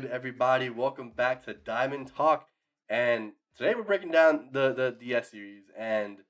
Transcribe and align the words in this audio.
Good, 0.00 0.10
everybody? 0.10 0.70
Welcome 0.70 1.10
back 1.10 1.44
to 1.44 1.52
Diamond 1.52 2.10
Talk. 2.16 2.46
And 2.88 3.32
today 3.54 3.74
we're 3.74 3.82
breaking 3.82 4.12
down 4.12 4.48
the, 4.50 4.72
the 4.72 4.96
DS 4.98 5.30
series. 5.30 5.64
And 5.78 6.20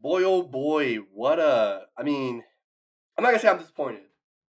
boy, 0.00 0.24
oh 0.24 0.42
boy, 0.42 0.96
what 1.12 1.38
a. 1.38 1.82
I 1.96 2.02
mean, 2.02 2.42
I'm 3.16 3.22
not 3.22 3.30
to 3.30 3.38
say 3.38 3.46
I'm 3.46 3.58
disappointed, 3.58 4.06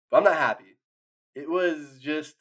but 0.10 0.18
I'm 0.18 0.24
not 0.24 0.38
happy. 0.38 0.80
It 1.36 1.48
was 1.48 2.00
just. 2.02 2.34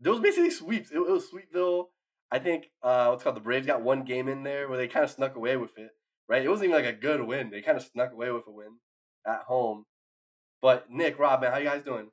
There 0.00 0.12
was 0.12 0.20
basically 0.20 0.50
sweeps. 0.50 0.92
It, 0.92 0.98
it 0.98 1.10
was 1.10 1.28
Sweepville. 1.28 1.86
I 2.30 2.38
think, 2.38 2.66
uh, 2.80 3.06
what's 3.06 3.24
called 3.24 3.34
the 3.34 3.40
Braves 3.40 3.66
got 3.66 3.82
one 3.82 4.04
game 4.04 4.28
in 4.28 4.44
there 4.44 4.68
where 4.68 4.78
they 4.78 4.86
kind 4.86 5.04
of 5.04 5.10
snuck 5.10 5.34
away 5.34 5.56
with 5.56 5.76
it, 5.76 5.90
right? 6.28 6.44
It 6.44 6.48
wasn't 6.48 6.68
even 6.68 6.84
like 6.84 6.94
a 6.94 6.96
good 6.96 7.20
win. 7.20 7.50
They 7.50 7.62
kind 7.62 7.76
of 7.76 7.82
snuck 7.82 8.12
away 8.12 8.30
with 8.30 8.46
a 8.46 8.52
win 8.52 8.76
at 9.26 9.42
home. 9.48 9.86
But 10.60 10.88
Nick, 10.88 11.18
Rob, 11.18 11.40
man, 11.40 11.50
how 11.50 11.58
you 11.58 11.64
guys 11.64 11.82
doing? 11.82 12.10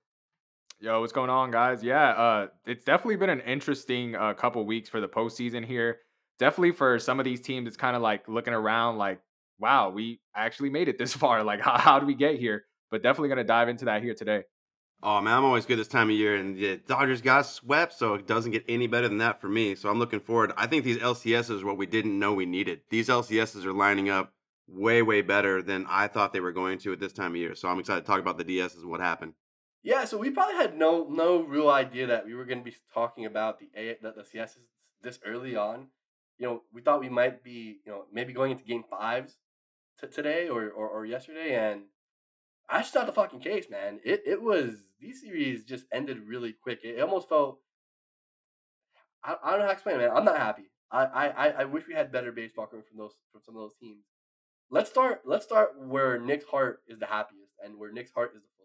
Yo, 0.81 1.01
what's 1.01 1.11
going 1.11 1.29
on, 1.29 1.51
guys? 1.51 1.83
Yeah, 1.83 2.11
uh, 2.11 2.47
it's 2.65 2.85
definitely 2.85 3.17
been 3.17 3.29
an 3.29 3.41
interesting 3.41 4.15
uh, 4.15 4.33
couple 4.33 4.65
weeks 4.65 4.87
for 4.87 5.01
the 5.01 5.09
postseason 5.09 5.65
here. 5.65 5.97
Definitely 6.37 6.71
for 6.71 6.97
some 6.99 7.19
of 7.19 7.25
these 7.25 7.41
teams, 7.41 7.67
it's 7.67 7.75
kind 7.75 7.97
of 7.97 8.01
like 8.01 8.29
looking 8.29 8.53
around, 8.53 8.97
like, 8.97 9.19
wow, 9.59 9.89
we 9.89 10.21
actually 10.33 10.69
made 10.69 10.87
it 10.87 10.97
this 10.97 11.13
far. 11.23 11.43
Like, 11.43 11.59
how, 11.59 11.77
how 11.77 11.99
did 11.99 12.07
we 12.07 12.15
get 12.15 12.39
here? 12.39 12.63
But 12.91 13.03
definitely 13.03 13.27
gonna 13.27 13.43
dive 13.43 13.67
into 13.67 13.85
that 13.85 14.01
here 14.01 14.13
today. 14.13 14.43
Oh 15.03 15.19
man, 15.19 15.37
I'm 15.37 15.43
always 15.43 15.65
good 15.65 15.79
this 15.79 15.89
time 15.89 16.09
of 16.09 16.15
year, 16.15 16.35
and 16.35 16.57
the 16.57 16.77
Dodgers 16.77 17.21
got 17.21 17.45
swept, 17.45 17.91
so 17.91 18.13
it 18.13 18.25
doesn't 18.25 18.51
get 18.51 18.63
any 18.69 18.87
better 18.87 19.09
than 19.09 19.17
that 19.17 19.41
for 19.41 19.49
me. 19.49 19.75
So 19.75 19.89
I'm 19.89 19.99
looking 19.99 20.21
forward. 20.21 20.53
I 20.55 20.65
think 20.65 20.85
these 20.85 20.97
LCSs 20.97 21.61
are 21.61 21.65
what 21.65 21.77
we 21.77 21.87
didn't 21.87 22.17
know 22.17 22.33
we 22.33 22.45
needed. 22.45 22.81
These 22.89 23.09
LCSs 23.09 23.65
are 23.65 23.73
lining 23.73 24.09
up 24.09 24.31
way, 24.65 25.01
way 25.01 25.21
better 25.23 25.61
than 25.61 25.85
I 25.89 26.07
thought 26.07 26.31
they 26.31 26.39
were 26.39 26.53
going 26.53 26.79
to 26.79 26.93
at 26.93 27.01
this 27.01 27.11
time 27.11 27.31
of 27.31 27.37
year. 27.37 27.53
So 27.55 27.67
I'm 27.67 27.79
excited 27.79 28.01
to 28.01 28.07
talk 28.07 28.21
about 28.21 28.37
the 28.37 28.45
DSs 28.45 28.77
and 28.81 28.89
what 28.89 29.01
happened. 29.01 29.33
Yeah, 29.81 30.05
so 30.05 30.17
we 30.17 30.29
probably 30.29 30.55
had 30.55 30.77
no 30.77 31.07
no 31.09 31.41
real 31.41 31.69
idea 31.69 32.07
that 32.07 32.25
we 32.25 32.35
were 32.35 32.45
going 32.45 32.59
to 32.59 32.65
be 32.69 32.75
talking 32.93 33.25
about 33.25 33.59
the 33.59 33.69
A 33.75 33.97
the, 34.01 34.11
the 34.11 34.23
CSs 34.23 34.57
this 35.01 35.19
early 35.25 35.51
mm-hmm. 35.51 35.59
on. 35.59 35.87
You 36.37 36.47
know, 36.47 36.61
we 36.73 36.81
thought 36.81 37.01
we 37.01 37.09
might 37.09 37.43
be, 37.43 37.79
you 37.85 37.91
know, 37.91 38.05
maybe 38.13 38.33
going 38.33 38.51
into 38.51 38.63
game 38.63 38.83
fives 38.89 39.37
t- 39.99 40.07
today 40.07 40.47
or, 40.47 40.69
or 40.69 40.87
or 40.87 41.05
yesterday, 41.05 41.55
and 41.55 41.83
I 42.69 42.79
just 42.79 42.95
not 42.95 43.05
the 43.05 43.13
fucking 43.13 43.39
case, 43.39 43.67
man. 43.69 43.99
It 44.03 44.23
it 44.25 44.41
was 44.41 44.83
these 44.99 45.21
series 45.21 45.63
just 45.63 45.85
ended 45.93 46.27
really 46.27 46.53
quick. 46.53 46.79
It 46.83 46.99
almost 47.01 47.29
felt 47.29 47.59
I, 49.23 49.35
I 49.43 49.51
don't 49.51 49.59
know 49.59 49.65
how 49.65 49.71
to 49.71 49.73
explain 49.73 49.95
it, 49.95 49.99
man. 49.99 50.11
I'm 50.13 50.25
not 50.25 50.37
happy. 50.37 50.71
I, 50.91 51.05
I 51.05 51.47
I 51.49 51.65
wish 51.65 51.83
we 51.87 51.93
had 51.93 52.11
better 52.11 52.31
baseball 52.31 52.65
coming 52.65 52.85
from 52.89 52.97
those 52.97 53.13
from 53.31 53.41
some 53.45 53.55
of 53.55 53.61
those 53.61 53.75
teams. 53.79 54.05
Let's 54.69 54.89
start 54.89 55.21
let's 55.25 55.45
start 55.45 55.79
where 55.79 56.19
Nick's 56.19 56.45
heart 56.45 56.81
is 56.87 56.99
the 56.99 57.05
happiest 57.05 57.53
and 57.63 57.77
where 57.77 57.91
Nick's 57.91 58.11
heart 58.11 58.33
is 58.35 58.41
the 58.41 58.58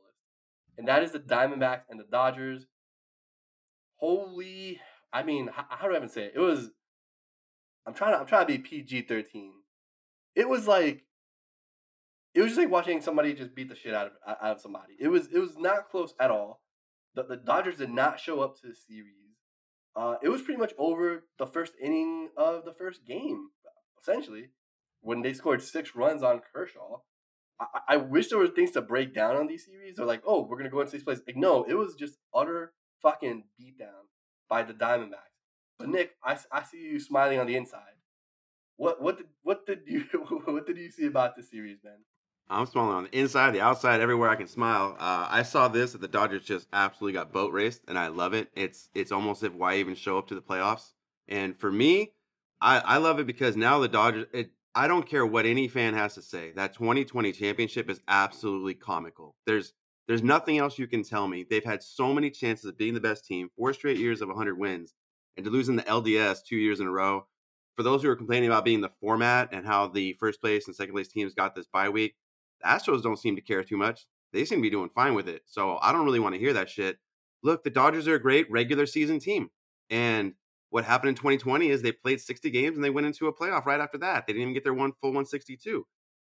and 0.77 0.89
that 0.89 1.03
is 1.03 1.13
the 1.13 1.21
Diamondbacks 1.21 1.83
and 1.89 1.99
the 1.99 2.05
Dodgers. 2.05 2.67
Holy, 3.97 4.81
I 5.13 5.23
mean, 5.23 5.49
how, 5.53 5.65
how 5.69 5.89
do 5.89 5.95
I 5.95 5.97
even 5.97 6.09
say 6.09 6.25
it? 6.25 6.33
It 6.35 6.41
was. 6.41 6.71
I'm 7.87 7.95
trying 7.95 8.13
to. 8.13 8.19
I'm 8.19 8.27
trying 8.27 8.47
to 8.47 8.53
be 8.53 8.59
PG 8.59 9.03
thirteen. 9.03 9.53
It 10.35 10.49
was 10.49 10.67
like. 10.67 11.05
It 12.35 12.41
was 12.41 12.51
just 12.51 12.61
like 12.61 12.71
watching 12.71 13.01
somebody 13.01 13.33
just 13.33 13.55
beat 13.55 13.69
the 13.69 13.77
shit 13.77 13.95
out 13.95 14.07
of 14.07 14.13
out 14.27 14.57
of 14.57 14.61
somebody. 14.61 14.95
It 14.99 15.09
was 15.09 15.29
it 15.33 15.39
was 15.39 15.57
not 15.57 15.89
close 15.89 16.15
at 16.19 16.31
all. 16.31 16.63
The 17.15 17.23
the 17.23 17.37
Dodgers 17.37 17.77
did 17.77 17.91
not 17.91 18.19
show 18.19 18.41
up 18.41 18.57
to 18.61 18.69
the 18.69 18.75
series. 18.75 19.25
Uh, 19.97 20.17
it 20.23 20.29
was 20.29 20.43
pretty 20.43 20.59
much 20.59 20.73
over 20.77 21.25
the 21.39 21.47
first 21.47 21.75
inning 21.81 22.31
of 22.37 22.65
the 22.65 22.73
first 22.73 23.07
game, 23.07 23.51
essentially, 24.01 24.51
when 25.01 25.23
they 25.23 25.33
scored 25.33 25.63
six 25.63 25.95
runs 25.95 26.23
on 26.23 26.41
Kershaw. 26.53 26.99
I, 27.61 27.67
I 27.89 27.97
wish 27.97 28.29
there 28.29 28.39
were 28.39 28.49
things 28.49 28.73
to 28.73 28.83
break 28.83 29.15
down 29.15 29.37
on 29.37 29.47
these 29.47 29.65
series. 29.65 29.99
Or 29.99 30.05
like, 30.05 30.23
oh, 30.27 30.47
we're 30.47 30.57
gonna 30.57 30.71
go 30.71 30.81
into 30.81 30.93
these 30.93 31.05
places. 31.05 31.25
Like, 31.27 31.37
no, 31.37 31.65
it 31.65 31.75
was 31.75 31.95
just 31.95 32.19
utter 32.35 32.73
fucking 33.03 33.45
beatdown 33.61 34.09
by 34.49 34.63
the 34.63 34.73
Diamondbacks. 34.73 35.35
But 35.79 35.89
Nick, 35.89 36.13
I, 36.23 36.39
I 36.53 36.63
see 36.63 36.79
you 36.79 37.01
smiling 37.01 37.39
on 37.39 37.47
the 37.47 37.57
inside. 37.57 37.81
What 38.77 39.01
what 39.01 39.19
did 39.19 39.27
what 39.43 39.67
did 39.67 39.81
you 39.87 40.01
what 40.45 40.67
did 40.67 40.79
you 40.79 40.91
see 40.91 41.07
about 41.07 41.37
this 41.37 41.51
series, 41.51 41.79
man? 41.85 41.99
I'm 42.49 42.67
smiling 42.67 42.95
on 42.95 43.05
the 43.05 43.19
inside, 43.19 43.53
the 43.53 43.63
outside, 43.63 44.01
everywhere 44.03 44.29
I 44.29 44.37
can 44.37 44.47
smile. 44.47 44.97
Uh, 44.99 45.27
I 45.31 45.43
saw 45.43 45.69
this 45.69 45.93
that 45.93 46.03
the 46.03 46.09
Dodgers 46.09 46.45
just 46.45 46.69
absolutely 46.75 47.15
got 47.15 47.33
boat 47.33 47.53
raced, 47.53 47.83
and 47.89 47.99
I 47.99 48.09
love 48.09 48.35
it. 48.35 48.51
It's 48.55 48.91
it's 48.95 49.13
almost 49.13 49.43
if 49.43 49.55
why 49.55 49.77
even 49.77 49.95
show 49.95 50.19
up 50.19 50.29
to 50.29 50.35
the 50.35 50.43
playoffs. 50.43 50.93
And 51.27 51.59
for 51.59 51.73
me, 51.73 52.13
I, 52.61 52.81
I 52.81 52.97
love 52.99 53.19
it 53.19 53.27
because 53.27 53.57
now 53.57 53.79
the 53.79 53.89
Dodgers. 53.89 54.27
It, 54.33 54.51
I 54.75 54.89
don't 54.89 55.09
care 55.09 55.25
what 55.25 55.47
any 55.47 55.69
fan 55.69 55.95
has 55.95 56.15
to 56.15 56.23
say. 56.23 56.53
That 56.53 56.75
2020 56.75 57.33
championship 57.33 57.89
is 57.89 58.01
absolutely 58.09 58.75
comical. 58.75 59.37
There's 59.47 59.73
there's 60.07 60.23
nothing 60.23 60.59
else 60.59 60.79
you 60.79 60.87
can 60.87 61.03
tell 61.03 61.29
me. 61.29 61.47
They've 61.49 61.65
had 61.65 61.83
so 61.83 62.13
many 62.13 62.31
chances 62.31 62.67
of 62.67 62.77
being 62.77 62.93
the 62.93 63.01
best 63.01 63.25
team, 63.25 63.49
four 63.57 63.73
straight 63.73 63.97
years 63.97 64.21
of 64.21 64.29
100 64.29 64.59
wins, 64.59 64.93
and 65.37 65.45
to 65.45 65.51
lose 65.51 65.69
in 65.71 65.77
the 65.77 65.83
LDS 65.85 66.45
two 66.47 66.57
years 66.57 66.81
in 66.81 66.87
a 66.87 66.91
row. 66.91 67.27
For 67.77 67.83
those 67.83 68.03
who 68.03 68.11
are 68.11 68.17
complaining 68.17 68.51
about 68.51 68.65
being 68.65 68.83
the 68.83 68.93
format 69.01 69.49
and 69.53 69.67
how 69.67 69.89
the 69.89 70.13
first 70.21 70.41
place 70.41 70.67
and 70.67 70.77
second 70.77 70.95
place 70.95 71.09
teams 71.09 71.35
got 71.35 71.55
this 71.55 71.67
bye 71.67 71.89
week, 71.89 72.17
the 72.61 72.69
Astros 72.69 73.03
don't 73.03 73.19
seem 73.19 73.35
to 73.37 73.43
care 73.43 73.65
too 73.65 73.77
much. 73.77 74.07
They 74.33 74.45
seem 74.45 74.59
to 74.59 74.63
be 74.63 74.71
doing 74.71 74.91
fine 74.95 75.15
with 75.15 75.29
it. 75.29 75.43
So 75.47 75.79
I 75.81 75.93
don't 75.93 76.05
really 76.05 76.21
want 76.21 76.35
to 76.35 76.41
hear 76.41 76.53
that 76.53 76.69
shit. 76.69 76.99
Look, 77.43 77.65
the 77.65 77.71
Dodgers 77.71 78.07
are 78.07 78.15
a 78.15 78.21
great 78.21 78.51
regular 78.51 78.87
season 78.87 79.19
team. 79.19 79.51
And 79.91 80.35
what 80.75 80.85
happened 80.85 81.11
in 81.11 81.15
2020 81.15 81.69
is 81.69 81.83
they 81.83 81.93
played 81.93 82.21
60 82.21 82.51
games 82.51 82.75
and 82.75 82.83
they 82.83 82.91
went 82.91 83.07
into 83.07 83.29
a 83.29 83.33
playoff 83.33 83.65
right 83.65 83.79
after 83.79 83.97
that. 83.99 84.27
They 84.27 84.33
didn't 84.33 84.43
even 84.43 84.55
get 84.55 84.65
their 84.65 84.75
one 84.75 84.91
full 85.01 85.11
162. 85.11 85.87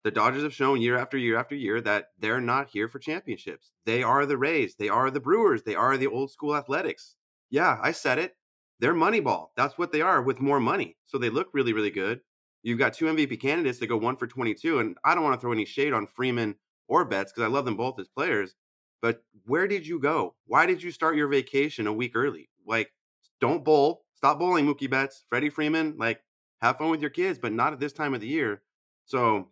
The 0.05 0.11
Dodgers 0.11 0.43
have 0.43 0.53
shown 0.53 0.83
year 0.83 0.99
after 0.99 1.17
year 1.17 1.39
after 1.39 1.55
year 1.55 1.81
that 1.81 2.09
they're 2.19 2.39
not 2.39 2.69
here 2.69 2.87
for 2.87 2.99
championships. 2.99 3.73
They 3.87 4.03
are 4.03 4.27
the 4.27 4.37
Rays, 4.37 4.75
they 4.79 4.91
are 4.91 5.11
the 5.11 5.21
Brewers, 5.21 5.63
they 5.63 5.75
are 5.75 5.97
the 5.97 6.09
old 6.09 6.31
school 6.31 6.55
athletics. 6.55 7.17
Yeah, 7.49 7.79
I 7.81 7.93
said 7.93 8.19
it. 8.19 8.37
They're 8.79 8.93
Moneyball. 8.93 9.47
That's 9.57 9.79
what 9.79 9.91
they 9.91 10.03
are 10.03 10.21
with 10.21 10.39
more 10.39 10.61
money. 10.61 10.99
So 11.07 11.17
they 11.17 11.31
look 11.31 11.49
really, 11.55 11.73
really 11.73 11.91
good. 11.91 12.21
You've 12.63 12.79
got 12.79 12.93
two 12.93 13.07
MVP 13.07 13.41
candidates 13.41 13.79
that 13.79 13.87
go 13.87 13.97
one 13.97 14.19
for 14.19 14.27
22. 14.27 14.81
And 14.81 14.99
I 15.03 15.15
don't 15.15 15.25
want 15.25 15.33
to 15.33 15.41
throw 15.41 15.53
any 15.53 15.65
shade 15.65 15.95
on 15.95 16.09
Freeman 16.15 16.57
or 16.89 17.07
Betts 17.07 17.33
because 17.33 17.49
I 17.49 17.51
love 17.51 17.65
them 17.65 17.79
both 17.79 17.99
as 17.99 18.09
players. 18.09 18.55
But 19.01 19.23
where 19.47 19.67
did 19.67 19.87
you 19.87 19.99
go? 19.99 20.35
Why 20.45 20.67
did 20.67 20.83
you 20.83 20.91
start 20.91 21.17
your 21.17 21.29
vacation 21.29 21.87
a 21.87 21.93
week 21.95 22.13
early? 22.15 22.51
Like, 22.67 22.93
don't 23.41 23.65
bowl, 23.65 24.03
Stop 24.26 24.41
bowling, 24.41 24.66
Mookie 24.66 24.91
Betts, 24.91 25.22
Freddie 25.28 25.50
Freeman. 25.50 25.94
Like, 25.98 26.20
have 26.60 26.78
fun 26.78 26.91
with 26.91 27.00
your 27.00 27.10
kids, 27.10 27.38
but 27.38 27.53
not 27.53 27.72
at 27.72 27.78
this 27.78 27.92
time 27.92 28.12
of 28.12 28.20
the 28.20 28.26
year. 28.26 28.60
So 29.04 29.50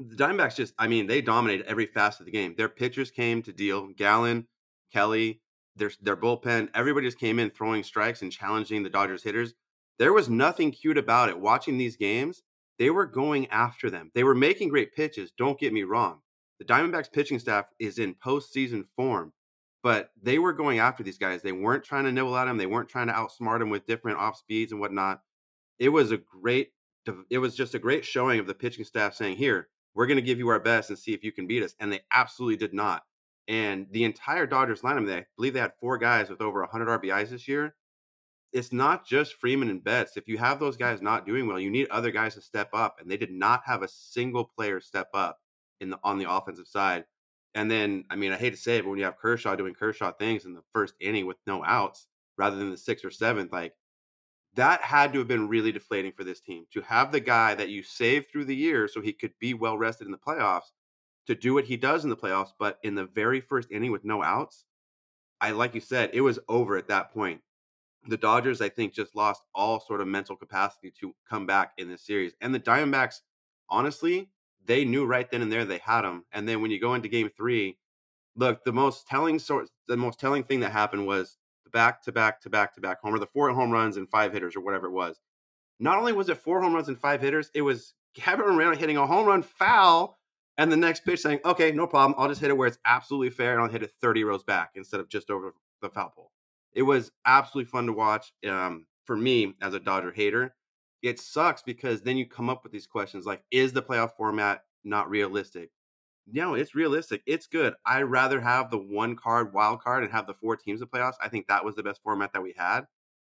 the 0.00 0.16
Diamondbacks 0.16 0.56
just, 0.56 0.74
I 0.80 0.88
mean, 0.88 1.06
they 1.06 1.22
dominated 1.22 1.64
every 1.66 1.86
facet 1.86 2.22
of 2.22 2.26
the 2.26 2.32
game. 2.32 2.56
Their 2.56 2.68
pitchers 2.68 3.12
came 3.12 3.40
to 3.42 3.52
deal. 3.52 3.86
Gallen, 3.96 4.48
Kelly, 4.92 5.40
their 5.76 5.92
their 6.02 6.16
bullpen, 6.16 6.70
everybody 6.74 7.06
just 7.06 7.20
came 7.20 7.38
in 7.38 7.50
throwing 7.50 7.84
strikes 7.84 8.22
and 8.22 8.32
challenging 8.32 8.82
the 8.82 8.90
Dodgers 8.90 9.22
hitters. 9.22 9.54
There 10.00 10.12
was 10.12 10.28
nothing 10.28 10.72
cute 10.72 10.98
about 10.98 11.28
it. 11.28 11.38
Watching 11.38 11.78
these 11.78 11.94
games, 11.94 12.42
they 12.80 12.90
were 12.90 13.06
going 13.06 13.46
after 13.50 13.90
them. 13.90 14.10
They 14.16 14.24
were 14.24 14.34
making 14.34 14.70
great 14.70 14.92
pitches. 14.92 15.30
Don't 15.38 15.60
get 15.60 15.72
me 15.72 15.84
wrong. 15.84 16.18
The 16.58 16.64
Diamondbacks 16.64 17.12
pitching 17.12 17.38
staff 17.38 17.66
is 17.78 18.00
in 18.00 18.16
postseason 18.16 18.86
form 18.96 19.32
but 19.82 20.10
they 20.22 20.38
were 20.38 20.52
going 20.52 20.78
after 20.78 21.02
these 21.02 21.18
guys. 21.18 21.42
They 21.42 21.52
weren't 21.52 21.84
trying 21.84 22.04
to 22.04 22.12
nibble 22.12 22.36
at 22.36 22.44
them. 22.44 22.58
They 22.58 22.66
weren't 22.66 22.88
trying 22.88 23.06
to 23.06 23.12
outsmart 23.12 23.60
them 23.60 23.70
with 23.70 23.86
different 23.86 24.18
off 24.18 24.36
speeds 24.36 24.72
and 24.72 24.80
whatnot. 24.80 25.22
It 25.78 25.88
was 25.88 26.12
a 26.12 26.18
great, 26.18 26.72
it 27.30 27.38
was 27.38 27.56
just 27.56 27.74
a 27.74 27.78
great 27.78 28.04
showing 28.04 28.38
of 28.40 28.46
the 28.46 28.54
pitching 28.54 28.84
staff 28.84 29.14
saying, 29.14 29.36
"Here, 29.36 29.68
we're 29.94 30.06
going 30.06 30.16
to 30.16 30.22
give 30.22 30.38
you 30.38 30.48
our 30.48 30.60
best 30.60 30.90
and 30.90 30.98
see 30.98 31.14
if 31.14 31.24
you 31.24 31.32
can 31.32 31.46
beat 31.46 31.62
us." 31.62 31.74
And 31.80 31.92
they 31.92 32.00
absolutely 32.12 32.56
did 32.56 32.74
not. 32.74 33.04
And 33.48 33.86
the 33.90 34.04
entire 34.04 34.46
Dodgers 34.46 34.82
lineup, 34.82 35.06
they 35.06 35.16
I 35.16 35.26
believe 35.36 35.54
they 35.54 35.60
had 35.60 35.72
four 35.80 35.98
guys 35.98 36.30
with 36.30 36.40
over 36.40 36.60
100 36.60 37.00
RBIs 37.00 37.30
this 37.30 37.48
year. 37.48 37.74
It's 38.52 38.72
not 38.72 39.06
just 39.06 39.34
Freeman 39.34 39.70
and 39.70 39.82
Betts. 39.82 40.16
If 40.16 40.28
you 40.28 40.38
have 40.38 40.60
those 40.60 40.76
guys 40.76 41.00
not 41.00 41.26
doing 41.26 41.46
well, 41.46 41.58
you 41.58 41.70
need 41.70 41.88
other 41.88 42.10
guys 42.10 42.34
to 42.34 42.40
step 42.40 42.70
up, 42.74 42.98
and 43.00 43.10
they 43.10 43.16
did 43.16 43.30
not 43.30 43.62
have 43.64 43.82
a 43.82 43.88
single 43.88 44.44
player 44.44 44.80
step 44.80 45.08
up 45.14 45.38
in 45.80 45.90
the 45.90 45.98
on 46.04 46.18
the 46.18 46.30
offensive 46.30 46.66
side. 46.68 47.04
And 47.54 47.70
then, 47.70 48.04
I 48.10 48.16
mean, 48.16 48.32
I 48.32 48.36
hate 48.36 48.50
to 48.50 48.56
say 48.56 48.76
it, 48.76 48.82
but 48.82 48.90
when 48.90 48.98
you 48.98 49.04
have 49.04 49.18
Kershaw 49.18 49.56
doing 49.56 49.74
Kershaw 49.74 50.12
things 50.12 50.44
in 50.44 50.54
the 50.54 50.62
first 50.72 50.94
inning 51.00 51.26
with 51.26 51.38
no 51.46 51.64
outs 51.64 52.06
rather 52.38 52.56
than 52.56 52.70
the 52.70 52.76
sixth 52.76 53.04
or 53.04 53.10
seventh, 53.10 53.52
like 53.52 53.74
that 54.54 54.82
had 54.82 55.12
to 55.12 55.18
have 55.20 55.28
been 55.28 55.48
really 55.48 55.72
deflating 55.72 56.12
for 56.12 56.24
this 56.24 56.40
team 56.40 56.66
to 56.72 56.80
have 56.82 57.12
the 57.12 57.20
guy 57.20 57.54
that 57.54 57.68
you 57.68 57.82
saved 57.82 58.30
through 58.30 58.44
the 58.44 58.56
year 58.56 58.88
so 58.88 59.00
he 59.00 59.12
could 59.12 59.32
be 59.40 59.54
well 59.54 59.78
rested 59.78 60.06
in 60.06 60.12
the 60.12 60.18
playoffs 60.18 60.70
to 61.26 61.34
do 61.34 61.54
what 61.54 61.64
he 61.64 61.76
does 61.76 62.04
in 62.04 62.10
the 62.10 62.16
playoffs, 62.16 62.50
but 62.58 62.78
in 62.82 62.94
the 62.94 63.04
very 63.04 63.40
first 63.40 63.70
inning 63.70 63.92
with 63.92 64.04
no 64.04 64.22
outs. 64.22 64.64
I 65.40 65.52
like 65.52 65.74
you 65.74 65.80
said, 65.80 66.10
it 66.12 66.20
was 66.20 66.38
over 66.48 66.76
at 66.76 66.88
that 66.88 67.12
point. 67.12 67.40
The 68.08 68.16
Dodgers, 68.16 68.60
I 68.60 68.68
think, 68.68 68.94
just 68.94 69.14
lost 69.14 69.42
all 69.54 69.80
sort 69.80 70.00
of 70.00 70.08
mental 70.08 70.36
capacity 70.36 70.92
to 71.00 71.14
come 71.28 71.46
back 71.46 71.72
in 71.78 71.88
this 71.88 72.02
series. 72.04 72.32
And 72.40 72.54
the 72.54 72.60
Diamondbacks, 72.60 73.20
honestly, 73.68 74.30
they 74.70 74.84
knew 74.84 75.04
right 75.04 75.28
then 75.28 75.42
and 75.42 75.50
there 75.50 75.64
they 75.64 75.78
had 75.78 76.04
him. 76.04 76.24
And 76.30 76.48
then 76.48 76.62
when 76.62 76.70
you 76.70 76.80
go 76.80 76.94
into 76.94 77.08
game 77.08 77.28
three, 77.36 77.76
look, 78.36 78.62
the 78.64 78.72
most 78.72 79.08
telling 79.08 79.40
sort 79.40 79.68
the 79.88 79.96
most 79.96 80.20
telling 80.20 80.44
thing 80.44 80.60
that 80.60 80.70
happened 80.70 81.08
was 81.08 81.38
the 81.64 81.70
back 81.70 82.00
to 82.04 82.12
back 82.12 82.40
to 82.42 82.50
back 82.50 82.74
to 82.76 82.80
back 82.80 83.00
homer, 83.02 83.18
the 83.18 83.26
four 83.26 83.50
home 83.50 83.72
runs 83.72 83.96
and 83.96 84.08
five 84.08 84.32
hitters 84.32 84.54
or 84.54 84.60
whatever 84.60 84.86
it 84.86 84.92
was. 84.92 85.18
Not 85.80 85.98
only 85.98 86.12
was 86.12 86.28
it 86.28 86.38
four 86.38 86.62
home 86.62 86.72
runs 86.72 86.86
and 86.86 86.96
five 86.96 87.20
hitters, 87.20 87.50
it 87.52 87.62
was 87.62 87.94
Gavin 88.14 88.46
Moreno 88.46 88.76
hitting 88.76 88.96
a 88.96 89.06
home 89.06 89.26
run 89.26 89.42
foul 89.42 90.18
and 90.56 90.70
the 90.70 90.76
next 90.76 91.04
pitch 91.04 91.20
saying, 91.20 91.40
okay, 91.44 91.72
no 91.72 91.86
problem. 91.88 92.14
I'll 92.16 92.28
just 92.28 92.40
hit 92.40 92.50
it 92.50 92.56
where 92.56 92.68
it's 92.68 92.78
absolutely 92.84 93.30
fair 93.30 93.54
and 93.54 93.62
I'll 93.62 93.68
hit 93.70 93.82
it 93.82 93.92
30 94.00 94.22
rows 94.24 94.44
back 94.44 94.72
instead 94.76 95.00
of 95.00 95.08
just 95.08 95.30
over 95.30 95.52
the 95.82 95.90
foul 95.90 96.12
pole. 96.14 96.30
it 96.74 96.82
was 96.82 97.10
absolutely 97.26 97.70
fun 97.70 97.86
to 97.86 97.92
watch. 97.92 98.32
Um, 98.48 98.86
for 99.04 99.16
me 99.16 99.54
as 99.60 99.74
a 99.74 99.80
Dodger 99.80 100.12
hater, 100.12 100.54
it 101.02 101.18
sucks 101.18 101.62
because 101.62 102.02
then 102.02 102.16
you 102.16 102.26
come 102.26 102.50
up 102.50 102.62
with 102.62 102.72
these 102.72 102.86
questions 102.86 103.26
like, 103.26 103.42
is 103.50 103.72
the 103.72 103.82
playoff 103.82 104.16
format 104.16 104.64
not 104.84 105.10
realistic? 105.10 105.70
No, 106.26 106.54
it's 106.54 106.74
realistic. 106.74 107.22
It's 107.26 107.46
good. 107.46 107.74
I'd 107.84 108.02
rather 108.02 108.40
have 108.40 108.70
the 108.70 108.78
one 108.78 109.16
card 109.16 109.52
wild 109.52 109.80
card 109.80 110.04
and 110.04 110.12
have 110.12 110.26
the 110.26 110.34
four 110.34 110.56
teams 110.56 110.80
in 110.80 110.88
playoffs. 110.88 111.14
I 111.20 111.28
think 111.28 111.46
that 111.48 111.64
was 111.64 111.74
the 111.74 111.82
best 111.82 112.02
format 112.02 112.32
that 112.32 112.42
we 112.42 112.54
had. 112.56 112.82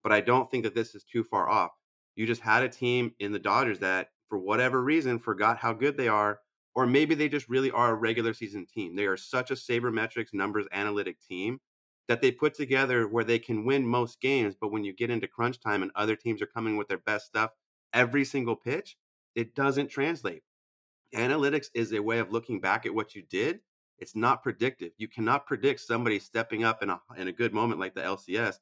But 0.03 0.11
I 0.11 0.21
don't 0.21 0.49
think 0.49 0.63
that 0.63 0.75
this 0.75 0.95
is 0.95 1.03
too 1.03 1.23
far 1.23 1.49
off. 1.49 1.71
You 2.15 2.25
just 2.25 2.41
had 2.41 2.63
a 2.63 2.69
team 2.69 3.13
in 3.19 3.31
the 3.31 3.39
Dodgers 3.39 3.79
that, 3.79 4.09
for 4.29 4.37
whatever 4.37 4.81
reason, 4.81 5.19
forgot 5.19 5.57
how 5.57 5.73
good 5.73 5.97
they 5.97 6.07
are, 6.07 6.39
or 6.75 6.85
maybe 6.85 7.15
they 7.15 7.27
just 7.27 7.49
really 7.49 7.71
are 7.71 7.91
a 7.91 7.95
regular 7.95 8.33
season 8.33 8.65
team. 8.65 8.95
They 8.95 9.05
are 9.05 9.17
such 9.17 9.51
a 9.51 9.55
sabermetrics 9.55 10.33
numbers 10.33 10.67
analytic 10.71 11.17
team 11.19 11.59
that 12.07 12.21
they 12.21 12.31
put 12.31 12.53
together 12.53 13.07
where 13.07 13.23
they 13.23 13.39
can 13.39 13.65
win 13.65 13.85
most 13.85 14.21
games. 14.21 14.55
But 14.59 14.71
when 14.71 14.83
you 14.83 14.93
get 14.93 15.09
into 15.09 15.27
crunch 15.27 15.59
time 15.59 15.81
and 15.81 15.91
other 15.95 16.15
teams 16.15 16.41
are 16.41 16.47
coming 16.47 16.77
with 16.77 16.87
their 16.87 16.99
best 16.99 17.27
stuff 17.27 17.51
every 17.93 18.25
single 18.25 18.55
pitch, 18.55 18.97
it 19.35 19.55
doesn't 19.55 19.89
translate 19.89 20.43
analytics 21.15 21.67
is 21.73 21.93
a 21.93 21.99
way 21.99 22.19
of 22.19 22.31
looking 22.31 22.59
back 22.59 22.85
at 22.85 22.93
what 22.93 23.15
you 23.15 23.23
did. 23.29 23.59
It's 23.99 24.15
not 24.15 24.43
predictive. 24.43 24.91
You 24.97 25.07
cannot 25.07 25.45
predict 25.45 25.79
somebody 25.79 26.19
stepping 26.19 26.63
up 26.63 26.83
in 26.83 26.89
a 26.89 26.99
in 27.17 27.27
a 27.27 27.33
good 27.33 27.53
moment 27.53 27.79
like 27.79 27.95
the 27.95 28.01
LCS. 28.01 28.55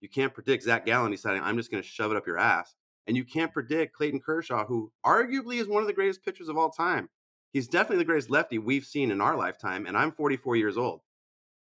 You 0.00 0.08
can't 0.08 0.34
predict 0.34 0.64
Zach 0.64 0.86
Gallen 0.86 1.12
deciding 1.12 1.42
I'm 1.42 1.56
just 1.56 1.70
going 1.70 1.82
to 1.82 1.88
shove 1.88 2.10
it 2.10 2.16
up 2.16 2.26
your 2.26 2.38
ass, 2.38 2.74
and 3.06 3.16
you 3.16 3.24
can't 3.24 3.52
predict 3.52 3.94
Clayton 3.94 4.20
Kershaw, 4.20 4.66
who 4.66 4.90
arguably 5.04 5.60
is 5.60 5.68
one 5.68 5.82
of 5.82 5.86
the 5.86 5.92
greatest 5.92 6.24
pitchers 6.24 6.48
of 6.48 6.56
all 6.56 6.70
time. 6.70 7.08
He's 7.52 7.68
definitely 7.68 7.98
the 7.98 8.06
greatest 8.06 8.30
lefty 8.30 8.58
we've 8.58 8.84
seen 8.84 9.10
in 9.10 9.20
our 9.20 9.36
lifetime, 9.36 9.86
and 9.86 9.96
I'm 9.96 10.12
44 10.12 10.56
years 10.56 10.76
old. 10.76 11.02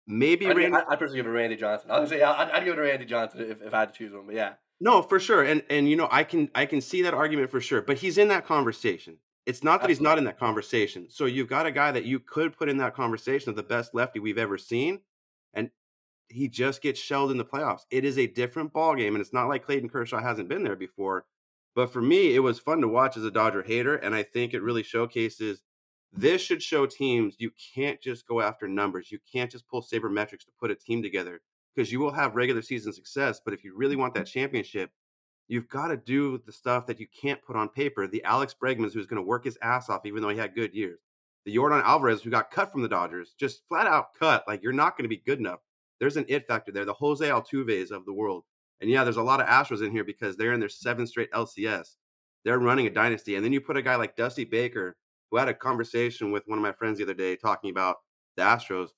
Maybe 0.05 0.47
I'd, 0.47 0.57
Randy. 0.57 0.77
I'd 0.77 0.99
personally 0.99 1.17
give 1.17 1.25
it 1.25 1.29
to 1.29 1.35
Randy 1.35 1.55
Johnson. 1.55 1.91
I 1.91 1.99
would 1.99 2.09
say 2.09 2.21
I'd, 2.21 2.51
I'd 2.51 2.65
give 2.65 2.73
it 2.73 2.77
to 2.77 2.81
Randy 2.81 3.05
Johnson 3.05 3.41
if, 3.41 3.61
if 3.61 3.73
I 3.73 3.81
had 3.81 3.93
to 3.93 3.97
choose 3.97 4.13
one. 4.13 4.25
But 4.25 4.35
yeah, 4.35 4.53
no, 4.79 5.01
for 5.01 5.19
sure, 5.19 5.43
and 5.43 5.63
and 5.69 5.89
you 5.89 5.95
know 5.95 6.07
I 6.11 6.23
can 6.23 6.49
I 6.53 6.65
can 6.65 6.81
see 6.81 7.01
that 7.03 7.13
argument 7.13 7.49
for 7.49 7.61
sure. 7.61 7.81
But 7.81 7.97
he's 7.97 8.17
in 8.17 8.27
that 8.29 8.45
conversation. 8.45 9.17
It's 9.45 9.63
not 9.63 9.81
that 9.81 9.89
he's 9.89 10.01
not 10.01 10.17
in 10.17 10.23
that 10.23 10.39
conversation. 10.39 11.07
So 11.09 11.25
you've 11.25 11.49
got 11.49 11.65
a 11.65 11.71
guy 11.71 11.91
that 11.91 12.05
you 12.05 12.19
could 12.19 12.57
put 12.57 12.69
in 12.69 12.77
that 12.77 12.95
conversation 12.95 13.49
of 13.49 13.55
the 13.55 13.63
best 13.63 13.93
lefty 13.93 14.19
we've 14.19 14.37
ever 14.37 14.57
seen, 14.57 14.99
and 15.53 15.69
he 16.29 16.47
just 16.47 16.81
gets 16.81 16.99
shelled 16.99 17.31
in 17.31 17.37
the 17.37 17.45
playoffs. 17.45 17.81
It 17.91 18.05
is 18.05 18.17
a 18.17 18.27
different 18.27 18.73
ball 18.73 18.95
game, 18.95 19.15
and 19.15 19.21
it's 19.21 19.33
not 19.33 19.49
like 19.49 19.65
Clayton 19.65 19.89
Kershaw 19.89 20.21
hasn't 20.21 20.49
been 20.49 20.63
there 20.63 20.75
before. 20.75 21.25
But 21.75 21.91
for 21.91 22.01
me, 22.01 22.35
it 22.35 22.39
was 22.39 22.59
fun 22.59 22.81
to 22.81 22.87
watch 22.87 23.17
as 23.17 23.25
a 23.25 23.31
Dodger 23.31 23.63
hater, 23.63 23.95
and 23.95 24.13
I 24.13 24.23
think 24.23 24.53
it 24.53 24.61
really 24.61 24.83
showcases 24.83 25.61
this 26.15 26.41
should 26.41 26.61
show 26.61 26.85
teams 26.85 27.35
you 27.39 27.51
can't 27.73 27.99
just 27.99 28.27
go 28.27 28.39
after 28.39 28.67
numbers. 28.67 29.11
You 29.11 29.19
can't 29.31 29.51
just 29.51 29.67
pull 29.67 29.81
sabermetrics 29.81 30.45
to 30.45 30.51
put 30.59 30.71
a 30.71 30.75
team 30.75 31.01
together 31.01 31.41
because 31.75 31.91
you 31.91 31.99
will 31.99 32.11
have 32.11 32.35
regular 32.35 32.61
season 32.61 32.93
success. 32.93 33.41
But 33.43 33.53
if 33.53 33.63
you 33.63 33.75
really 33.75 33.95
want 33.95 34.13
that 34.13 34.27
championship, 34.27 34.91
you've 35.47 35.69
got 35.69 35.87
to 35.87 35.97
do 35.97 36.39
the 36.45 36.51
stuff 36.51 36.85
that 36.85 36.99
you 36.99 37.07
can't 37.19 37.41
put 37.41 37.55
on 37.55 37.69
paper. 37.69 38.07
The 38.07 38.23
Alex 38.23 38.55
Bregmans, 38.61 38.93
who's 38.93 39.07
going 39.07 39.21
to 39.21 39.27
work 39.27 39.45
his 39.45 39.57
ass 39.61 39.89
off, 39.89 40.05
even 40.05 40.21
though 40.21 40.29
he 40.29 40.37
had 40.37 40.55
good 40.55 40.73
years. 40.73 40.99
The 41.45 41.55
Yordan 41.55 41.83
Alvarez, 41.83 42.21
who 42.21 42.29
got 42.29 42.51
cut 42.51 42.71
from 42.71 42.83
the 42.83 42.87
Dodgers, 42.87 43.33
just 43.37 43.67
flat 43.67 43.87
out 43.87 44.13
cut. 44.17 44.45
Like, 44.47 44.63
you're 44.63 44.71
not 44.71 44.95
going 44.95 45.03
to 45.03 45.09
be 45.09 45.21
good 45.25 45.39
enough. 45.39 45.59
There's 45.99 46.15
an 46.15 46.25
it 46.27 46.47
factor 46.47 46.71
there. 46.71 46.85
The 46.85 46.93
Jose 46.93 47.27
Altuves 47.27 47.91
of 47.91 48.05
the 48.05 48.13
world. 48.13 48.43
And 48.81 48.89
yeah, 48.89 49.03
there's 49.03 49.17
a 49.17 49.23
lot 49.23 49.41
of 49.41 49.47
Astros 49.47 49.83
in 49.85 49.91
here 49.91 50.03
because 50.03 50.35
they're 50.35 50.53
in 50.53 50.59
their 50.59 50.69
seventh 50.69 51.09
straight 51.09 51.31
LCS. 51.31 51.95
They're 52.45 52.59
running 52.59 52.87
a 52.87 52.89
dynasty. 52.89 53.35
And 53.35 53.43
then 53.43 53.53
you 53.53 53.61
put 53.61 53.77
a 53.77 53.81
guy 53.81 53.95
like 53.95 54.15
Dusty 54.15 54.43
Baker, 54.43 54.95
who 55.33 55.39
had 55.39 55.49
a 55.49 55.53
conversation 55.53 56.31
with 56.31 56.43
one 56.45 56.59
of 56.59 56.63
my 56.63 56.71
friends 56.71 56.99
the 56.99 57.03
other 57.03 57.15
day 57.15 57.35
talking 57.35 57.71
about 57.71 57.97
the 58.37 58.43
Astros 58.43 58.89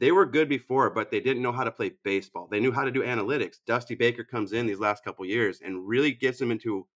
they 0.00 0.10
were 0.10 0.26
good 0.26 0.48
before, 0.48 0.90
but 0.90 1.12
they 1.12 1.20
didn't 1.20 1.44
know 1.44 1.52
how 1.52 1.62
to 1.62 1.70
play 1.70 1.92
baseball. 2.02 2.48
They 2.50 2.58
knew 2.58 2.72
how 2.72 2.84
to 2.84 2.90
do 2.90 3.04
analytics. 3.04 3.58
Dusty 3.68 3.94
Baker 3.94 4.24
comes 4.24 4.52
in 4.52 4.66
these 4.66 4.80
last 4.80 5.04
couple 5.04 5.24
years 5.24 5.60
and 5.64 5.86
really 5.86 6.10
gets 6.10 6.40
them 6.40 6.50
into 6.50 6.88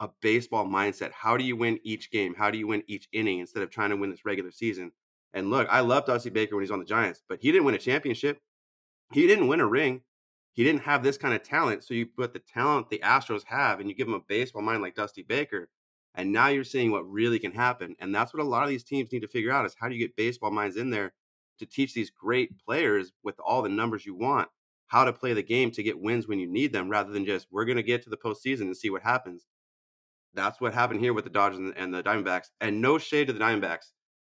a 0.00 0.08
baseball 0.22 0.66
mindset. 0.66 1.12
How 1.12 1.36
do 1.36 1.44
you 1.44 1.54
win 1.54 1.78
each 1.84 2.10
game? 2.10 2.34
How 2.34 2.50
do 2.50 2.58
you 2.58 2.66
win 2.66 2.82
each 2.88 3.06
inning 3.12 3.38
instead 3.38 3.62
of 3.62 3.70
trying 3.70 3.90
to 3.90 3.96
win 3.96 4.10
this 4.10 4.24
regular 4.24 4.50
season? 4.50 4.90
And 5.34 5.50
look, 5.50 5.68
I 5.70 5.78
love 5.80 6.06
Dusty 6.06 6.30
Baker 6.30 6.56
when 6.56 6.64
he's 6.64 6.72
on 6.72 6.80
the 6.80 6.84
Giants, 6.84 7.22
but 7.28 7.38
he 7.40 7.52
didn't 7.52 7.64
win 7.64 7.76
a 7.76 7.78
championship. 7.78 8.40
He 9.12 9.28
didn't 9.28 9.46
win 9.46 9.60
a 9.60 9.66
ring. 9.66 10.00
He 10.54 10.64
didn't 10.64 10.82
have 10.82 11.04
this 11.04 11.16
kind 11.16 11.34
of 11.34 11.44
talent. 11.44 11.84
So 11.84 11.94
you 11.94 12.06
put 12.06 12.32
the 12.32 12.40
talent 12.40 12.90
the 12.90 12.98
Astros 13.04 13.44
have 13.44 13.78
and 13.78 13.88
you 13.88 13.94
give 13.94 14.08
him 14.08 14.14
a 14.14 14.20
baseball 14.26 14.62
mind 14.62 14.82
like 14.82 14.96
Dusty 14.96 15.22
Baker. 15.22 15.68
And 16.18 16.30
now 16.32 16.48
you're 16.48 16.64
seeing 16.64 16.90
what 16.90 17.10
really 17.10 17.38
can 17.38 17.52
happen. 17.52 17.96
And 17.98 18.14
that's 18.14 18.34
what 18.34 18.42
a 18.42 18.48
lot 18.48 18.64
of 18.64 18.68
these 18.68 18.84
teams 18.84 19.10
need 19.10 19.22
to 19.22 19.28
figure 19.28 19.52
out 19.52 19.64
is 19.64 19.74
how 19.78 19.88
do 19.88 19.94
you 19.94 20.06
get 20.06 20.16
baseball 20.16 20.50
minds 20.50 20.76
in 20.76 20.90
there 20.90 21.14
to 21.58 21.64
teach 21.64 21.94
these 21.94 22.10
great 22.10 22.58
players 22.58 23.12
with 23.24 23.40
all 23.40 23.62
the 23.62 23.70
numbers 23.70 24.04
you 24.04 24.14
want 24.14 24.48
how 24.88 25.04
to 25.04 25.12
play 25.12 25.34
the 25.34 25.42
game 25.42 25.70
to 25.70 25.82
get 25.82 26.00
wins 26.00 26.26
when 26.26 26.38
you 26.38 26.46
need 26.46 26.72
them 26.72 26.88
rather 26.88 27.12
than 27.12 27.24
just 27.24 27.46
we're 27.50 27.66
going 27.66 27.76
to 27.76 27.82
get 27.82 28.02
to 28.02 28.10
the 28.10 28.16
postseason 28.16 28.62
and 28.62 28.76
see 28.76 28.90
what 28.90 29.02
happens. 29.02 29.46
That's 30.34 30.60
what 30.60 30.74
happened 30.74 31.00
here 31.00 31.12
with 31.12 31.24
the 31.24 31.30
Dodgers 31.30 31.58
and, 31.58 31.74
and 31.76 31.94
the 31.94 32.02
Diamondbacks. 32.02 32.48
And 32.60 32.80
no 32.80 32.98
shade 32.98 33.26
to 33.26 33.32
the 33.32 33.38
Diamondbacks. 33.38 33.92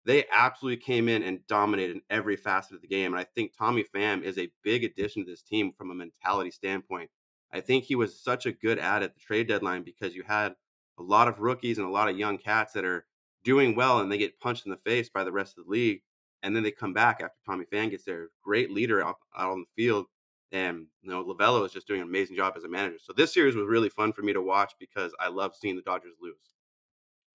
They 0.05 0.25
absolutely 0.31 0.81
came 0.81 1.07
in 1.07 1.23
and 1.23 1.45
dominated 1.47 1.97
in 1.97 2.01
every 2.09 2.35
facet 2.35 2.75
of 2.75 2.81
the 2.81 2.87
game. 2.87 3.13
And 3.13 3.19
I 3.19 3.25
think 3.35 3.53
Tommy 3.55 3.85
Pham 3.95 4.23
is 4.23 4.37
a 4.37 4.49
big 4.63 4.83
addition 4.83 5.23
to 5.23 5.31
this 5.31 5.43
team 5.43 5.71
from 5.77 5.91
a 5.91 5.95
mentality 5.95 6.51
standpoint. 6.51 7.09
I 7.51 7.61
think 7.61 7.83
he 7.83 7.95
was 7.95 8.19
such 8.19 8.45
a 8.45 8.51
good 8.51 8.79
ad 8.79 9.03
at 9.03 9.13
the 9.13 9.19
trade 9.19 9.47
deadline 9.47 9.83
because 9.83 10.15
you 10.15 10.23
had 10.23 10.55
a 10.99 11.03
lot 11.03 11.27
of 11.27 11.39
rookies 11.39 11.77
and 11.77 11.87
a 11.87 11.91
lot 11.91 12.09
of 12.09 12.17
young 12.17 12.37
cats 12.37 12.73
that 12.73 12.85
are 12.85 13.05
doing 13.43 13.75
well 13.75 13.99
and 13.99 14.11
they 14.11 14.17
get 14.17 14.39
punched 14.39 14.65
in 14.65 14.71
the 14.71 14.77
face 14.77 15.09
by 15.09 15.23
the 15.23 15.31
rest 15.31 15.57
of 15.57 15.65
the 15.65 15.71
league 15.71 16.01
and 16.43 16.55
then 16.55 16.63
they 16.63 16.71
come 16.71 16.93
back 16.93 17.21
after 17.21 17.37
Tommy 17.45 17.65
Pham 17.65 17.89
gets 17.89 18.05
there. 18.05 18.29
Great 18.43 18.71
leader 18.71 19.03
out, 19.03 19.17
out 19.37 19.51
on 19.51 19.61
the 19.61 19.83
field. 19.83 20.05
And 20.51 20.87
you 21.01 21.09
know, 21.09 21.23
Lovullo 21.23 21.65
is 21.65 21.71
just 21.71 21.87
doing 21.87 22.01
an 22.01 22.07
amazing 22.07 22.35
job 22.35 22.53
as 22.57 22.63
a 22.63 22.69
manager. 22.69 22.97
So 23.01 23.13
this 23.13 23.33
series 23.33 23.55
was 23.55 23.67
really 23.67 23.89
fun 23.89 24.13
for 24.13 24.21
me 24.21 24.33
to 24.33 24.41
watch 24.41 24.73
because 24.79 25.13
I 25.19 25.27
love 25.27 25.55
seeing 25.55 25.75
the 25.75 25.81
Dodgers 25.81 26.15
lose. 26.21 26.35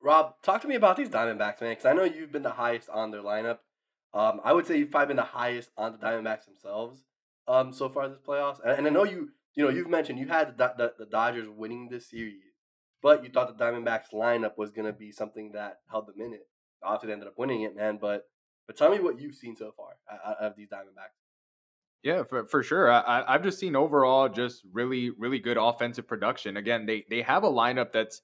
Rob, 0.02 0.34
talk 0.42 0.60
to 0.62 0.68
me 0.68 0.74
about 0.74 0.96
these 0.96 1.08
Diamondbacks, 1.08 1.60
man, 1.60 1.70
because 1.70 1.86
I 1.86 1.92
know 1.92 2.04
you've 2.04 2.32
been 2.32 2.42
the 2.42 2.50
highest 2.50 2.90
on 2.90 3.10
their 3.10 3.22
lineup. 3.22 3.58
Um, 4.12 4.40
I 4.44 4.52
would 4.52 4.66
say 4.66 4.78
you've 4.78 4.90
probably 4.90 5.08
been 5.08 5.16
the 5.16 5.22
highest 5.22 5.70
on 5.76 5.92
the 5.92 5.98
Diamondbacks 5.98 6.46
themselves 6.46 7.04
um, 7.46 7.72
so 7.72 7.88
far 7.88 8.08
this 8.08 8.18
playoffs. 8.18 8.60
And, 8.62 8.78
and 8.78 8.86
I 8.86 8.90
know 8.90 9.04
you, 9.04 9.30
you 9.54 9.64
know, 9.64 9.70
you've 9.70 9.88
mentioned 9.88 10.18
you 10.18 10.28
had 10.28 10.58
the, 10.58 10.74
the, 10.76 10.92
the 10.98 11.06
Dodgers 11.06 11.48
winning 11.48 11.88
this 11.88 12.10
series, 12.10 12.42
but 13.04 13.22
you 13.22 13.28
thought 13.28 13.56
the 13.56 13.62
Diamondbacks 13.62 14.14
lineup 14.14 14.56
was 14.56 14.72
going 14.72 14.86
to 14.86 14.92
be 14.92 15.12
something 15.12 15.52
that 15.52 15.80
held 15.90 16.08
them 16.08 16.22
in 16.22 16.32
it. 16.32 16.48
Obviously, 16.82 17.08
they 17.08 17.12
ended 17.12 17.28
up 17.28 17.34
winning 17.36 17.60
it, 17.60 17.76
man. 17.76 17.98
But 18.00 18.22
but 18.66 18.78
tell 18.78 18.90
me 18.90 18.98
what 18.98 19.20
you've 19.20 19.34
seen 19.34 19.54
so 19.54 19.72
far 19.76 19.90
uh, 20.10 20.30
out 20.30 20.36
of 20.38 20.56
these 20.56 20.68
Diamondbacks. 20.68 21.12
Yeah, 22.02 22.22
for, 22.22 22.46
for 22.46 22.62
sure. 22.62 22.90
I, 22.90 23.22
I've 23.28 23.42
just 23.42 23.58
seen 23.58 23.76
overall 23.76 24.30
just 24.30 24.62
really, 24.72 25.10
really 25.10 25.38
good 25.38 25.58
offensive 25.58 26.08
production. 26.08 26.56
Again, 26.56 26.86
they 26.86 27.04
they 27.10 27.20
have 27.20 27.44
a 27.44 27.50
lineup 27.50 27.92
that's 27.92 28.22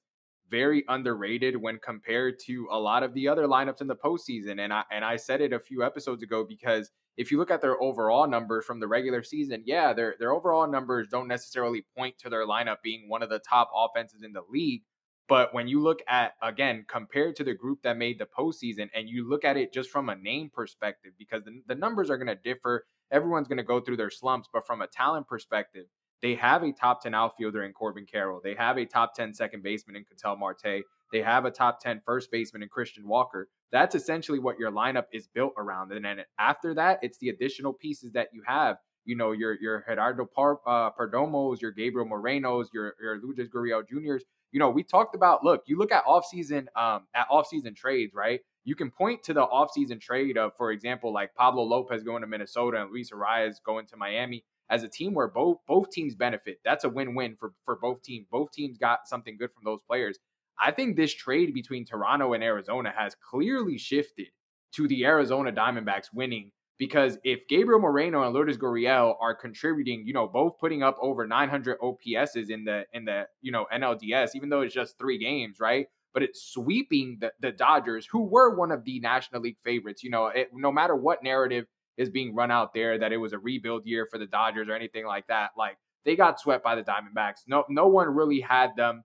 very 0.51 0.85
underrated 0.89 1.57
when 1.57 1.79
compared 1.79 2.39
to 2.47 2.69
a 2.71 2.79
lot 2.79 3.03
of 3.03 3.15
the 3.15 3.29
other 3.29 3.47
lineups 3.47 3.81
in 3.81 3.87
the 3.87 3.97
postseason. 3.97 4.61
And 4.61 4.73
I 4.73 4.83
and 4.91 5.05
I 5.05 5.17
said 5.17 5.41
it 5.41 5.53
a 5.53 5.61
few 5.61 5.85
episodes 5.85 6.23
ago 6.23 6.45
because 6.45 6.91
if 7.17 7.31
you 7.31 7.39
look 7.39 7.51
at 7.51 7.61
their 7.61 7.81
overall 7.83 8.27
numbers 8.27 8.65
from 8.65 8.81
the 8.81 8.89
regular 8.89 9.23
season, 9.23 9.63
yeah, 9.67 9.93
their 9.93 10.17
their 10.19 10.33
overall 10.33 10.67
numbers 10.67 11.09
don't 11.09 11.29
necessarily 11.29 11.85
point 11.97 12.19
to 12.19 12.29
their 12.29 12.47
lineup 12.47 12.79
being 12.83 13.09
one 13.09 13.23
of 13.23 13.31
the 13.31 13.41
top 13.41 13.71
offenses 13.75 14.23
in 14.23 14.33
the 14.33 14.43
league. 14.51 14.83
But 15.29 15.55
when 15.55 15.69
you 15.69 15.81
look 15.81 16.01
at 16.09 16.33
again 16.43 16.85
compared 16.89 17.37
to 17.37 17.45
the 17.45 17.55
group 17.55 17.83
that 17.83 17.97
made 17.97 18.19
the 18.19 18.27
postseason, 18.27 18.89
and 18.95 19.09
you 19.09 19.29
look 19.29 19.45
at 19.45 19.57
it 19.57 19.73
just 19.73 19.91
from 19.91 20.09
a 20.09 20.17
name 20.17 20.51
perspective, 20.53 21.13
because 21.19 21.45
the, 21.45 21.61
the 21.67 21.75
numbers 21.75 22.11
are 22.11 22.19
going 22.19 22.27
to 22.27 22.43
differ. 22.43 22.85
Everyone's 23.13 23.49
going 23.49 23.59
to 23.59 23.65
go 23.65 23.81
through 23.81 23.97
their 23.97 24.11
slumps, 24.11 24.49
but 24.53 24.67
from 24.67 24.83
a 24.83 24.87
talent 24.87 25.27
perspective, 25.27 25.87
they 26.23 26.35
have 26.35 26.63
a 26.63 26.73
top 26.73 27.03
10 27.03 27.15
outfielder 27.15 27.65
in 27.65 27.73
Corbin 27.73 28.07
Carroll. 28.07 28.41
They 28.43 28.55
have 28.55 28.77
a 28.77 28.85
top 28.85 29.15
10 29.15 29.35
second 29.35 29.63
baseman 29.63 29.97
in 29.97 30.05
Ketel 30.05 30.37
Marte. 30.37 30.83
They 31.13 31.23
have 31.23 31.45
a 31.45 31.51
top 31.51 31.81
10 31.81 32.03
first 32.05 32.31
baseman 32.31 32.63
in 32.63 32.69
Christian 32.69 33.07
Walker. 33.09 33.49
That's 33.73 33.95
essentially 33.95 34.39
what 34.39 34.59
your 34.59 34.71
lineup 34.71 35.07
is 35.13 35.29
built 35.29 35.55
around. 35.57 35.93
And 35.93 36.05
then 36.05 36.21
after 36.39 36.75
that, 36.75 36.99
it's 37.03 37.19
the 37.19 37.31
additional 37.31 37.73
pieces 37.73 38.13
that 38.13 38.29
you 38.33 38.43
have. 38.47 38.77
You 39.07 39.17
know, 39.17 39.33
your 39.33 39.59
your 39.61 39.83
Geraldo 39.89 40.31
Par, 40.31 40.61
uh, 40.67 40.91
Perdomos, 40.91 41.61
your 41.61 41.73
Gabriel 41.73 42.07
Morenos, 42.07 42.67
your 42.73 42.95
your 43.01 43.19
Lourdes 43.21 43.49
Gurriel 43.49 43.89
Juniors 43.89 44.25
you 44.53 44.59
know, 44.59 44.71
we 44.71 44.83
talked 44.83 45.15
about 45.15 45.45
look, 45.45 45.63
you 45.67 45.79
look 45.79 45.93
at 45.93 46.05
offseason 46.05 46.67
um 46.77 47.07
at 47.15 47.29
offseason 47.31 47.77
trades, 47.77 48.15
right? 48.15 48.41
You 48.65 48.75
can 48.75 48.91
point 48.91 49.23
to 49.25 49.33
the 49.33 49.47
offseason 49.47 50.01
trade 50.01 50.37
of, 50.37 50.53
for 50.57 50.71
example, 50.71 51.13
like 51.13 51.35
Pablo 51.35 51.63
Lopez 51.63 52.03
going 52.03 52.21
to 52.23 52.27
Minnesota 52.27 52.83
and 52.83 52.91
Luis 52.91 53.11
Arraez 53.11 53.57
going 53.65 53.87
to 53.87 53.97
Miami 53.97 54.45
as 54.71 54.83
a 54.85 54.89
team 54.89 55.13
where 55.13 55.29
both 55.29 55.59
both 55.67 55.91
teams 55.91 56.15
benefit. 56.15 56.61
That's 56.65 56.85
a 56.85 56.89
win-win 56.89 57.37
for 57.39 57.53
for 57.65 57.77
both 57.77 58.03
teams. 58.03 58.27
Both 58.31 58.53
teams 58.53 58.79
got 58.79 59.07
something 59.07 59.37
good 59.37 59.51
from 59.53 59.65
those 59.65 59.83
players. 59.83 60.19
I 60.59 60.71
think 60.71 60.97
this 60.97 61.13
trade 61.13 61.53
between 61.53 61.85
Toronto 61.85 62.33
and 62.35 62.45
Arizona 62.45 62.93
has 62.97 63.17
clearly 63.17 63.79
shifted 63.79 64.29
to 64.73 64.87
the 64.87 65.05
Arizona 65.05 65.53
Diamondbacks 65.53 66.13
winning 66.15 66.53
because 66.79 67.19
if 67.25 67.47
Gabriel 67.49 67.81
Moreno 67.81 68.23
and 68.23 68.33
Lourdes 68.33 68.57
Gurriel 68.57 69.15
are 69.21 69.35
contributing, 69.35 70.07
you 70.07 70.15
know, 70.15 70.27
both 70.27 70.59
putting 70.59 70.83
up 70.83 70.97
over 71.01 71.27
900 71.27 71.79
OPSs 71.79 72.49
in 72.49 72.65
the 72.65 72.85
in 72.93 73.05
the 73.05 73.27
you 73.43 73.53
know 73.53 73.67
NLDS, 73.73 74.31
even 74.35 74.49
though 74.49 74.63
it's 74.63 74.75
just 74.75 74.99
three 74.99 75.19
games, 75.19 75.61
right? 75.61 75.87
But 76.13 76.25
it's 76.25 76.43
sweeping 76.43 77.19
the, 77.21 77.33
the 77.41 77.53
Dodgers, 77.53 78.07
who 78.11 78.25
were 78.25 78.57
one 78.57 78.73
of 78.73 78.85
the 78.85 78.99
National 78.99 79.43
League 79.43 79.59
favorites. 79.63 80.03
You 80.03 80.11
know, 80.11 80.27
it, 80.27 80.49
no 80.53 80.73
matter 80.73 80.97
what 80.97 81.23
narrative 81.23 81.67
is 82.01 82.09
being 82.09 82.35
run 82.35 82.51
out 82.51 82.73
there 82.73 82.99
that 82.99 83.13
it 83.13 83.19
was 83.19 83.35
a 83.35 83.39
rebuild 83.39 83.85
year 83.85 84.07
for 84.11 84.17
the 84.17 84.27
Dodgers 84.27 84.69
or 84.69 84.73
anything 84.75 85.05
like 85.05 85.27
that. 85.27 85.51
Like 85.57 85.77
they 86.07 86.17
got 86.17 86.41
swept 86.41 86.65
by 86.65 86.75
the 86.75 86.83
Diamondbacks. 86.83 87.43
No, 87.47 87.65
no 87.69 87.89
one 87.89 88.09
really 88.09 88.41
had 88.41 88.75
them 88.75 89.05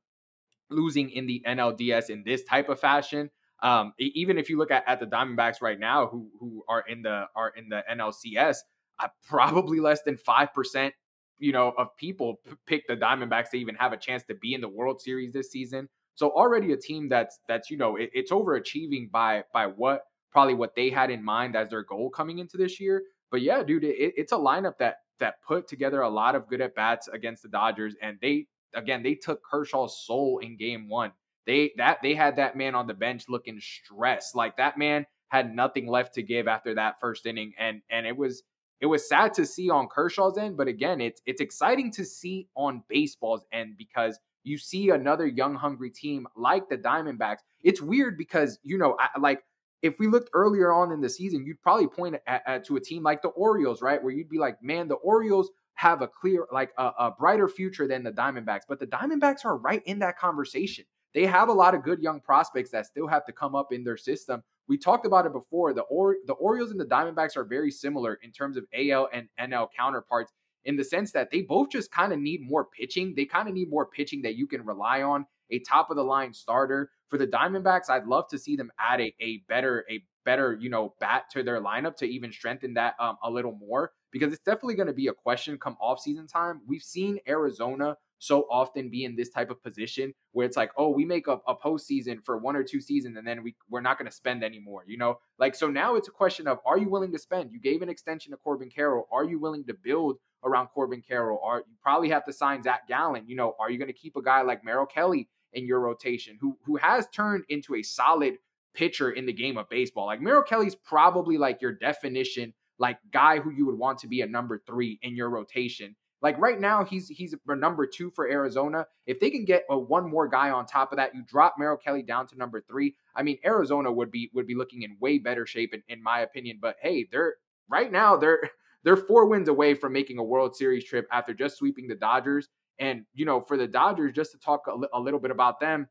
losing 0.70 1.10
in 1.10 1.26
the 1.26 1.44
NLDS 1.46 2.10
in 2.10 2.24
this 2.26 2.46
type 2.46 2.70
of 2.70 2.80
fashion. 2.80 3.30
Um, 3.62 3.92
even 4.00 4.38
if 4.38 4.50
you 4.50 4.58
look 4.58 4.72
at, 4.72 4.86
at 4.88 5.02
the 5.02 5.06
Diamondbacks 5.06 5.62
right 5.62 5.78
now, 5.78 6.08
who 6.08 6.30
who 6.40 6.64
are 6.70 6.86
in 6.88 7.02
the 7.02 7.26
are 7.36 7.52
in 7.58 7.68
the 7.68 7.84
NLCS, 7.92 8.58
uh, 9.00 9.08
probably 9.28 9.82
less 9.82 10.02
than 10.04 10.16
five 10.16 10.54
percent, 10.54 10.94
you 11.38 11.52
know, 11.52 11.74
of 11.78 11.96
people 11.98 12.40
p- 12.46 12.56
pick 12.66 12.88
the 12.88 12.96
Diamondbacks 12.96 13.50
to 13.52 13.58
even 13.58 13.76
have 13.76 13.92
a 13.92 13.98
chance 13.98 14.24
to 14.30 14.36
be 14.36 14.54
in 14.54 14.62
the 14.62 14.70
World 14.70 15.02
Series 15.02 15.34
this 15.34 15.52
season. 15.52 15.90
So 16.16 16.30
already 16.30 16.72
a 16.72 16.78
team 16.78 17.10
that's 17.10 17.40
that's 17.48 17.70
you 17.70 17.78
know 17.78 17.98
it, 17.98 18.10
it's 18.14 18.32
overachieving 18.32 19.12
by 19.12 19.44
by 19.54 19.68
what 19.68 20.02
probably 20.36 20.54
what 20.54 20.76
they 20.76 20.90
had 20.90 21.10
in 21.10 21.24
mind 21.24 21.56
as 21.56 21.70
their 21.70 21.84
goal 21.84 22.10
coming 22.10 22.40
into 22.40 22.58
this 22.58 22.78
year. 22.78 23.04
But 23.32 23.42
yeah, 23.42 23.64
dude, 23.64 23.86
it, 23.86 24.14
it's 24.18 24.34
a 24.34 24.38
lineup 24.38 24.78
that 24.80 24.98
that 25.22 25.36
put 25.48 25.66
together 25.66 26.02
a 26.02 26.10
lot 26.10 26.36
of 26.36 26.50
good 26.50 26.60
at 26.60 26.76
bats 26.76 27.08
against 27.08 27.42
the 27.42 27.48
Dodgers, 27.48 27.96
and 28.02 28.18
they 28.22 28.48
again 28.74 29.02
they 29.02 29.16
took 29.16 29.42
Kershaw's 29.50 30.06
soul 30.06 30.40
in 30.40 30.58
Game 30.58 30.90
One. 30.90 31.14
They 31.48 31.72
that 31.78 32.00
they 32.04 32.16
had 32.16 32.36
that 32.36 32.58
man 32.58 32.76
on 32.76 32.86
the 32.86 32.94
bench 32.94 33.30
looking 33.30 33.62
stressed, 33.62 34.36
like 34.36 34.58
that 34.58 34.78
man 34.78 35.06
had 35.30 35.56
nothing 35.56 35.88
left 35.88 36.14
to 36.16 36.22
give 36.22 36.50
after 36.50 36.76
that 36.76 37.00
first 37.00 37.26
inning, 37.26 37.54
and 37.58 37.82
and 37.90 38.06
it 38.06 38.18
was 38.18 38.44
it 38.82 38.88
was 38.88 39.08
sad 39.08 39.34
to 39.36 39.46
see 39.46 39.70
on 39.70 39.88
Kershaw's 39.88 40.38
end, 40.38 40.58
but 40.58 40.68
again, 40.68 41.00
it's 41.00 41.22
it's 41.26 41.40
exciting 41.40 41.94
to 41.94 42.04
see 42.04 42.50
on 42.56 42.84
baseball's 42.90 43.46
end 43.54 43.76
because 43.78 44.20
you 44.44 44.58
see 44.58 44.90
another 44.90 45.28
young, 45.28 45.56
hungry 45.56 45.92
team 45.92 46.28
like 46.36 46.68
the 46.68 46.78
Diamondbacks. 46.78 47.40
It's 47.64 47.82
weird 47.82 48.18
because 48.18 48.60
you 48.64 48.78
know, 48.78 48.98
I, 49.00 49.18
like 49.18 49.46
if 49.86 50.00
we 50.00 50.08
looked 50.08 50.32
earlier 50.34 50.74
on 50.74 50.92
in 50.92 51.00
the 51.00 51.10
season, 51.10 51.46
you'd 51.46 51.62
probably 51.62 51.88
point 51.88 52.16
at, 52.26 52.42
at, 52.46 52.66
to 52.66 52.76
a 52.76 52.82
team 52.82 53.04
like 53.04 53.22
the 53.22 53.30
Orioles, 53.30 53.82
right? 53.82 54.02
Where 54.02 54.12
you'd 54.12 54.30
be 54.30 54.40
like, 54.40 54.62
man, 54.64 54.88
the 54.88 54.96
Orioles 54.96 55.52
have 55.76 56.02
a 56.02 56.08
clear, 56.08 56.48
like 56.52 56.72
a, 56.78 56.92
a 56.98 57.12
brighter 57.12 57.48
future 57.48 57.88
than 57.88 58.04
the 58.04 58.12
Diamondbacks. 58.12 58.64
But 58.68 58.80
the 58.80 58.88
Diamondbacks 58.88 59.46
are 59.46 59.58
right 59.58 59.84
in 59.86 60.00
that 60.00 60.18
conversation. 60.18 60.86
They 61.14 61.26
have 61.28 61.50
a 61.50 61.54
lot 61.54 61.76
of 61.76 61.84
good 61.84 62.02
young 62.02 62.20
prospects 62.20 62.72
that 62.72 62.88
still 62.88 63.08
have 63.08 63.26
to 63.26 63.32
come 63.32 63.56
up 63.56 63.72
in 63.72 63.84
their 63.84 63.96
system. 63.96 64.42
We 64.68 64.78
talked 64.78 65.06
about 65.06 65.26
it 65.26 65.34
before. 65.34 65.74
The 65.74 65.84
or 65.84 66.16
the 66.26 66.34
Orioles 66.34 66.72
and 66.72 66.80
the 66.80 66.86
Diamondbacks 66.86 67.38
are 67.38 67.46
very 67.46 67.72
similar 67.72 68.16
in 68.24 68.32
terms 68.32 68.58
of 68.58 68.66
AL 68.74 69.10
and 69.14 69.28
NL 69.40 69.68
counterparts 69.78 70.34
in 70.66 70.76
the 70.76 70.84
sense 70.84 71.12
that 71.12 71.30
they 71.30 71.44
both 71.44 71.70
just 71.70 71.92
kind 71.92 72.12
of 72.12 72.20
need 72.20 72.42
more 72.42 72.66
pitching. 72.66 73.14
They 73.16 73.26
kind 73.26 73.48
of 73.48 73.54
need 73.54 73.70
more 73.70 73.86
pitching 73.86 74.24
that 74.24 74.36
you 74.36 74.48
can 74.48 74.66
rely 74.66 75.04
on, 75.04 75.28
a 75.52 75.60
top 75.60 75.90
of 75.90 75.98
the 75.98 76.04
line 76.04 76.34
starter. 76.34 76.92
For 77.10 77.18
the 77.18 77.28
Diamondbacks, 77.28 77.90
I'd 77.90 78.08
love 78.08 78.28
to 78.30 78.38
see 78.38 78.56
them 78.56 78.72
add 78.80 79.00
a, 79.00 79.14
a 79.22 79.44
better, 79.48 79.86
a 79.90 80.04
better, 80.26 80.58
you 80.60 80.70
know, 80.70 80.96
bat 81.00 81.26
to 81.32 81.44
their 81.44 81.62
lineup 81.62 81.96
to 81.98 82.06
even 82.06 82.32
strengthen 82.32 82.74
that 82.74 82.96
um, 83.00 83.18
a 83.24 83.30
little 83.30 83.54
more 83.54 83.92
because 84.12 84.34
it's 84.34 84.44
definitely 84.44 84.76
going 84.76 84.88
to 84.88 84.94
be 84.94 85.08
a 85.08 85.14
question 85.14 85.58
come 85.58 85.78
off 85.80 86.00
season 86.00 86.28
time. 86.28 86.62
We've 86.68 86.82
seen 86.82 87.20
Arizona 87.28 87.96
so 88.18 88.48
often 88.50 88.90
be 88.90 89.04
in 89.04 89.16
this 89.16 89.30
type 89.30 89.52
of 89.52 89.62
position 89.62 90.14
where 90.32 90.46
it's 90.46 90.58
like, 90.58 90.72
oh, 90.78 90.90
we 90.90 91.06
make 91.06 91.28
a, 91.28 91.38
a 91.48 91.56
postseason 91.56 92.24
for 92.24 92.38
one 92.38 92.56
or 92.56 92.64
two 92.64 92.82
seasons 92.82 93.18
and 93.18 93.28
then 93.28 93.44
we, 93.44 93.56
we're 93.70 93.82
not 93.82 93.98
going 93.98 94.10
to 94.10 94.16
spend 94.16 94.44
anymore, 94.44 94.84
you 94.88 94.98
know? 94.98 95.20
Like, 95.38 95.54
so 95.54 95.70
now 95.70 95.96
it's 95.96 96.08
a 96.08 96.12
question 96.12 96.48
of 96.48 96.60
are 96.66 96.78
you 96.78 96.90
willing 96.90 97.12
to 97.12 97.20
spend? 97.20 97.52
You 97.52 97.60
gave 97.60 97.82
an 97.82 97.90
extension 97.90 98.32
to 98.32 98.38
Corbin 98.38 98.70
Carroll. 98.70 99.08
Are 99.12 99.26
you 99.26 99.40
willing 99.40 99.66
to 99.66 99.74
build 99.74 100.18
around 100.44 100.68
Corbin 100.68 101.02
Carroll? 101.08 101.40
Are 101.44 101.60
you 101.60 101.76
probably 101.82 102.10
have 102.10 102.26
to 102.26 102.34
sign 102.34 102.64
Zach 102.64 102.88
Gallen? 102.88 103.28
You 103.28 103.36
know, 103.36 103.56
are 103.60 103.70
you 103.70 103.78
going 103.78 103.92
to 103.92 103.94
keep 103.94 104.16
a 104.16 104.24
guy 104.24 104.42
like 104.42 104.64
Merrill 104.64 104.86
Kelly 104.86 105.30
in 105.56 105.66
your 105.66 105.80
rotation 105.80 106.38
who 106.40 106.58
who 106.64 106.76
has 106.78 107.08
turned 107.12 107.44
into 107.50 107.76
a 107.76 107.84
solid 107.84 108.38
pitcher 108.74 109.12
in 109.12 109.26
the 109.26 109.34
game 109.34 109.58
of 109.58 109.70
baseball? 109.70 110.06
Like 110.06 110.22
Merrill 110.22 110.44
Kelly's 110.44 110.76
probably 110.76 111.38
like 111.38 111.62
your 111.62 111.74
definition 111.74 112.54
like 112.78 112.98
guy 113.12 113.40
who 113.40 113.52
you 113.52 113.66
would 113.66 113.78
want 113.78 114.00
to 114.00 114.08
be 114.08 114.22
a 114.22 114.28
number 114.28 114.62
three 114.66 115.00
in 115.02 115.16
your 115.16 115.30
rotation. 115.30 115.96
Like 116.22 116.38
right 116.40 116.60
now, 116.60 116.84
he's 116.84 117.08
he's 117.08 117.36
a 117.48 117.56
number 117.56 117.86
two 117.86 118.10
for 118.10 118.28
Arizona. 118.28 118.88
If 119.06 119.20
they 119.20 119.30
can 119.30 119.46
get 119.46 119.64
a 119.70 119.78
one 119.78 120.10
more 120.10 120.28
guy 120.28 120.50
on 120.50 120.66
top 120.66 120.92
of 120.92 120.98
that, 120.98 121.14
you 121.14 121.24
drop 121.28 121.56
Merrill 121.58 121.78
Kelly 121.78 122.02
down 122.02 122.26
to 122.28 122.38
number 122.38 122.62
three. 122.62 122.96
I 123.16 123.22
mean, 123.22 123.38
Arizona 123.46 123.92
would 123.92 124.12
be 124.12 124.32
would 124.34 124.48
be 124.48 124.56
looking 124.56 124.82
in 124.84 124.98
way 125.00 125.20
better 125.20 125.46
shape 125.46 125.74
in, 125.74 125.84
in 125.88 126.02
my 126.02 126.22
opinion. 126.22 126.58
But 126.62 126.78
hey, 126.82 127.08
they're 127.12 127.36
right 127.70 127.92
now 127.92 128.16
they're 128.16 128.50
they're 128.84 128.98
four 128.98 129.28
wins 129.28 129.50
away 129.50 129.74
from 129.74 129.94
making 129.94 130.18
a 130.18 130.24
World 130.24 130.56
Series 130.56 130.86
trip 130.86 131.08
after 131.12 131.34
just 131.34 131.58
sweeping 131.58 131.88
the 131.88 131.96
Dodgers. 131.96 132.50
And 132.80 133.06
you 133.14 133.26
know, 133.26 133.42
for 133.42 133.58
the 133.58 133.68
Dodgers, 133.68 134.14
just 134.14 134.32
to 134.32 134.38
talk 134.38 134.68
a, 134.68 134.76
li- 134.76 134.88
a 134.94 135.00
little 135.00 135.20
bit 135.20 135.32
about 135.32 135.60
them, 135.60 135.88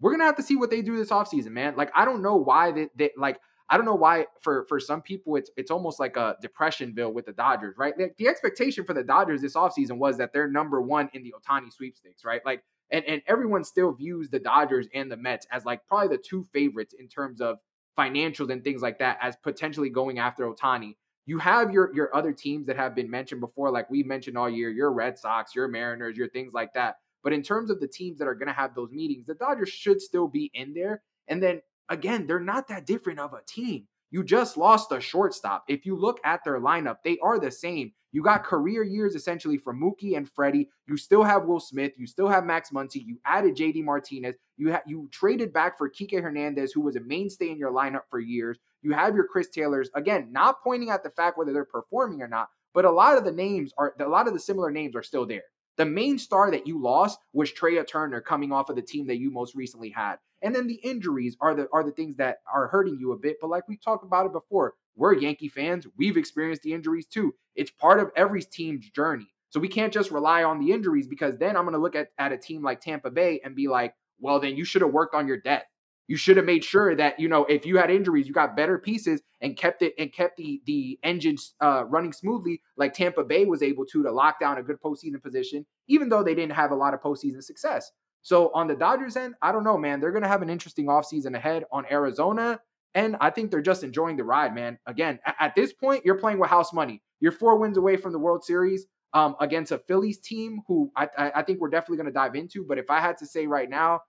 we're 0.00 0.12
gonna 0.12 0.24
have 0.24 0.36
to 0.36 0.42
see 0.42 0.56
what 0.56 0.70
they 0.70 0.82
do 0.82 0.96
this 0.96 1.10
offseason, 1.10 1.50
man. 1.50 1.74
Like 1.76 1.90
I 1.94 2.04
don't 2.04 2.22
know 2.22 2.36
why 2.36 2.72
they, 2.72 2.88
they 2.96 3.10
like 3.16 3.38
I 3.68 3.76
don't 3.76 3.86
know 3.86 3.94
why 3.94 4.26
for 4.42 4.64
for 4.68 4.80
some 4.80 5.02
people 5.02 5.36
it's 5.36 5.50
it's 5.56 5.70
almost 5.70 6.00
like 6.00 6.16
a 6.16 6.36
depression 6.42 6.92
bill 6.92 7.12
with 7.12 7.26
the 7.26 7.32
Dodgers, 7.32 7.76
right? 7.78 7.94
Like 7.98 8.16
the 8.16 8.28
expectation 8.28 8.84
for 8.84 8.94
the 8.94 9.04
Dodgers 9.04 9.42
this 9.42 9.54
offseason 9.54 9.98
was 9.98 10.18
that 10.18 10.32
they're 10.32 10.48
number 10.50 10.80
one 10.80 11.08
in 11.12 11.22
the 11.22 11.34
Ohtani 11.38 11.72
sweepstakes, 11.72 12.24
right? 12.24 12.40
Like 12.44 12.64
and, 12.90 13.04
and 13.04 13.22
everyone 13.28 13.62
still 13.62 13.92
views 13.92 14.30
the 14.30 14.40
Dodgers 14.40 14.88
and 14.94 15.10
the 15.10 15.16
Mets 15.16 15.46
as 15.52 15.64
like 15.64 15.86
probably 15.86 16.16
the 16.16 16.22
two 16.22 16.44
favorites 16.52 16.94
in 16.98 17.08
terms 17.08 17.40
of 17.40 17.58
financials 17.98 18.50
and 18.50 18.64
things 18.64 18.82
like 18.82 18.98
that 18.98 19.18
as 19.20 19.36
potentially 19.36 19.90
going 19.90 20.18
after 20.18 20.44
Ohtani. 20.44 20.96
You 21.30 21.38
have 21.38 21.70
your 21.70 21.94
your 21.94 22.12
other 22.12 22.32
teams 22.32 22.66
that 22.66 22.76
have 22.76 22.96
been 22.96 23.08
mentioned 23.08 23.40
before, 23.40 23.70
like 23.70 23.88
we 23.88 24.02
mentioned 24.02 24.36
all 24.36 24.50
year, 24.50 24.68
your 24.68 24.92
Red 24.92 25.16
Sox, 25.16 25.54
your 25.54 25.68
Mariners, 25.68 26.16
your 26.16 26.28
things 26.28 26.52
like 26.52 26.74
that. 26.74 26.96
But 27.22 27.32
in 27.32 27.40
terms 27.40 27.70
of 27.70 27.78
the 27.78 27.86
teams 27.86 28.18
that 28.18 28.26
are 28.26 28.34
going 28.34 28.48
to 28.48 28.52
have 28.52 28.74
those 28.74 28.90
meetings, 28.90 29.26
the 29.26 29.34
Dodgers 29.34 29.68
should 29.68 30.02
still 30.02 30.26
be 30.26 30.50
in 30.54 30.74
there. 30.74 31.04
And 31.28 31.40
then 31.40 31.62
again, 31.88 32.26
they're 32.26 32.40
not 32.40 32.66
that 32.66 32.84
different 32.84 33.20
of 33.20 33.32
a 33.32 33.42
team. 33.46 33.86
You 34.10 34.24
just 34.24 34.56
lost 34.56 34.90
a 34.90 35.00
shortstop. 35.00 35.62
If 35.68 35.86
you 35.86 35.94
look 35.94 36.18
at 36.24 36.42
their 36.42 36.58
lineup, 36.58 36.96
they 37.04 37.16
are 37.22 37.38
the 37.38 37.52
same. 37.52 37.92
You 38.10 38.24
got 38.24 38.42
career 38.42 38.82
years 38.82 39.14
essentially 39.14 39.56
from 39.56 39.80
Mookie 39.80 40.16
and 40.16 40.28
Freddie. 40.28 40.68
You 40.88 40.96
still 40.96 41.22
have 41.22 41.44
Will 41.44 41.60
Smith. 41.60 41.92
You 41.96 42.08
still 42.08 42.26
have 42.26 42.44
Max 42.44 42.70
Muncy. 42.70 43.06
You 43.06 43.20
added 43.24 43.56
JD 43.56 43.84
Martinez. 43.84 44.34
You 44.56 44.72
ha- 44.72 44.82
you 44.84 45.08
traded 45.12 45.52
back 45.52 45.78
for 45.78 45.88
Kike 45.88 46.20
Hernandez, 46.20 46.72
who 46.72 46.80
was 46.80 46.96
a 46.96 47.00
mainstay 47.00 47.50
in 47.50 47.58
your 47.58 47.70
lineup 47.70 48.02
for 48.10 48.18
years. 48.18 48.58
You 48.82 48.92
have 48.92 49.14
your 49.14 49.26
Chris 49.26 49.48
Taylors. 49.48 49.90
Again, 49.94 50.28
not 50.30 50.62
pointing 50.62 50.90
at 50.90 51.02
the 51.02 51.10
fact 51.10 51.36
whether 51.36 51.52
they're 51.52 51.64
performing 51.64 52.22
or 52.22 52.28
not, 52.28 52.48
but 52.72 52.84
a 52.84 52.90
lot 52.90 53.18
of 53.18 53.24
the 53.24 53.32
names 53.32 53.72
are 53.78 53.94
a 53.98 54.08
lot 54.08 54.26
of 54.26 54.32
the 54.32 54.40
similar 54.40 54.70
names 54.70 54.96
are 54.96 55.02
still 55.02 55.26
there. 55.26 55.42
The 55.76 55.86
main 55.86 56.18
star 56.18 56.50
that 56.50 56.66
you 56.66 56.80
lost 56.80 57.18
was 57.32 57.50
Trea 57.50 57.84
Turner 57.84 58.20
coming 58.20 58.52
off 58.52 58.68
of 58.68 58.76
the 58.76 58.82
team 58.82 59.06
that 59.06 59.18
you 59.18 59.30
most 59.30 59.54
recently 59.54 59.90
had. 59.90 60.16
And 60.42 60.54
then 60.54 60.66
the 60.66 60.80
injuries 60.82 61.36
are 61.40 61.54
the 61.54 61.68
are 61.72 61.84
the 61.84 61.92
things 61.92 62.16
that 62.16 62.38
are 62.52 62.68
hurting 62.68 62.98
you 62.98 63.12
a 63.12 63.18
bit. 63.18 63.36
But 63.40 63.50
like 63.50 63.68
we 63.68 63.76
talked 63.76 64.04
about 64.04 64.26
it 64.26 64.32
before, 64.32 64.74
we're 64.96 65.14
Yankee 65.14 65.48
fans. 65.48 65.86
We've 65.96 66.16
experienced 66.16 66.62
the 66.62 66.74
injuries 66.74 67.06
too. 67.06 67.34
It's 67.54 67.70
part 67.70 68.00
of 68.00 68.10
every 68.16 68.42
team's 68.42 68.90
journey. 68.90 69.28
So 69.50 69.58
we 69.58 69.68
can't 69.68 69.92
just 69.92 70.10
rely 70.10 70.44
on 70.44 70.60
the 70.60 70.72
injuries 70.72 71.08
because 71.08 71.36
then 71.36 71.56
I'm 71.56 71.64
going 71.64 71.74
to 71.74 71.80
look 71.80 71.96
at, 71.96 72.08
at 72.18 72.32
a 72.32 72.38
team 72.38 72.62
like 72.62 72.80
Tampa 72.80 73.10
Bay 73.10 73.40
and 73.44 73.56
be 73.56 73.66
like, 73.66 73.94
well, 74.20 74.38
then 74.38 74.56
you 74.56 74.64
should 74.64 74.82
have 74.82 74.92
worked 74.92 75.14
on 75.14 75.26
your 75.26 75.38
depth. 75.38 75.66
You 76.08 76.16
should 76.16 76.36
have 76.36 76.46
made 76.46 76.64
sure 76.64 76.96
that 76.96 77.20
you 77.20 77.28
know 77.28 77.44
if 77.44 77.64
you 77.64 77.76
had 77.76 77.90
injuries, 77.90 78.26
you 78.26 78.34
got 78.34 78.56
better 78.56 78.78
pieces 78.78 79.22
and 79.40 79.56
kept 79.56 79.82
it 79.82 79.94
and 79.98 80.12
kept 80.12 80.36
the 80.36 80.60
the 80.66 80.98
engines 81.02 81.54
uh, 81.60 81.84
running 81.86 82.12
smoothly, 82.12 82.62
like 82.76 82.94
Tampa 82.94 83.24
Bay 83.24 83.44
was 83.44 83.62
able 83.62 83.86
to 83.86 84.02
to 84.02 84.12
lock 84.12 84.40
down 84.40 84.58
a 84.58 84.62
good 84.62 84.80
postseason 84.84 85.22
position, 85.22 85.64
even 85.88 86.08
though 86.08 86.22
they 86.22 86.34
didn't 86.34 86.52
have 86.52 86.72
a 86.72 86.76
lot 86.76 86.94
of 86.94 87.00
postseason 87.00 87.42
success. 87.42 87.90
So 88.22 88.50
on 88.54 88.66
the 88.66 88.74
Dodgers 88.74 89.16
end, 89.16 89.34
I 89.40 89.52
don't 89.52 89.64
know, 89.64 89.78
man. 89.78 90.00
They're 90.00 90.12
gonna 90.12 90.28
have 90.28 90.42
an 90.42 90.50
interesting 90.50 90.86
offseason 90.86 91.36
ahead 91.36 91.64
on 91.72 91.86
Arizona. 91.90 92.60
And 92.94 93.16
I 93.20 93.30
think 93.30 93.50
they're 93.50 93.62
just 93.62 93.84
enjoying 93.84 94.16
the 94.16 94.24
ride, 94.24 94.52
man. 94.52 94.76
Again, 94.86 95.20
at 95.38 95.54
this 95.54 95.72
point, 95.72 96.04
you're 96.04 96.18
playing 96.18 96.40
with 96.40 96.50
house 96.50 96.72
money. 96.72 97.00
You're 97.20 97.32
four 97.32 97.56
wins 97.56 97.76
away 97.76 97.96
from 97.96 98.12
the 98.12 98.18
World 98.18 98.42
Series 98.44 98.86
um, 99.12 99.36
against 99.40 99.72
a 99.72 99.78
Phillies 99.78 100.18
team 100.18 100.60
who 100.66 100.90
I, 100.96 101.08
I 101.16 101.42
think 101.42 101.60
we're 101.60 101.70
definitely 101.70 101.98
going 101.98 102.06
to 102.06 102.12
dive 102.12 102.34
into. 102.34 102.64
But 102.64 102.78
if 102.78 102.90
I 102.90 103.00
had 103.00 103.16
to 103.18 103.26
say 103.26 103.46
right 103.46 103.68
now, 103.68 104.00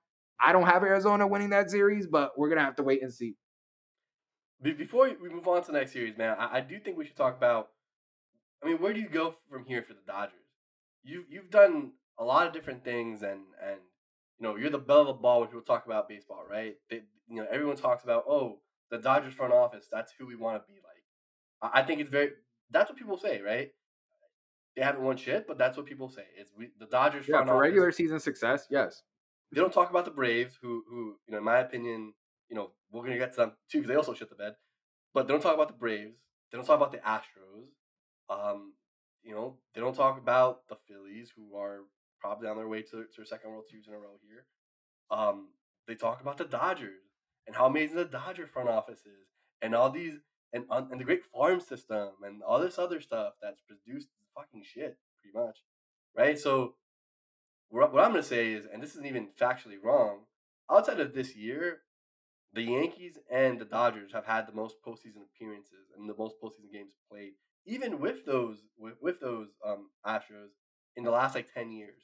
I 0.42 0.52
don't 0.52 0.66
have 0.66 0.84
Arizona 0.84 1.28
winning 1.28 1.52
that 1.52 1.70
series, 1.70 2.08
but 2.08 2.38
we're 2.38 2.50
gonna 2.50 2.64
have 2.64 2.76
to 2.78 2.84
wait 2.84 3.04
and 3.04 3.14
see. 3.14 3.36
Before 4.62 5.10
we 5.22 5.30
move 5.30 5.48
on 5.48 5.64
to 5.64 5.72
the 5.72 5.78
next 5.78 5.94
series, 5.94 6.18
man, 6.18 6.36
I, 6.38 6.58
I 6.58 6.62
do 6.62 6.80
think 6.80 6.98
we 6.98 7.06
should 7.06 7.16
talk 7.16 7.36
about. 7.36 7.70
I 8.64 8.68
mean, 8.68 8.78
where 8.78 8.94
do 8.94 9.00
you 9.00 9.10
go 9.10 9.36
from 9.50 9.66
here 9.66 9.82
for 9.82 9.94
the 9.94 10.02
Dodgers? 10.06 10.36
You 11.04 11.24
you've 11.30 11.50
done 11.50 11.94
a 12.20 12.24
lot 12.24 12.48
of 12.48 12.54
different 12.54 12.84
things, 12.84 13.24
and 13.24 13.42
and 13.62 13.80
you 14.40 14.48
know 14.48 14.56
you're 14.56 14.70
the 14.70 14.78
belle 14.78 15.02
of 15.02 15.08
the 15.08 15.14
ball 15.14 15.40
when 15.40 15.50
people 15.50 15.64
talk 15.64 15.86
about 15.86 16.10
baseball, 16.10 16.44
right? 16.50 16.76
They, 16.90 17.02
you 17.28 17.38
know, 17.38 17.48
everyone 17.52 17.76
talks 17.76 18.04
about 18.04 18.26
oh 18.28 18.60
the 18.92 18.98
Dodgers 18.98 19.34
front 19.34 19.54
office. 19.54 19.88
That's 19.92 20.14
who 20.18 20.28
we 20.28 20.36
want 20.36 20.62
to 20.62 20.68
be 20.68 20.80
like. 20.84 21.74
I, 21.74 21.80
I 21.80 21.84
think 21.84 22.02
it's 22.02 22.10
very. 22.10 22.32
That's 22.70 22.90
what 22.90 22.98
people 22.98 23.18
say, 23.18 23.42
right? 23.42 23.72
They 24.76 24.84
haven't 24.84 25.04
won 25.04 25.18
shit, 25.18 25.48
but 25.48 25.58
that's 25.58 25.76
what 25.76 25.86
people 25.86 26.08
say. 26.08 26.24
It's 26.38 26.52
we, 26.56 26.70
the 26.80 26.86
Dodgers 26.86 27.28
yeah, 27.28 27.44
for 27.44 27.50
office. 27.52 27.62
regular 27.62 27.92
season 27.92 28.20
success, 28.20 28.68
yes. 28.70 29.04
They 29.54 29.60
don't 29.60 29.74
talk 29.74 29.90
about 29.90 30.06
the 30.06 30.12
Braves, 30.12 30.58
who, 30.62 30.84
who, 30.90 31.16
you 31.28 31.32
know, 31.32 31.40
in 31.40 31.44
my 31.44 31.60
opinion, 31.60 32.14
you 32.50 32.56
know, 32.56 32.72
we're 32.92 33.04
gonna 33.04 33.18
get 33.18 33.32
to 33.32 33.38
them 33.38 33.52
too 33.70 33.80
because 33.80 33.90
they 33.90 33.96
also 33.96 34.14
shit 34.14 34.30
the 34.30 34.36
bed. 34.36 34.56
But 35.14 35.28
they 35.28 35.34
don't 35.34 35.42
talk 35.42 35.56
about 35.56 35.68
the 35.68 35.74
Braves. 35.74 36.18
They 36.52 36.58
don't 36.58 36.66
talk 36.66 36.78
about 36.78 36.92
the 36.92 37.00
Astros. 37.00 37.68
Um, 38.30 38.74
you 39.24 39.34
know, 39.34 39.58
they 39.74 39.82
don't 39.82 39.96
talk 39.96 40.18
about 40.18 40.68
the 40.68 40.78
Phillies, 40.88 41.32
who 41.36 41.56
are 41.56 41.82
probably 42.20 42.48
on 42.48 42.58
their 42.58 42.68
way 42.68 42.82
to, 42.84 43.06
to 43.16 43.26
second 43.26 43.52
World 43.52 43.66
Series 43.70 43.88
in 43.88 43.94
a 43.94 43.98
row 43.98 44.20
here. 44.28 44.46
Um, 45.10 45.50
they 45.88 45.96
talk 45.96 46.22
about 46.22 46.38
the 46.38 46.46
Dodgers 46.46 47.02
and 47.48 47.56
how 47.56 47.66
amazing 47.66 47.98
the 47.98 48.06
Dodger 48.06 48.48
front 48.48 48.70
office 48.70 49.00
is, 49.00 49.28
and 49.62 49.76
all 49.76 49.90
these 49.90 50.16
and 50.54 50.66
and 50.70 51.00
the 51.00 51.06
great 51.06 51.24
farm 51.26 51.60
system 51.60 52.10
and 52.24 52.42
all 52.44 52.60
this 52.60 52.80
other 52.80 53.02
stuff 53.02 53.34
that's 53.42 53.62
produced 53.62 54.10
fucking 54.36 54.64
shit, 54.64 54.98
pretty 55.22 55.38
much, 55.38 55.60
right? 56.16 56.38
So, 56.38 56.76
what 57.72 58.04
I'm 58.04 58.12
gonna 58.12 58.24
say 58.24 58.52
is, 58.52 58.66
and 58.66 58.84
this 58.84 58.92
isn't 58.92 59.06
even 59.06 59.30
factually 59.40 59.82
wrong. 59.82 60.26
Outside 60.70 61.00
of 61.00 61.14
this 61.14 61.36
year, 61.36 61.80
the 62.54 62.64
Yankees 62.64 63.18
and 63.32 63.60
the 63.60 63.66
Dodgers 63.66 64.12
have 64.12 64.26
had 64.26 64.48
the 64.48 64.54
most 64.54 64.76
postseason 64.86 65.24
appearances 65.34 65.88
and 65.98 66.10
the 66.10 66.16
most 66.16 66.36
postseason 66.44 66.72
games 66.72 66.92
played, 67.10 67.34
even 67.66 68.00
with 68.00 68.26
those 68.26 68.58
with, 68.78 68.96
with 69.02 69.20
those 69.22 69.48
um, 69.66 69.90
Astros 70.06 70.52
in 70.98 71.04
the 71.04 71.12
last 71.12 71.34
like 71.34 71.54
ten 71.54 71.72
years, 71.72 72.02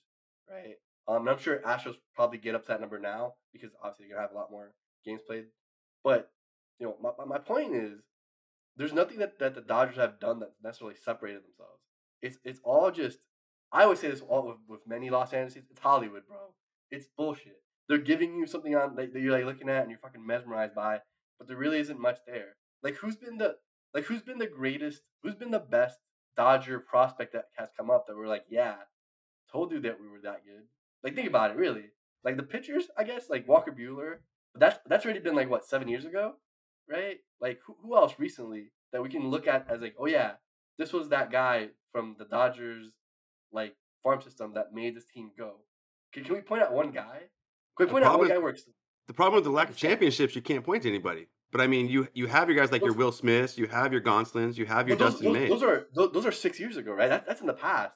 right? 0.49 0.75
Um, 1.07 1.21
and 1.21 1.29
I'm 1.29 1.39
sure 1.39 1.59
Astros 1.59 1.95
probably 2.15 2.37
get 2.37 2.55
up 2.55 2.63
to 2.63 2.67
that 2.69 2.81
number 2.81 2.99
now 2.99 3.33
because 3.53 3.71
obviously 3.83 4.07
you're 4.07 4.17
gonna 4.17 4.27
have 4.27 4.35
a 4.35 4.39
lot 4.39 4.51
more 4.51 4.73
games 5.05 5.21
played. 5.27 5.45
But 6.03 6.31
you 6.79 6.87
know, 6.87 6.95
my, 7.01 7.25
my 7.25 7.39
point 7.39 7.75
is, 7.75 7.99
there's 8.77 8.93
nothing 8.93 9.19
that, 9.19 9.39
that 9.39 9.55
the 9.55 9.61
Dodgers 9.61 9.97
have 9.97 10.19
done 10.19 10.39
that 10.39 10.53
necessarily 10.63 10.95
separated 10.95 11.43
themselves. 11.43 11.81
It's 12.21 12.37
it's 12.43 12.61
all 12.63 12.91
just. 12.91 13.19
I 13.71 13.83
always 13.83 13.99
say 13.99 14.09
this 14.09 14.21
all 14.21 14.47
with, 14.47 14.57
with 14.67 14.87
many 14.87 15.09
Los 15.09 15.33
Angeles. 15.33 15.65
It's 15.69 15.79
Hollywood, 15.79 16.23
bro. 16.27 16.37
It's 16.89 17.07
bullshit. 17.17 17.61
They're 17.87 17.97
giving 17.97 18.35
you 18.35 18.47
something 18.47 18.75
on 18.75 18.95
that, 18.95 19.13
that 19.13 19.19
you're 19.19 19.31
like 19.31 19.45
looking 19.45 19.69
at 19.69 19.81
and 19.81 19.89
you're 19.89 19.99
fucking 19.99 20.25
mesmerized 20.25 20.75
by, 20.75 20.99
but 21.37 21.47
there 21.47 21.57
really 21.57 21.79
isn't 21.79 21.99
much 21.99 22.19
there. 22.25 22.55
Like 22.83 22.95
who's 22.95 23.15
been 23.15 23.37
the 23.37 23.55
like 23.93 24.05
who's 24.05 24.21
been 24.21 24.37
the 24.37 24.47
greatest? 24.47 25.03
Who's 25.23 25.35
been 25.35 25.51
the 25.51 25.59
best 25.59 25.99
Dodger 26.35 26.79
prospect 26.79 27.33
that 27.33 27.45
has 27.57 27.69
come 27.75 27.89
up 27.89 28.05
that 28.07 28.15
we're 28.15 28.27
like, 28.27 28.45
yeah, 28.49 28.75
told 29.51 29.71
you 29.71 29.79
that 29.81 29.99
we 29.99 30.07
were 30.07 30.21
that 30.21 30.45
good. 30.45 30.63
Like 31.03 31.15
think 31.15 31.27
about 31.27 31.51
it, 31.51 31.57
really. 31.57 31.85
Like 32.23 32.37
the 32.37 32.43
pitchers, 32.43 32.85
I 32.97 33.03
guess, 33.03 33.29
like 33.29 33.47
Walker 33.47 33.71
Buehler. 33.71 34.17
But 34.53 34.59
that's 34.59 34.79
that's 34.87 35.05
already 35.05 35.19
been 35.19 35.35
like 35.35 35.49
what 35.49 35.65
seven 35.65 35.87
years 35.87 36.05
ago, 36.05 36.35
right? 36.89 37.17
Like 37.41 37.59
who, 37.65 37.75
who 37.81 37.95
else 37.95 38.15
recently 38.17 38.71
that 38.91 39.01
we 39.01 39.09
can 39.09 39.29
look 39.29 39.47
at 39.47 39.67
as 39.69 39.81
like, 39.81 39.95
oh 39.99 40.07
yeah, 40.07 40.33
this 40.77 40.93
was 40.93 41.09
that 41.09 41.31
guy 41.31 41.69
from 41.91 42.15
the 42.19 42.25
Dodgers 42.25 42.91
like 43.51 43.75
farm 44.03 44.21
system 44.21 44.53
that 44.55 44.73
made 44.73 44.95
this 44.95 45.05
team 45.05 45.31
go. 45.37 45.55
Can, 46.13 46.23
can 46.23 46.35
we 46.35 46.41
point 46.41 46.61
out 46.61 46.73
one 46.73 46.91
guy? 46.91 47.21
Can 47.77 47.87
we 47.87 47.91
point 47.91 48.05
out 48.05 48.19
one 48.19 48.27
guy 48.27 48.37
works? 48.37 48.63
The 49.07 49.13
problem 49.13 49.35
with 49.35 49.43
the 49.45 49.51
lack 49.51 49.69
of 49.69 49.77
championships, 49.77 50.35
you 50.35 50.41
can't 50.41 50.65
point 50.65 50.83
to 50.83 50.89
anybody. 50.89 51.27
But 51.51 51.61
I 51.61 51.67
mean, 51.67 51.87
you 51.87 52.07
you 52.13 52.27
have 52.27 52.49
your 52.49 52.57
guys 52.57 52.71
like 52.71 52.81
those, 52.81 52.87
your 52.87 52.97
Will 52.97 53.11
Smiths, 53.11 53.57
you 53.57 53.67
have 53.67 53.93
your 53.93 54.01
Gonsolins, 54.01 54.57
you 54.57 54.65
have 54.65 54.87
your 54.87 54.97
those, 54.97 55.13
Dustin 55.13 55.33
those, 55.33 55.41
May. 55.41 55.47
Those 55.47 55.63
are 55.63 55.87
those, 55.93 56.11
those, 56.11 56.25
are 56.25 56.31
six 56.31 56.59
years 56.59 56.75
ago, 56.75 56.91
right? 56.91 57.07
That, 57.07 57.25
that's 57.25 57.39
in 57.39 57.47
the 57.47 57.53
past. 57.53 57.93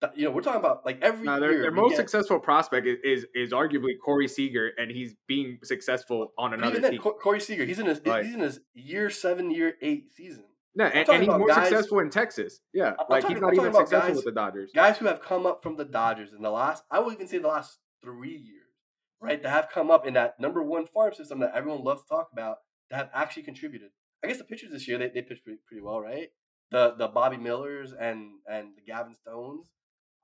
That, 0.00 0.16
you 0.16 0.24
know, 0.24 0.30
we're 0.30 0.42
talking 0.42 0.60
about 0.60 0.86
like 0.86 1.00
every 1.02 1.26
no, 1.26 1.40
their, 1.40 1.62
their 1.62 1.70
most 1.72 1.90
get, 1.90 1.96
successful 1.96 2.38
prospect 2.38 2.86
is, 2.86 2.98
is, 3.02 3.26
is 3.34 3.52
arguably 3.52 3.94
Corey 4.04 4.28
Seager, 4.28 4.70
and 4.76 4.90
he's 4.92 5.16
being 5.26 5.58
successful 5.64 6.32
on 6.38 6.54
another 6.54 6.78
even 6.78 6.90
team. 6.92 7.00
Then, 7.02 7.12
Corey 7.20 7.40
Seager, 7.40 7.64
he's 7.64 7.80
in 7.80 7.86
his 7.86 8.04
like, 8.06 8.24
he's 8.24 8.34
in 8.34 8.40
his 8.40 8.60
year 8.74 9.10
seven, 9.10 9.50
year 9.50 9.74
eight 9.82 10.12
season. 10.14 10.44
No, 10.76 10.86
and, 10.86 11.08
and, 11.08 11.22
he's 11.22 11.28
more 11.28 11.46
guys, 11.46 11.68
successful 11.68 12.00
in 12.00 12.10
Texas. 12.10 12.60
Yeah, 12.72 12.94
I'm 12.98 13.06
like 13.08 13.22
talking, 13.22 13.36
he's 13.36 13.42
not 13.42 13.54
even 13.54 13.72
successful 13.72 14.08
guys, 14.08 14.16
with 14.16 14.24
the 14.24 14.32
Dodgers. 14.32 14.70
Guys 14.74 14.98
who 14.98 15.06
have 15.06 15.22
come 15.22 15.46
up 15.46 15.62
from 15.62 15.76
the 15.76 15.84
Dodgers 15.84 16.32
in 16.32 16.42
the 16.42 16.50
last, 16.50 16.82
I 16.90 16.98
will 16.98 17.12
even 17.12 17.28
say 17.28 17.38
the 17.38 17.48
last 17.48 17.78
three 18.02 18.36
years, 18.36 18.72
right? 19.20 19.40
That 19.40 19.50
have 19.50 19.68
come 19.72 19.90
up 19.90 20.04
in 20.06 20.14
that 20.14 20.40
number 20.40 20.62
one 20.62 20.86
farm 20.86 21.14
system 21.14 21.38
that 21.40 21.52
everyone 21.54 21.84
loves 21.84 22.02
to 22.02 22.08
talk 22.08 22.30
about, 22.32 22.58
that 22.90 22.96
have 22.96 23.10
actually 23.14 23.44
contributed. 23.44 23.90
I 24.24 24.26
guess 24.26 24.38
the 24.38 24.44
pitchers 24.44 24.72
this 24.72 24.88
year 24.88 24.98
they, 24.98 25.08
they 25.08 25.22
pitched 25.22 25.44
pretty, 25.44 25.60
pretty 25.66 25.82
well, 25.82 26.00
right? 26.00 26.28
The 26.70 26.94
the 26.98 27.06
Bobby 27.06 27.36
Millers 27.36 27.92
and 27.92 28.40
and 28.50 28.70
the 28.76 28.82
Gavin 28.84 29.14
Stones. 29.14 29.70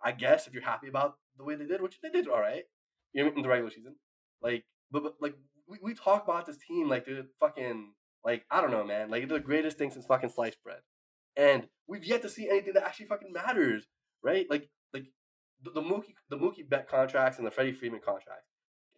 I 0.02 0.12
guess 0.12 0.46
if 0.46 0.54
you're 0.54 0.62
happy 0.62 0.88
about 0.88 1.16
the 1.36 1.44
way 1.44 1.54
they 1.54 1.66
did, 1.66 1.82
which 1.82 2.00
they 2.02 2.10
did 2.10 2.26
all 2.26 2.40
right, 2.40 2.64
you 3.12 3.22
know, 3.22 3.32
in 3.36 3.42
the 3.42 3.48
regular 3.48 3.70
season, 3.70 3.96
like 4.42 4.64
but, 4.90 5.04
but 5.04 5.14
like 5.20 5.34
we, 5.68 5.78
we 5.82 5.94
talk 5.94 6.24
about 6.24 6.46
this 6.46 6.56
team 6.56 6.88
like 6.88 7.06
they're 7.06 7.22
fucking 7.38 7.92
like 8.24 8.44
I 8.50 8.60
don't 8.60 8.70
know, 8.70 8.84
man, 8.84 9.10
like 9.10 9.28
the 9.28 9.40
greatest 9.40 9.78
thing 9.78 9.90
since 9.90 10.06
fucking 10.06 10.30
sliced 10.30 10.62
bread, 10.62 10.80
and 11.36 11.68
we've 11.86 12.04
yet 12.04 12.22
to 12.22 12.28
see 12.28 12.48
anything 12.48 12.74
that 12.74 12.84
actually 12.84 13.06
fucking 13.06 13.32
matters, 13.32 13.86
right? 14.22 14.46
Like 14.50 14.68
like 14.92 15.04
the, 15.62 15.70
the 15.70 15.82
Mookie 15.82 16.14
the 16.28 16.36
Mookie 16.36 16.68
Bet 16.68 16.88
contracts 16.88 17.38
and 17.38 17.46
the 17.46 17.50
Freddie 17.50 17.72
Freeman 17.72 18.00
contracts. 18.04 18.48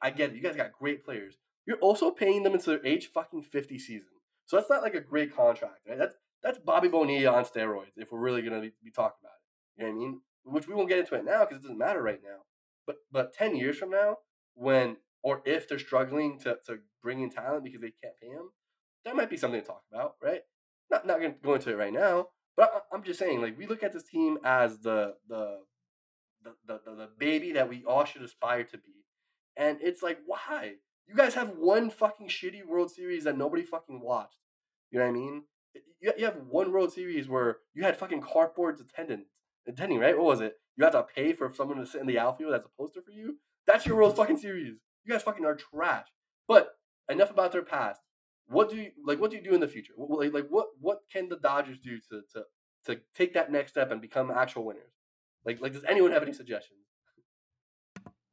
I 0.00 0.11
get 0.11 0.30
it, 0.30 0.37
you 0.37 0.42
guys 0.42 0.56
got 0.56 0.72
great 0.72 1.04
players. 1.04 1.37
You're 1.66 1.78
also 1.78 2.11
paying 2.11 2.42
them 2.42 2.54
into 2.54 2.70
their 2.70 2.85
age 2.85 3.11
fucking 3.12 3.42
fifty 3.42 3.78
season. 3.78 4.08
So 4.46 4.56
that's 4.56 4.70
not 4.70 4.82
like 4.82 4.94
a 4.94 5.00
great 5.00 5.35
contract, 5.35 5.80
right? 5.88 5.98
That's 5.98 6.14
that's 6.42 6.58
Bobby 6.58 6.88
Bonilla 6.88 7.32
on 7.32 7.44
steroids. 7.44 7.92
If 7.96 8.11
we're 8.11 8.18
really 8.18 8.42
gonna 8.42 8.61
be 8.61 8.90
talking 8.90 9.18
about 9.22 9.35
it, 9.37 9.82
you 9.82 9.87
know 9.87 9.92
what 9.92 9.96
I 9.96 10.00
mean? 10.00 10.20
Which 10.44 10.66
we 10.66 10.74
won't 10.74 10.88
get 10.88 10.98
into 10.98 11.14
it 11.14 11.24
now 11.24 11.44
because 11.44 11.58
it 11.58 11.62
doesn't 11.62 11.78
matter 11.78 12.02
right 12.02 12.20
now. 12.22 12.42
But 12.87 12.96
but 13.12 13.32
ten 13.32 13.54
years 13.54 13.78
from 13.78 13.90
now, 13.90 14.16
when 14.54 14.96
or 15.22 15.42
if 15.44 15.68
they're 15.68 15.78
struggling 15.78 16.38
to 16.40 16.58
to 16.66 16.78
bring 17.02 17.20
in 17.22 17.30
talent 17.30 17.64
because 17.64 17.80
they 17.80 17.92
can't 18.02 18.18
pay 18.20 18.28
them, 18.28 18.50
that 19.05 19.17
might 19.17 19.31
be 19.31 19.37
something 19.37 19.61
to 19.61 19.67
talk 19.67 19.83
about, 19.93 20.15
right? 20.23 20.43
Not 20.91 21.07
not 21.07 21.21
gonna 21.21 21.35
go 21.43 21.55
into 21.55 21.71
it 21.71 21.77
right 21.77 21.93
now, 21.93 22.29
but 22.57 22.85
I, 22.93 22.95
am 22.95 23.03
just 23.03 23.19
saying, 23.19 23.41
like 23.41 23.59
we 23.59 23.67
look 23.67 23.83
at 23.83 23.93
this 23.93 24.05
team 24.05 24.38
as 24.45 24.79
the 24.79 25.15
the 25.29 25.59
the, 26.45 26.53
the 26.67 26.81
the 26.85 27.09
baby 27.19 27.53
that 27.53 27.69
we 27.69 27.85
all 27.85 28.05
should 28.05 28.23
aspire 28.23 28.65
to 28.65 28.79
be, 28.79 29.05
and 29.57 29.79
it's 29.81 30.03
like 30.03 30.19
why 30.27 30.75
you 31.07 31.15
guys 31.15 31.35
have 31.35 31.51
one 31.51 31.91
fucking 31.91 32.29
shitty 32.29 32.65
World 32.65 32.91
Series 32.91 33.25
that 33.25 33.37
nobody 33.37 33.62
fucking 33.62 34.01
watched. 34.01 34.38
You 34.91 34.99
know 34.99 35.07
what 35.07 35.11
I 35.11 35.15
mean? 35.15 35.43
You, 36.01 36.12
you 36.19 36.25
have 36.25 36.37
one 36.49 36.73
World 36.73 36.93
Series 36.93 37.29
where 37.29 37.59
you 37.75 37.83
had 37.83 37.97
fucking 37.97 38.23
cardboards 38.23 38.81
attendant 38.81 39.25
attending, 39.67 39.99
right? 39.99 40.17
What 40.17 40.27
was 40.27 40.41
it? 40.41 40.55
You 40.77 40.85
have 40.85 40.93
to 40.95 41.03
pay 41.03 41.33
for 41.33 41.53
someone 41.55 41.79
to 41.79 41.87
sit 41.87 42.01
in 42.01 42.07
the 42.07 42.19
outfield 42.19 42.55
as 42.55 42.65
a 42.65 42.69
poster 42.79 43.03
for 43.03 43.11
you. 43.11 43.38
That's 43.67 43.87
your 43.87 43.97
World 43.97 44.17
fucking 44.17 44.38
Series. 44.38 44.69
You 45.05 45.12
guys 45.12 45.23
fucking 45.23 45.45
are 45.45 45.57
trash. 45.57 46.07
But 46.49 46.75
enough 47.09 47.31
about 47.31 47.53
their 47.53 47.62
past. 47.62 48.01
What 48.48 48.70
do 48.70 48.76
you 48.76 48.90
like? 49.05 49.20
What 49.20 49.31
do 49.31 49.37
you 49.37 49.42
do 49.42 49.55
in 49.55 49.61
the 49.61 49.68
future? 49.68 49.92
Like, 49.96 50.33
like 50.33 50.46
what 50.48 50.68
what 50.81 51.00
can 51.12 51.28
the 51.28 51.37
Dodgers 51.37 51.78
do 51.78 51.98
to 52.11 52.22
to 52.35 52.44
to 52.87 53.00
take 53.14 53.35
that 53.35 53.50
next 53.50 53.72
step 53.72 53.90
and 53.90 54.00
become 54.00 54.31
actual 54.31 54.64
winners? 54.64 54.92
Like 55.44 55.61
like 55.61 55.72
does 55.72 55.85
anyone 55.85 56.12
have 56.12 56.22
any 56.22 56.33
suggestions? 56.33 56.81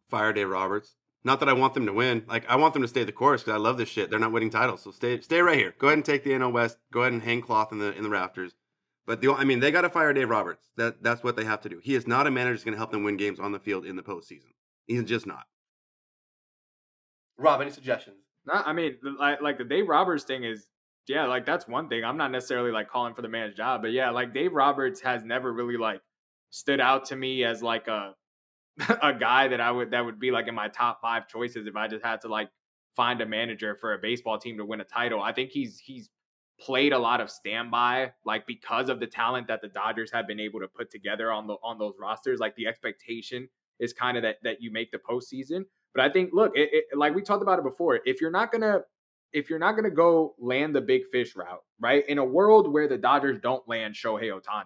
Fire 0.10 0.34
Dave 0.34 0.50
Roberts. 0.50 0.96
Not 1.24 1.42
that 1.42 1.50
I 1.50 1.54
want 1.54 1.74
them 1.74 1.86
to 1.86 1.94
win. 1.94 2.24
Like 2.28 2.50
I 2.50 2.56
want 2.56 2.74
them 2.74 2.82
to 2.82 2.88
stay 2.88 3.04
the 3.04 3.12
course 3.12 3.42
because 3.42 3.54
I 3.54 3.58
love 3.58 3.78
this 3.78 3.90
shit. 3.90 4.10
They're 4.10 4.20
not 4.20 4.32
winning 4.32 4.50
titles, 4.50 4.82
so 4.82 4.92
stay 4.92 5.20
stay 5.22 5.42
right 5.42 5.58
here. 5.58 5.76
Go 5.78 5.88
ahead 5.88 5.98
and 5.98 6.06
take 6.06 6.24
the 6.24 6.32
NL 6.32 6.54
West. 6.54 6.78
Go 6.92 7.02
ahead 7.02 7.14
and 7.14 7.22
hang 7.22 7.42
cloth 7.42 7.72
in 7.72 7.80
the 7.80 7.96
in 7.96 8.04
the 8.04 8.10
rafters. 8.10 8.54
But 9.06 9.22
the 9.22 9.34
I 9.34 9.44
mean 9.44 9.60
they 9.60 9.72
got 9.72 9.82
to 9.82 9.90
fire 9.90 10.14
Dave 10.14 10.30
Roberts. 10.30 10.70
That 10.78 11.04
that's 11.04 11.24
what 11.24 11.36
they 11.36 11.44
have 11.44 11.62
to 11.62 11.70
do. 11.70 11.80
He 11.84 11.96
is 11.96 12.08
not 12.08 12.28
a 12.28 12.32
manager 12.32 12.54
who's 12.54 12.64
going 12.64 12.74
to 12.74 12.78
help 12.78 12.92
them 12.92 13.04
win 13.04 13.18
games 13.18 13.40
on 13.40 13.52
the 13.52 13.60
field 13.60 13.86
in 13.86 13.96
the 13.96 14.04
postseason. 14.04 14.52
He's 14.88 15.04
just 15.04 15.26
not. 15.26 15.46
Rob, 17.38 17.62
any 17.62 17.72
suggestions? 17.72 18.18
I 18.52 18.74
mean, 18.74 18.98
like 19.20 19.42
like 19.42 19.58
the 19.58 19.64
Dave 19.64 19.88
Roberts 19.88 20.24
thing 20.24 20.44
is 20.44 20.68
yeah, 21.08 21.26
like 21.26 21.46
that's 21.46 21.68
one 21.68 21.90
thing. 21.90 22.04
I'm 22.04 22.18
not 22.18 22.32
necessarily 22.32 22.72
like 22.72 22.90
calling 22.90 23.16
for 23.16 23.22
the 23.22 23.30
man's 23.30 23.56
job, 23.56 23.82
but 23.82 23.92
yeah, 23.92 24.12
like 24.12 24.34
Dave 24.34 24.54
Roberts 24.54 25.02
has 25.02 25.24
never 25.24 25.52
really 25.52 25.78
like 25.78 26.02
stood 26.52 26.80
out 26.80 27.06
to 27.06 27.16
me 27.16 27.44
as 27.44 27.64
like 27.64 27.88
a 27.88 28.14
a 29.02 29.14
guy 29.14 29.48
that 29.48 29.60
I 29.60 29.72
would 29.72 29.92
that 29.92 30.06
would 30.06 30.20
be 30.20 30.32
like 30.32 30.48
in 30.48 30.56
my 30.56 30.68
top 30.68 31.02
five 31.02 31.28
choices 31.28 31.68
if 31.68 31.76
I 31.76 31.88
just 31.88 32.06
had 32.06 32.22
to 32.22 32.28
like 32.28 32.50
find 32.96 33.22
a 33.22 33.26
manager 33.26 33.76
for 33.76 33.94
a 33.94 33.98
baseball 33.98 34.38
team 34.38 34.58
to 34.58 34.66
win 34.66 34.82
a 34.82 34.86
title. 34.86 35.22
I 35.22 35.34
think 35.34 35.52
he's 35.52 35.80
he's 35.80 36.10
played 36.60 36.94
a 36.94 37.00
lot 37.00 37.22
of 37.22 37.32
standby, 37.32 38.12
like 38.26 38.46
because 38.46 38.90
of 38.90 39.00
the 39.00 39.08
talent 39.08 39.48
that 39.48 39.62
the 39.62 39.70
Dodgers 39.70 40.12
have 40.12 40.28
been 40.28 40.40
able 40.40 40.60
to 40.60 40.68
put 40.68 40.92
together 40.92 41.32
on 41.32 41.48
the 41.48 41.56
on 41.64 41.80
those 41.80 41.96
rosters. 42.00 42.40
Like 42.40 42.56
the 42.56 42.68
expectation 42.68 43.50
is 43.80 43.94
kind 43.94 44.16
of 44.18 44.24
that 44.24 44.38
that 44.44 44.62
you 44.62 44.72
make 44.72 44.92
the 44.92 45.00
postseason. 45.00 45.64
But 45.94 46.04
I 46.04 46.10
think, 46.10 46.32
look, 46.34 46.52
it, 46.56 46.70
it, 46.72 46.98
like 46.98 47.16
we 47.16 47.22
talked 47.22 47.42
about 47.42 47.60
it 47.60 47.64
before, 47.66 48.00
if 48.06 48.22
you're 48.22 48.32
not 48.32 48.52
gonna 48.52 48.82
if 49.32 49.50
you're 49.50 49.60
not 49.60 49.74
gonna 49.74 49.90
go 49.92 50.36
land 50.40 50.76
the 50.76 50.82
big 50.82 51.04
fish 51.12 51.36
route, 51.36 51.64
right? 51.80 52.08
In 52.08 52.18
a 52.18 52.26
world 52.26 52.72
where 52.72 52.88
the 52.88 52.98
Dodgers 52.98 53.40
don't 53.42 53.68
land 53.68 53.96
Shohei 53.96 54.32
Ohtani, 54.32 54.66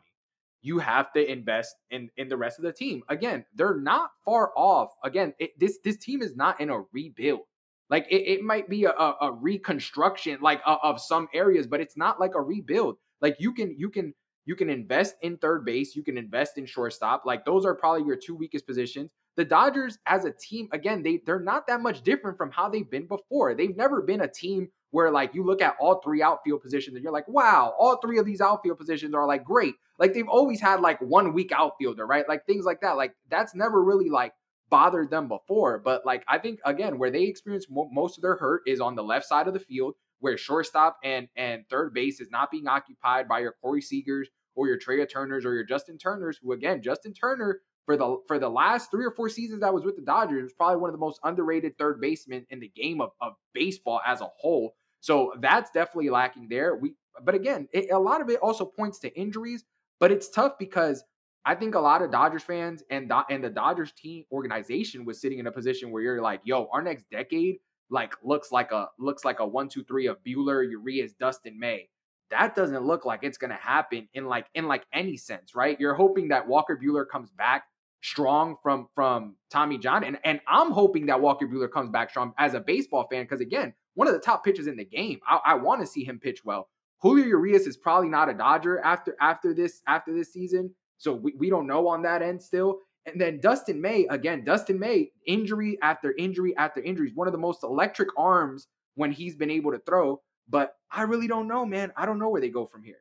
you 0.62 0.80
have 0.80 1.12
to 1.14 1.32
invest 1.32 1.76
in 1.92 2.10
in 2.18 2.30
the 2.30 2.38
rest 2.38 2.60
of 2.60 2.64
the 2.64 2.74
team. 2.74 3.04
Again, 3.10 3.46
they're 3.56 3.78
not 3.78 4.12
far 4.26 4.52
off. 4.56 4.92
Again, 5.04 5.34
it, 5.40 5.58
this 5.60 5.80
this 5.84 5.98
team 5.98 6.22
is 6.22 6.36
not 6.36 6.60
in 6.60 6.70
a 6.70 6.82
rebuild. 6.92 7.42
Like 7.90 8.08
it, 8.10 8.24
it 8.28 8.42
might 8.44 8.70
be 8.70 8.86
a, 8.86 8.92
a, 8.92 9.16
a 9.22 9.32
reconstruction, 9.32 10.40
like 10.42 10.62
uh, 10.66 10.78
of 10.82 11.00
some 11.02 11.28
areas, 11.34 11.68
but 11.68 11.82
it's 11.82 11.98
not 11.98 12.20
like 12.20 12.36
a 12.36 12.42
rebuild. 12.42 12.98
Like 13.22 13.36
you 13.40 13.54
can 13.54 13.76
you 13.78 13.90
can 13.90 14.14
you 14.46 14.56
can 14.56 14.70
invest 14.70 15.16
in 15.22 15.38
third 15.38 15.66
base, 15.66 15.96
you 15.96 16.04
can 16.04 16.18
invest 16.18 16.58
in 16.58 16.66
shortstop. 16.66 17.24
Like 17.26 17.46
those 17.46 17.66
are 17.66 17.76
probably 17.76 18.06
your 18.06 18.18
two 18.18 18.36
weakest 18.36 18.66
positions. 18.66 19.14
The 19.36 19.46
Dodgers 19.46 19.98
as 20.06 20.26
a 20.26 20.32
team, 20.32 20.70
again, 20.72 21.02
they 21.02 21.20
they're 21.26 21.40
not 21.40 21.68
that 21.68 21.82
much 21.82 22.04
different 22.04 22.38
from 22.38 22.52
how 22.52 22.70
they've 22.70 22.90
been 22.90 23.08
before. 23.08 23.56
They've 23.56 23.76
never 23.76 24.02
been 24.02 24.22
a 24.22 24.28
team 24.28 24.70
where 24.92 25.10
like 25.10 25.34
you 25.34 25.44
look 25.44 25.62
at 25.62 25.76
all 25.80 26.02
three 26.02 26.22
outfield 26.22 26.62
positions 26.62 26.96
and 26.96 27.04
you're 27.04 27.14
like, 27.14 27.28
wow, 27.28 27.74
all 27.80 27.98
three 27.98 28.20
of 28.20 28.26
these 28.28 28.42
outfield 28.42 28.78
positions 28.78 29.16
are 29.16 29.26
like 29.26 29.44
great. 29.44 29.74
Like 29.98 30.14
they've 30.14 30.28
always 30.28 30.62
had 30.62 30.82
like 30.82 31.02
one 31.02 31.34
weak 31.34 31.52
outfielder, 31.52 32.06
right? 32.06 32.30
Like 32.30 32.46
things 32.46 32.64
like 32.64 32.82
that. 32.82 32.92
Like 32.96 33.16
that's 33.28 33.56
never 33.56 33.84
really 33.84 34.10
like 34.10 34.34
bothered 34.70 35.10
them 35.10 35.28
before. 35.28 35.80
But 35.80 36.06
like 36.06 36.24
I 36.28 36.38
think 36.38 36.60
again, 36.64 37.00
where 37.00 37.10
they 37.10 37.24
experience 37.24 37.66
mo- 37.70 37.90
most 37.92 38.20
of 38.20 38.22
their 38.22 38.36
hurt 38.36 38.62
is 38.68 38.80
on 38.80 38.96
the 38.96 39.04
left 39.04 39.26
side 39.26 39.48
of 39.48 39.54
the 39.54 39.60
field, 39.60 39.96
where 40.20 40.38
shortstop 40.38 40.98
and 41.04 41.28
and 41.36 41.68
third 41.70 41.94
base 41.94 42.20
is 42.20 42.30
not 42.30 42.52
being 42.52 42.68
occupied 42.68 43.28
by 43.28 43.40
your 43.40 43.56
Corey 43.62 43.82
Seagers 43.82 44.26
or 44.56 44.68
your 44.68 44.78
Trea 44.78 45.08
Turners 45.08 45.44
or 45.44 45.56
your 45.56 45.64
Justin 45.64 45.98
Turners, 45.98 46.40
who 46.42 46.52
again, 46.52 46.84
Justin 46.84 47.14
Turner 47.14 47.62
for 47.86 47.98
the 47.98 48.18
for 48.28 48.40
the 48.40 48.50
last 48.50 48.92
three 48.92 49.06
or 49.06 49.12
four 49.12 49.30
seasons 49.30 49.62
that 49.62 49.74
was 49.74 49.84
with 49.84 49.96
the 49.96 50.02
Dodgers 50.02 50.40
it 50.40 50.44
was 50.44 50.54
probably 50.54 50.78
one 50.78 50.90
of 50.90 50.94
the 50.94 51.00
most 51.00 51.20
underrated 51.24 51.78
third 51.78 52.00
basemen 52.00 52.46
in 52.50 52.60
the 52.60 52.72
game 52.76 53.02
of, 53.02 53.12
of 53.22 53.34
baseball 53.54 54.02
as 54.06 54.22
a 54.22 54.30
whole. 54.38 54.76
So 55.02 55.34
that's 55.42 55.72
definitely 55.72 56.10
lacking 56.10 56.48
there. 56.50 56.78
We, 56.78 56.94
but 57.24 57.36
again, 57.36 57.68
it, 57.74 57.92
a 57.92 58.00
lot 58.00 58.22
of 58.22 58.30
it 58.30 58.40
also 58.40 58.66
points 58.66 59.00
to 59.00 59.14
injuries. 59.20 59.66
But 60.00 60.12
it's 60.12 60.30
tough 60.30 60.54
because 60.58 61.04
I 61.46 61.56
think 61.56 61.76
a 61.76 61.80
lot 61.80 62.02
of 62.02 62.12
Dodgers 62.12 62.44
fans 62.44 62.84
and 62.90 63.12
and 63.30 63.44
the 63.44 63.50
Dodgers 63.50 63.92
team 63.92 64.26
organization 64.32 65.06
was 65.06 65.20
sitting 65.20 65.40
in 65.40 65.48
a 65.48 65.52
position 65.52 65.92
where 65.92 66.02
you're 66.02 66.22
like, 66.22 66.42
yo, 66.44 66.68
our 66.72 66.82
next 66.82 67.10
decade 67.10 67.58
like 67.90 68.16
looks 68.24 68.52
like 68.52 68.72
a 68.72 68.88
looks 68.98 69.24
like 69.26 69.40
a 69.40 69.48
one 69.48 69.70
two 69.70 69.84
three 69.84 70.08
of 70.08 70.18
Buehler, 70.24 70.70
Urias, 70.70 71.14
Dustin 71.14 71.60
May. 71.60 71.90
That 72.32 72.56
doesn't 72.56 72.84
look 72.84 73.06
like 73.06 73.20
it's 73.24 73.38
gonna 73.38 73.56
happen 73.56 74.08
in 74.14 74.26
like 74.26 74.48
in 74.56 74.68
like 74.68 74.86
any 74.94 75.18
sense, 75.18 75.54
right? 75.54 75.80
You're 75.80 75.94
hoping 75.94 76.30
that 76.30 76.48
Walker 76.48 76.80
Buehler 76.82 77.08
comes 77.08 77.30
back 77.32 77.66
strong 78.04 78.58
from 78.62 78.88
from 78.94 79.36
Tommy 79.50 79.78
John, 79.80 80.04
and 80.04 80.20
and 80.24 80.40
I'm 80.48 80.72
hoping 80.72 81.08
that 81.08 81.22
Walker 81.22 81.48
Buehler 81.48 81.72
comes 81.72 81.90
back 81.90 82.12
strong 82.12 82.34
as 82.38 82.54
a 82.54 82.60
baseball 82.60 83.08
fan 83.10 83.24
because 83.24 83.42
again, 83.42 83.74
one 83.96 84.08
of 84.08 84.14
the 84.14 84.20
top 84.20 84.44
pitchers 84.46 84.68
in 84.68 84.76
the 84.76 84.86
game. 84.86 85.20
I, 85.28 85.40
I 85.46 85.54
want 85.56 85.82
to 85.82 85.88
see 85.88 86.04
him 86.04 86.20
pitch 86.20 86.46
well. 86.46 86.70
Julio 87.02 87.26
Urias 87.26 87.66
is 87.66 87.78
probably 87.78 88.10
not 88.10 88.30
a 88.30 88.34
Dodger 88.34 88.80
after 88.80 89.16
after 89.20 89.54
this 89.54 89.82
after 89.88 90.14
this 90.14 90.32
season. 90.32 90.74
So 90.98 91.14
we, 91.14 91.34
we 91.38 91.50
don't 91.50 91.66
know 91.66 91.88
on 91.88 92.04
that 92.04 92.22
end 92.22 92.42
still. 92.42 92.80
And 93.06 93.20
then 93.20 93.42
Dustin 93.42 93.82
May, 93.82 94.06
again, 94.10 94.46
Dustin 94.46 94.80
May, 94.80 95.12
injury 95.28 95.78
after 95.82 96.14
injury 96.18 96.56
after 96.56 96.82
injury, 96.82 97.12
one 97.16 97.28
of 97.28 97.34
the 97.34 97.40
most 97.40 97.64
electric 97.64 98.08
arms 98.18 98.68
when 98.96 99.12
he's 99.12 99.36
been 99.36 99.52
able 99.52 99.72
to 99.72 99.80
throw. 99.80 100.22
But 100.48 100.76
I 100.92 101.02
really 101.02 101.28
don't 101.28 101.48
know, 101.48 101.66
man. 101.66 101.92
I 101.98 102.06
don't 102.06 102.20
know 102.20 102.30
where 102.30 102.40
they 102.40 102.50
go 102.50 102.66
from 102.66 102.84
here. 102.84 103.00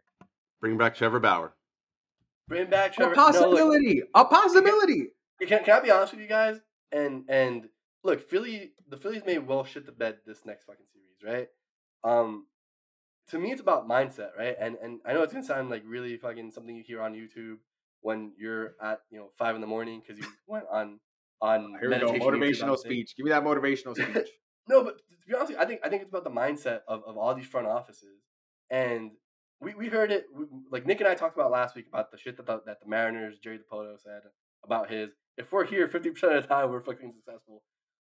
Bring 0.61 0.77
back 0.77 0.97
Trevor 0.97 1.21
Bauer. 1.21 1.55
Bring 2.53 2.69
back 2.69 2.93
Trevor. 2.93 3.15
A 3.15 3.17
possibility. 3.17 3.95
No, 3.95 4.01
look, 4.01 4.09
a 4.15 4.25
possibility. 4.27 5.07
Can, 5.41 5.65
can 5.65 5.79
I 5.79 5.81
be 5.81 5.91
honest 5.91 6.13
with 6.13 6.21
you 6.21 6.29
guys? 6.29 6.61
And 6.93 7.25
and 7.27 7.69
look, 8.05 8.29
Philly, 8.29 8.73
the 8.91 8.99
Phillies 8.99 9.23
may 9.25 9.39
well 9.39 9.65
shit 9.65 9.87
the 9.87 9.93
bed 9.93 10.19
this 10.27 10.45
next 10.45 10.67
fucking 10.67 10.85
series, 10.93 11.35
right? 11.35 11.49
Um, 12.05 12.47
to 13.31 13.39
me, 13.39 13.53
it's 13.53 13.63
about 13.63 13.89
mindset, 13.89 14.37
right? 14.39 14.55
And 14.61 14.77
and 14.83 15.01
I 15.07 15.15
know 15.15 15.23
it's 15.23 15.33
gonna 15.33 15.47
sound 15.47 15.71
like 15.71 15.83
really 15.87 16.19
fucking 16.19 16.51
something 16.51 16.77
you 16.77 16.85
hear 16.87 17.01
on 17.01 17.15
YouTube 17.15 17.57
when 18.03 18.33
you're 18.37 18.75
at 18.83 19.01
you 19.11 19.19
know 19.19 19.31
five 19.39 19.55
in 19.55 19.63
the 19.63 19.67
morning 19.67 20.03
because 20.07 20.23
you 20.23 20.31
went 20.47 20.67
on 20.71 21.01
on 21.41 21.75
here 21.81 21.89
we 21.89 21.99
go 21.99 22.13
motivational 22.13 22.77
speech. 22.77 23.15
Give 23.17 23.25
me 23.25 23.31
that 23.31 23.45
motivational 23.45 23.95
speech. 23.97 24.29
no, 24.69 24.85
but 24.85 24.99
to 24.99 25.27
be 25.27 25.35
honest, 25.35 25.55
I 25.59 25.65
think 25.65 25.81
I 25.83 25.89
think 25.89 26.03
it's 26.03 26.11
about 26.11 26.25
the 26.25 26.31
mindset 26.31 26.81
of, 26.87 27.03
of 27.07 27.17
all 27.17 27.35
these 27.35 27.47
front 27.47 27.67
offices, 27.67 28.21
and 28.69 29.13
we, 29.63 29.75
we 29.75 29.89
heard 29.89 30.11
it 30.11 30.27
we, 30.35 30.47
like 30.71 30.87
Nick 30.87 31.01
and 31.01 31.09
I 31.09 31.15
talked 31.15 31.37
about 31.37 31.51
last 31.51 31.75
week 31.77 31.87
about 31.89 32.11
the 32.11 32.19
shit 32.19 32.37
that 32.37 32.47
the, 32.47 32.61
that 32.67 32.81
the 32.83 32.89
Mariners 32.89 33.39
Jerry 33.39 33.59
Dipoto 33.59 34.01
said 34.03 34.23
about 34.65 34.91
his. 34.91 35.11
If 35.37 35.53
we're 35.53 35.67
here 35.67 35.89
fifty 35.89 36.11
percent 36.11 36.35
of 36.35 36.43
the 36.43 36.49
time, 36.49 36.71
we're 36.71 36.81
fucking 36.81 37.13
successful. 37.15 37.63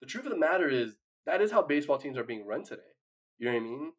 The 0.02 0.08
truth 0.08 0.26
of 0.26 0.32
the 0.32 0.38
matter 0.38 0.68
is 0.70 0.96
that 1.26 1.42
is 1.42 1.52
how 1.52 1.62
baseball 1.62 1.98
teams 1.98 2.18
are 2.18 2.24
being 2.24 2.46
run 2.46 2.64
today. 2.64 2.82
You 3.38 3.48
know 3.48 3.54
what 3.54 3.60
I 3.60 3.64
mean? 3.64 3.92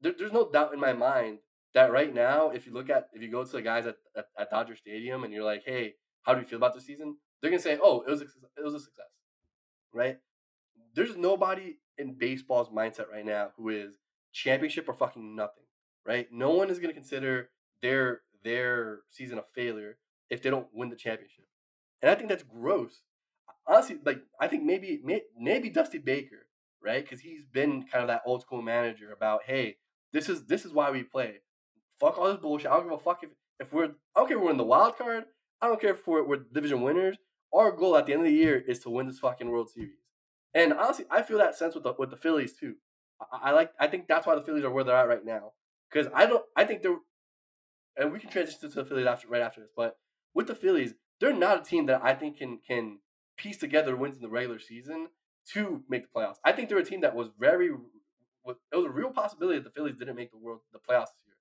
There, 0.00 0.14
there's 0.18 0.32
no 0.32 0.50
doubt 0.50 0.72
in 0.72 0.80
my 0.80 0.92
mind 0.92 1.38
that 1.74 1.92
right 1.92 2.14
now, 2.14 2.50
if 2.50 2.66
you 2.66 2.72
look 2.72 2.90
at 2.90 3.08
if 3.12 3.22
you 3.22 3.30
go 3.30 3.44
to 3.44 3.52
the 3.52 3.62
guys 3.62 3.86
at, 3.86 3.96
at, 4.16 4.26
at 4.38 4.50
Dodger 4.50 4.76
Stadium 4.76 5.24
and 5.24 5.32
you're 5.32 5.44
like, 5.44 5.62
hey, 5.66 5.94
how 6.22 6.34
do 6.34 6.40
you 6.40 6.46
feel 6.46 6.58
about 6.58 6.74
the 6.74 6.80
season? 6.80 7.16
They're 7.40 7.50
gonna 7.50 7.62
say, 7.62 7.78
oh, 7.82 8.02
it 8.06 8.10
was 8.10 8.22
a, 8.22 8.26
it 8.56 8.64
was 8.64 8.74
a 8.74 8.80
success, 8.80 9.06
right? 9.92 10.18
There's 10.94 11.16
nobody 11.16 11.78
in 11.98 12.14
baseball's 12.14 12.68
mindset 12.68 13.10
right 13.10 13.24
now 13.24 13.48
who 13.56 13.68
is 13.70 13.98
championship 14.32 14.88
or 14.88 14.94
fucking 14.94 15.34
nothing, 15.34 15.64
right? 16.06 16.26
No 16.32 16.50
one 16.50 16.70
is 16.70 16.78
gonna 16.78 16.92
consider 16.92 17.50
their 17.82 18.20
their 18.44 19.00
season 19.10 19.38
a 19.38 19.42
failure 19.54 19.98
if 20.30 20.42
they 20.42 20.50
don't 20.50 20.68
win 20.72 20.88
the 20.90 20.96
championship, 20.96 21.46
and 22.00 22.10
I 22.10 22.14
think 22.14 22.28
that's 22.28 22.42
gross. 22.44 23.02
Honestly, 23.66 23.98
like 24.04 24.22
I 24.40 24.48
think 24.48 24.64
maybe 24.64 25.00
maybe 25.38 25.70
Dusty 25.70 25.98
Baker, 25.98 26.46
right? 26.82 27.02
Because 27.04 27.20
he's 27.20 27.44
been 27.44 27.84
kind 27.84 28.02
of 28.02 28.08
that 28.08 28.22
old 28.26 28.42
school 28.42 28.62
manager 28.62 29.12
about, 29.12 29.42
hey, 29.46 29.76
this 30.12 30.28
is 30.28 30.44
this 30.46 30.64
is 30.64 30.72
why 30.72 30.90
we 30.90 31.02
play. 31.02 31.40
Fuck 32.00 32.18
all 32.18 32.28
this 32.28 32.40
bullshit. 32.40 32.70
I 32.70 32.76
don't 32.76 32.84
give 32.84 32.92
a 32.92 32.98
fuck 32.98 33.22
if, 33.22 33.30
if 33.60 33.72
we're 33.72 33.84
I 33.84 33.90
don't 34.16 34.28
care 34.28 34.36
if 34.36 34.42
we're 34.42 34.50
in 34.50 34.56
the 34.56 34.64
wild 34.64 34.96
card. 34.98 35.24
I 35.60 35.68
don't 35.68 35.80
care 35.80 35.90
if 35.90 36.06
we're, 36.06 36.24
we're 36.24 36.38
division 36.52 36.82
winners. 36.82 37.16
Our 37.54 37.70
goal 37.70 37.96
at 37.96 38.06
the 38.06 38.12
end 38.12 38.22
of 38.22 38.26
the 38.26 38.34
year 38.34 38.58
is 38.58 38.80
to 38.80 38.90
win 38.90 39.06
this 39.06 39.20
fucking 39.20 39.48
World 39.48 39.70
Series. 39.70 40.00
And 40.54 40.72
honestly, 40.72 41.04
I 41.10 41.22
feel 41.22 41.38
that 41.38 41.54
sense 41.54 41.74
with 41.74 41.84
the 41.84 41.94
with 41.98 42.10
the 42.10 42.16
Phillies 42.16 42.54
too. 42.54 42.76
I, 43.20 43.50
I 43.50 43.52
like 43.52 43.72
I 43.78 43.86
think 43.86 44.08
that's 44.08 44.26
why 44.26 44.34
the 44.34 44.42
Phillies 44.42 44.64
are 44.64 44.70
where 44.70 44.84
they're 44.84 44.96
at 44.96 45.08
right 45.08 45.24
now. 45.24 45.52
Because 45.92 46.10
I 46.14 46.26
don't 46.26 46.44
I 46.56 46.64
think 46.64 46.82
they're 46.82 46.96
and 47.96 48.12
we 48.12 48.18
can 48.18 48.30
transition 48.30 48.60
to 48.60 48.68
the 48.68 48.84
Phillies 48.84 49.06
after 49.06 49.28
right 49.28 49.42
after 49.42 49.60
this, 49.60 49.70
but 49.76 49.96
with 50.34 50.46
the 50.46 50.54
Phillies, 50.54 50.94
they're 51.20 51.34
not 51.34 51.60
a 51.60 51.64
team 51.64 51.86
that 51.86 52.02
I 52.02 52.14
think 52.14 52.38
can 52.38 52.58
can 52.66 52.98
piece 53.36 53.58
together 53.58 53.96
wins 53.96 54.16
in 54.16 54.22
the 54.22 54.28
regular 54.28 54.58
season 54.58 55.08
to 55.52 55.82
make 55.88 56.02
the 56.02 56.20
playoffs. 56.20 56.36
I 56.44 56.52
think 56.52 56.68
they're 56.68 56.78
a 56.78 56.84
team 56.84 57.00
that 57.00 57.14
was 57.14 57.28
very 57.38 57.70
it 58.46 58.56
was 58.76 58.86
a 58.86 58.90
real 58.90 59.10
possibility 59.10 59.58
that 59.58 59.64
the 59.64 59.70
Phillies 59.70 59.96
didn't 59.96 60.16
make 60.16 60.30
the 60.30 60.38
world 60.38 60.60
the 60.72 60.78
playoffs 60.78 61.12
this 61.12 61.26
year. 61.26 61.36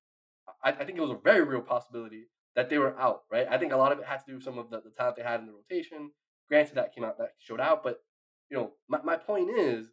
I, 0.63 0.71
I 0.71 0.85
think 0.85 0.97
it 0.97 1.01
was 1.01 1.11
a 1.11 1.19
very 1.23 1.43
real 1.43 1.61
possibility 1.61 2.27
that 2.55 2.69
they 2.69 2.77
were 2.77 2.99
out, 2.99 3.23
right? 3.31 3.47
I 3.49 3.57
think 3.57 3.71
a 3.71 3.77
lot 3.77 3.91
of 3.91 3.99
it 3.99 4.05
had 4.05 4.17
to 4.17 4.23
do 4.27 4.35
with 4.35 4.43
some 4.43 4.57
of 4.57 4.69
the, 4.69 4.81
the 4.81 4.89
talent 4.89 5.15
they 5.15 5.23
had 5.23 5.39
in 5.39 5.47
the 5.47 5.53
rotation. 5.53 6.11
Granted, 6.49 6.75
that 6.75 6.93
came 6.93 7.03
out, 7.03 7.17
that 7.17 7.31
showed 7.39 7.61
out, 7.61 7.81
but 7.83 8.01
you 8.49 8.57
know, 8.57 8.73
my, 8.89 8.99
my 9.03 9.15
point 9.15 9.49
is, 9.49 9.87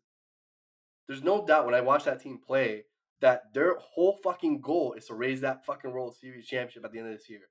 there's 1.06 1.22
no 1.22 1.46
doubt 1.46 1.64
when 1.64 1.74
I 1.74 1.80
watch 1.80 2.04
that 2.04 2.20
team 2.20 2.38
play 2.44 2.84
that 3.20 3.52
their 3.52 3.76
whole 3.78 4.18
fucking 4.22 4.60
goal 4.60 4.94
is 4.94 5.06
to 5.06 5.14
raise 5.14 5.40
that 5.40 5.64
fucking 5.64 5.92
World 5.92 6.14
Series 6.16 6.46
championship 6.46 6.84
at 6.84 6.92
the 6.92 6.98
end 6.98 7.08
of 7.08 7.14
this 7.14 7.28
year. 7.28 7.48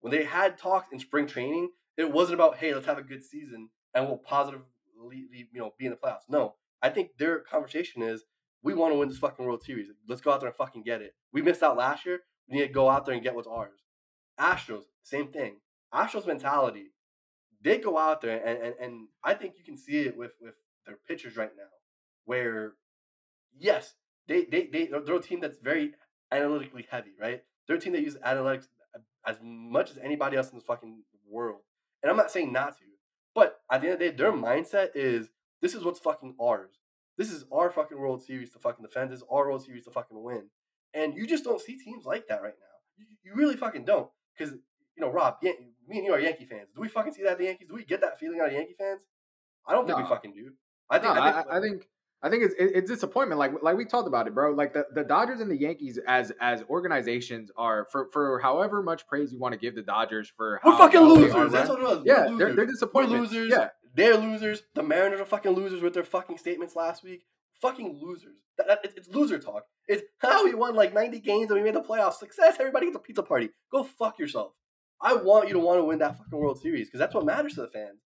When 0.00 0.12
they 0.12 0.24
had 0.24 0.58
talks 0.58 0.88
in 0.92 0.98
spring 0.98 1.26
training, 1.26 1.70
it 1.96 2.12
wasn't 2.12 2.34
about 2.34 2.56
hey, 2.56 2.74
let's 2.74 2.86
have 2.86 2.98
a 2.98 3.02
good 3.02 3.22
season 3.22 3.70
and 3.94 4.06
we'll 4.06 4.18
positively, 4.18 4.66
you 5.30 5.46
know, 5.54 5.72
be 5.78 5.86
in 5.86 5.90
the 5.90 5.96
playoffs. 5.96 6.28
No, 6.28 6.54
I 6.80 6.88
think 6.88 7.10
their 7.18 7.40
conversation 7.40 8.02
is 8.02 8.24
we 8.62 8.74
want 8.74 8.92
to 8.92 8.98
win 8.98 9.08
this 9.08 9.18
fucking 9.18 9.44
World 9.44 9.62
Series. 9.62 9.88
Let's 10.08 10.20
go 10.20 10.32
out 10.32 10.40
there 10.40 10.48
and 10.48 10.56
fucking 10.56 10.82
get 10.82 11.02
it. 11.02 11.14
We 11.32 11.42
missed 11.42 11.62
out 11.62 11.76
last 11.76 12.06
year. 12.06 12.20
We 12.48 12.58
need 12.58 12.66
to 12.66 12.72
go 12.72 12.88
out 12.88 13.06
there 13.06 13.14
and 13.14 13.22
get 13.22 13.34
what's 13.34 13.48
ours. 13.48 13.80
Astros, 14.38 14.84
same 15.02 15.28
thing. 15.28 15.56
Astros 15.92 16.26
mentality. 16.26 16.92
They 17.60 17.78
go 17.78 17.98
out 17.98 18.20
there 18.20 18.44
and, 18.44 18.58
and, 18.62 18.74
and 18.80 19.08
I 19.22 19.34
think 19.34 19.54
you 19.56 19.64
can 19.64 19.76
see 19.76 20.00
it 20.00 20.16
with, 20.16 20.32
with 20.40 20.54
their 20.86 20.98
pitchers 21.06 21.36
right 21.36 21.50
now, 21.56 21.62
where 22.24 22.72
yes, 23.56 23.94
they 24.28 24.44
they 24.44 24.66
they 24.66 24.86
they're 24.86 25.16
a 25.16 25.22
team 25.22 25.40
that's 25.40 25.58
very 25.58 25.92
analytically 26.30 26.86
heavy, 26.90 27.12
right? 27.20 27.42
They're 27.66 27.76
a 27.76 27.80
team 27.80 27.92
that 27.92 28.02
uses 28.02 28.20
analytics 28.20 28.68
as 29.26 29.36
much 29.42 29.90
as 29.90 29.98
anybody 29.98 30.36
else 30.36 30.50
in 30.50 30.56
this 30.56 30.64
fucking 30.64 31.02
world. 31.28 31.60
And 32.02 32.10
I'm 32.10 32.16
not 32.16 32.30
saying 32.30 32.52
not 32.52 32.76
to, 32.78 32.84
but 33.34 33.60
at 33.70 33.80
the 33.80 33.88
end 33.88 33.94
of 33.94 34.00
the 34.00 34.10
day, 34.10 34.16
their 34.16 34.32
mindset 34.32 34.90
is 34.94 35.30
this 35.60 35.74
is 35.74 35.84
what's 35.84 36.00
fucking 36.00 36.34
ours. 36.40 36.78
This 37.16 37.30
is 37.30 37.44
our 37.52 37.70
fucking 37.70 37.98
World 37.98 38.22
Series 38.22 38.50
to 38.50 38.58
fucking 38.58 38.84
defend. 38.84 39.10
This 39.10 39.18
is 39.18 39.24
our 39.30 39.48
World 39.48 39.64
Series 39.64 39.84
to 39.84 39.90
fucking 39.90 40.20
win. 40.22 40.44
And 40.94 41.14
you 41.14 41.26
just 41.26 41.44
don't 41.44 41.60
see 41.60 41.76
teams 41.76 42.04
like 42.04 42.26
that 42.28 42.42
right 42.42 42.54
now. 42.58 42.76
You, 42.96 43.06
you 43.22 43.34
really 43.34 43.56
fucking 43.56 43.84
don't. 43.84 44.08
Because, 44.36 44.54
you 44.54 45.00
know, 45.00 45.10
Rob, 45.10 45.36
me 45.42 45.54
and 45.90 46.04
you 46.04 46.12
are 46.12 46.20
Yankee 46.20 46.46
fans. 46.46 46.68
Do 46.74 46.80
we 46.80 46.88
fucking 46.88 47.12
see 47.12 47.22
that 47.22 47.32
at 47.32 47.38
the 47.38 47.44
Yankees? 47.44 47.68
Do 47.68 47.74
we 47.74 47.84
get 47.84 48.00
that 48.00 48.18
feeling 48.18 48.40
out 48.40 48.48
of 48.48 48.54
Yankee 48.54 48.74
fans? 48.78 49.02
I 49.66 49.72
don't 49.72 49.86
think 49.86 49.98
no. 49.98 50.04
we 50.04 50.08
fucking 50.08 50.32
do. 50.32 50.52
I 50.90 50.98
think, 50.98 51.14
no, 51.14 51.22
I, 51.22 51.32
think, 51.32 51.46
I, 51.48 51.56
I 51.56 51.60
think 51.60 51.88
I 52.24 52.30
think 52.30 52.44
it's 52.44 52.54
it's 52.56 52.88
disappointment. 52.88 53.40
Like 53.40 53.52
like 53.62 53.76
we 53.76 53.84
talked 53.84 54.06
about 54.06 54.28
it, 54.28 54.34
bro. 54.34 54.52
Like 54.52 54.72
the, 54.72 54.86
the 54.94 55.02
Dodgers 55.02 55.40
and 55.40 55.50
the 55.50 55.56
Yankees 55.56 55.98
as 56.06 56.32
as 56.40 56.62
organizations 56.70 57.50
are 57.56 57.88
for 57.90 58.08
for 58.12 58.38
however 58.38 58.80
much 58.80 59.08
praise 59.08 59.32
you 59.32 59.40
want 59.40 59.54
to 59.54 59.58
give 59.58 59.74
the 59.74 59.82
Dodgers 59.82 60.32
for 60.36 60.60
we're 60.64 60.76
fucking 60.76 61.00
losers. 61.00 61.50
That's 61.50 61.68
what 61.68 61.80
it 61.80 61.84
was. 61.84 62.02
Yeah, 62.04 62.28
they're, 62.38 62.54
they're 62.54 62.66
disappointment. 62.66 63.22
We're 63.22 63.28
losers. 63.28 63.50
Yeah, 63.50 63.70
they're 63.94 64.16
losers. 64.16 64.62
The 64.74 64.84
Mariners 64.84 65.20
are 65.20 65.24
fucking 65.24 65.52
losers 65.52 65.82
with 65.82 65.94
their 65.94 66.04
fucking 66.04 66.38
statements 66.38 66.76
last 66.76 67.02
week. 67.02 67.24
Fucking 67.60 67.98
losers. 68.00 68.36
That, 68.56 68.68
that, 68.68 68.80
it's 68.84 69.08
loser 69.08 69.38
talk. 69.38 69.64
It's 69.88 70.02
how 70.18 70.44
we 70.44 70.54
won 70.54 70.74
like 70.74 70.94
90 70.94 71.20
games 71.20 71.50
and 71.50 71.58
we 71.58 71.64
made 71.64 71.74
the 71.74 71.82
playoffs. 71.82 72.14
Success. 72.14 72.56
Everybody 72.58 72.86
gets 72.86 72.96
a 72.96 73.00
pizza 73.00 73.22
party. 73.22 73.50
Go 73.70 73.82
fuck 73.82 74.18
yourself. 74.18 74.52
I 75.00 75.14
want 75.14 75.48
you 75.48 75.54
to 75.54 75.60
want 75.60 75.80
to 75.80 75.84
win 75.84 75.98
that 75.98 76.18
fucking 76.18 76.38
World 76.38 76.60
Series 76.60 76.88
because 76.88 77.00
that's 77.00 77.14
what 77.14 77.24
matters 77.24 77.54
to 77.54 77.62
the 77.62 77.68
fans. 77.68 78.01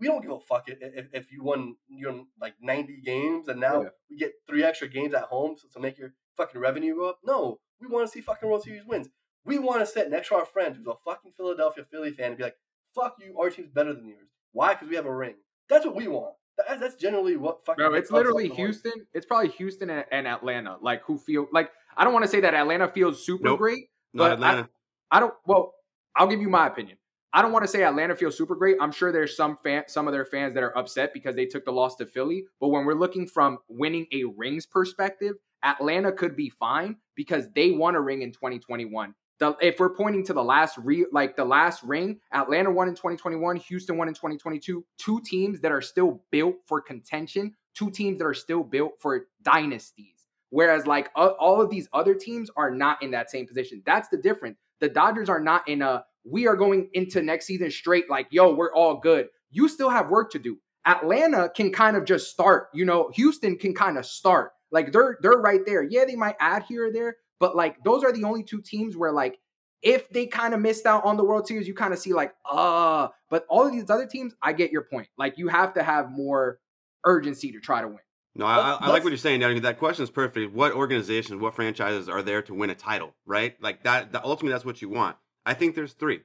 We 0.00 0.06
don't 0.06 0.22
give 0.22 0.30
a 0.30 0.40
fuck 0.40 0.68
if, 0.68 1.06
if 1.12 1.32
you 1.32 1.42
won 1.42 1.74
you 1.88 2.10
know, 2.10 2.26
like 2.40 2.54
90 2.60 3.00
games 3.04 3.48
and 3.48 3.60
now 3.60 3.82
yeah. 3.82 3.88
we 4.10 4.16
get 4.16 4.32
three 4.46 4.62
extra 4.62 4.88
games 4.88 5.14
at 5.14 5.24
home 5.24 5.56
to, 5.56 5.68
to 5.74 5.80
make 5.80 5.98
your 5.98 6.14
fucking 6.36 6.60
revenue 6.60 6.94
go 6.94 7.08
up. 7.08 7.18
No, 7.24 7.58
we 7.80 7.88
want 7.88 8.06
to 8.06 8.12
see 8.12 8.20
fucking 8.20 8.48
World 8.48 8.62
Series 8.62 8.84
wins. 8.86 9.08
We 9.44 9.58
want 9.58 9.80
to 9.80 9.86
sit 9.86 10.10
next 10.10 10.28
to 10.28 10.36
our 10.36 10.44
friend 10.44 10.76
who's 10.76 10.86
a 10.86 10.94
fucking 11.04 11.32
Philadelphia 11.36 11.84
Philly 11.90 12.12
fan 12.12 12.28
and 12.28 12.36
be 12.36 12.44
like, 12.44 12.56
fuck 12.94 13.16
you, 13.20 13.38
our 13.38 13.50
team's 13.50 13.70
better 13.70 13.92
than 13.92 14.06
yours. 14.06 14.28
Why? 14.52 14.74
Because 14.74 14.88
we 14.88 14.96
have 14.96 15.06
a 15.06 15.14
ring. 15.14 15.34
That's 15.68 15.84
what 15.84 15.94
we 15.94 16.08
want. 16.08 16.34
That's, 16.56 16.80
that's 16.80 16.94
generally 16.96 17.36
what 17.36 17.64
fucking. 17.64 17.84
No, 17.84 17.94
it's 17.94 18.10
literally 18.10 18.48
Houston. 18.48 19.06
It's 19.14 19.26
probably 19.26 19.48
Houston 19.50 19.90
and, 19.90 20.04
and, 20.10 20.26
Atlanta. 20.26 20.76
Like 20.80 21.02
who 21.04 21.18
feel 21.18 21.46
like 21.52 21.70
I 21.96 22.04
don't 22.04 22.12
want 22.12 22.24
to 22.24 22.30
say 22.30 22.40
that 22.40 22.54
Atlanta 22.54 22.88
feels 22.88 23.24
super 23.24 23.44
nope. 23.44 23.58
great, 23.58 23.90
but 24.12 24.32
Atlanta. 24.32 24.68
I, 25.10 25.18
I 25.18 25.20
don't. 25.20 25.34
Well, 25.46 25.74
I'll 26.16 26.26
give 26.26 26.40
you 26.40 26.48
my 26.48 26.66
opinion. 26.66 26.98
I 27.32 27.42
don't 27.42 27.52
want 27.52 27.64
to 27.64 27.68
say 27.68 27.82
Atlanta 27.82 28.16
feels 28.16 28.36
super 28.36 28.54
great. 28.54 28.76
I'm 28.80 28.92
sure 28.92 29.12
there's 29.12 29.36
some 29.36 29.56
fan, 29.56 29.84
some 29.88 30.06
of 30.08 30.12
their 30.12 30.24
fans 30.24 30.54
that 30.54 30.62
are 30.62 30.76
upset 30.76 31.12
because 31.12 31.36
they 31.36 31.46
took 31.46 31.64
the 31.64 31.72
loss 31.72 31.96
to 31.96 32.06
Philly. 32.06 32.44
But 32.60 32.68
when 32.68 32.84
we're 32.84 32.94
looking 32.94 33.26
from 33.26 33.58
winning 33.68 34.06
a 34.12 34.24
rings 34.24 34.66
perspective, 34.66 35.34
Atlanta 35.62 36.12
could 36.12 36.36
be 36.36 36.48
fine 36.48 36.96
because 37.14 37.48
they 37.54 37.72
won 37.72 37.96
a 37.96 38.00
ring 38.00 38.22
in 38.22 38.32
2021 38.32 39.14
the 39.38 39.56
if 39.60 39.78
we're 39.78 39.94
pointing 39.94 40.24
to 40.24 40.32
the 40.32 40.42
last 40.42 40.78
re 40.78 41.06
like 41.12 41.36
the 41.36 41.44
last 41.44 41.82
ring, 41.82 42.20
Atlanta 42.32 42.70
won 42.70 42.88
in 42.88 42.94
2021, 42.94 43.56
Houston 43.56 43.96
won 43.96 44.08
in 44.08 44.14
2022. 44.14 44.84
Two 44.98 45.20
teams 45.24 45.60
that 45.60 45.72
are 45.72 45.80
still 45.80 46.22
built 46.30 46.56
for 46.66 46.80
contention, 46.80 47.54
two 47.74 47.90
teams 47.90 48.18
that 48.18 48.26
are 48.26 48.34
still 48.34 48.62
built 48.62 48.92
for 49.00 49.26
dynasties. 49.42 50.14
Whereas 50.50 50.86
like 50.86 51.10
all 51.14 51.60
of 51.60 51.70
these 51.70 51.88
other 51.92 52.14
teams 52.14 52.50
are 52.56 52.70
not 52.70 53.02
in 53.02 53.10
that 53.12 53.30
same 53.30 53.46
position. 53.46 53.82
That's 53.84 54.08
the 54.08 54.16
difference. 54.16 54.58
The 54.80 54.88
Dodgers 54.88 55.28
are 55.28 55.40
not 55.40 55.68
in 55.68 55.82
a 55.82 56.04
we 56.30 56.46
are 56.46 56.56
going 56.56 56.88
into 56.92 57.22
next 57.22 57.46
season 57.46 57.70
straight 57.70 58.08
like 58.10 58.28
yo, 58.30 58.54
we're 58.54 58.72
all 58.72 58.96
good. 58.96 59.28
You 59.50 59.68
still 59.68 59.90
have 59.90 60.10
work 60.10 60.30
to 60.32 60.38
do. 60.38 60.58
Atlanta 60.86 61.50
can 61.54 61.72
kind 61.72 61.96
of 61.96 62.04
just 62.04 62.30
start. 62.30 62.68
You 62.72 62.84
know, 62.84 63.10
Houston 63.14 63.56
can 63.56 63.74
kind 63.74 63.98
of 63.98 64.06
start. 64.06 64.52
Like 64.70 64.92
they're 64.92 65.18
they're 65.20 65.32
right 65.32 65.60
there. 65.66 65.82
Yeah, 65.82 66.04
they 66.04 66.16
might 66.16 66.36
add 66.40 66.64
here 66.68 66.88
or 66.88 66.92
there, 66.92 67.16
but 67.40 67.56
like 67.56 67.82
those 67.84 68.04
are 68.04 68.12
the 68.12 68.24
only 68.24 68.42
two 68.42 68.60
teams 68.60 68.96
where 68.96 69.12
like 69.12 69.38
if 69.82 70.08
they 70.10 70.26
kind 70.26 70.54
of 70.54 70.60
missed 70.60 70.86
out 70.86 71.04
on 71.04 71.16
the 71.16 71.24
World 71.24 71.46
Series, 71.46 71.68
you 71.68 71.74
kind 71.74 71.92
of 71.92 71.98
see 71.98 72.12
like, 72.12 72.34
uh, 72.50 73.08
but 73.30 73.46
all 73.48 73.64
of 73.64 73.72
these 73.72 73.88
other 73.90 74.06
teams, 74.06 74.34
I 74.42 74.52
get 74.52 74.72
your 74.72 74.82
point. 74.82 75.08
Like 75.16 75.38
you 75.38 75.48
have 75.48 75.74
to 75.74 75.82
have 75.82 76.10
more 76.10 76.58
urgency 77.04 77.52
to 77.52 77.60
try 77.60 77.82
to 77.82 77.88
win. 77.88 77.98
No, 78.34 78.46
I, 78.46 78.78
I 78.80 78.88
like 78.88 79.02
what 79.02 79.10
you're 79.10 79.18
saying, 79.18 79.40
Danny. 79.40 79.58
That 79.60 79.78
question 79.78 80.04
is 80.04 80.10
perfect. 80.10 80.54
What 80.54 80.72
organizations, 80.72 81.40
what 81.40 81.54
franchises 81.54 82.08
are 82.08 82.22
there 82.22 82.42
to 82.42 82.54
win 82.54 82.70
a 82.70 82.74
title, 82.74 83.14
right? 83.26 83.60
Like 83.60 83.82
that, 83.82 84.12
that 84.12 84.24
ultimately, 84.24 84.52
that's 84.52 84.64
what 84.64 84.80
you 84.80 84.88
want. 84.88 85.16
I 85.48 85.54
think 85.54 85.74
there's 85.74 85.94
three. 85.94 86.20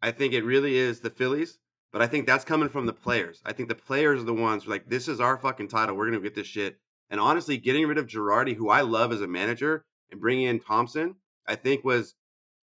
I 0.00 0.10
think 0.10 0.32
it 0.32 0.42
really 0.42 0.78
is 0.78 1.00
the 1.00 1.10
Phillies, 1.10 1.58
but 1.92 2.00
I 2.00 2.06
think 2.06 2.26
that's 2.26 2.46
coming 2.46 2.70
from 2.70 2.86
the 2.86 2.94
players. 2.94 3.42
I 3.44 3.52
think 3.52 3.68
the 3.68 3.74
players 3.74 4.22
are 4.22 4.24
the 4.24 4.32
ones 4.32 4.66
like, 4.66 4.88
this 4.88 5.06
is 5.06 5.20
our 5.20 5.36
fucking 5.36 5.68
title. 5.68 5.94
We're 5.94 6.06
gonna 6.06 6.20
get 6.20 6.34
this 6.34 6.46
shit. 6.46 6.78
And 7.10 7.20
honestly, 7.20 7.58
getting 7.58 7.86
rid 7.86 7.98
of 7.98 8.06
Girardi, 8.06 8.54
who 8.56 8.70
I 8.70 8.80
love 8.80 9.12
as 9.12 9.20
a 9.20 9.26
manager, 9.26 9.84
and 10.10 10.18
bringing 10.18 10.46
in 10.46 10.60
Thomson, 10.60 11.16
I 11.46 11.56
think 11.56 11.84
was 11.84 12.14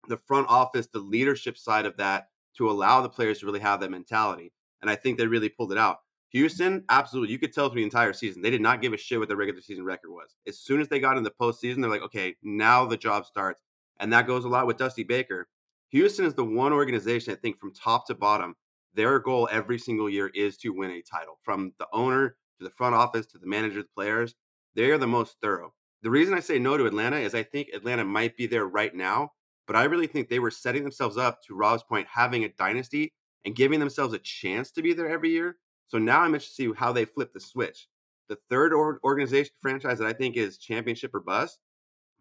the 0.07 0.15
front 0.15 0.47
office, 0.47 0.87
the 0.87 0.99
leadership 0.99 1.57
side 1.57 1.85
of 1.85 1.97
that 1.97 2.29
to 2.55 2.69
allow 2.69 3.01
the 3.01 3.09
players 3.09 3.39
to 3.39 3.45
really 3.45 3.59
have 3.59 3.81
that 3.81 3.91
mentality. 3.91 4.53
And 4.81 4.89
I 4.89 4.95
think 4.95 5.17
they 5.17 5.27
really 5.27 5.49
pulled 5.49 5.73
it 5.73 5.77
out. 5.77 5.97
Houston, 6.29 6.85
absolutely. 6.87 7.33
You 7.33 7.39
could 7.39 7.51
tell 7.51 7.67
through 7.67 7.81
the 7.81 7.83
entire 7.83 8.13
season. 8.13 8.41
They 8.41 8.51
did 8.51 8.61
not 8.61 8.81
give 8.81 8.93
a 8.93 8.97
shit 8.97 9.19
what 9.19 9.27
their 9.27 9.35
regular 9.35 9.59
season 9.59 9.83
record 9.83 10.11
was. 10.11 10.33
As 10.47 10.59
soon 10.59 10.79
as 10.79 10.87
they 10.87 11.01
got 11.01 11.17
in 11.17 11.23
the 11.23 11.31
postseason, 11.31 11.81
they're 11.81 11.89
like, 11.89 12.03
okay, 12.03 12.37
now 12.41 12.85
the 12.85 12.95
job 12.95 13.25
starts. 13.25 13.61
And 13.99 14.13
that 14.13 14.27
goes 14.27 14.45
a 14.45 14.49
lot 14.49 14.65
with 14.65 14.77
Dusty 14.77 15.03
Baker. 15.03 15.49
Houston 15.89 16.25
is 16.25 16.33
the 16.33 16.45
one 16.45 16.73
organization 16.73 17.33
I 17.33 17.37
think 17.37 17.59
from 17.59 17.73
top 17.73 18.07
to 18.07 18.15
bottom, 18.15 18.55
their 18.93 19.19
goal 19.19 19.47
every 19.51 19.77
single 19.77 20.09
year 20.09 20.31
is 20.33 20.57
to 20.57 20.69
win 20.69 20.91
a 20.91 21.01
title. 21.01 21.39
From 21.43 21.73
the 21.79 21.87
owner 21.93 22.35
to 22.57 22.63
the 22.63 22.71
front 22.71 22.95
office 22.95 23.25
to 23.27 23.37
the 23.37 23.47
manager, 23.47 23.81
the 23.81 23.89
players, 23.95 24.35
they 24.75 24.91
are 24.91 24.97
the 24.97 25.07
most 25.07 25.37
thorough. 25.41 25.73
The 26.01 26.09
reason 26.09 26.33
I 26.33 26.39
say 26.39 26.59
no 26.59 26.77
to 26.77 26.85
Atlanta 26.85 27.17
is 27.17 27.35
I 27.35 27.43
think 27.43 27.69
Atlanta 27.73 28.05
might 28.05 28.37
be 28.37 28.47
there 28.47 28.65
right 28.65 28.93
now 28.93 29.31
but 29.69 29.75
I 29.75 29.83
really 29.83 30.07
think 30.07 30.29
they 30.29 30.39
were 30.39 30.49
setting 30.49 30.81
themselves 30.81 31.15
up 31.15 31.43
to 31.43 31.53
Rob's 31.53 31.83
point, 31.83 32.07
having 32.11 32.43
a 32.43 32.49
dynasty 32.49 33.13
and 33.45 33.55
giving 33.55 33.79
themselves 33.79 34.15
a 34.15 34.19
chance 34.19 34.71
to 34.71 34.81
be 34.81 34.93
there 34.93 35.07
every 35.07 35.29
year. 35.29 35.57
So 35.89 35.99
now 35.99 36.21
I'm 36.21 36.33
interested 36.33 36.63
to 36.63 36.73
see 36.73 36.75
how 36.75 36.91
they 36.91 37.05
flip 37.05 37.33
the 37.33 37.39
switch. 37.39 37.87
The 38.29 38.39
third 38.49 38.73
organization 38.73 39.53
franchise 39.61 39.99
that 39.99 40.07
I 40.07 40.13
think 40.13 40.37
is 40.37 40.57
championship 40.57 41.13
or 41.13 41.19
bust, 41.19 41.59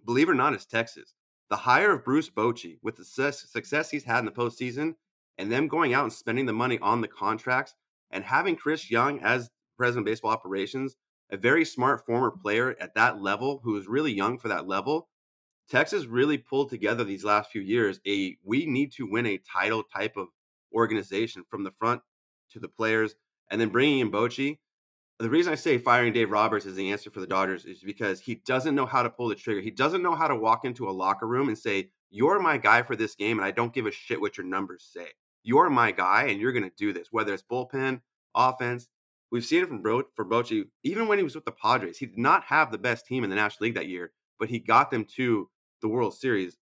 believe 0.04 0.28
it 0.28 0.32
or 0.32 0.34
not, 0.34 0.52
is 0.52 0.66
Texas. 0.66 1.14
The 1.50 1.56
hire 1.56 1.92
of 1.92 2.04
Bruce 2.04 2.28
Bochy 2.28 2.78
with 2.82 2.96
the 2.96 3.04
success 3.04 3.90
he's 3.90 4.04
had 4.04 4.20
in 4.20 4.24
the 4.26 4.30
postseason 4.30 4.94
and 5.38 5.50
them 5.50 5.68
going 5.68 5.94
out 5.94 6.04
and 6.04 6.12
spending 6.12 6.46
the 6.46 6.52
money 6.52 6.78
on 6.80 7.00
the 7.00 7.08
contracts 7.08 7.74
and 8.10 8.24
having 8.24 8.56
Chris 8.56 8.90
Young 8.90 9.20
as 9.20 9.50
president 9.76 10.06
of 10.06 10.10
baseball 10.10 10.32
operations, 10.32 10.96
a 11.30 11.36
very 11.36 11.64
smart 11.64 12.04
former 12.04 12.30
mm-hmm. 12.30 12.40
player 12.40 12.76
at 12.80 12.94
that 12.94 13.22
level 13.22 13.60
who 13.62 13.76
is 13.76 13.86
really 13.86 14.12
young 14.12 14.38
for 14.38 14.48
that 14.48 14.66
level, 14.66 15.08
Texas 15.70 16.06
really 16.06 16.38
pulled 16.38 16.70
together 16.70 17.04
these 17.04 17.24
last 17.24 17.50
few 17.50 17.60
years 17.60 18.00
a 18.06 18.36
we 18.42 18.66
need 18.66 18.92
to 18.92 19.06
win 19.06 19.26
a 19.26 19.38
title 19.38 19.82
type 19.82 20.16
of 20.16 20.28
organization 20.74 21.44
from 21.48 21.62
the 21.62 21.72
front 21.72 22.00
to 22.52 22.58
the 22.58 22.68
players, 22.68 23.14
and 23.50 23.60
then 23.60 23.68
bringing 23.68 24.00
in 24.00 24.10
Bochy. 24.10 24.58
The 25.20 25.28
reason 25.28 25.52
I 25.52 25.56
say 25.56 25.78
firing 25.78 26.12
Dave 26.12 26.30
Roberts 26.30 26.64
is 26.64 26.76
the 26.76 26.92
answer 26.92 27.10
for 27.10 27.18
the 27.18 27.26
Dodgers 27.26 27.64
is 27.64 27.80
because 27.80 28.20
he 28.20 28.36
doesn't 28.36 28.76
know 28.76 28.86
how 28.86 29.02
to 29.02 29.10
pull 29.10 29.28
the 29.28 29.34
trigger. 29.34 29.60
He 29.60 29.72
doesn't 29.72 30.02
know 30.02 30.14
how 30.14 30.28
to 30.28 30.36
walk 30.36 30.64
into 30.64 30.88
a 30.88 30.92
locker 30.92 31.26
room 31.26 31.48
and 31.48 31.58
say, 31.58 31.90
"You're 32.08 32.38
my 32.38 32.56
guy 32.56 32.82
for 32.82 32.94
this 32.94 33.16
game, 33.16 33.38
and 33.38 33.44
I 33.44 33.50
don't 33.50 33.72
give 33.72 33.86
a 33.86 33.90
shit 33.90 34.20
what 34.20 34.36
your 34.38 34.46
numbers 34.46 34.88
say. 34.92 35.08
You're 35.42 35.70
my 35.70 35.90
guy, 35.90 36.26
and 36.26 36.40
you're 36.40 36.52
going 36.52 36.70
to 36.70 36.76
do 36.76 36.92
this." 36.92 37.08
Whether 37.10 37.34
it's 37.34 37.42
bullpen, 37.42 38.02
offense, 38.32 38.86
we've 39.32 39.44
seen 39.44 39.64
it 39.64 39.68
from 39.68 39.82
Bro- 39.82 40.10
for 40.14 40.24
Bochy. 40.24 40.68
Even 40.84 41.08
when 41.08 41.18
he 41.18 41.24
was 41.24 41.34
with 41.34 41.44
the 41.44 41.52
Padres, 41.52 41.98
he 41.98 42.06
did 42.06 42.18
not 42.18 42.44
have 42.44 42.70
the 42.70 42.78
best 42.78 43.04
team 43.04 43.24
in 43.24 43.30
the 43.30 43.36
National 43.36 43.64
League 43.66 43.74
that 43.74 43.88
year, 43.88 44.12
but 44.38 44.50
he 44.50 44.60
got 44.60 44.92
them 44.92 45.04
to 45.16 45.50
the 45.80 45.88
World 45.88 46.14
Series. 46.14 46.58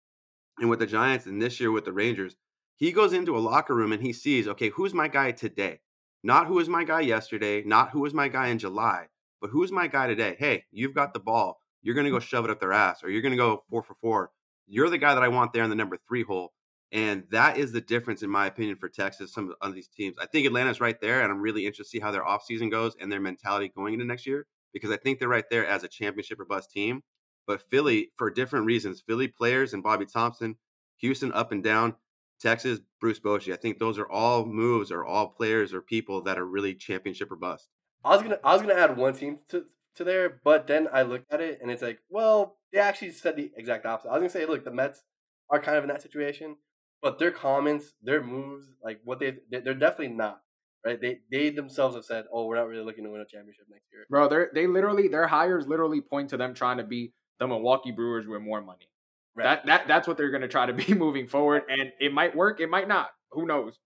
And 0.59 0.71
with 0.71 0.79
the 0.79 0.87
Giants 0.87 1.27
and 1.27 1.43
this 1.43 1.59
year 1.59 1.73
with 1.73 1.85
the 1.85 1.93
Rangers, 1.93 2.37
he 2.77 2.93
goes 2.93 3.13
into 3.13 3.37
a 3.37 3.41
locker 3.41 3.75
room 3.75 3.93
and 3.93 4.03
he 4.03 4.13
sees, 4.13 4.47
okay, 4.47 4.69
who's 4.69 4.95
my 4.95 5.09
guy 5.09 5.33
today? 5.33 5.81
Not 6.25 6.47
who 6.47 6.55
was 6.55 6.71
my 6.71 6.85
guy 6.85 7.03
yesterday, 7.03 7.63
not 7.65 7.91
who 7.91 8.01
was 8.01 8.15
my 8.15 8.29
guy 8.29 8.49
in 8.49 8.59
July, 8.59 9.09
but 9.43 9.51
who's 9.51 9.71
my 9.71 9.87
guy 9.87 10.07
today? 10.07 10.37
Hey, 10.39 10.65
you've 10.73 10.95
got 10.95 11.13
the 11.13 11.21
ball. 11.21 11.59
You're 11.83 11.95
going 11.95 12.07
to 12.07 12.11
go 12.11 12.17
mm-hmm. 12.17 12.25
shove 12.25 12.47
it 12.47 12.51
up 12.51 12.61
their 12.61 12.73
ass 12.73 13.05
or 13.05 13.11
you're 13.11 13.21
going 13.21 13.33
to 13.33 13.37
go 13.37 13.63
four 13.69 13.83
for 13.83 13.95
four. 14.01 14.31
You're 14.67 14.89
the 14.89 14.97
guy 14.97 15.15
that 15.15 15.23
I 15.23 15.29
want 15.29 15.53
there 15.53 15.65
in 15.65 15.69
the 15.69 15.77
number 15.77 15.99
three 16.09 16.23
hole. 16.23 16.55
And 16.93 17.25
that 17.31 17.59
is 17.59 17.73
the 17.73 17.81
difference, 17.83 18.23
in 18.23 18.31
my 18.31 18.47
opinion, 18.47 18.77
for 18.77 18.89
Texas, 18.89 19.35
some 19.35 19.53
of 19.61 19.75
these 19.75 19.89
teams. 19.89 20.17
I 20.19 20.25
think 20.25 20.47
Atlanta's 20.47 20.81
right 20.81 20.99
there, 20.99 21.21
and 21.21 21.31
I'm 21.31 21.43
really 21.43 21.67
interested 21.67 21.85
to 21.85 21.89
see 21.91 22.01
how 22.01 22.11
their 22.11 22.25
offseason 22.25 22.71
goes 22.71 22.97
and 22.99 23.13
their 23.13 23.21
mentality 23.21 23.71
going 23.77 23.93
into 23.93 24.07
next 24.07 24.27
year 24.27 24.47
because 24.73 24.91
I 24.91 24.97
think 24.97 25.19
they're 25.19 25.29
right 25.29 25.45
there 25.51 25.67
as 25.67 25.85
a 25.85 25.89
championship 25.89 26.41
or 26.41 26.47
bust 26.47 26.71
team. 26.71 27.03
But 27.47 27.63
Philly, 27.71 28.13
for 28.17 28.31
different 28.31 28.65
reasons, 28.65 29.03
Philly 29.07 29.29
players 29.29 29.75
and 29.75 29.83
Bobby 29.83 30.07
Thompson, 30.07 30.57
Houston 30.99 31.33
up 31.33 31.53
and 31.53 31.63
down, 31.63 31.97
Texas, 32.41 32.81
Bruce 33.01 33.21
Bochy. 33.21 33.53
I 33.53 33.57
think 33.57 33.79
those 33.79 33.99
are 33.99 34.11
all 34.11 34.45
moves 34.45 34.91
or 34.91 35.05
all 35.05 35.29
players 35.29 35.73
or 35.73 35.81
people 35.81 36.23
that 36.23 36.39
are 36.39 36.47
really 36.47 36.75
championship 36.75 37.31
or 37.31 37.37
bust. 37.37 37.69
I 38.05 38.11
was 38.11 38.23
gonna 38.23 38.39
I 38.45 38.53
was 38.53 38.63
gonna 38.63 38.75
add 38.75 38.97
one 38.97 39.15
team 39.15 39.39
to 39.49 39.65
to 39.97 40.05
there, 40.05 40.41
but 40.45 40.67
then 40.67 40.89
I 40.93 41.03
looked 41.03 41.33
at 41.33 41.41
it 41.41 41.61
and 41.63 41.71
it's 41.71 41.83
like, 41.83 42.01
well, 42.09 42.59
they 42.73 42.79
actually 42.81 43.13
said 43.13 43.37
the 43.37 43.53
exact 43.57 43.87
opposite. 43.87 44.09
I 44.09 44.13
was 44.13 44.21
gonna 44.21 44.31
say, 44.31 44.47
look, 44.47 44.65
the 44.65 44.71
Mets 44.73 45.03
are 45.51 45.61
kind 45.61 45.79
of 45.79 45.85
in 45.85 45.89
that 45.89 46.03
situation, 46.03 46.57
but 47.01 47.19
their 47.19 47.31
comments, 47.31 47.95
their 48.03 48.23
moves, 48.23 48.67
like 48.83 49.01
what 49.05 49.21
they 49.21 49.39
they're 49.51 49.75
definitely 49.75 50.15
not 50.15 50.41
right? 50.85 51.01
They 51.01 51.21
they 51.31 51.51
themselves 51.51 51.97
have 51.97 52.05
said, 52.05 52.27
"Oh, 52.33 52.47
we're 52.47 52.57
not 52.57 52.69
really 52.69 52.85
looking 52.85 53.05
to 53.05 53.11
win 53.11 53.21
a 53.21 53.27
championship 53.27 53.67
next 53.71 53.87
year." 53.93 54.07
Bro, 54.11 54.29
they 54.29 54.47
they 54.63 54.67
literally 54.67 55.09
their 55.09 55.27
hires 55.27 55.67
literally 55.67 56.01
point 56.01 56.31
to 56.31 56.37
them 56.37 56.55
trying 56.55 56.79
to 56.79 56.85
be 56.85 57.13
the 57.39 57.49
Milwaukee 57.49 57.93
Brewers 57.93 58.27
with 58.27 58.43
more 58.43 58.61
money. 58.61 58.89
Right. 59.37 59.45
That 59.45 59.67
that 59.67 59.89
that's 59.89 60.09
what 60.09 60.17
they're 60.17 60.31
going 60.31 60.43
to 60.43 60.49
try 60.49 60.67
to 60.67 60.73
be 60.73 60.95
moving 60.95 61.27
forward, 61.27 61.65
and 61.69 61.93
it 62.01 62.13
might 62.13 62.37
work, 62.37 62.61
it 62.61 62.71
might 62.71 62.89
not. 62.89 63.11
Who 63.33 63.47
knows? 63.47 63.79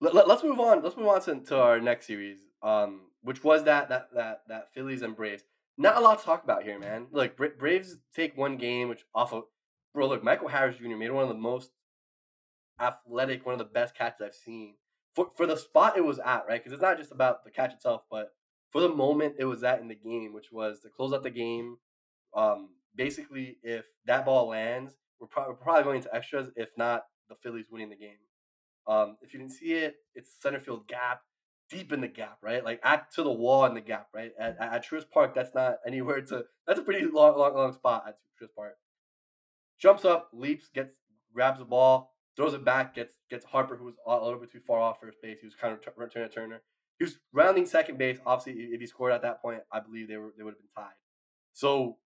Let, 0.00 0.28
us 0.28 0.42
move 0.42 0.60
on. 0.60 0.82
Let's 0.82 0.96
move 0.96 1.06
on 1.06 1.22
to, 1.22 1.40
to 1.40 1.56
our 1.58 1.80
next 1.80 2.06
series, 2.06 2.38
um, 2.62 3.02
which 3.22 3.42
was 3.42 3.64
that 3.64 3.88
that 3.88 4.08
that 4.14 4.42
that 4.48 4.74
Phillies 4.74 5.02
and 5.02 5.16
Braves. 5.16 5.44
Not 5.78 5.96
a 5.96 6.00
lot 6.00 6.18
to 6.18 6.24
talk 6.24 6.42
about 6.44 6.64
here, 6.64 6.78
man. 6.78 7.06
Look, 7.12 7.36
Bra- 7.36 7.48
Braves 7.58 7.98
take 8.14 8.36
one 8.36 8.56
game, 8.56 8.88
which 8.88 9.04
off 9.14 9.32
of 9.32 9.44
bro. 9.94 10.08
Look, 10.08 10.24
Michael 10.24 10.48
Harris 10.48 10.76
Jr. 10.76 10.96
made 10.96 11.10
one 11.10 11.22
of 11.22 11.28
the 11.28 11.34
most 11.34 11.70
athletic, 12.80 13.46
one 13.46 13.54
of 13.54 13.58
the 13.58 13.64
best 13.64 13.94
catches 13.94 14.20
I've 14.20 14.34
seen 14.34 14.74
for 15.16 15.30
for 15.34 15.46
the 15.46 15.56
spot 15.56 15.96
it 15.96 16.04
was 16.04 16.18
at, 16.18 16.44
right? 16.46 16.62
Because 16.62 16.72
it's 16.72 16.82
not 16.82 16.98
just 16.98 17.10
about 17.10 17.42
the 17.42 17.50
catch 17.50 17.72
itself, 17.72 18.02
but 18.10 18.34
for 18.70 18.82
the 18.82 18.90
moment 18.90 19.36
it 19.38 19.46
was 19.46 19.64
at 19.64 19.80
in 19.80 19.88
the 19.88 19.94
game, 19.94 20.34
which 20.34 20.52
was 20.52 20.78
to 20.80 20.90
close 20.90 21.12
out 21.12 21.22
the 21.22 21.30
game. 21.30 21.78
Um, 22.34 22.68
basically, 22.96 23.58
if 23.62 23.84
that 24.06 24.24
ball 24.24 24.48
lands, 24.48 24.94
we're, 25.20 25.26
pro- 25.26 25.48
we're 25.48 25.54
probably 25.54 25.84
going 25.84 26.02
to 26.02 26.14
extras. 26.14 26.50
If 26.56 26.70
not, 26.76 27.04
the 27.28 27.36
Phillies 27.36 27.66
winning 27.70 27.90
the 27.90 27.96
game. 27.96 28.18
Um, 28.86 29.16
if 29.20 29.32
you 29.32 29.40
didn't 29.40 29.52
see 29.52 29.72
it, 29.72 29.96
it's 30.14 30.30
center 30.40 30.60
field 30.60 30.86
gap, 30.86 31.20
deep 31.70 31.92
in 31.92 32.00
the 32.00 32.08
gap, 32.08 32.38
right? 32.42 32.64
Like 32.64 32.80
at 32.84 33.10
to 33.12 33.22
the 33.22 33.32
wall 33.32 33.64
in 33.66 33.74
the 33.74 33.80
gap, 33.80 34.08
right? 34.14 34.32
At, 34.38 34.56
at, 34.60 34.86
Truist 34.86 35.10
Park, 35.10 35.34
that's 35.34 35.54
not 35.54 35.78
anywhere 35.86 36.20
to. 36.20 36.44
That's 36.66 36.78
a 36.78 36.82
pretty 36.82 37.04
long, 37.06 37.36
long, 37.36 37.54
long 37.54 37.72
spot 37.72 38.04
at 38.06 38.18
Truist 38.40 38.54
Park. 38.54 38.76
Jumps 39.78 40.04
up, 40.04 40.30
leaps, 40.32 40.68
gets 40.68 40.98
grabs 41.34 41.58
the 41.58 41.64
ball, 41.64 42.14
throws 42.36 42.54
it 42.54 42.64
back, 42.64 42.94
gets 42.94 43.14
gets 43.28 43.44
Harper, 43.44 43.76
who 43.76 43.86
was 43.86 43.94
a 44.06 44.24
little 44.24 44.40
bit 44.40 44.52
too 44.52 44.60
far 44.66 44.78
off 44.78 45.00
first 45.00 45.20
base. 45.20 45.38
He 45.40 45.46
was 45.46 45.56
kind 45.56 45.74
of 45.74 45.80
t- 45.80 45.90
returning 45.96 46.30
Turner. 46.30 46.62
He 46.98 47.04
was 47.04 47.18
rounding 47.32 47.66
second 47.66 47.98
base. 47.98 48.18
Obviously, 48.24 48.62
if 48.64 48.80
he 48.80 48.86
scored 48.86 49.12
at 49.12 49.22
that 49.22 49.42
point, 49.42 49.60
I 49.72 49.80
believe 49.80 50.08
they 50.08 50.16
were 50.16 50.32
they 50.36 50.44
would 50.44 50.54
have 50.54 50.60
been 50.60 50.82
tied. 50.84 50.94
So 51.52 51.98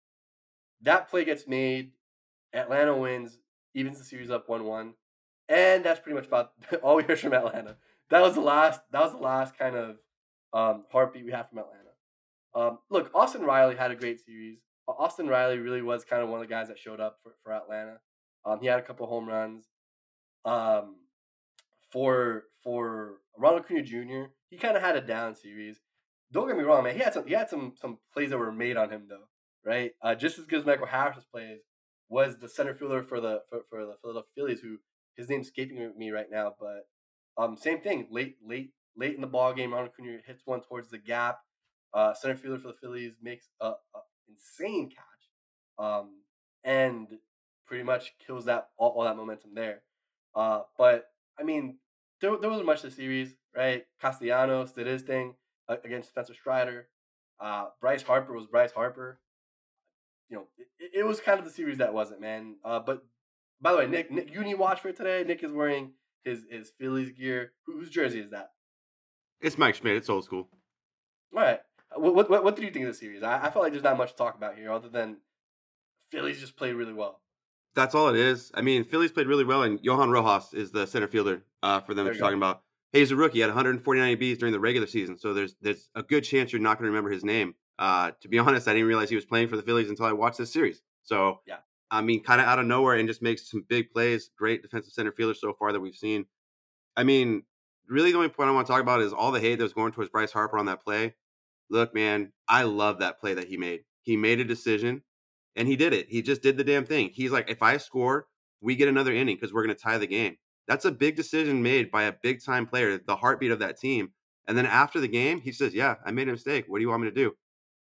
that 0.82 1.10
play 1.10 1.26
gets 1.26 1.48
made. 1.48 1.92
Atlanta 2.54 2.96
wins, 2.96 3.38
evens 3.74 4.00
the 4.00 4.04
series 4.04 4.32
up 4.32 4.50
one 4.50 4.64
one, 4.66 4.94
and 5.48 5.84
that's 5.84 6.00
pretty 6.00 6.16
much 6.16 6.28
about 6.28 6.52
all 6.84 6.96
we 6.96 7.04
heard 7.04 7.20
from 7.20 7.34
Atlanta. 7.34 7.78
That 8.10 8.22
was 8.22 8.36
the 8.36 8.42
last. 8.42 8.82
That 8.92 9.02
was 9.02 9.12
the 9.12 9.20
last 9.20 9.58
kind 9.58 9.76
of 9.76 9.98
um, 10.54 10.86
heartbeat 10.92 11.26
we 11.26 11.32
had 11.32 11.50
from 11.50 11.60
Atlanta. 11.60 11.80
Um, 12.56 12.80
look, 12.90 13.12
Austin 13.14 13.44
Riley 13.44 13.76
had 13.76 13.92
a 13.92 13.96
great 13.96 14.20
series. 14.20 14.60
Austin 14.88 15.28
Riley 15.28 15.60
really 15.60 15.84
was 15.84 16.04
kind 16.04 16.24
of 16.24 16.30
one 16.30 16.42
of 16.42 16.48
the 16.48 16.52
guys 16.52 16.68
that 16.68 16.80
showed 16.80 17.00
up 17.00 17.20
for, 17.22 17.34
for 17.44 17.54
Atlanta. 17.54 18.00
Um, 18.44 18.60
he 18.60 18.66
had 18.66 18.80
a 18.80 18.82
couple 18.82 19.06
home 19.06 19.28
runs. 19.28 19.66
Um, 20.46 20.96
for 21.92 22.46
for 22.64 23.18
Ronald 23.38 23.64
Acuna 23.64 23.84
Jr., 23.84 24.32
he 24.50 24.58
kind 24.58 24.76
of 24.76 24.82
had 24.82 24.96
a 24.96 25.02
down 25.02 25.36
series. 25.36 25.80
Don't 26.32 26.48
get 26.48 26.58
me 26.58 26.64
wrong, 26.64 26.84
man. 26.84 26.96
He 26.96 27.02
had 27.02 27.14
some 27.14 27.28
he 27.28 27.34
had 27.34 27.50
some 27.50 27.74
some 27.80 28.00
plays 28.12 28.32
that 28.32 28.38
were 28.40 28.52
made 28.52 28.78
on 28.78 28.90
him 28.90 29.04
though 29.08 29.28
right? 29.66 29.92
Uh, 30.02 30.16
just 30.16 30.40
as 30.40 30.46
good 30.46 30.60
as 30.60 30.66
Michael 30.66 30.88
Harris 30.88 31.26
plays, 31.32 31.60
was 32.10 32.38
the 32.38 32.50
center 32.50 32.74
fielder 32.74 33.04
for 33.04 33.20
the 33.22 33.42
for, 33.50 33.62
for 33.70 33.86
the 33.86 33.96
Philadelphia 34.02 34.30
Phillies, 34.36 34.62
who 34.62 34.78
his 35.16 35.30
name's 35.30 35.48
escaping 35.48 35.94
me 35.98 36.12
right 36.12 36.30
now, 36.32 36.54
but 36.60 36.88
um, 37.38 37.58
same 37.58 37.82
thing. 37.82 38.08
Late 38.12 38.38
late 38.46 38.74
late 38.98 39.16
in 39.16 39.22
the 39.22 39.28
ball 39.28 39.54
game, 39.54 39.72
Ronald 39.74 39.92
Acuna 39.94 40.18
hits 40.26 40.42
one 40.46 40.62
towards 40.62 40.90
the 40.90 40.98
gap. 40.98 41.40
Uh, 41.94 42.14
center 42.14 42.36
fielder 42.36 42.60
for 42.60 42.68
the 42.70 42.74
Phillies 42.82 43.14
makes 43.22 43.50
a, 43.62 43.68
a 43.68 43.76
insane 44.30 44.90
catch. 44.90 45.06
um, 45.78 46.22
and 46.64 47.08
pretty 47.66 47.84
much 47.84 48.14
kills 48.26 48.46
that 48.46 48.70
all, 48.78 48.92
all 48.92 49.04
that 49.04 49.16
momentum 49.18 49.54
there. 49.56 49.82
Uh, 50.36 50.62
but 50.78 51.06
I 51.40 51.44
mean, 51.44 51.78
there, 52.22 52.36
there 52.38 52.50
wasn't 52.50 52.68
much 52.68 52.82
to 52.82 52.90
the 52.90 52.96
series, 52.96 53.36
right? 53.56 53.86
Castellanos 54.02 54.72
did 54.74 54.88
his 54.88 55.02
thing 55.04 55.36
uh, 55.68 55.78
against 55.84 56.10
Spencer 56.10 56.34
Strider. 56.34 56.90
Uh, 57.40 57.68
Bryce 57.80 58.04
Harper 58.04 58.34
was 58.34 58.48
Bryce 58.48 58.72
Harper. 58.74 59.20
You 60.30 60.38
know, 60.38 60.48
it, 60.80 60.92
it 61.00 61.04
was 61.04 61.20
kind 61.20 61.40
of 61.40 61.46
the 61.46 61.52
series 61.52 61.80
that 61.80 61.94
wasn't, 61.94 62.22
man. 62.22 62.56
Uh, 62.64 62.80
but 62.80 63.04
by 63.62 63.72
the 63.72 63.78
way, 63.78 63.88
Nick, 63.88 64.12
Nick, 64.12 64.34
you 64.34 64.44
need 64.44 64.56
watch 64.56 64.80
for 64.82 64.92
today. 64.92 65.24
Nick 65.26 65.44
is 65.44 65.52
wearing 65.52 65.92
his 66.24 66.46
his 66.50 66.72
Phillies 66.80 67.12
gear. 67.12 67.54
whose 67.66 67.90
jersey 67.90 68.20
is 68.20 68.32
that? 68.32 68.52
It's 69.42 69.58
Mike 69.58 69.76
Schmidt. 69.76 69.96
It's 69.96 70.10
old 70.10 70.26
school. 70.26 70.50
All 71.36 71.42
right. 71.42 71.60
What, 71.96 72.30
what, 72.30 72.44
what 72.44 72.56
did 72.56 72.66
you 72.66 72.72
think 72.72 72.86
of 72.86 72.92
the 72.92 72.98
series? 72.98 73.24
I, 73.24 73.38
I 73.38 73.50
felt 73.50 73.64
like 73.64 73.72
there's 73.72 73.84
not 73.84 73.98
much 73.98 74.12
to 74.12 74.18
talk 74.18 74.36
about 74.36 74.56
here 74.56 74.72
other 74.72 74.90
than 74.90 75.18
Phillies 76.12 76.40
just 76.40 76.56
played 76.56 76.74
really 76.74 76.94
well. 76.94 77.22
That's 77.76 77.96
all 77.96 78.10
it 78.10 78.16
is. 78.16 78.52
I 78.54 78.62
mean, 78.62 78.84
Phillies 78.84 79.12
played 79.12 79.28
really 79.28 79.46
well, 79.46 79.64
and 79.64 79.80
Johan 79.82 80.10
Rojas 80.10 80.54
is 80.54 80.72
the 80.72 80.86
center 80.86 81.08
fielder 81.08 81.44
uh, 81.64 81.80
for 81.80 81.94
them. 81.94 82.06
You're 82.06 82.16
talking 82.16 82.38
about. 82.38 82.62
Hey, 82.92 83.00
he's 83.00 83.12
a 83.12 83.16
rookie. 83.16 83.36
He 83.36 83.40
had 83.42 83.50
149 83.50 84.18
ABs 84.20 84.40
during 84.40 84.52
the 84.52 84.60
regular 84.60 84.88
season, 84.88 85.18
so 85.18 85.34
there's 85.34 85.56
there's 85.62 85.90
a 85.94 86.02
good 86.02 86.24
chance 86.24 86.52
you're 86.52 86.62
not 86.62 86.78
going 86.80 86.86
to 86.86 86.92
remember 86.92 87.12
his 87.12 87.24
name. 87.24 87.54
Uh, 87.80 88.12
to 88.22 88.28
be 88.28 88.38
honest, 88.38 88.68
I 88.68 88.74
didn't 88.74 88.88
realize 88.88 89.10
he 89.10 89.16
was 89.16 89.26
playing 89.26 89.48
for 89.48 89.56
the 89.56 89.64
Phillies 89.64 89.90
until 89.90 90.06
I 90.06 90.12
watched 90.12 90.38
this 90.38 90.54
series. 90.54 90.84
So 91.02 91.40
yeah, 91.48 91.60
I 91.90 92.02
mean, 92.02 92.22
kind 92.22 92.42
of 92.42 92.48
out 92.48 92.60
of 92.60 92.66
nowhere, 92.66 92.96
and 92.96 93.08
just 93.08 93.22
makes 93.22 93.50
some 93.50 93.66
big 93.68 93.90
plays. 93.90 94.30
Great 94.38 94.62
defensive 94.62 94.94
center 94.94 95.12
fielder 95.12 95.34
so 95.34 95.54
far 95.54 95.72
that 95.72 95.80
we've 95.80 95.96
seen. 95.96 96.26
I 96.96 97.04
mean, 97.04 97.44
really, 97.88 98.12
the 98.12 98.18
only 98.18 98.30
point 98.30 98.50
I 98.50 98.54
want 98.54 98.68
to 98.68 98.74
talk 98.74 98.82
about 98.82 99.02
is 99.02 99.14
all 99.14 99.32
the 99.32 99.40
hate 99.40 99.56
that 99.56 99.64
was 99.64 99.74
going 99.74 99.94
towards 99.94 100.12
Bryce 100.12 100.32
Harper 100.32 100.58
on 100.58 100.66
that 100.68 100.84
play. 100.84 101.16
Look, 101.70 101.96
man, 101.96 102.34
I 102.48 102.64
love 102.64 103.00
that 103.00 103.20
play 103.20 103.34
that 103.34 103.48
he 103.48 103.58
made. 103.58 103.82
He 104.02 104.18
made 104.18 104.40
a 104.40 104.44
decision 104.44 105.04
and 105.56 105.68
he 105.68 105.76
did 105.76 105.94
it. 105.94 106.08
He 106.10 106.22
just 106.22 106.42
did 106.42 106.58
the 106.58 106.64
damn 106.64 106.86
thing. 106.86 107.10
He's 107.14 107.32
like, 107.32 107.50
if 107.50 107.62
I 107.62 107.78
score, 107.78 108.28
we 108.62 108.76
get 108.76 108.88
another 108.88 109.14
inning 109.14 109.36
because 109.36 109.54
we're 109.54 109.64
going 109.64 109.76
to 109.76 109.82
tie 109.82 109.98
the 109.98 110.08
game. 110.08 110.38
That's 110.68 110.86
a 110.86 110.92
big 110.92 111.16
decision 111.16 111.64
made 111.64 111.92
by 111.92 112.04
a 112.04 112.14
big 112.24 112.44
time 112.44 112.66
player, 112.66 112.98
the 112.98 113.16
heartbeat 113.16 113.52
of 113.52 113.60
that 113.60 113.80
team. 113.80 114.12
And 114.48 114.58
then 114.58 114.66
after 114.66 115.00
the 115.00 115.08
game, 115.08 115.42
he 115.42 115.52
says, 115.52 115.74
Yeah, 115.74 115.96
I 116.06 116.12
made 116.12 116.28
a 116.28 116.32
mistake. 116.32 116.66
What 116.68 116.80
do 116.80 116.82
you 116.82 116.90
want 116.90 117.04
me 117.04 117.10
to 117.10 117.16
do? 117.16 117.34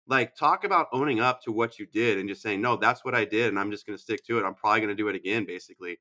Like, 0.07 0.35
talk 0.35 0.63
about 0.63 0.87
owning 0.91 1.19
up 1.19 1.41
to 1.43 1.51
what 1.51 1.79
you 1.79 1.87
did 1.87 2.19
and 2.19 2.29
just 2.29 2.41
saying, 2.41 2.61
No, 2.61 2.75
that's 2.75 3.03
what 3.03 3.15
I 3.15 3.25
did. 3.25 3.49
And 3.49 3.59
I'm 3.59 3.71
just 3.71 3.85
going 3.85 3.97
to 3.97 4.01
stick 4.01 4.25
to 4.25 4.37
it. 4.37 4.45
I'm 4.45 4.55
probably 4.55 4.81
going 4.81 4.95
to 4.95 4.95
do 4.95 5.07
it 5.07 5.15
again, 5.15 5.45
basically. 5.45 5.99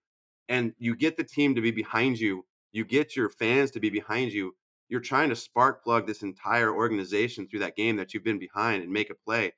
And 0.48 0.74
you 0.78 0.94
get 0.94 1.16
the 1.16 1.24
team 1.24 1.54
to 1.54 1.60
be 1.62 1.70
behind 1.70 2.18
you, 2.18 2.44
you 2.72 2.84
get 2.84 3.16
your 3.16 3.30
fans 3.30 3.70
to 3.72 3.80
be 3.80 3.90
behind 3.90 4.32
you. 4.32 4.54
You're 4.88 5.00
trying 5.00 5.30
to 5.30 5.36
spark 5.36 5.82
plug 5.82 6.06
this 6.06 6.22
entire 6.22 6.72
organization 6.72 7.48
through 7.48 7.60
that 7.60 7.76
game 7.76 7.96
that 7.96 8.12
you've 8.12 8.24
been 8.24 8.38
behind 8.38 8.82
and 8.82 8.92
make 8.92 9.10
a 9.10 9.14
play 9.14 9.52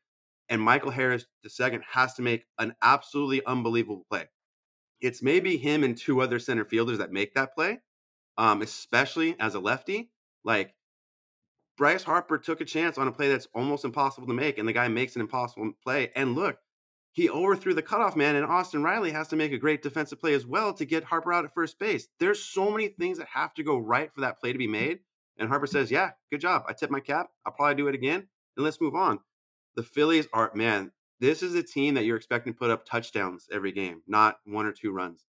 and 0.49 0.63
Michael 0.63 0.91
Harris 0.91 1.27
II 1.45 1.81
has 1.91 2.15
to 2.15 2.23
make 2.23 2.45
an 2.59 2.75
absolutely 2.83 3.45
unbelievable 3.47 4.05
play. 4.09 4.29
It's 5.01 5.23
maybe 5.23 5.57
him 5.57 5.85
and 5.85 5.97
two 5.97 6.21
other 6.21 6.39
center 6.39 6.65
fielders 6.65 6.99
that 6.99 7.13
make 7.13 7.35
that 7.35 7.55
play, 7.55 7.81
um, 8.39 8.63
especially 8.63 9.37
as 9.41 9.55
a 9.55 9.61
lefty. 9.61 10.11
Like 10.45 10.75
Bryce 11.77 12.03
Harper 12.03 12.39
took 12.39 12.61
a 12.61 12.65
chance 12.65 12.99
on 12.99 13.09
a 13.09 13.13
play 13.13 13.29
that's 13.29 13.49
almost 13.55 13.85
impossible 13.85 14.27
to 14.29 14.35
make, 14.35 14.59
and 14.59 14.67
the 14.67 14.73
guy 14.73 14.89
makes 14.89 15.15
an 15.15 15.21
impossible 15.21 15.73
play. 15.83 16.11
And 16.17 16.35
look, 16.35 16.59
he 17.13 17.29
overthrew 17.29 17.75
the 17.75 17.83
cutoff 17.83 18.17
man, 18.17 18.37
and 18.37 18.47
Austin 18.47 18.83
Riley 18.83 19.11
has 19.13 19.29
to 19.29 19.37
make 19.37 19.53
a 19.53 19.59
great 19.59 19.83
defensive 19.83 20.21
play 20.21 20.35
as 20.35 20.47
well 20.47 20.73
to 20.75 20.85
get 20.85 21.05
Harper 21.05 21.33
out 21.33 21.45
at 21.45 21.55
first 21.55 21.79
base. 21.79 22.09
There's 22.19 22.43
so 22.43 22.71
many 22.71 22.89
things 22.89 23.19
that 23.19 23.29
have 23.29 23.55
to 23.55 23.63
go 23.63 23.79
right 23.79 24.13
for 24.15 24.23
that 24.23 24.41
play 24.41 24.53
to 24.53 24.59
be 24.59 24.67
made. 24.67 25.01
And 25.39 25.49
Harper 25.49 25.67
says, 25.67 25.91
Yeah, 25.91 26.13
good 26.31 26.41
job. 26.41 26.65
I 26.69 26.73
tip 26.73 26.91
my 26.91 27.01
cap. 27.01 27.31
I'll 27.45 27.53
probably 27.53 27.75
do 27.75 27.89
it 27.89 27.95
again, 27.95 28.27
and 28.57 28.65
let's 28.65 28.81
move 28.81 28.95
on 28.95 29.21
the 29.77 29.83
Phillies 29.83 30.27
are 30.33 30.51
man. 30.55 30.91
This 31.21 31.43
is 31.43 31.55
a 31.55 31.63
team 31.63 31.95
that 31.95 32.05
you're 32.05 32.17
expecting 32.17 32.53
to 32.55 32.59
put 32.59 32.71
up 32.71 32.87
touchdowns 32.87 33.47
every 33.53 33.73
game, 33.73 34.03
not 34.07 34.39
one 34.45 34.67
or 34.67 34.73
two 34.73 34.91
runs. 34.91 35.25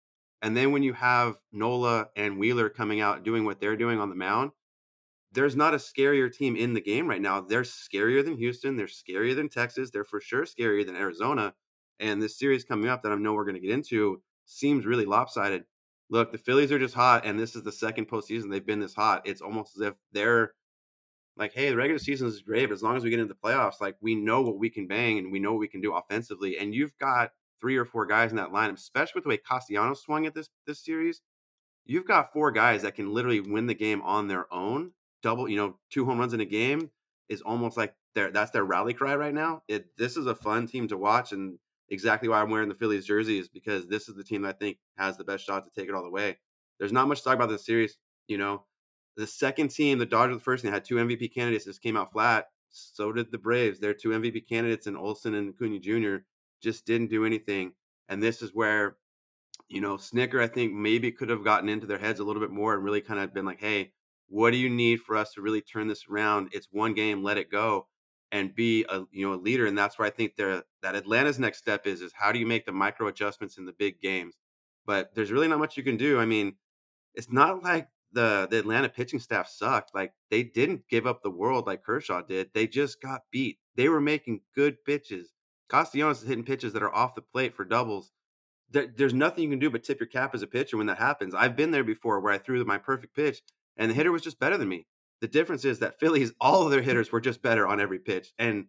And 0.41 0.55
then 0.55 0.73
when 0.73 0.83
you 0.83 0.93
have 0.93 1.37
Nola 1.53 2.09
and 2.15 2.37
Wheeler 2.37 2.69
coming 2.69 2.99
out 2.99 3.23
doing 3.23 3.45
what 3.45 3.59
they're 3.59 3.77
doing 3.77 3.99
on 3.99 4.09
the 4.09 4.15
mound, 4.15 4.51
there's 5.33 5.55
not 5.55 5.73
a 5.73 5.77
scarier 5.77 6.31
team 6.31 6.55
in 6.55 6.73
the 6.73 6.81
game 6.81 7.07
right 7.07 7.21
now. 7.21 7.41
They're 7.41 7.63
scarier 7.63 8.23
than 8.23 8.37
Houston. 8.37 8.75
They're 8.75 8.87
scarier 8.87 9.35
than 9.35 9.49
Texas. 9.49 9.89
They're 9.89 10.03
for 10.03 10.21
sure 10.21 10.43
scarier 10.43 10.85
than 10.85 10.95
Arizona. 10.95 11.53
And 11.99 12.21
this 12.21 12.37
series 12.37 12.63
coming 12.63 12.89
up 12.89 13.03
that 13.03 13.11
I 13.11 13.15
know 13.15 13.33
we're 13.33 13.45
going 13.45 13.55
to 13.55 13.61
get 13.61 13.71
into 13.71 14.21
seems 14.45 14.85
really 14.85 15.05
lopsided. 15.05 15.63
Look, 16.09 16.31
the 16.31 16.37
Phillies 16.37 16.71
are 16.71 16.79
just 16.79 16.93
hot, 16.93 17.25
and 17.25 17.39
this 17.39 17.55
is 17.55 17.63
the 17.63 17.71
second 17.71 18.07
postseason 18.07 18.51
they've 18.51 18.65
been 18.65 18.79
this 18.79 18.93
hot. 18.93 19.23
It's 19.25 19.41
almost 19.41 19.77
as 19.77 19.87
if 19.87 19.93
they're 20.11 20.53
like, 21.37 21.53
hey, 21.53 21.69
the 21.69 21.75
regular 21.75 21.99
season 21.99 22.27
is 22.27 22.41
great, 22.41 22.67
but 22.67 22.73
as 22.73 22.83
long 22.83 22.95
as 22.95 23.03
we 23.03 23.09
get 23.09 23.19
into 23.19 23.33
the 23.33 23.39
playoffs, 23.47 23.81
like 23.81 23.95
we 24.01 24.13
know 24.13 24.41
what 24.41 24.59
we 24.59 24.69
can 24.69 24.87
bang 24.87 25.17
and 25.17 25.31
we 25.31 25.39
know 25.39 25.53
what 25.53 25.59
we 25.59 25.67
can 25.67 25.81
do 25.81 25.93
offensively. 25.93 26.57
And 26.59 26.75
you've 26.75 26.95
got 26.99 27.31
three 27.59 27.77
or 27.77 27.85
four 27.85 28.05
guys 28.05 28.31
in 28.31 28.37
that 28.37 28.51
lineup, 28.51 28.75
especially 28.75 29.13
with 29.15 29.23
the 29.23 29.29
way 29.29 29.37
Castellanos 29.37 30.03
swung 30.03 30.25
at 30.25 30.35
this 30.35 30.49
this 30.67 30.83
series. 30.83 31.21
You've 31.85 32.07
got 32.07 32.31
four 32.31 32.51
guys 32.51 32.83
that 32.83 32.95
can 32.95 33.11
literally 33.11 33.39
win 33.39 33.65
the 33.67 33.73
game 33.73 34.01
on 34.03 34.27
their 34.27 34.51
own. 34.53 34.91
Double, 35.23 35.49
you 35.49 35.57
know, 35.57 35.77
two 35.89 36.05
home 36.05 36.19
runs 36.19 36.33
in 36.33 36.41
a 36.41 36.45
game 36.45 36.91
is 37.29 37.41
almost 37.41 37.77
like 37.77 37.95
their 38.13 38.31
that's 38.31 38.51
their 38.51 38.65
rally 38.65 38.93
cry 38.93 39.15
right 39.15 39.33
now. 39.33 39.63
It 39.67 39.97
this 39.97 40.17
is 40.17 40.27
a 40.27 40.35
fun 40.35 40.67
team 40.67 40.87
to 40.89 40.97
watch, 40.97 41.31
and 41.31 41.57
exactly 41.89 42.29
why 42.29 42.41
I'm 42.41 42.49
wearing 42.49 42.69
the 42.69 42.75
Phillies 42.75 43.05
jersey 43.05 43.39
is 43.39 43.47
because 43.47 43.87
this 43.87 44.09
is 44.09 44.15
the 44.15 44.23
team 44.23 44.43
that 44.43 44.49
I 44.49 44.57
think 44.57 44.77
has 44.97 45.17
the 45.17 45.23
best 45.23 45.45
shot 45.45 45.65
to 45.65 45.79
take 45.79 45.89
it 45.89 45.95
all 45.95 46.03
the 46.03 46.09
way. 46.09 46.37
There's 46.79 46.91
not 46.91 47.07
much 47.07 47.19
to 47.19 47.23
talk 47.23 47.35
about 47.35 47.49
this 47.49 47.65
series, 47.65 47.97
you 48.27 48.37
know. 48.37 48.65
The 49.15 49.27
second 49.27 49.69
team, 49.69 49.99
the 49.99 50.05
Dodgers, 50.05 50.37
the 50.37 50.43
first 50.43 50.63
team, 50.63 50.73
had 50.73 50.83
two 50.83 50.95
MVP 50.95 51.33
candidates. 51.33 51.65
This 51.65 51.77
came 51.77 51.95
out 51.95 52.11
flat. 52.11 52.47
So 52.69 53.11
did 53.11 53.31
the 53.31 53.37
Braves. 53.37 53.79
Their 53.79 53.93
two 53.93 54.09
MVP 54.09 54.49
candidates 54.49 54.87
in 54.87 54.97
Olson 54.97 55.35
and 55.35 55.53
Acuna 55.53 55.79
Jr. 55.79 56.23
just 56.61 56.87
didn't 56.87 57.11
do 57.11 57.23
anything. 57.23 57.73
And 58.09 58.21
this 58.21 58.41
is 58.41 58.55
where, 58.55 58.97
you 59.69 59.81
know, 59.81 59.97
Snitker 59.97 60.41
I 60.41 60.47
think 60.47 60.73
maybe 60.73 61.11
could 61.11 61.29
have 61.29 61.43
gotten 61.43 61.69
into 61.69 61.85
their 61.85 61.99
heads 61.99 62.19
a 62.19 62.23
little 62.23 62.41
bit 62.41 62.49
more 62.49 62.73
and 62.73 62.83
really 62.83 63.01
kind 63.01 63.19
of 63.19 63.33
been 63.33 63.45
like, 63.45 63.61
hey, 63.61 63.91
what 64.33 64.49
do 64.49 64.57
you 64.57 64.69
need 64.69 64.99
for 64.99 65.15
us 65.15 65.31
to 65.33 65.41
really 65.41 65.61
turn 65.61 65.87
this 65.87 66.05
around? 66.09 66.49
It's 66.53 66.67
one 66.71 66.95
game, 66.95 67.21
let 67.21 67.37
it 67.37 67.51
go 67.51 67.87
and 68.31 68.55
be 68.55 68.83
a 68.89 69.03
you 69.11 69.27
know 69.27 69.35
a 69.35 69.35
leader. 69.35 69.67
And 69.67 69.77
that's 69.77 69.99
where 69.99 70.07
I 70.07 70.11
think 70.11 70.35
that 70.37 70.65
Atlanta's 70.83 71.37
next 71.37 71.59
step 71.59 71.85
is 71.85 72.01
is 72.01 72.11
how 72.15 72.31
do 72.31 72.39
you 72.39 72.47
make 72.47 72.65
the 72.65 72.71
micro 72.71 73.07
adjustments 73.07 73.59
in 73.59 73.65
the 73.65 73.73
big 73.73 74.01
games? 74.01 74.35
But 74.87 75.13
there's 75.13 75.31
really 75.31 75.47
not 75.47 75.59
much 75.59 75.77
you 75.77 75.83
can 75.83 75.97
do. 75.97 76.19
I 76.19 76.25
mean, 76.25 76.55
it's 77.13 77.31
not 77.31 77.63
like 77.63 77.89
the 78.11 78.47
the 78.49 78.57
Atlanta 78.57 78.89
pitching 78.89 79.19
staff 79.19 79.47
sucked. 79.47 79.93
Like 79.93 80.13
they 80.31 80.41
didn't 80.41 80.89
give 80.89 81.05
up 81.05 81.21
the 81.21 81.29
world 81.29 81.67
like 81.67 81.83
Kershaw 81.83 82.23
did. 82.23 82.49
They 82.55 82.65
just 82.65 82.99
got 83.03 83.21
beat. 83.31 83.59
They 83.75 83.87
were 83.87 84.01
making 84.01 84.41
good 84.55 84.83
pitches. 84.83 85.31
Castellanos 85.69 86.23
is 86.23 86.27
hitting 86.27 86.43
pitches 86.43 86.73
that 86.73 86.81
are 86.81 86.93
off 86.93 87.13
the 87.13 87.21
plate 87.21 87.55
for 87.55 87.65
doubles. 87.65 88.11
There, 88.71 88.87
there's 88.97 89.13
nothing 89.13 89.43
you 89.43 89.49
can 89.51 89.59
do 89.59 89.69
but 89.69 89.83
tip 89.83 89.99
your 89.99 90.07
cap 90.07 90.33
as 90.33 90.41
a 90.41 90.47
pitcher 90.47 90.77
when 90.77 90.87
that 90.87 90.97
happens. 90.97 91.35
I've 91.35 91.55
been 91.55 91.69
there 91.69 91.83
before 91.83 92.19
where 92.19 92.33
I 92.33 92.39
threw 92.39 92.65
my 92.65 92.79
perfect 92.79 93.15
pitch 93.15 93.43
and 93.77 93.89
the 93.89 93.95
hitter 93.95 94.11
was 94.11 94.21
just 94.21 94.39
better 94.39 94.57
than 94.57 94.69
me. 94.69 94.85
The 95.21 95.27
difference 95.27 95.65
is 95.65 95.79
that 95.79 95.99
Phillies, 95.99 96.33
all 96.41 96.63
of 96.63 96.71
their 96.71 96.81
hitters 96.81 97.11
were 97.11 97.21
just 97.21 97.41
better 97.41 97.67
on 97.67 97.79
every 97.79 97.99
pitch. 97.99 98.33
And 98.37 98.65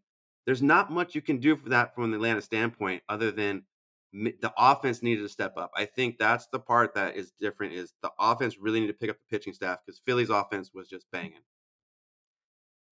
there's 0.46 0.62
not 0.62 0.92
much 0.92 1.14
you 1.14 1.22
can 1.22 1.38
do 1.38 1.56
for 1.56 1.70
that 1.70 1.94
from 1.94 2.10
the 2.10 2.16
Atlanta 2.16 2.42
standpoint 2.42 3.02
other 3.08 3.30
than 3.30 3.64
the 4.12 4.52
offense 4.56 5.02
needed 5.02 5.22
to 5.22 5.28
step 5.28 5.56
up. 5.56 5.72
I 5.76 5.86
think 5.86 6.18
that's 6.18 6.46
the 6.46 6.60
part 6.60 6.94
that 6.94 7.16
is 7.16 7.32
different 7.40 7.72
is 7.72 7.94
the 8.02 8.12
offense 8.18 8.58
really 8.58 8.80
need 8.80 8.86
to 8.86 8.92
pick 8.92 9.10
up 9.10 9.16
the 9.16 9.36
pitching 9.36 9.52
staff 9.52 9.78
because 9.84 10.00
Philly's 10.06 10.30
offense 10.30 10.70
was 10.72 10.88
just 10.88 11.06
banging. 11.10 11.40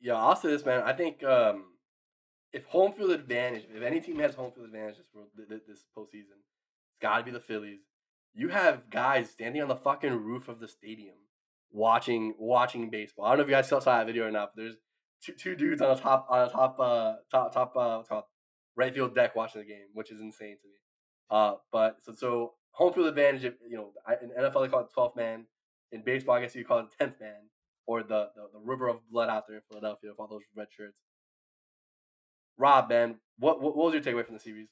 Yeah, 0.01 0.15
I'll 0.15 0.35
say 0.35 0.49
this, 0.49 0.65
man. 0.65 0.83
I 0.83 0.93
think 0.93 1.23
um, 1.23 1.67
if 2.53 2.65
home 2.67 2.93
field 2.93 3.13
advantage, 3.13 3.67
if 3.73 3.83
any 3.83 4.01
team 4.01 4.19
has 4.19 4.35
home 4.35 4.51
field 4.51 4.67
advantage 4.67 4.97
this, 5.37 5.63
this 5.69 5.85
postseason, 5.97 6.41
it's 6.41 6.99
got 7.01 7.19
to 7.19 7.25
be 7.25 7.31
the 7.31 7.39
Phillies. 7.39 7.83
You 8.35 8.49
have 8.49 8.91
guys 8.91 9.31
standing 9.31 9.63
on 9.63 9.69
the 9.69 9.77
fucking 9.77 10.13
roof 10.13 10.49
of 10.49 10.59
the 10.59 10.67
stadium 10.67 11.15
watching 11.73 12.35
watching 12.39 12.91
baseball. 12.91 13.25
I 13.25 13.31
don't 13.31 13.39
know 13.39 13.43
if 13.45 13.49
you 13.49 13.55
guys 13.55 13.69
saw 13.69 13.81
that 13.81 14.07
video 14.07 14.27
or 14.27 14.31
not, 14.31 14.53
but 14.55 14.63
there's 14.63 14.77
two, 15.25 15.33
two 15.33 15.57
dudes 15.57 15.83
on 15.83 15.91
a 15.91 16.01
top 16.01 16.27
on 16.31 16.49
a 16.49 16.51
top 16.51 16.79
uh 16.79 17.15
top 17.31 17.53
top 17.53 17.77
uh 17.77 18.03
top 18.03 18.29
right 18.77 18.95
field 18.95 19.15
deck 19.15 19.35
watching 19.35 19.61
the 19.61 19.67
game, 19.67 19.87
which 19.95 20.11
is 20.11 20.21
insane 20.21 20.57
to 20.61 20.69
me. 20.69 20.75
Uh, 21.31 21.55
but 21.73 21.97
so 22.03 22.13
so 22.13 22.53
home 22.73 22.93
field 22.93 23.07
advantage, 23.07 23.43
you 23.69 23.77
know, 23.77 23.93
in 24.23 24.31
NFL 24.31 24.63
they 24.63 24.69
call 24.69 24.81
it 24.81 24.89
12th 24.97 25.17
man. 25.17 25.47
In 25.93 26.03
baseball, 26.03 26.37
I 26.37 26.41
guess 26.41 26.55
you 26.55 26.65
call 26.65 26.79
it 26.79 26.87
10th 26.99 27.21
man, 27.21 27.51
or 27.87 28.03
the, 28.03 28.31
the, 28.35 28.49
the 28.55 28.61
river 28.65 28.89
of 28.89 28.97
blood 29.11 29.29
out 29.29 29.45
there 29.47 29.57
in 29.57 29.63
Philadelphia 29.69 30.11
with 30.11 30.19
all 30.19 30.27
those 30.27 30.41
red 30.57 30.69
shirts. 30.75 30.97
Rob, 32.57 32.89
man, 32.89 33.17
what, 33.39 33.61
what, 33.61 33.77
what 33.77 33.93
was 33.93 33.95
your 33.95 34.03
takeaway 34.03 34.25
from 34.25 34.37
the 34.37 34.41
series? 34.41 34.69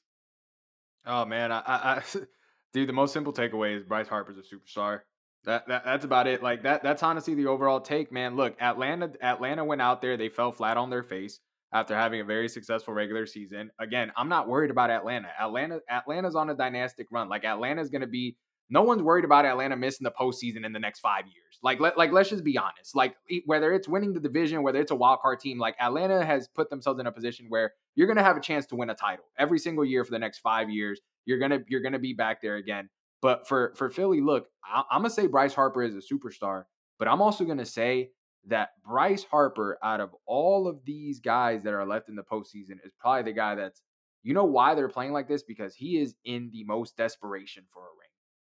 Oh 1.05 1.25
man, 1.25 1.51
I, 1.51 1.59
I, 1.59 1.95
I 1.95 2.03
dude, 2.73 2.89
the 2.89 2.93
most 2.93 3.13
simple 3.13 3.33
takeaway 3.33 3.77
is 3.77 3.83
Bryce 3.83 4.07
Harper's 4.07 4.37
a 4.37 4.41
superstar. 4.41 5.01
That, 5.45 5.67
that 5.67 5.83
that's 5.85 6.05
about 6.05 6.27
it. 6.27 6.43
Like 6.43 6.63
that 6.63 6.83
that's 6.83 7.01
honestly 7.01 7.33
the 7.33 7.47
overall 7.47 7.81
take, 7.81 8.11
man. 8.11 8.35
Look, 8.35 8.55
Atlanta 8.61 9.11
Atlanta 9.21 9.65
went 9.65 9.81
out 9.81 10.01
there, 10.01 10.17
they 10.17 10.29
fell 10.29 10.51
flat 10.51 10.77
on 10.77 10.89
their 10.89 11.03
face 11.03 11.39
after 11.73 11.95
having 11.95 12.21
a 12.21 12.25
very 12.25 12.47
successful 12.47 12.93
regular 12.93 13.25
season. 13.25 13.71
Again, 13.79 14.11
I'm 14.15 14.29
not 14.29 14.47
worried 14.47 14.71
about 14.71 14.91
Atlanta. 14.91 15.29
Atlanta 15.39 15.79
Atlanta's 15.89 16.35
on 16.35 16.49
a 16.49 16.55
dynastic 16.55 17.07
run. 17.11 17.27
Like 17.29 17.43
Atlanta's 17.43 17.89
going 17.89 18.01
to 18.01 18.07
be 18.07 18.37
no 18.71 18.83
one's 18.83 19.03
worried 19.03 19.25
about 19.25 19.45
Atlanta 19.45 19.75
missing 19.75 20.05
the 20.05 20.11
postseason 20.11 20.65
in 20.65 20.71
the 20.71 20.79
next 20.79 21.01
five 21.01 21.25
years. 21.25 21.59
Like, 21.61 21.81
let, 21.81 21.97
like 21.97 22.13
let's 22.13 22.29
just 22.29 22.45
be 22.45 22.57
honest. 22.57 22.95
Like, 22.95 23.15
whether 23.45 23.73
it's 23.73 23.87
winning 23.87 24.13
the 24.13 24.19
division, 24.21 24.63
whether 24.63 24.79
it's 24.79 24.91
a 24.91 24.95
wild 24.95 25.19
card 25.19 25.41
team, 25.41 25.59
like 25.59 25.75
Atlanta 25.79 26.23
has 26.25 26.47
put 26.47 26.69
themselves 26.69 26.97
in 26.99 27.05
a 27.05 27.11
position 27.11 27.47
where 27.49 27.73
you're 27.95 28.07
going 28.07 28.17
to 28.17 28.23
have 28.23 28.37
a 28.37 28.41
chance 28.41 28.65
to 28.67 28.77
win 28.77 28.89
a 28.89 28.95
title 28.95 29.25
every 29.37 29.59
single 29.59 29.83
year 29.83 30.05
for 30.05 30.11
the 30.11 30.19
next 30.19 30.39
five 30.39 30.69
years. 30.69 31.01
You're 31.25 31.37
gonna 31.37 31.59
you're 31.67 31.81
gonna 31.81 31.99
be 31.99 32.13
back 32.13 32.41
there 32.41 32.55
again. 32.55 32.89
But 33.21 33.47
for 33.47 33.73
for 33.75 33.89
Philly, 33.89 34.21
look, 34.21 34.47
I, 34.63 34.83
I'm 34.89 35.01
gonna 35.01 35.09
say 35.09 35.27
Bryce 35.27 35.53
Harper 35.53 35.83
is 35.83 35.95
a 35.95 36.13
superstar, 36.13 36.65
but 36.99 37.07
I'm 37.07 37.21
also 37.21 37.45
gonna 37.45 37.65
say 37.65 38.11
that 38.47 38.69
Bryce 38.83 39.23
Harper, 39.23 39.77
out 39.83 39.99
of 39.99 40.15
all 40.25 40.67
of 40.67 40.83
these 40.85 41.19
guys 41.19 41.63
that 41.63 41.73
are 41.73 41.85
left 41.85 42.09
in 42.09 42.15
the 42.15 42.23
postseason, 42.23 42.83
is 42.83 42.91
probably 42.99 43.23
the 43.23 43.35
guy 43.35 43.55
that's 43.55 43.81
you 44.23 44.33
know 44.33 44.45
why 44.45 44.75
they're 44.75 44.89
playing 44.89 45.13
like 45.13 45.27
this? 45.27 45.43
Because 45.43 45.75
he 45.75 45.97
is 45.97 46.15
in 46.25 46.49
the 46.51 46.63
most 46.63 46.97
desperation 46.97 47.63
for 47.71 47.81
a 47.81 47.95
ring. 47.99 48.09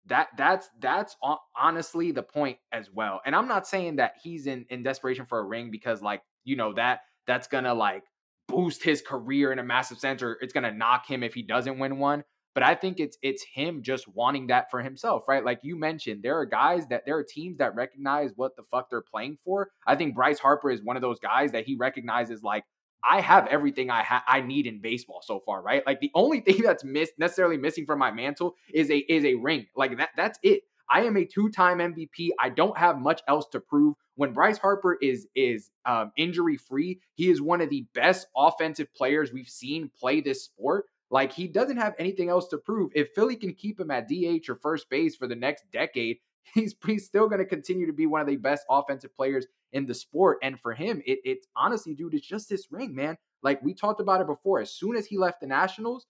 That 0.07 0.29
that's 0.37 0.69
that's 0.81 1.17
honestly 1.57 2.13
the 2.13 2.23
point 2.23 2.59
as 2.73 2.91
well. 2.91 3.21
And 3.25 3.35
I'm 3.35 3.49
not 3.49 3.67
saying 3.67 3.97
that 3.97 4.15
he's 4.23 4.47
in 4.47 4.67
in 4.71 4.83
desperation 4.83 5.27
for 5.27 5.39
a 5.39 5.45
ring 5.45 5.71
because 5.71 6.03
like, 6.03 6.23
you 6.45 6.57
know, 6.57 6.75
that 6.75 7.01
that's 7.27 7.47
to 7.65 7.75
like 7.75 8.05
boost 8.47 8.83
his 8.83 9.01
career 9.01 9.53
in 9.53 9.59
a 9.59 9.63
massive 9.63 9.99
sense 9.99 10.23
or 10.23 10.37
it's 10.41 10.53
to 10.65 10.73
knock 10.73 11.07
him 11.07 11.23
if 11.23 11.35
he 11.35 11.43
doesn't 11.43 11.79
win 11.79 11.99
one. 11.99 12.25
But 12.55 12.63
I 12.63 12.75
think 12.75 13.01
it's 13.01 13.19
it's 13.23 13.43
him 13.43 13.83
just 13.83 14.07
wanting 14.09 14.47
that 14.49 14.71
for 14.71 14.81
himself, 14.81 15.25
right? 15.27 15.45
Like 15.45 15.61
you 15.63 15.77
mentioned, 15.77 16.23
there 16.23 16.39
are 16.39 16.47
guys 16.47 16.87
that 16.89 17.05
there 17.05 17.17
are 17.17 17.25
teams 17.25 17.59
that 17.59 17.75
recognize 17.75 18.31
what 18.37 18.57
the 18.57 18.63
fuck 18.71 18.91
they're 18.91 19.03
playing 19.03 19.39
for. 19.45 19.71
I 19.87 19.97
think 19.97 20.15
Bryce 20.15 20.39
Harper 20.39 20.71
is 20.71 20.83
one 20.83 20.97
of 20.97 21.03
those 21.03 21.19
guys 21.19 21.53
that 21.53 21.65
he 21.65 21.75
recognizes 21.75 22.43
like 22.43 22.65
I 23.05 23.21
have 23.21 23.47
everything 23.49 23.91
I 23.91 24.03
ha- 24.03 24.25
I 24.27 24.41
need 24.41 24.67
in 24.67 24.81
baseball 24.81 25.21
so 25.23 25.41
far, 25.41 25.63
right? 25.63 25.85
Like 25.87 26.01
the 26.01 26.11
only 26.15 26.41
thing 26.47 26.63
that's 26.63 26.85
missed 26.85 27.13
necessarily 27.19 27.57
missing 27.57 27.87
from 27.87 27.99
my 27.99 28.11
mantle 28.11 28.55
is 28.73 28.91
a 28.91 28.99
is 28.99 29.25
a 29.25 29.35
ring. 29.35 29.67
Like 29.77 29.97
that 29.99 30.11
that's 30.17 30.39
it. 30.43 30.63
I 30.91 31.05
am 31.05 31.17
a 31.17 31.25
two-time 31.25 31.79
MVP. 31.79 32.31
I 32.39 32.51
don't 32.51 32.77
have 32.77 32.99
much 32.99 33.23
else 33.27 33.47
to 33.53 33.61
prove. 33.61 33.95
When 34.17 34.33
Bryce 34.33 34.59
Harper 34.59 34.97
is 35.01 35.27
is 35.35 35.71
um, 35.87 36.13
injury 36.17 36.57
free, 36.57 37.01
he 37.15 37.31
is 37.31 37.43
one 37.43 37.61
of 37.61 37.71
the 37.71 37.87
best 37.95 38.27
offensive 38.37 38.93
players 38.95 39.33
we've 39.33 39.49
seen 39.49 39.91
play 39.99 40.21
this 40.21 40.45
sport. 40.45 40.87
Like 41.15 41.33
he 41.33 41.47
doesn't 41.47 41.77
have 41.77 41.95
anything 41.97 42.29
else 42.29 42.49
to 42.49 42.59
prove. 42.59 42.91
If 42.93 43.13
Philly 43.15 43.37
can 43.37 43.55
keep 43.55 43.79
him 43.79 43.93
at 43.93 44.09
DH 44.09 44.49
or 44.49 44.57
first 44.57 44.91
base 44.91 45.15
for 45.15 45.29
the 45.29 45.37
next 45.37 45.63
decade, 45.73 46.17
he's, 46.55 46.75
he's 46.85 47.07
still 47.07 47.29
going 47.29 47.39
to 47.39 47.45
continue 47.45 47.87
to 47.87 47.93
be 47.93 48.07
one 48.07 48.21
of 48.21 48.27
the 48.27 48.35
best 48.35 48.65
offensive 48.69 49.15
players 49.15 49.47
in 49.73 49.87
the 49.87 49.95
sport. 49.95 50.39
And 50.43 50.59
for 50.59 50.73
him, 50.73 51.01
it, 51.07 51.21
it's 51.25 51.47
honestly, 51.55 51.95
dude, 51.95 52.15
it's 52.15 52.27
just 52.27 52.49
this 52.49 52.67
ring, 52.73 52.97
man. 52.97 53.17
Like 53.45 53.63
we 53.63 53.75
talked 53.75 54.01
about 54.01 54.23
it 54.23 54.27
before. 54.27 54.61
As 54.61 54.73
soon 54.73 54.97
as 54.97 55.07
he 55.07 55.17
left 55.17 55.41
the 55.41 55.47
Nationals, 55.47 56.05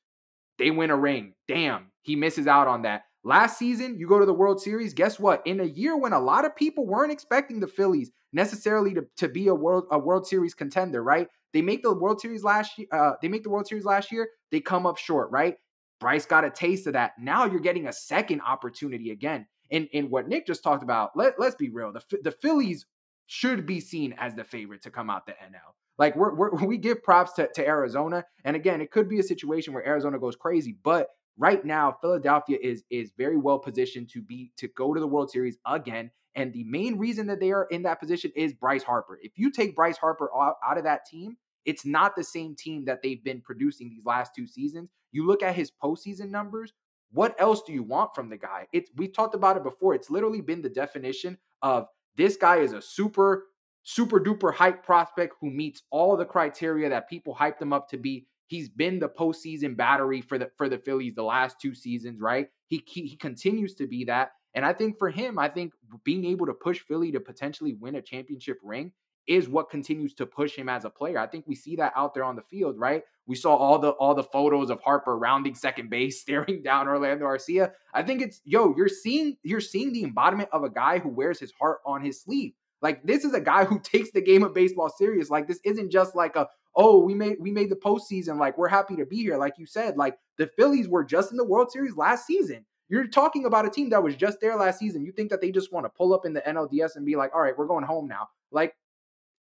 they 0.56 0.70
win 0.70 0.88
a 0.88 0.96
ring. 0.96 1.34
Damn, 1.48 1.92
he 2.00 2.16
misses 2.16 2.46
out 2.46 2.66
on 2.66 2.80
that. 2.82 3.02
Last 3.26 3.58
season, 3.58 3.98
you 3.98 4.06
go 4.06 4.18
to 4.18 4.26
the 4.26 4.34
World 4.34 4.60
Series. 4.60 4.92
Guess 4.92 5.18
what? 5.18 5.42
In 5.46 5.60
a 5.60 5.64
year 5.64 5.96
when 5.96 6.12
a 6.12 6.20
lot 6.20 6.44
of 6.44 6.54
people 6.54 6.86
weren't 6.86 7.10
expecting 7.10 7.58
the 7.58 7.66
Phillies 7.66 8.10
necessarily 8.34 8.92
to, 8.92 9.06
to 9.16 9.28
be 9.28 9.48
a 9.48 9.54
world 9.54 9.86
a 9.90 9.98
World 9.98 10.26
Series 10.26 10.52
contender, 10.52 11.02
right? 11.02 11.28
They 11.54 11.62
make 11.62 11.82
the 11.82 11.94
World 11.94 12.20
Series 12.20 12.44
last 12.44 12.76
year. 12.76 12.86
Uh, 12.92 13.12
they 13.22 13.28
make 13.28 13.42
the 13.42 13.48
World 13.48 13.66
Series 13.66 13.86
last 13.86 14.12
year. 14.12 14.28
They 14.50 14.60
come 14.60 14.84
up 14.84 14.98
short, 14.98 15.30
right? 15.30 15.56
Bryce 16.00 16.26
got 16.26 16.44
a 16.44 16.50
taste 16.50 16.86
of 16.86 16.92
that. 16.92 17.12
Now 17.18 17.46
you're 17.46 17.60
getting 17.60 17.86
a 17.86 17.92
second 17.94 18.42
opportunity 18.42 19.10
again. 19.10 19.46
And, 19.70 19.88
and 19.94 20.10
what 20.10 20.28
Nick 20.28 20.46
just 20.46 20.62
talked 20.62 20.82
about, 20.82 21.12
let, 21.16 21.40
let's 21.40 21.54
be 21.54 21.70
real. 21.70 21.92
The, 21.92 22.02
the 22.22 22.30
Phillies 22.30 22.84
should 23.26 23.64
be 23.64 23.80
seen 23.80 24.14
as 24.18 24.34
the 24.34 24.44
favorite 24.44 24.82
to 24.82 24.90
come 24.90 25.08
out 25.08 25.24
the 25.24 25.32
NL. 25.32 25.72
Like 25.96 26.14
we're, 26.14 26.34
we're, 26.34 26.50
we 26.66 26.76
give 26.76 27.02
props 27.02 27.32
to, 27.34 27.48
to 27.54 27.66
Arizona, 27.66 28.24
and 28.44 28.54
again, 28.54 28.82
it 28.82 28.90
could 28.90 29.08
be 29.08 29.18
a 29.18 29.22
situation 29.22 29.72
where 29.72 29.86
Arizona 29.86 30.18
goes 30.18 30.36
crazy, 30.36 30.76
but 30.82 31.08
right 31.38 31.64
now 31.64 31.96
Philadelphia 32.00 32.58
is 32.62 32.84
is 32.90 33.12
very 33.16 33.36
well 33.36 33.58
positioned 33.58 34.08
to 34.10 34.22
be 34.22 34.52
to 34.56 34.68
go 34.68 34.94
to 34.94 35.00
the 35.00 35.06
World 35.06 35.30
Series 35.30 35.58
again. 35.66 36.10
And 36.36 36.52
the 36.52 36.64
main 36.64 36.98
reason 36.98 37.28
that 37.28 37.38
they 37.38 37.52
are 37.52 37.66
in 37.70 37.82
that 37.82 38.00
position 38.00 38.32
is 38.34 38.52
Bryce 38.52 38.82
Harper. 38.82 39.18
If 39.22 39.32
you 39.36 39.52
take 39.52 39.76
Bryce 39.76 39.96
Harper 39.96 40.28
out, 40.36 40.56
out 40.68 40.78
of 40.78 40.84
that 40.84 41.06
team, 41.06 41.36
it's 41.64 41.86
not 41.86 42.16
the 42.16 42.24
same 42.24 42.56
team 42.56 42.84
that 42.86 43.02
they've 43.02 43.22
been 43.22 43.40
producing 43.40 43.88
these 43.88 44.04
last 44.04 44.32
two 44.34 44.46
seasons. 44.46 44.90
You 45.12 45.26
look 45.26 45.42
at 45.42 45.54
his 45.54 45.70
postseason 45.82 46.30
numbers. 46.30 46.72
What 47.12 47.40
else 47.40 47.62
do 47.62 47.72
you 47.72 47.84
want 47.84 48.14
from 48.14 48.28
the 48.28 48.36
guy? 48.36 48.66
It's 48.72 48.90
we 48.96 49.06
talked 49.06 49.36
about 49.36 49.56
it 49.56 49.62
before. 49.62 49.94
It's 49.94 50.10
literally 50.10 50.40
been 50.40 50.62
the 50.62 50.68
definition 50.68 51.38
of 51.62 51.86
this 52.16 52.36
guy 52.36 52.56
is 52.56 52.72
a 52.72 52.82
super, 52.82 53.46
super 53.84 54.18
duper 54.18 54.52
hype 54.52 54.84
prospect 54.84 55.34
who 55.40 55.50
meets 55.50 55.82
all 55.90 56.16
the 56.16 56.24
criteria 56.24 56.88
that 56.88 57.08
people 57.08 57.34
hyped 57.34 57.62
him 57.62 57.72
up 57.72 57.88
to 57.90 57.96
be. 57.96 58.26
He's 58.46 58.68
been 58.68 58.98
the 58.98 59.08
postseason 59.08 59.76
battery 59.76 60.20
for 60.20 60.38
the 60.38 60.50
for 60.56 60.68
the 60.68 60.78
Phillies 60.78 61.14
the 61.14 61.22
last 61.22 61.60
two 61.60 61.74
seasons, 61.74 62.20
right? 62.20 62.48
He, 62.68 62.82
he 62.86 63.06
he 63.06 63.16
continues 63.16 63.74
to 63.76 63.86
be 63.86 64.04
that. 64.04 64.32
And 64.54 64.64
I 64.64 64.72
think 64.72 64.98
for 64.98 65.10
him, 65.10 65.38
I 65.38 65.48
think 65.48 65.72
being 66.04 66.24
able 66.24 66.46
to 66.46 66.54
push 66.54 66.80
Philly 66.80 67.10
to 67.12 67.20
potentially 67.20 67.74
win 67.74 67.96
a 67.96 68.02
championship 68.02 68.58
ring 68.62 68.92
is 69.26 69.48
what 69.48 69.70
continues 69.70 70.14
to 70.14 70.26
push 70.26 70.54
him 70.54 70.68
as 70.68 70.84
a 70.84 70.90
player. 70.90 71.18
I 71.18 71.26
think 71.26 71.46
we 71.46 71.54
see 71.54 71.76
that 71.76 71.92
out 71.96 72.14
there 72.14 72.24
on 72.24 72.36
the 72.36 72.42
field, 72.42 72.78
right? 72.78 73.02
We 73.26 73.36
saw 73.36 73.56
all 73.56 73.78
the 73.78 73.90
all 73.90 74.14
the 74.14 74.22
photos 74.22 74.70
of 74.70 74.80
Harper 74.82 75.18
rounding 75.18 75.54
second 75.54 75.90
base, 75.90 76.20
staring 76.22 76.62
down 76.62 76.88
Orlando 76.88 77.24
Arcia. 77.24 77.72
I 77.92 78.02
think 78.02 78.22
it's 78.22 78.40
yo, 78.44 78.74
you're 78.76 78.88
seeing 78.88 79.36
you're 79.42 79.60
seeing 79.60 79.92
the 79.92 80.04
embodiment 80.04 80.50
of 80.52 80.64
a 80.64 80.70
guy 80.70 80.98
who 80.98 81.08
wears 81.08 81.40
his 81.40 81.52
heart 81.58 81.78
on 81.86 82.04
his 82.04 82.20
sleeve. 82.20 82.52
Like 82.82 83.02
this 83.04 83.24
is 83.24 83.32
a 83.32 83.40
guy 83.40 83.64
who 83.64 83.80
takes 83.80 84.10
the 84.12 84.20
game 84.20 84.42
of 84.42 84.54
baseball 84.54 84.90
serious. 84.90 85.30
Like 85.30 85.48
this 85.48 85.60
isn't 85.64 85.90
just 85.90 86.14
like 86.14 86.36
a 86.36 86.48
oh 86.76 86.98
we 86.98 87.14
made 87.14 87.36
we 87.40 87.50
made 87.50 87.70
the 87.70 87.76
postseason. 87.76 88.38
Like 88.38 88.58
we're 88.58 88.68
happy 88.68 88.96
to 88.96 89.06
be 89.06 89.16
here. 89.16 89.36
Like 89.36 89.54
you 89.58 89.66
said, 89.66 89.96
like 89.96 90.16
the 90.38 90.50
Phillies 90.58 90.88
were 90.88 91.04
just 91.04 91.30
in 91.30 91.36
the 91.36 91.44
World 91.44 91.70
Series 91.70 91.96
last 91.96 92.26
season. 92.26 92.64
You're 92.88 93.06
talking 93.06 93.46
about 93.46 93.66
a 93.66 93.70
team 93.70 93.90
that 93.90 94.02
was 94.02 94.14
just 94.14 94.40
there 94.40 94.56
last 94.56 94.78
season. 94.78 95.04
You 95.04 95.12
think 95.12 95.30
that 95.30 95.40
they 95.40 95.50
just 95.50 95.72
want 95.72 95.86
to 95.86 95.90
pull 95.90 96.12
up 96.12 96.26
in 96.26 96.34
the 96.34 96.42
NLDS 96.42 96.96
and 96.96 97.06
be 97.06 97.16
like, 97.16 97.34
all 97.34 97.40
right, 97.40 97.56
we're 97.56 97.66
going 97.66 97.84
home 97.84 98.06
now. 98.06 98.28
Like 98.52 98.74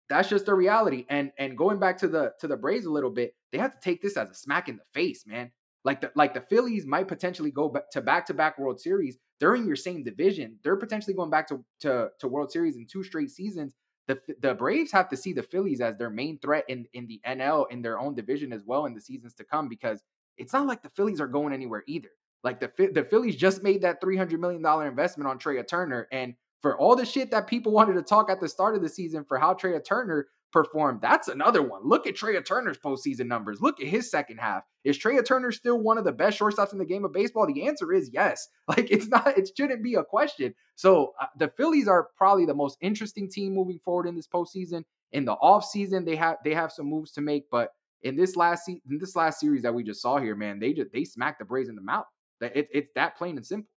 that's 0.08 0.28
just 0.28 0.46
the 0.46 0.54
reality. 0.54 1.04
And 1.08 1.30
and 1.38 1.56
going 1.56 1.78
back 1.78 1.98
to 1.98 2.08
the 2.08 2.32
to 2.40 2.48
the 2.48 2.56
Braves 2.56 2.86
a 2.86 2.90
little 2.90 3.10
bit, 3.10 3.34
they 3.52 3.58
have 3.58 3.72
to 3.72 3.80
take 3.80 4.02
this 4.02 4.16
as 4.16 4.30
a 4.30 4.34
smack 4.34 4.68
in 4.68 4.76
the 4.76 4.82
face, 4.94 5.26
man. 5.26 5.50
Like 5.84 6.00
the 6.00 6.10
like 6.16 6.34
the 6.34 6.40
Phillies 6.40 6.86
might 6.86 7.08
potentially 7.08 7.50
go 7.50 7.68
back 7.68 7.90
to 7.92 8.00
back 8.00 8.26
to 8.26 8.34
back 8.34 8.58
World 8.58 8.80
Series. 8.80 9.18
They're 9.38 9.54
in 9.54 9.66
your 9.66 9.76
same 9.76 10.02
division. 10.02 10.58
They're 10.64 10.76
potentially 10.76 11.14
going 11.14 11.30
back 11.30 11.48
to 11.48 11.64
to 11.80 12.08
to 12.18 12.28
World 12.28 12.50
Series 12.50 12.76
in 12.76 12.86
two 12.86 13.04
straight 13.04 13.30
seasons. 13.30 13.74
The 14.08 14.18
the 14.40 14.54
Braves 14.54 14.90
have 14.92 15.08
to 15.10 15.16
see 15.16 15.32
the 15.32 15.42
Phillies 15.42 15.80
as 15.80 15.96
their 15.96 16.10
main 16.10 16.38
threat 16.38 16.64
in 16.68 16.86
in 16.94 17.06
the 17.06 17.20
NL 17.26 17.70
in 17.70 17.82
their 17.82 18.00
own 18.00 18.14
division 18.14 18.52
as 18.52 18.64
well 18.64 18.86
in 18.86 18.94
the 18.94 19.00
seasons 19.00 19.34
to 19.34 19.44
come 19.44 19.68
because 19.68 20.02
it's 20.38 20.52
not 20.52 20.66
like 20.66 20.82
the 20.82 20.90
Phillies 20.90 21.20
are 21.20 21.28
going 21.28 21.52
anywhere 21.52 21.84
either. 21.86 22.08
Like 22.42 22.58
the 22.58 22.70
the 22.92 23.04
Phillies 23.04 23.36
just 23.36 23.62
made 23.62 23.82
that 23.82 24.00
three 24.00 24.16
hundred 24.16 24.40
million 24.40 24.62
dollar 24.62 24.88
investment 24.88 25.28
on 25.28 25.38
Trea 25.38 25.62
Turner, 25.62 26.08
and 26.10 26.34
for 26.62 26.78
all 26.78 26.96
the 26.96 27.04
shit 27.04 27.30
that 27.30 27.46
people 27.46 27.72
wanted 27.78 27.94
to 27.94 28.02
talk 28.02 28.30
at 28.30 28.40
the 28.40 28.48
start 28.48 28.74
of 28.74 28.82
the 28.82 28.88
season 28.88 29.24
for 29.24 29.38
how 29.38 29.52
Trea 29.54 29.80
Turner 29.80 30.28
performed, 30.52 31.00
that's 31.00 31.28
another 31.28 31.62
one. 31.62 31.82
Look 31.84 32.06
at 32.06 32.16
Trea 32.16 32.40
Turner's 32.40 32.78
postseason 32.78 33.26
numbers. 33.26 33.60
Look 33.60 33.80
at 33.80 33.86
his 33.86 34.10
second 34.10 34.38
half. 34.38 34.62
Is 34.84 34.96
Trea 34.96 35.22
Turner 35.22 35.52
still 35.52 35.78
one 35.78 35.98
of 35.98 36.04
the 36.04 36.12
best 36.12 36.38
shortstops 36.38 36.72
in 36.72 36.78
the 36.78 36.84
game 36.84 37.04
of 37.04 37.12
baseball? 37.12 37.46
The 37.46 37.66
answer 37.66 37.92
is 37.92 38.10
yes. 38.12 38.48
Like 38.68 38.90
it's 38.90 39.08
not, 39.08 39.38
it 39.38 39.50
shouldn't 39.56 39.82
be 39.82 39.94
a 39.94 40.04
question. 40.04 40.54
So 40.74 41.14
uh, 41.20 41.26
the 41.38 41.48
Phillies 41.56 41.88
are 41.88 42.08
probably 42.16 42.44
the 42.44 42.54
most 42.54 42.76
interesting 42.82 43.30
team 43.30 43.54
moving 43.54 43.78
forward 43.82 44.06
in 44.06 44.14
this 44.14 44.28
postseason. 44.28 44.82
In 45.12 45.24
the 45.24 45.36
offseason, 45.36 46.04
they 46.04 46.16
have 46.16 46.36
they 46.44 46.52
have 46.52 46.70
some 46.70 46.86
moves 46.86 47.12
to 47.12 47.22
make, 47.22 47.44
but 47.50 47.70
in 48.02 48.14
this 48.14 48.36
last 48.36 48.66
se- 48.66 48.82
in 48.90 48.98
this 48.98 49.16
last 49.16 49.40
series 49.40 49.62
that 49.62 49.74
we 49.74 49.82
just 49.82 50.02
saw 50.02 50.18
here, 50.18 50.34
man, 50.34 50.60
they 50.60 50.74
just 50.74 50.92
they 50.92 51.04
smacked 51.04 51.38
the 51.38 51.46
Braves 51.46 51.70
in 51.70 51.76
the 51.76 51.82
mouth. 51.82 52.04
It, 52.42 52.68
it's 52.72 52.90
that 52.94 53.16
plain 53.16 53.36
and 53.36 53.46
simple. 53.46 53.70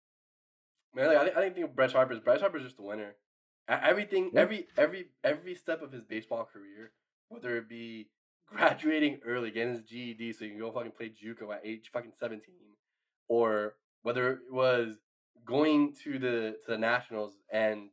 Man, 0.94 1.06
like, 1.06 1.16
I, 1.16 1.24
think, 1.24 1.36
I 1.36 1.50
think 1.50 1.76
Bryce 1.76 1.92
Harper 1.92 2.14
is 2.14 2.20
Bryce 2.20 2.40
Harper's 2.40 2.64
just 2.64 2.76
the 2.76 2.82
winner. 2.82 3.14
Everything, 3.70 4.30
yeah. 4.32 4.40
every 4.40 4.66
every 4.76 5.06
every 5.22 5.54
step 5.54 5.82
of 5.82 5.92
his 5.92 6.02
baseball 6.02 6.48
career, 6.50 6.92
whether 7.28 7.56
it 7.56 7.68
be 7.68 8.08
graduating 8.46 9.20
early, 9.24 9.50
getting 9.50 9.74
his 9.74 9.82
GED 9.82 10.32
so 10.32 10.44
you 10.44 10.52
can 10.52 10.60
go 10.60 10.72
fucking 10.72 10.92
play 10.92 11.10
JUCO 11.10 11.54
at 11.54 11.60
age 11.64 11.90
fucking 11.92 12.12
seventeen, 12.18 12.74
or 13.28 13.74
whether 14.02 14.32
it 14.32 14.38
was 14.50 14.96
going 15.44 15.94
to 16.04 16.18
the 16.18 16.56
to 16.64 16.72
the 16.72 16.78
Nationals 16.78 17.34
and 17.52 17.90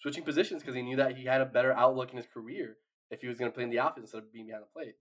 switching 0.00 0.22
positions 0.22 0.62
because 0.62 0.76
he 0.76 0.82
knew 0.82 0.96
that 0.96 1.16
he 1.16 1.24
had 1.24 1.40
a 1.40 1.46
better 1.46 1.72
outlook 1.72 2.10
in 2.10 2.16
his 2.16 2.26
career 2.32 2.76
if 3.10 3.20
he 3.20 3.26
was 3.26 3.38
going 3.38 3.50
to 3.50 3.54
play 3.54 3.64
in 3.64 3.70
the 3.70 3.78
outfield 3.78 4.04
instead 4.04 4.18
of 4.18 4.32
being 4.32 4.46
behind 4.46 4.62
the 4.62 4.68
plate. 4.72 4.94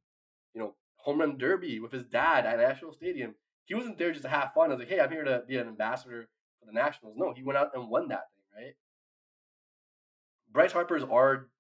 You 0.53 0.61
know, 0.61 0.75
home 0.97 1.19
run 1.19 1.37
derby 1.37 1.79
with 1.79 1.91
his 1.91 2.05
dad 2.05 2.45
at 2.45 2.59
National 2.59 2.93
Stadium. 2.93 3.35
He 3.65 3.75
wasn't 3.75 3.97
there 3.97 4.11
just 4.11 4.23
to 4.23 4.29
have 4.29 4.53
fun. 4.53 4.69
I 4.71 4.75
was 4.75 4.79
like, 4.79 4.89
hey, 4.89 4.99
I'm 4.99 5.11
here 5.11 5.23
to 5.23 5.43
be 5.47 5.57
an 5.57 5.67
ambassador 5.67 6.29
for 6.59 6.65
the 6.67 6.71
Nationals. 6.71 7.15
No, 7.17 7.33
he 7.35 7.43
went 7.43 7.57
out 7.57 7.71
and 7.73 7.89
won 7.89 8.07
that 8.09 8.25
thing, 8.33 8.63
right? 8.63 8.75
Bryce 10.55 10.71
Harper's 10.71 11.03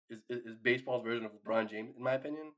is, 0.09 0.19
is, 0.29 0.45
is 0.45 0.57
baseball's 0.63 1.03
version 1.03 1.25
of 1.25 1.31
LeBron 1.33 1.69
James, 1.69 1.95
in 1.97 2.01
my 2.01 2.13
opinion. 2.13 2.53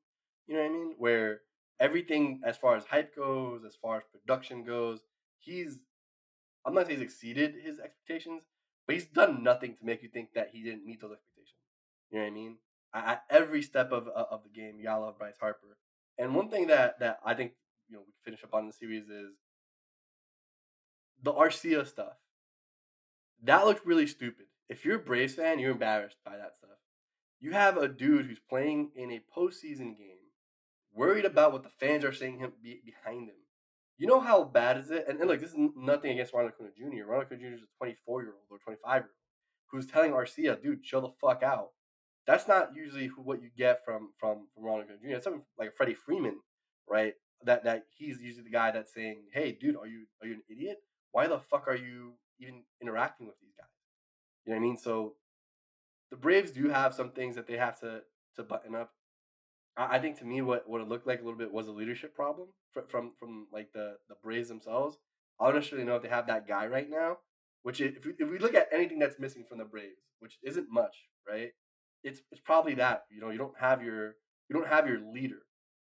You 0.46 0.54
know 0.54 0.62
what 0.62 0.70
I 0.70 0.74
mean? 0.74 0.94
Where 1.00 1.42
everything 1.80 2.42
as 2.46 2.56
far 2.56 2.76
as 2.76 2.86
hype 2.86 3.16
goes, 3.16 3.64
as 3.66 3.76
far 3.76 3.98
as 3.98 4.04
production 4.12 4.64
goes, 4.64 5.00
he's 5.40 5.80
I'm 6.64 6.76
not 6.76 6.86
saying 6.86 7.00
he's 7.00 7.06
exceeded 7.06 7.56
his 7.64 7.80
expectations, 7.80 8.44
but 8.86 8.94
he's 8.94 9.06
done 9.06 9.44
nothing 9.44 9.76
to 9.78 9.86
make 9.86 10.04
you 10.04 10.10
think 10.10 10.30
that 10.36 10.52
he 10.54 10.62
didn't 10.62 10.86
meet 10.86 11.02
those 11.02 11.14
expectations. 11.14 11.58
You 12.12 12.20
know 12.20 12.26
what 12.26 12.32
I 12.32 12.34
mean? 12.34 12.58
At 12.94 13.24
every 13.32 13.64
step 13.64 13.92
of 13.92 14.08
uh, 14.08 14.26
of 14.30 14.44
the 14.44 14.50
game, 14.50 14.80
gotta 14.84 15.02
love 15.02 15.18
Bryce 15.18 15.40
Harper. 15.40 15.78
And 16.20 16.36
one 16.36 16.50
thing 16.50 16.68
that 16.68 17.00
that 17.00 17.20
I 17.26 17.34
think 17.34 17.54
you 17.90 17.96
know 17.96 18.02
we 18.02 18.12
can 18.12 18.34
finish 18.34 18.44
up 18.44 18.54
on 18.54 18.68
the 18.68 18.74
series 18.74 19.10
is 19.10 19.34
the 21.24 21.34
Arcia 21.34 21.88
stuff. 21.88 22.14
that 23.42 23.66
looked 23.66 23.88
really 23.88 24.06
stupid. 24.06 24.46
If 24.70 24.84
you're 24.84 24.97
a 24.97 24.99
Braves 24.99 25.36
fan, 25.36 25.59
you're 25.59 25.72
embarrassed 25.72 26.18
by 26.26 26.36
that 26.38 26.57
stuff. 26.57 26.78
You 27.39 27.51
have 27.51 27.78
a 27.78 27.88
dude 27.88 28.26
who's 28.26 28.39
playing 28.49 28.91
in 28.95 29.11
a 29.11 29.22
postseason 29.36 29.97
game, 29.97 30.32
worried 30.93 31.24
about 31.24 31.53
what 31.53 31.63
the 31.63 31.70
fans 31.70 32.03
are 32.03 32.13
saying 32.13 32.39
him 32.39 32.51
be, 32.61 32.82
behind 32.84 33.30
him. 33.30 33.36
You 33.97 34.07
know 34.07 34.20
how 34.20 34.43
bad 34.43 34.78
is 34.78 34.91
it? 34.91 35.05
And, 35.07 35.20
and 35.20 35.30
look, 35.30 35.39
this 35.39 35.51
is 35.51 35.57
nothing 35.76 36.11
against 36.11 36.34
Ronald 36.34 36.53
Acuna 36.53 36.70
Jr. 36.78 37.05
Ronald 37.05 37.28
Acuna 37.28 37.41
Jr. 37.41 37.55
is 37.55 37.61
a 37.61 37.78
24 37.78 38.22
year 38.24 38.34
old 38.34 38.43
or 38.49 38.59
25 38.59 38.95
year 38.95 39.01
old 39.03 39.09
who's 39.72 39.88
telling 39.88 40.11
Arcia, 40.11 40.61
dude, 40.61 40.84
chill 40.84 41.01
the 41.01 41.11
fuck 41.22 41.43
out. 41.43 41.70
That's 42.26 42.47
not 42.47 42.76
usually 42.76 43.07
who, 43.07 43.22
what 43.22 43.41
you 43.41 43.49
get 43.57 43.86
from 43.86 44.09
from 44.20 44.47
from 44.53 44.65
Ronald 44.65 44.86
Acuna 44.86 44.99
Jr. 44.99 45.15
It's 45.15 45.24
something 45.24 45.43
like 45.57 45.76
Freddie 45.78 45.93
Freeman, 45.93 46.39
right? 46.89 47.13
That 47.43 47.63
that 47.63 47.84
he's 47.97 48.20
usually 48.20 48.43
the 48.43 48.49
guy 48.49 48.72
that's 48.72 48.93
saying, 48.93 49.24
hey, 49.34 49.57
dude, 49.59 49.78
are 49.78 49.88
you 49.88 50.07
are 50.22 50.28
you 50.28 50.34
an 50.34 50.43
idiot? 50.49 50.78
Why 51.11 51.28
the 51.28 51.39
fuck 51.39 51.68
are 51.68 51.76
you 51.76 52.15
even 52.39 52.63
interacting 52.82 53.28
with 53.28 53.39
these? 53.39 53.57
You 54.48 54.54
know 54.54 54.60
what 54.60 54.66
I 54.66 54.68
mean? 54.70 54.78
So 54.78 55.16
the 56.10 56.16
Braves 56.16 56.52
do 56.52 56.70
have 56.70 56.93
some 56.93 57.12
things 57.12 57.36
that 57.36 57.48
they 57.48 57.58
have 57.58 57.80
to 57.82 58.02
to 58.38 58.43
button 58.43 58.76
up. 58.76 58.91
I, 59.76 59.98
I 59.98 60.00
think 60.00 60.18
to 60.20 60.26
me, 60.26 60.41
what 60.41 60.68
what 60.70 60.82
it 60.82 60.88
looked 60.88 61.06
like 61.06 61.20
a 61.20 61.24
little 61.24 61.38
bit 61.38 61.52
was 61.52 61.68
a 61.68 61.72
leadership 61.72 62.16
problem 62.16 62.48
from 62.72 62.88
from, 62.88 63.12
from 63.20 63.48
like 63.52 63.74
the 63.74 63.98
the 64.08 64.16
Braves 64.24 64.48
themselves. 64.48 64.98
I 65.39 65.45
don't 65.45 65.56
necessarily 65.56 65.86
know 65.86 65.98
if 65.98 66.02
they 66.02 66.10
have 66.10 66.28
that 66.28 66.48
guy 66.48 66.66
right 66.66 66.89
now. 66.89 67.18
Which 67.64 67.82
if 67.82 68.06
we, 68.06 68.14
if 68.18 68.30
we 68.30 68.39
look 68.39 68.56
at 68.56 68.70
anything 68.72 69.00
that's 69.00 69.20
missing 69.20 69.43
from 69.43 69.58
the 69.58 69.66
Braves, 69.66 70.00
which 70.20 70.38
isn't 70.43 70.72
much, 70.72 70.95
right? 71.28 71.52
It's 72.04 72.22
it's 72.32 72.41
probably 72.41 72.76
that 72.76 73.04
you 73.12 73.20
know 73.20 73.30
you 73.30 73.38
don't 73.38 73.58
have 73.60 73.84
your 73.84 74.16
you 74.50 74.56
don't 74.56 74.68
have 74.68 74.88
your 74.88 75.02
leader, 75.14 75.41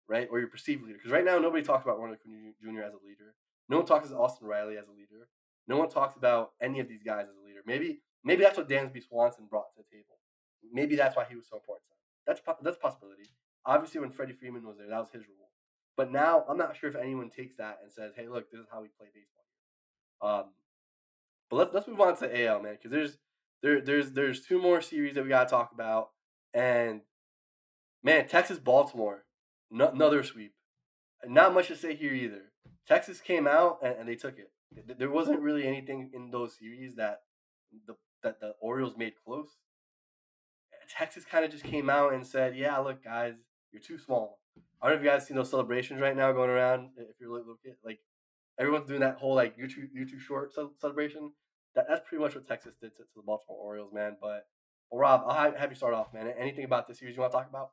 right, 0.09 0.29
or 0.31 0.39
your 0.39 0.49
perceived 0.49 0.85
leader. 0.85 0.99
Because 0.99 1.11
right 1.11 1.25
now 1.25 1.39
nobody 1.39 1.65
talks 1.65 1.83
about 1.83 1.99
Ronald 1.99 2.19
Acuna 2.21 2.53
Jr. 2.63 2.83
as 2.83 2.93
a 2.93 3.05
leader. 3.05 3.35
No 3.69 3.79
one 3.79 3.87
talks 3.87 4.09
about 4.09 4.21
Austin 4.21 4.47
Riley 4.47 4.77
as 4.77 4.87
a 4.87 4.93
leader. 4.93 5.29
No 5.67 5.79
one 5.79 5.89
talks 5.89 6.17
about 6.17 6.53
any 6.61 6.79
of 6.79 6.89
these 6.89 7.03
guys 7.03 7.27
as 7.29 7.37
a 7.37 7.45
leader. 7.45 7.61
Maybe 7.67 8.01
maybe 8.25 8.43
that's 8.43 8.57
what 8.57 8.69
Dansby 8.69 9.07
Swanson 9.07 9.47
brought 9.49 9.75
to 9.75 9.83
the 9.83 9.97
table. 9.97 10.19
Maybe 10.73 10.97
that's 10.97 11.17
why 11.17 11.27
he 11.29 11.37
was 11.37 11.47
so 11.49 11.57
important. 11.57 11.87
That's 12.27 12.41
that's 12.63 12.77
a 12.77 12.81
possibility. 12.81 13.31
Obviously, 13.65 14.01
when 14.01 14.11
Freddie 14.11 14.33
Freeman 14.33 14.67
was 14.67 14.77
there, 14.79 14.89
that 14.89 14.99
was 14.99 15.11
his 15.13 15.23
role. 15.23 15.51
But 15.97 16.11
now 16.11 16.45
I'm 16.49 16.57
not 16.57 16.77
sure 16.77 16.89
if 16.89 16.97
anyone 16.97 17.31
takes 17.31 17.57
that 17.57 17.79
and 17.83 17.93
says, 17.93 18.13
"Hey, 18.17 18.29
look, 18.29 18.51
this 18.51 18.61
is 18.61 18.67
how 18.71 18.81
we 18.81 18.89
play 18.89 19.09
baseball." 19.13 20.41
Um, 20.41 20.51
but 21.51 21.57
let's 21.57 21.75
let's 21.75 21.89
move 21.89 22.01
on 22.01 22.17
to 22.19 22.47
AL, 22.47 22.63
man, 22.63 22.75
because 22.75 22.91
there's 22.91 23.19
there 23.63 23.81
there's 23.81 24.13
there's 24.13 24.47
two 24.47 24.61
more 24.61 24.81
series 24.81 25.15
that 25.15 25.23
we 25.23 25.29
gotta 25.29 25.51
talk 25.51 25.73
about, 25.73 26.11
and 26.55 27.03
man, 28.03 28.27
Texas 28.29 28.59
Baltimore, 28.59 29.25
no, 29.71 29.89
another 29.89 30.23
sweep. 30.23 30.55
Not 31.25 31.55
much 31.55 31.69
to 31.69 31.77
say 31.77 31.95
here 31.95 32.13
either. 32.13 32.53
Texas 32.87 33.21
came 33.21 33.47
out 33.47 33.79
and, 33.83 33.95
and 34.01 34.09
they 34.09 34.17
took 34.17 34.39
it. 34.39 34.51
There 34.99 35.11
wasn't 35.11 35.41
really 35.41 35.67
anything 35.67 36.11
in 36.15 36.31
those 36.31 36.57
series 36.59 36.97
that 36.97 37.21
the 37.87 37.95
that 38.23 38.41
the 38.41 38.55
Orioles 38.61 38.97
made 38.97 39.15
close. 39.25 39.49
Texas 40.89 41.25
kind 41.25 41.45
of 41.45 41.51
just 41.51 41.65
came 41.65 41.89
out 41.89 42.13
and 42.13 42.27
said, 42.27 42.57
"Yeah, 42.57 42.79
look, 42.79 43.03
guys, 43.05 43.35
you're 43.71 43.83
too 43.83 43.99
small." 43.99 44.41
I 44.81 44.87
don't 44.87 44.97
know 44.97 45.01
if 45.01 45.05
you 45.05 45.11
guys 45.11 45.27
seen 45.27 45.37
those 45.37 45.51
celebrations 45.51 46.01
right 46.01 46.17
now 46.17 46.33
going 46.33 46.51
around. 46.51 46.91
If 46.97 47.21
you're 47.21 47.31
looking, 47.31 47.75
like 47.85 48.01
everyone's 48.59 48.89
doing 48.89 49.01
that 49.01 49.17
whole 49.17 49.35
like 49.35 49.57
YouTube 49.57 49.91
YouTube 49.97 50.21
short 50.21 50.53
celebration. 50.81 51.33
That, 51.75 51.87
that's 51.89 52.07
pretty 52.07 52.23
much 52.23 52.35
what 52.35 52.47
Texas 52.47 52.77
did 52.81 52.95
to, 52.97 53.03
to 53.03 53.09
the 53.17 53.23
Baltimore 53.23 53.59
Orioles, 53.59 53.93
man. 53.95 54.17
But 54.21 54.47
well, 54.91 55.01
Rob, 55.01 55.23
I'll 55.27 55.55
have, 55.55 55.71
you 55.71 55.77
start 55.77 55.95
off, 55.95 56.13
man. 56.13 56.33
Anything 56.39 56.65
about 56.65 56.87
this 56.87 56.99
series 56.99 57.17
you 57.17 57.23
want 57.23 57.33
to 57.33 57.39
talk 57.39 57.49
about? 57.49 57.71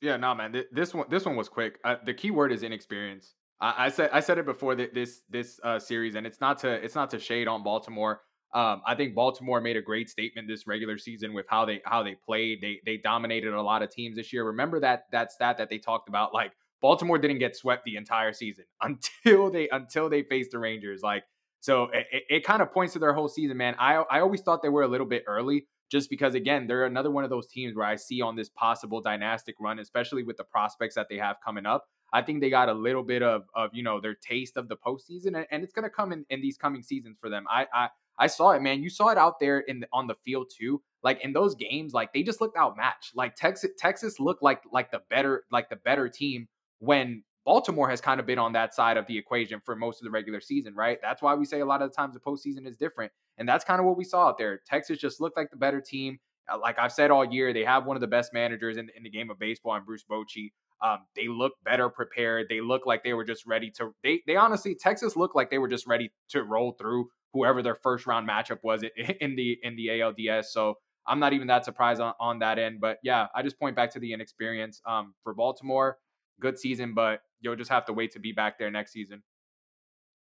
Yeah, 0.00 0.16
no, 0.16 0.34
man. 0.34 0.54
This 0.70 0.94
one, 0.94 1.06
this 1.10 1.24
one 1.24 1.36
was 1.36 1.48
quick. 1.48 1.78
Uh, 1.84 1.96
the 2.04 2.14
key 2.14 2.30
word 2.30 2.52
is 2.52 2.62
inexperience. 2.62 3.34
I, 3.60 3.86
I, 3.86 3.88
said, 3.88 4.10
I 4.12 4.20
said 4.20 4.38
it 4.38 4.46
before 4.46 4.74
that 4.76 4.94
this 4.94 5.22
this 5.28 5.60
uh, 5.62 5.78
series, 5.78 6.14
and 6.14 6.26
it's 6.26 6.40
not 6.40 6.58
to 6.60 6.72
it's 6.72 6.94
not 6.94 7.10
to 7.10 7.18
shade 7.18 7.48
on 7.48 7.62
Baltimore. 7.62 8.22
Um, 8.52 8.82
I 8.84 8.96
think 8.96 9.14
Baltimore 9.14 9.60
made 9.60 9.76
a 9.76 9.82
great 9.82 10.10
statement 10.10 10.48
this 10.48 10.66
regular 10.66 10.98
season 10.98 11.32
with 11.32 11.46
how 11.48 11.64
they 11.64 11.80
how 11.84 12.02
they 12.02 12.16
played. 12.16 12.60
They 12.60 12.80
they 12.84 12.96
dominated 12.96 13.54
a 13.54 13.62
lot 13.62 13.82
of 13.82 13.90
teams 13.90 14.16
this 14.16 14.32
year. 14.32 14.44
Remember 14.44 14.80
that 14.80 15.04
that 15.12 15.30
stat 15.30 15.58
that 15.58 15.70
they 15.70 15.78
talked 15.78 16.08
about, 16.08 16.34
like 16.34 16.52
Baltimore 16.80 17.18
didn't 17.18 17.38
get 17.38 17.56
swept 17.56 17.84
the 17.84 17.96
entire 17.96 18.32
season 18.32 18.64
until 18.82 19.50
they 19.50 19.68
until 19.68 20.08
they 20.08 20.22
faced 20.22 20.50
the 20.50 20.58
Rangers. 20.58 21.02
Like 21.02 21.24
so, 21.60 21.90
it, 21.92 22.24
it 22.28 22.44
kind 22.44 22.62
of 22.62 22.72
points 22.72 22.94
to 22.94 22.98
their 22.98 23.12
whole 23.12 23.28
season, 23.28 23.56
man. 23.56 23.76
I 23.78 23.96
I 24.10 24.20
always 24.20 24.40
thought 24.40 24.62
they 24.62 24.68
were 24.68 24.82
a 24.82 24.88
little 24.88 25.06
bit 25.06 25.24
early, 25.26 25.66
just 25.90 26.10
because 26.10 26.34
again 26.34 26.66
they're 26.66 26.86
another 26.86 27.10
one 27.10 27.22
of 27.22 27.30
those 27.30 27.46
teams 27.46 27.76
where 27.76 27.86
I 27.86 27.96
see 27.96 28.20
on 28.20 28.34
this 28.34 28.48
possible 28.48 29.00
dynastic 29.00 29.56
run, 29.60 29.78
especially 29.78 30.22
with 30.22 30.36
the 30.38 30.44
prospects 30.44 30.94
that 30.94 31.06
they 31.08 31.18
have 31.18 31.36
coming 31.44 31.66
up. 31.66 31.84
I 32.12 32.22
think 32.22 32.40
they 32.40 32.50
got 32.50 32.68
a 32.68 32.72
little 32.72 33.04
bit 33.04 33.22
of 33.22 33.44
of 33.54 33.70
you 33.72 33.82
know 33.82 34.00
their 34.00 34.14
taste 34.14 34.56
of 34.56 34.68
the 34.68 34.76
postseason, 34.76 35.36
and, 35.36 35.46
and 35.50 35.62
it's 35.62 35.72
gonna 35.72 35.90
come 35.90 36.12
in 36.12 36.24
in 36.30 36.40
these 36.40 36.56
coming 36.56 36.82
seasons 36.82 37.18
for 37.20 37.28
them. 37.28 37.44
I 37.48 37.66
I 37.72 37.88
I 38.20 38.26
saw 38.26 38.50
it, 38.50 38.60
man. 38.60 38.82
You 38.82 38.90
saw 38.90 39.08
it 39.08 39.18
out 39.18 39.40
there 39.40 39.60
in 39.60 39.80
the, 39.80 39.88
on 39.92 40.06
the 40.06 40.14
field 40.14 40.52
too. 40.56 40.82
Like 41.02 41.24
in 41.24 41.32
those 41.32 41.54
games, 41.54 41.94
like 41.94 42.12
they 42.12 42.22
just 42.22 42.40
looked 42.40 42.56
outmatched. 42.56 43.16
Like 43.16 43.34
Texas, 43.34 43.70
Texas 43.78 44.20
looked 44.20 44.42
like 44.42 44.62
like 44.70 44.90
the 44.90 45.00
better 45.08 45.44
like 45.50 45.70
the 45.70 45.76
better 45.76 46.08
team 46.08 46.46
when 46.80 47.24
Baltimore 47.46 47.88
has 47.88 48.02
kind 48.02 48.20
of 48.20 48.26
been 48.26 48.38
on 48.38 48.52
that 48.52 48.74
side 48.74 48.98
of 48.98 49.06
the 49.06 49.16
equation 49.16 49.60
for 49.64 49.74
most 49.74 50.00
of 50.00 50.04
the 50.04 50.10
regular 50.10 50.40
season, 50.40 50.74
right? 50.74 50.98
That's 51.00 51.22
why 51.22 51.34
we 51.34 51.46
say 51.46 51.60
a 51.60 51.66
lot 51.66 51.80
of 51.80 51.90
the 51.90 51.96
times 51.96 52.12
the 52.12 52.20
postseason 52.20 52.66
is 52.66 52.76
different, 52.76 53.10
and 53.38 53.48
that's 53.48 53.64
kind 53.64 53.80
of 53.80 53.86
what 53.86 53.96
we 53.96 54.04
saw 54.04 54.28
out 54.28 54.36
there. 54.38 54.60
Texas 54.66 54.98
just 54.98 55.20
looked 55.20 55.38
like 55.38 55.50
the 55.50 55.56
better 55.56 55.80
team. 55.80 56.18
Uh, 56.52 56.58
like 56.58 56.78
I've 56.78 56.92
said 56.92 57.10
all 57.10 57.24
year, 57.24 57.54
they 57.54 57.64
have 57.64 57.86
one 57.86 57.96
of 57.96 58.02
the 58.02 58.06
best 58.06 58.34
managers 58.34 58.76
in, 58.76 58.90
in 58.94 59.02
the 59.02 59.10
game 59.10 59.30
of 59.30 59.38
baseball, 59.38 59.74
and 59.74 59.86
Bruce 59.86 60.04
Bochy. 60.04 60.52
Um, 60.82 61.00
they 61.16 61.28
look 61.28 61.52
better 61.64 61.88
prepared. 61.88 62.46
They 62.50 62.60
look 62.60 62.84
like 62.84 63.02
they 63.02 63.14
were 63.14 63.24
just 63.24 63.46
ready 63.46 63.70
to. 63.72 63.94
They 64.04 64.20
they 64.26 64.36
honestly 64.36 64.74
Texas 64.74 65.16
looked 65.16 65.34
like 65.34 65.50
they 65.50 65.58
were 65.58 65.68
just 65.68 65.86
ready 65.86 66.12
to 66.30 66.42
roll 66.42 66.72
through 66.72 67.08
whoever 67.32 67.62
their 67.62 67.74
first 67.74 68.06
round 68.06 68.28
matchup 68.28 68.58
was 68.62 68.84
in 69.20 69.36
the 69.36 69.58
in 69.62 69.76
the 69.76 69.88
ALDS. 69.88 70.46
So 70.46 70.78
I'm 71.06 71.18
not 71.18 71.32
even 71.32 71.48
that 71.48 71.64
surprised 71.64 72.00
on, 72.00 72.14
on 72.20 72.38
that 72.40 72.58
end. 72.58 72.80
But 72.80 72.98
yeah, 73.02 73.26
I 73.34 73.42
just 73.42 73.58
point 73.58 73.76
back 73.76 73.92
to 73.92 74.00
the 74.00 74.12
inexperience 74.12 74.80
um, 74.86 75.14
for 75.22 75.34
Baltimore. 75.34 75.98
Good 76.40 76.58
season, 76.58 76.94
but 76.94 77.20
you'll 77.40 77.56
just 77.56 77.70
have 77.70 77.84
to 77.86 77.92
wait 77.92 78.12
to 78.12 78.18
be 78.18 78.32
back 78.32 78.58
there 78.58 78.70
next 78.70 78.92
season. 78.92 79.22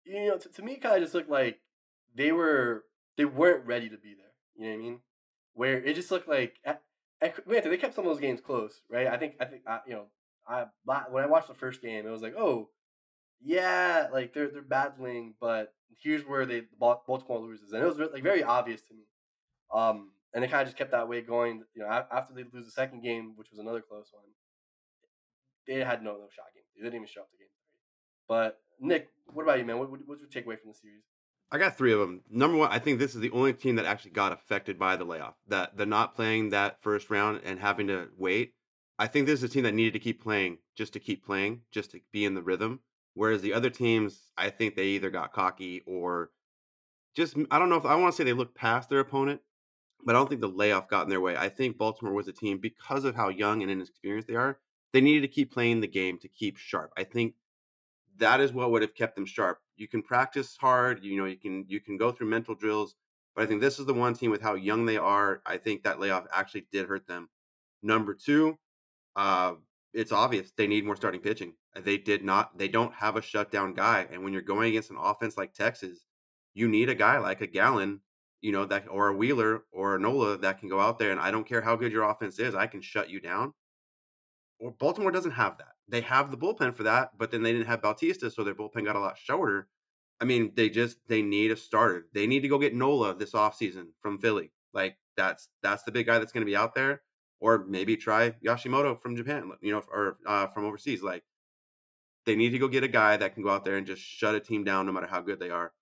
You 0.06 0.28
know, 0.28 0.38
to, 0.38 0.50
to 0.50 0.62
me, 0.62 0.76
kind 0.78 0.96
of 0.96 1.02
just 1.02 1.14
looked 1.14 1.30
like 1.30 1.60
they 2.16 2.32
were 2.32 2.84
they 3.18 3.26
weren't 3.26 3.66
ready 3.66 3.90
to 3.90 3.98
be 3.98 4.16
there. 4.16 4.34
You 4.56 4.66
know 4.66 4.78
what 4.78 4.82
I 4.82 4.84
mean? 4.84 5.00
Where 5.54 5.78
it 5.84 5.96
just 5.96 6.12
looked 6.12 6.28
like, 6.28 6.58
granted, 7.46 7.70
they 7.70 7.78
kept 7.78 7.96
some 7.96 8.06
of 8.06 8.12
those 8.12 8.22
games 8.22 8.42
close, 8.42 8.82
right? 8.90 9.08
I 9.08 9.18
think 9.18 9.36
I 9.40 9.46
think 9.46 9.64
I, 9.68 9.80
you 9.88 9.94
know, 9.94 10.06
I 10.48 10.66
when 10.84 11.24
I 11.24 11.28
watched 11.28 11.48
the 11.48 11.54
first 11.54 11.82
game, 11.82 12.06
it 12.06 12.12
was 12.12 12.22
like, 12.22 12.36
oh, 12.38 12.70
yeah, 13.44 14.08
like 14.12 14.34
they're 14.34 14.50
they're 14.50 14.62
battling, 14.62 15.36
but 15.40 15.74
here's 16.02 16.24
where 16.24 16.46
they 16.46 16.64
Baltimore 16.80 17.40
loses, 17.40 17.72
and 17.72 17.84
it 17.84 17.86
was 17.86 17.98
like 18.12 18.24
very 18.24 18.44
obvious 18.44 18.82
to 18.84 18.94
me. 18.94 19.04
Um, 19.74 20.12
and 20.34 20.44
it 20.44 20.50
kind 20.50 20.62
of 20.62 20.68
just 20.68 20.78
kept 20.78 20.92
that 20.92 21.08
way 21.08 21.22
going. 21.22 21.64
You 21.76 21.84
know, 21.84 22.06
after 22.12 22.34
they 22.34 22.44
lose 22.52 22.66
the 22.66 22.72
second 22.72 23.04
game, 23.04 23.34
which 23.36 23.50
was 23.52 23.60
another 23.60 23.82
close 23.82 24.08
one, 24.12 24.24
they 25.68 25.84
had 25.84 26.04
no 26.04 26.14
no 26.14 26.28
shot 26.36 26.46
game. 26.54 26.64
They 26.76 26.84
didn't 26.84 26.96
even 26.96 27.08
show 27.08 27.22
up 27.22 27.32
to 27.32 27.38
game. 27.38 27.48
But 28.28 28.60
Nick, 28.80 29.10
what 29.34 29.44
about 29.44 29.60
you, 29.60 29.66
man? 29.66 29.80
What, 29.80 29.90
what's 30.06 30.22
your 30.22 30.30
takeaway 30.30 30.60
from 30.60 30.72
the 30.72 30.78
series? 30.78 31.04
I 31.52 31.60
got 31.60 31.78
three 31.78 31.94
of 31.94 32.00
them. 32.00 32.22
Number 32.32 32.58
one, 32.58 32.72
I 32.72 32.80
think 32.80 32.98
this 32.98 33.14
is 33.14 33.22
the 33.22 33.30
only 33.30 33.54
team 33.54 33.76
that 33.76 33.86
actually 33.86 34.12
got 34.12 34.32
affected 34.32 34.80
by 34.80 34.96
the 34.96 35.06
layoff. 35.06 35.36
That 35.48 35.78
they're 35.78 35.86
not 35.86 36.16
playing 36.16 36.50
that 36.50 36.82
first 36.82 37.10
round 37.10 37.42
and 37.44 37.60
having 37.60 37.88
to 37.88 38.08
wait. 38.18 38.54
I 38.98 39.08
think 39.08 39.28
this 39.28 39.40
is 39.40 39.44
a 39.44 39.50
team 39.50 39.64
that 39.64 39.74
needed 39.74 39.94
to 39.94 40.00
keep 40.00 40.24
playing 40.24 40.60
just 40.76 40.94
to 40.94 41.00
keep 41.00 41.26
playing, 41.26 41.62
just 41.72 41.92
to 41.92 42.00
be 42.12 42.26
in 42.26 42.34
the 42.34 42.42
rhythm. 42.42 42.80
Whereas 43.16 43.42
the 43.42 43.54
other 43.54 43.70
teams, 43.70 44.32
I 44.38 44.50
think 44.50 44.76
they 44.76 44.88
either 44.88 45.10
got 45.10 45.34
cocky 45.34 45.82
or 45.86 46.32
just 47.16 47.36
I 47.52 47.60
don't 47.60 47.70
know 47.70 47.76
if 47.78 47.86
I 47.86 47.96
want 47.96 48.14
to 48.14 48.18
say 48.18 48.24
they 48.24 48.34
looked 48.34 48.56
past 48.56 48.90
their 48.90 49.00
opponent, 49.00 49.42
but 50.04 50.16
I 50.16 50.20
don't 50.20 50.28
think 50.28 50.42
the 50.42 50.48
layoff 50.48 50.90
got 50.90 51.04
in 51.04 51.10
their 51.10 51.22
way. 51.22 51.38
I 51.38 51.50
think 51.50 51.78
Baltimore 51.78 52.14
was 52.14 52.28
a 52.28 52.34
team 52.34 52.58
because 52.58 53.06
of 53.06 53.16
how 53.16 53.30
young 53.30 53.62
and 53.62 53.72
inexperienced 53.72 54.28
they 54.28 54.36
are. 54.36 54.60
They 54.94 55.02
needed 55.02 55.22
to 55.22 55.28
keep 55.28 55.52
playing 55.52 55.82
the 55.82 55.88
game 55.88 56.18
to 56.20 56.28
keep 56.28 56.58
sharp. 56.58 56.92
I 56.98 57.04
think 57.04 57.36
that 58.18 58.40
is 58.40 58.54
what 58.54 58.72
would 58.72 58.82
have 58.82 58.96
kept 58.96 59.16
them 59.16 59.26
sharp. 59.26 59.60
You 59.76 59.88
can 59.88 60.04
practice 60.04 60.56
hard, 60.60 61.04
you 61.04 61.18
know, 61.18 61.26
you 61.26 61.38
can 61.38 61.66
you 61.68 61.80
can 61.80 61.98
go 61.98 62.12
through 62.12 62.28
mental 62.28 62.56
drills, 62.56 62.96
but 63.36 63.44
I 63.44 63.48
think 63.48 63.62
this 63.62 63.80
is 63.80 63.86
the 63.86 63.94
one 63.94 64.14
team 64.14 64.32
with 64.32 64.42
how 64.42 64.56
young 64.56 64.86
they 64.86 64.98
are. 64.98 65.42
I 65.46 65.58
think 65.58 65.84
that 65.84 66.00
layoff 66.00 66.26
actually 66.32 66.68
did 66.72 66.88
hurt 66.88 67.08
them. 67.08 67.30
Number 67.82 68.14
two, 68.14 68.58
uh, 69.16 69.54
it's 69.94 70.12
obvious 70.12 70.52
they 70.52 70.68
need 70.68 70.86
more 70.86 70.96
starting 70.96 71.22
pitching. 71.22 71.54
Uh, 71.76 71.82
they 71.82 71.98
did 71.98 72.24
not. 72.24 72.58
They 72.58 72.68
don't 72.68 72.94
have 72.94 73.16
a 73.16 73.22
shutdown 73.22 73.74
guy, 73.74 74.08
and 74.12 74.24
when 74.24 74.34
you're 74.34 74.42
going 74.42 74.70
against 74.70 74.92
an 74.92 74.98
offense 75.00 75.38
like 75.38 75.54
Texas, 75.54 76.06
you 76.54 76.68
need 76.68 76.90
a 76.90 76.96
guy 76.96 77.18
like 77.20 77.42
a 77.42 77.48
Gallen, 77.48 78.02
you 78.42 78.52
know, 78.52 78.66
that 78.66 78.86
or 78.90 79.10
a 79.10 79.16
Wheeler 79.16 79.64
or 79.72 79.96
a 79.96 80.00
Nola 80.00 80.38
that 80.40 80.60
can 80.60 80.70
go 80.70 80.80
out 80.80 81.00
there 81.00 81.12
and 81.12 81.20
I 81.20 81.32
don't 81.32 81.48
care 81.48 81.62
how 81.62 81.76
good 81.76 81.92
your 81.92 82.10
offense 82.10 82.40
is, 82.40 82.56
I 82.56 82.68
can 82.68 82.82
shut 82.82 83.10
you 83.10 83.20
down. 83.20 83.54
Or 84.60 84.72
Baltimore 84.72 85.12
doesn't 85.12 85.32
have 85.32 85.58
that. 85.58 85.74
They 85.88 86.02
have 86.02 86.32
the 86.32 86.38
bullpen 86.38 86.76
for 86.76 86.84
that, 86.84 87.18
but 87.18 87.32
then 87.32 87.44
they 87.44 87.52
didn't 87.52 87.68
have 87.68 87.82
Bautista, 87.82 88.32
so 88.32 88.44
their 88.44 88.56
bullpen 88.56 88.86
got 88.86 88.96
a 88.96 89.00
lot 89.00 89.18
shorter. 89.18 89.68
I 90.22 90.26
mean, 90.26 90.54
they 90.56 90.70
just 90.70 90.98
they 91.08 91.22
need 91.22 91.52
a 91.52 91.58
starter. 91.58 92.08
They 92.14 92.28
need 92.28 92.42
to 92.42 92.48
go 92.48 92.60
get 92.60 92.76
Nola 92.76 93.16
this 93.16 93.34
offseason 93.34 93.88
from 94.02 94.20
Philly. 94.20 94.52
Like 94.74 94.98
that's 95.18 95.50
that's 95.62 95.84
the 95.84 95.92
big 95.92 96.06
guy 96.06 96.20
that's 96.20 96.32
going 96.32 96.46
to 96.46 96.50
be 96.50 96.56
out 96.56 96.76
there 96.76 97.02
or 97.44 97.66
maybe 97.68 97.98
try 97.98 98.30
Yoshimoto 98.42 99.02
from 99.02 99.18
Japan, 99.18 99.52
you 99.62 99.74
know, 99.74 99.84
or 99.92 100.16
uh, 100.26 100.48
from 100.48 100.64
overseas. 100.64 101.04
Like 101.04 101.24
they 102.26 102.38
need 102.38 102.52
to 102.52 102.58
go 102.58 102.70
get 102.70 102.86
a 102.86 102.88
guy 102.88 103.18
that 103.18 103.34
can 103.34 103.44
go 103.44 103.50
out 103.50 103.66
there 103.66 103.76
and 103.76 103.86
just 103.86 104.02
shut 104.02 104.34
a 104.34 104.40
team 104.40 104.64
down 104.64 104.86
no 104.86 104.94
matter 104.94 105.08
how 105.08 105.20
good 105.20 105.40
they 105.40 105.50
are. 105.50 105.74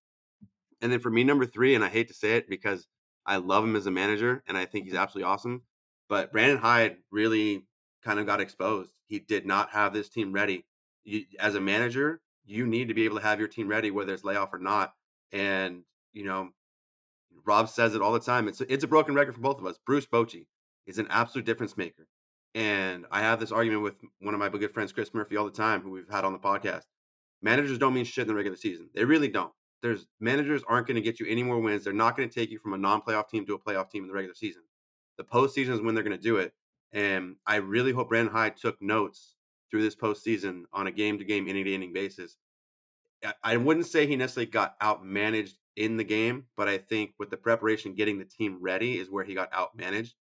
and 0.80 0.90
then 0.90 0.98
for 0.98 1.10
me, 1.10 1.22
number 1.22 1.46
three, 1.46 1.76
and 1.76 1.84
I 1.84 1.88
hate 1.88 2.08
to 2.08 2.14
say 2.14 2.36
it 2.36 2.48
because 2.48 2.88
I 3.24 3.36
love 3.36 3.62
him 3.62 3.76
as 3.76 3.86
a 3.86 3.92
manager 3.92 4.42
and 4.48 4.58
I 4.58 4.64
think 4.64 4.86
he's 4.86 4.96
absolutely 4.96 5.30
awesome, 5.30 5.62
but 6.08 6.32
Brandon 6.32 6.58
Hyde 6.58 6.96
really 7.12 7.64
kind 8.02 8.18
of 8.18 8.26
got 8.26 8.40
exposed. 8.40 8.90
He 9.06 9.20
did 9.20 9.46
not 9.46 9.70
have 9.70 9.94
this 9.94 10.08
team 10.08 10.32
ready. 10.32 10.66
You, 11.04 11.26
as 11.38 11.54
a 11.54 11.60
manager, 11.60 12.20
you 12.44 12.66
need 12.66 12.88
to 12.88 12.94
be 12.94 13.04
able 13.04 13.18
to 13.18 13.22
have 13.22 13.38
your 13.38 13.46
team 13.46 13.68
ready, 13.68 13.92
whether 13.92 14.12
it's 14.12 14.24
layoff 14.24 14.52
or 14.52 14.58
not. 14.58 14.94
And 15.30 15.84
you 16.12 16.24
know, 16.24 16.48
Rob 17.46 17.68
says 17.68 17.94
it 17.94 18.02
all 18.02 18.12
the 18.12 18.18
time. 18.18 18.48
It's 18.48 18.60
it's 18.62 18.82
a 18.82 18.88
broken 18.88 19.14
record 19.14 19.36
for 19.36 19.40
both 19.40 19.60
of 19.60 19.66
us. 19.66 19.78
Bruce 19.86 20.06
Bochy 20.06 20.46
is 20.86 20.98
an 20.98 21.06
absolute 21.10 21.46
difference 21.46 21.76
maker. 21.76 22.06
And 22.54 23.06
I 23.10 23.20
have 23.20 23.40
this 23.40 23.52
argument 23.52 23.82
with 23.82 23.94
one 24.20 24.34
of 24.34 24.40
my 24.40 24.48
good 24.48 24.74
friends, 24.74 24.92
Chris 24.92 25.14
Murphy, 25.14 25.36
all 25.36 25.44
the 25.44 25.50
time, 25.50 25.80
who 25.80 25.90
we've 25.90 26.10
had 26.10 26.24
on 26.24 26.32
the 26.32 26.38
podcast. 26.38 26.84
Managers 27.40 27.78
don't 27.78 27.94
mean 27.94 28.04
shit 28.04 28.22
in 28.22 28.28
the 28.28 28.34
regular 28.34 28.56
season. 28.56 28.90
They 28.94 29.04
really 29.04 29.28
don't. 29.28 29.52
There's 29.82 30.06
managers 30.20 30.62
aren't 30.68 30.86
going 30.86 30.96
to 30.96 31.00
get 31.00 31.18
you 31.18 31.26
any 31.28 31.42
more 31.42 31.58
wins. 31.58 31.84
They're 31.84 31.92
not 31.92 32.16
going 32.16 32.28
to 32.28 32.34
take 32.34 32.50
you 32.50 32.58
from 32.58 32.74
a 32.74 32.78
non-playoff 32.78 33.28
team 33.28 33.46
to 33.46 33.54
a 33.54 33.58
playoff 33.58 33.90
team 33.90 34.04
in 34.04 34.08
the 34.08 34.14
regular 34.14 34.34
season. 34.34 34.62
The 35.18 35.24
postseason 35.24 35.70
is 35.70 35.80
when 35.80 35.94
they're 35.94 36.04
going 36.04 36.16
to 36.16 36.22
do 36.22 36.36
it. 36.36 36.52
And 36.92 37.36
I 37.46 37.56
really 37.56 37.92
hope 37.92 38.10
Brandon 38.10 38.32
Hyde 38.32 38.56
took 38.56 38.80
notes 38.80 39.34
through 39.70 39.82
this 39.82 39.96
postseason 39.96 40.64
on 40.72 40.86
a 40.86 40.92
game-to-game, 40.92 41.48
inning-to-inning 41.48 41.92
basis. 41.94 42.36
I 43.42 43.56
wouldn't 43.56 43.86
say 43.86 44.06
he 44.06 44.16
necessarily 44.16 44.50
got 44.50 44.78
outmanaged 44.80 45.54
in 45.76 45.96
the 45.96 46.04
game, 46.04 46.44
but 46.56 46.68
I 46.68 46.76
think 46.78 47.12
with 47.18 47.30
the 47.30 47.36
preparation, 47.36 47.94
getting 47.94 48.18
the 48.18 48.24
team 48.24 48.58
ready 48.60 48.98
is 48.98 49.10
where 49.10 49.24
he 49.24 49.34
got 49.34 49.50
outmanaged. 49.52 50.12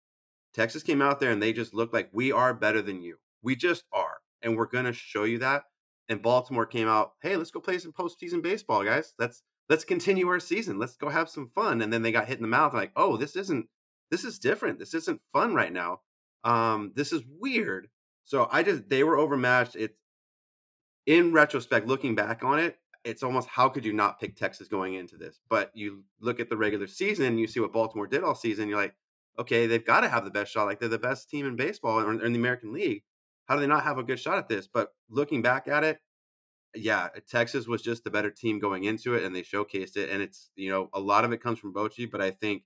Texas 0.54 0.84
came 0.84 1.02
out 1.02 1.20
there 1.20 1.32
and 1.32 1.42
they 1.42 1.54
just 1.54 1.74
looked 1.74 1.94
like 1.94 2.10
we 2.12 2.32
are 2.32 2.54
better 2.54 2.82
than 2.82 3.02
you. 3.02 3.18
We 3.42 3.56
just 3.56 3.84
are. 3.94 4.18
And 4.42 4.58
we're 4.58 4.66
going 4.68 4.86
to 4.86 4.94
show 4.94 5.24
you 5.24 5.40
that. 5.40 5.64
And 6.10 6.22
Baltimore 6.22 6.66
came 6.66 6.88
out, 6.88 7.14
hey, 7.22 7.38
let's 7.38 7.52
go 7.52 7.60
play 7.60 7.78
some 7.78 7.94
postseason 7.94 8.42
baseball, 8.42 8.84
guys. 8.84 9.14
Let's 9.18 9.44
let's 9.70 9.86
continue 9.86 10.28
our 10.28 10.40
season. 10.40 10.78
Let's 10.78 10.98
go 10.98 11.10
have 11.10 11.30
some 11.30 11.50
fun. 11.56 11.82
And 11.82 11.94
then 11.94 12.02
they 12.02 12.12
got 12.12 12.28
hit 12.28 12.38
in 12.38 12.42
the 12.42 12.48
mouth 12.48 12.74
like, 12.74 12.92
oh, 12.96 13.18
this 13.18 13.36
isn't 13.36 13.68
this 14.10 14.26
is 14.26 14.40
different. 14.40 14.78
This 14.78 14.94
isn't 14.94 15.22
fun 15.32 15.54
right 15.54 15.72
now. 15.72 16.02
Um, 16.44 16.92
this 16.96 17.14
is 17.14 17.22
weird. 17.40 17.88
So 18.26 18.50
I 18.52 18.64
just 18.64 18.90
they 18.90 19.04
were 19.04 19.18
overmatched. 19.18 19.76
It's 19.76 19.98
in 21.06 21.32
retrospect, 21.32 21.88
looking 21.88 22.16
back 22.16 22.44
on 22.44 22.60
it, 22.60 22.78
it's 23.04 23.24
almost 23.24 23.48
how 23.48 23.70
could 23.70 23.86
you 23.86 23.94
not 23.94 24.20
pick 24.20 24.36
Texas 24.36 24.68
going 24.68 24.94
into 24.96 25.18
this? 25.18 25.40
But 25.50 25.72
you 25.74 26.04
look 26.20 26.40
at 26.40 26.50
the 26.50 26.58
regular 26.58 26.88
season, 26.88 27.38
you 27.38 27.48
see 27.48 27.60
what 27.60 27.74
Baltimore 27.74 28.08
did 28.08 28.24
all 28.24 28.36
season. 28.36 28.70
You're 28.70 28.78
like, 28.78 28.96
okay, 29.42 29.68
they've 29.68 29.86
got 29.86 30.02
to 30.02 30.10
have 30.10 30.24
the 30.26 30.32
best 30.32 30.52
shot. 30.52 30.66
Like 30.66 30.80
they're 30.80 30.90
the 30.90 31.00
best 31.00 31.30
team 31.30 31.46
in 31.46 31.56
baseball 31.56 32.00
or 32.00 32.12
in 32.12 32.34
the 32.34 32.40
American 32.40 32.74
League. 32.74 33.04
How 33.46 33.56
do 33.56 33.62
they 33.62 33.68
not 33.68 33.84
have 33.84 33.98
a 33.98 34.04
good 34.04 34.20
shot 34.20 34.38
at 34.38 34.48
this? 34.48 34.68
But 34.68 34.90
looking 35.10 35.42
back 35.42 35.68
at 35.68 35.84
it, 35.84 36.00
yeah, 36.74 37.10
Texas 37.30 37.68
was 37.68 37.82
just 37.82 38.04
the 38.04 38.12
better 38.12 38.32
team 38.32 38.60
going 38.60 38.86
into 38.86 39.14
it, 39.16 39.24
and 39.24 39.36
they 39.36 39.42
showcased 39.42 39.98
it. 39.98 40.10
And 40.10 40.22
it's 40.22 40.52
you 40.56 40.70
know 40.70 40.90
a 40.94 41.00
lot 41.00 41.26
of 41.26 41.34
it 41.34 41.44
comes 41.44 41.60
from 41.60 41.74
Bochy, 41.74 42.10
but 42.10 42.22
I 42.22 42.32
think 42.32 42.64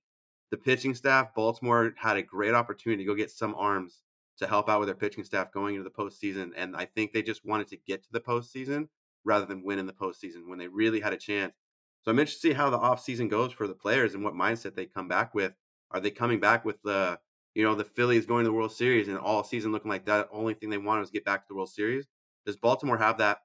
the 0.52 0.58
pitching 0.58 0.94
staff, 0.94 1.34
Baltimore 1.34 1.94
had 1.98 2.18
a 2.18 2.22
great 2.22 2.54
opportunity 2.54 3.04
to 3.04 3.08
go 3.08 3.16
get 3.16 3.32
some 3.32 3.56
arms 3.56 4.04
to 4.38 4.48
help 4.48 4.70
out 4.70 4.80
with 4.80 4.88
their 4.88 4.96
pitching 4.96 5.24
staff 5.24 5.52
going 5.52 5.76
into 5.76 5.90
the 5.90 5.90
postseason, 5.90 6.52
and 6.56 6.76
I 6.76 6.86
think 6.86 7.14
they 7.14 7.24
just 7.24 7.46
wanted 7.46 7.68
to 7.70 7.78
get 7.88 8.04
to 8.04 8.12
the 8.12 8.20
postseason 8.20 8.90
rather 9.24 9.46
than 9.46 9.64
win 9.64 9.80
in 9.80 9.88
the 9.88 9.94
postseason 9.94 10.48
when 10.48 10.60
they 10.60 10.68
really 10.68 11.00
had 11.00 11.14
a 11.14 11.18
chance. 11.18 11.56
So 12.04 12.12
I'm 12.12 12.20
interested 12.20 12.50
to 12.50 12.54
see 12.54 12.58
how 12.58 12.70
the 12.70 12.78
offseason 12.78 13.30
goes 13.30 13.52
for 13.52 13.68
the 13.68 13.74
players 13.74 14.14
and 14.14 14.24
what 14.24 14.36
mindset 14.36 14.76
they 14.76 14.86
come 14.86 15.08
back 15.08 15.34
with. 15.34 15.54
Are 15.92 16.00
they 16.00 16.12
coming 16.12 16.40
back 16.40 16.66
with 16.66 16.82
the, 16.84 17.20
you 17.54 17.64
know, 17.64 17.76
the 17.76 17.84
Phillies 17.84 18.26
going 18.26 18.44
to 18.44 18.50
the 18.50 18.56
World 18.56 18.72
Series 18.72 19.08
and 19.08 19.18
all 19.18 19.44
season 19.44 19.72
looking 19.72 19.90
like 19.90 20.06
that? 20.06 20.28
Only 20.32 20.54
thing 20.54 20.70
they 20.70 20.78
wanted 20.78 21.02
was 21.02 21.12
get 21.12 21.26
back 21.26 21.42
to 21.42 21.48
the 21.50 21.56
World 21.56 21.70
Series. 21.70 22.06
Does 22.46 22.58
Baltimore 22.58 22.98
have 22.98 23.18
that 23.20 23.40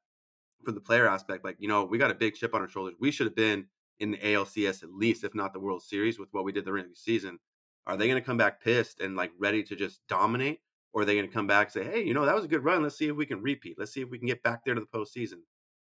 for 0.65 0.73
the 0.73 0.81
player 0.81 1.09
aspect? 1.09 1.45
Like, 1.45 1.57
you 1.59 1.69
know, 1.69 1.85
we 1.85 1.99
got 1.99 2.11
a 2.11 2.15
big 2.15 2.35
chip 2.35 2.55
on 2.55 2.61
our 2.61 2.69
shoulders. 2.69 2.95
We 3.01 3.11
should 3.11 3.27
have 3.27 3.37
been 3.37 3.67
in 4.01 4.11
the 4.11 4.19
ALCS 4.19 4.83
at 4.83 4.93
least, 4.93 5.25
if 5.25 5.35
not 5.35 5.53
the 5.53 5.61
World 5.61 5.83
Series, 5.83 6.19
with 6.19 6.29
what 6.33 6.45
we 6.45 6.53
did 6.53 6.65
the 6.65 6.73
regular 6.73 6.95
season. 6.95 7.39
Are 7.87 7.97
they 7.97 8.09
going 8.09 8.21
to 8.21 8.27
come 8.27 8.37
back 8.37 8.63
pissed 8.63 9.01
and 9.01 9.17
like 9.17 9.31
ready 9.39 9.63
to 9.63 9.77
just 9.77 10.01
dominate? 10.09 10.61
Or 10.93 11.03
are 11.03 11.05
they 11.05 11.15
going 11.15 11.29
to 11.29 11.33
come 11.33 11.47
back 11.47 11.69
and 11.69 11.85
say, 11.85 11.91
hey, 11.91 12.03
you 12.03 12.15
know, 12.15 12.27
that 12.27 12.35
was 12.35 12.45
a 12.45 12.49
good 12.49 12.65
run. 12.65 12.83
Let's 12.83 12.99
see 12.99 13.07
if 13.07 13.17
we 13.17 13.27
can 13.27 13.41
repeat. 13.43 13.79
Let's 13.79 13.93
see 13.93 14.01
if 14.01 14.11
we 14.11 14.19
can 14.19 14.27
get 14.27 14.43
back 14.43 14.65
there 14.65 14.75
to 14.75 14.81
the 14.81 14.87
postseason. 14.87 15.43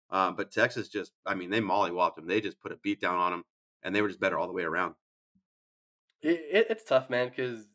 Um, 0.09 0.35
but 0.35 0.51
Texas 0.51 0.89
just, 0.89 1.13
I 1.25 1.33
mean, 1.33 1.49
they 1.49 1.61
mollywopped 1.61 2.15
them. 2.15 2.27
They 2.27 2.41
just 2.41 2.59
put 2.59 2.71
a 2.71 2.77
beat 2.77 2.99
down 2.99 3.17
on 3.17 3.31
them, 3.31 3.43
and 3.83 3.95
they 3.95 4.01
were 4.01 4.09
just 4.09 4.19
better 4.19 4.37
all 4.37 4.47
the 4.47 4.53
way 4.53 4.63
around. 4.63 4.95
It, 6.21 6.39
it, 6.51 6.67
it's 6.69 6.83
tough, 6.83 7.09
man, 7.09 7.29
because 7.29 7.67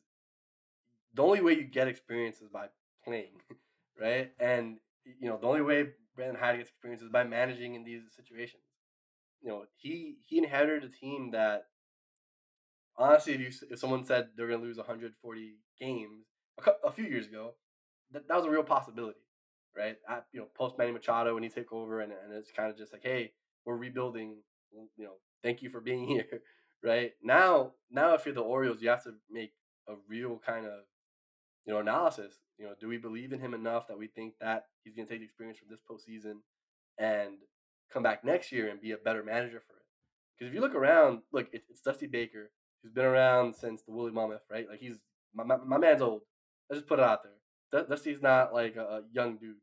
the 1.14 1.22
only 1.22 1.40
way 1.40 1.54
you 1.54 1.64
get 1.64 1.88
experience 1.88 2.40
is 2.40 2.48
by 2.48 2.66
playing, 3.04 3.40
right? 4.00 4.32
And 4.40 4.78
you 5.04 5.28
know, 5.28 5.38
the 5.38 5.46
only 5.46 5.62
way 5.62 5.86
Brandon 6.16 6.36
Hyde 6.40 6.58
gets 6.58 6.70
experience 6.70 7.02
is 7.02 7.08
by 7.08 7.24
managing 7.24 7.74
in 7.74 7.84
these 7.84 8.02
situations. 8.14 8.62
You 9.42 9.50
know, 9.50 9.64
he 9.76 10.16
he 10.26 10.38
inherited 10.38 10.84
a 10.90 10.92
team 10.92 11.30
that, 11.32 11.66
honestly, 12.96 13.34
if 13.34 13.40
you 13.40 13.50
if 13.70 13.78
someone 13.78 14.04
said 14.04 14.28
they're 14.36 14.48
going 14.48 14.60
to 14.60 14.66
lose 14.66 14.76
140 14.76 15.56
games 15.80 16.26
a, 16.66 16.88
a 16.88 16.92
few 16.92 17.04
years 17.04 17.26
ago, 17.26 17.54
that, 18.12 18.28
that 18.28 18.36
was 18.36 18.46
a 18.46 18.50
real 18.50 18.62
possibility 18.64 19.18
right? 19.76 19.96
At, 20.06 20.26
you 20.32 20.40
know, 20.40 20.48
post 20.54 20.76
Manny 20.76 20.92
Machado 20.92 21.32
when 21.32 21.42
he 21.42 21.48
take 21.48 21.72
over, 21.72 22.00
and, 22.00 22.12
and 22.12 22.34
it's 22.34 22.50
kind 22.52 22.70
of 22.70 22.76
just 22.76 22.92
like, 22.92 23.02
hey, 23.02 23.32
we're 23.64 23.76
rebuilding. 23.76 24.36
You 24.98 25.04
know, 25.04 25.14
thank 25.42 25.62
you 25.62 25.70
for 25.70 25.80
being 25.80 26.06
here, 26.08 26.26
right? 26.82 27.12
Now, 27.22 27.72
now 27.90 28.14
if 28.14 28.24
you're 28.24 28.34
the 28.34 28.40
Orioles, 28.42 28.82
you 28.82 28.88
have 28.88 29.04
to 29.04 29.14
make 29.30 29.52
a 29.88 29.94
real 30.08 30.40
kind 30.44 30.66
of 30.66 30.80
you 31.64 31.72
know 31.72 31.80
analysis. 31.80 32.34
You 32.58 32.66
know, 32.66 32.74
do 32.80 32.88
we 32.88 32.98
believe 32.98 33.32
in 33.32 33.40
him 33.40 33.54
enough 33.54 33.88
that 33.88 33.98
we 33.98 34.06
think 34.06 34.34
that 34.40 34.66
he's 34.84 34.94
going 34.94 35.06
to 35.06 35.12
take 35.12 35.20
the 35.20 35.24
experience 35.24 35.58
from 35.58 35.68
this 35.68 35.80
postseason 35.80 36.40
and 36.98 37.38
come 37.92 38.02
back 38.02 38.24
next 38.24 38.52
year 38.52 38.68
and 38.68 38.80
be 38.80 38.92
a 38.92 38.96
better 38.96 39.22
manager 39.22 39.60
for 39.66 39.74
it? 39.74 39.82
Because 40.36 40.50
if 40.50 40.54
you 40.54 40.60
look 40.60 40.74
around, 40.74 41.22
look, 41.32 41.48
it's, 41.52 41.68
it's 41.70 41.80
Dusty 41.80 42.06
Baker, 42.06 42.50
who's 42.82 42.92
been 42.92 43.04
around 43.04 43.54
since 43.54 43.82
the 43.82 43.92
Woolly 43.92 44.12
Mammoth, 44.12 44.42
right? 44.50 44.68
Like 44.68 44.80
he's 44.80 44.96
my, 45.34 45.44
my, 45.44 45.56
my 45.56 45.78
man's 45.78 46.02
old. 46.02 46.22
Let's 46.68 46.80
just 46.80 46.88
put 46.88 46.98
it 46.98 47.04
out 47.04 47.20
there. 47.22 47.84
Dusty's 47.88 48.20
not 48.20 48.52
like 48.52 48.76
a, 48.76 48.82
a 48.82 49.02
young 49.12 49.36
dude, 49.36 49.56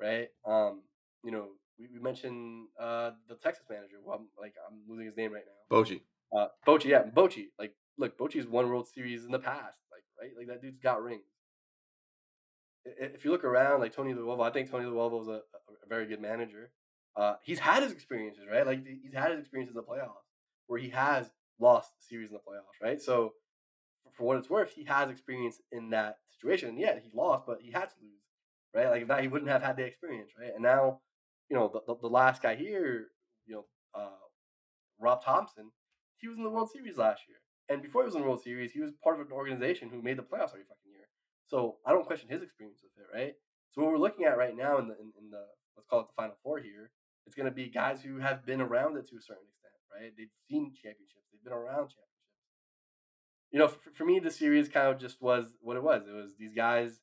right? 0.00 0.28
Um, 0.46 0.82
you 1.22 1.30
know, 1.30 1.48
we, 1.78 1.88
we 1.92 2.00
mentioned 2.00 2.68
uh 2.80 3.10
the 3.28 3.34
Texas 3.34 3.66
manager. 3.68 3.96
Well, 4.02 4.16
I'm, 4.16 4.28
like 4.40 4.54
I'm 4.68 4.78
losing 4.88 5.06
his 5.06 5.16
name 5.16 5.32
right 5.32 5.44
now. 5.46 5.76
Bochy. 5.76 6.00
Uh, 6.34 6.48
Bochy, 6.66 6.86
yeah, 6.86 7.02
Bochy. 7.04 7.46
Like, 7.58 7.74
look, 7.98 8.18
Bochy's 8.18 8.46
won 8.46 8.68
World 8.68 8.88
Series 8.88 9.24
in 9.24 9.30
the 9.30 9.38
past. 9.38 9.78
Like, 9.90 10.04
right? 10.20 10.30
Like 10.36 10.48
that 10.48 10.62
dude's 10.62 10.80
got 10.80 11.02
rings. 11.02 11.22
If 12.84 13.24
you 13.24 13.30
look 13.30 13.44
around, 13.44 13.80
like 13.80 13.94
Tony 13.94 14.12
Lovullo, 14.12 14.42
I 14.42 14.50
think 14.50 14.70
Tony 14.70 14.84
Lovullo 14.84 15.22
is 15.22 15.28
a, 15.28 15.40
a 15.40 15.88
very 15.88 16.06
good 16.06 16.20
manager. 16.20 16.70
Uh, 17.16 17.34
he's 17.42 17.60
had 17.60 17.82
his 17.82 17.92
experiences, 17.92 18.44
right? 18.50 18.66
Like 18.66 18.84
he's 18.84 19.14
had 19.14 19.30
his 19.30 19.40
experiences 19.40 19.74
in 19.74 19.80
the 19.80 19.82
playoffs 19.82 20.24
where 20.66 20.80
he 20.80 20.90
has 20.90 21.30
lost 21.60 21.92
series 22.00 22.28
in 22.28 22.34
the 22.34 22.40
playoffs, 22.40 22.82
right? 22.82 23.00
So 23.00 23.34
for 24.12 24.24
what 24.24 24.36
it's 24.36 24.50
worth, 24.50 24.72
he 24.74 24.84
has 24.84 25.10
experience 25.10 25.60
in 25.72 25.90
that 25.90 26.18
situation. 26.30 26.70
And 26.70 26.78
yeah, 26.78 26.94
he 26.94 27.10
lost, 27.14 27.44
but 27.46 27.58
he 27.62 27.70
had 27.70 27.88
to 27.88 27.94
lose, 28.02 28.20
right? 28.74 28.90
Like 28.90 29.02
if 29.02 29.08
not, 29.08 29.22
he 29.22 29.28
wouldn't 29.28 29.50
have 29.50 29.62
had 29.62 29.76
the 29.76 29.84
experience, 29.84 30.32
right? 30.38 30.52
And 30.52 30.62
now, 30.62 31.00
you 31.48 31.56
know, 31.56 31.70
the, 31.72 31.80
the, 31.86 32.00
the 32.00 32.08
last 32.08 32.42
guy 32.42 32.56
here, 32.56 33.06
you 33.46 33.54
know, 33.54 33.64
uh, 33.94 34.08
Rob 35.00 35.24
Thomson, 35.24 35.70
he 36.24 36.28
was 36.28 36.38
in 36.38 36.44
the 36.44 36.50
World 36.50 36.70
Series 36.72 36.96
last 36.96 37.22
year. 37.28 37.38
And 37.68 37.82
before 37.84 38.02
he 38.02 38.06
was 38.06 38.14
in 38.16 38.22
the 38.22 38.26
World 38.26 38.42
Series, 38.42 38.72
he 38.72 38.80
was 38.80 38.92
part 39.02 39.20
of 39.20 39.26
an 39.26 39.32
organization 39.32 39.88
who 39.88 40.00
made 40.00 40.16
the 40.16 40.24
playoffs 40.24 40.56
every 40.56 40.64
fucking 40.64 40.88
year. 40.88 41.08
So 41.46 41.76
I 41.84 41.92
don't 41.92 42.06
question 42.06 42.28
his 42.28 42.42
experience 42.42 42.80
with 42.82 42.96
it, 42.96 43.08
right? 43.12 43.34
So 43.70 43.82
what 43.82 43.92
we're 43.92 44.00
looking 44.00 44.24
at 44.24 44.36
right 44.36 44.56
now 44.56 44.78
in 44.78 44.88
the 44.88 44.96
in, 44.96 45.12
in 45.20 45.30
the 45.30 45.44
let's 45.76 45.88
call 45.88 46.00
it 46.00 46.08
the 46.08 46.16
Final 46.16 46.36
Four 46.42 46.58
here, 46.60 46.90
it's 47.26 47.36
going 47.36 47.48
to 47.48 47.54
be 47.54 47.68
guys 47.68 48.00
who 48.00 48.18
have 48.18 48.44
been 48.44 48.60
around 48.60 48.96
it 48.96 49.08
to 49.12 49.16
a 49.16 49.24
certain 49.24 49.44
extent, 49.48 49.76
right? 49.92 50.12
They've 50.16 50.32
seen 50.48 50.72
championships, 50.72 51.28
they've 51.32 51.44
been 51.44 51.52
around 51.52 51.92
championships 51.92 52.14
you 53.54 53.60
know, 53.60 53.68
for, 53.68 53.78
for 53.94 54.04
me, 54.04 54.18
the 54.18 54.32
series 54.32 54.68
kind 54.68 54.88
of 54.88 54.98
just 54.98 55.22
was 55.22 55.54
what 55.60 55.76
it 55.76 55.82
was. 55.84 56.02
It 56.08 56.12
was 56.12 56.34
these 56.38 56.52
guys. 56.52 57.00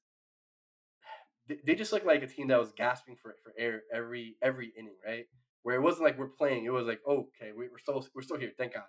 They, 1.65 1.75
just 1.75 1.91
looked 1.91 2.05
like 2.05 2.23
a 2.23 2.27
team 2.27 2.47
that 2.47 2.59
was 2.59 2.71
gasping 2.71 3.17
for 3.21 3.35
for 3.43 3.51
air 3.57 3.81
every 3.93 4.35
every 4.41 4.71
inning, 4.77 4.95
right? 5.05 5.25
Where 5.63 5.75
it 5.75 5.81
wasn't 5.81 6.03
like 6.03 6.17
we're 6.17 6.27
playing. 6.27 6.63
It 6.65 6.71
was 6.71 6.87
like, 6.87 7.01
okay, 7.05 7.51
we, 7.57 7.65
are 7.65 7.79
still 7.79 8.05
we're 8.13 8.21
still 8.21 8.37
here. 8.37 8.51
Thank 8.57 8.73
God. 8.73 8.83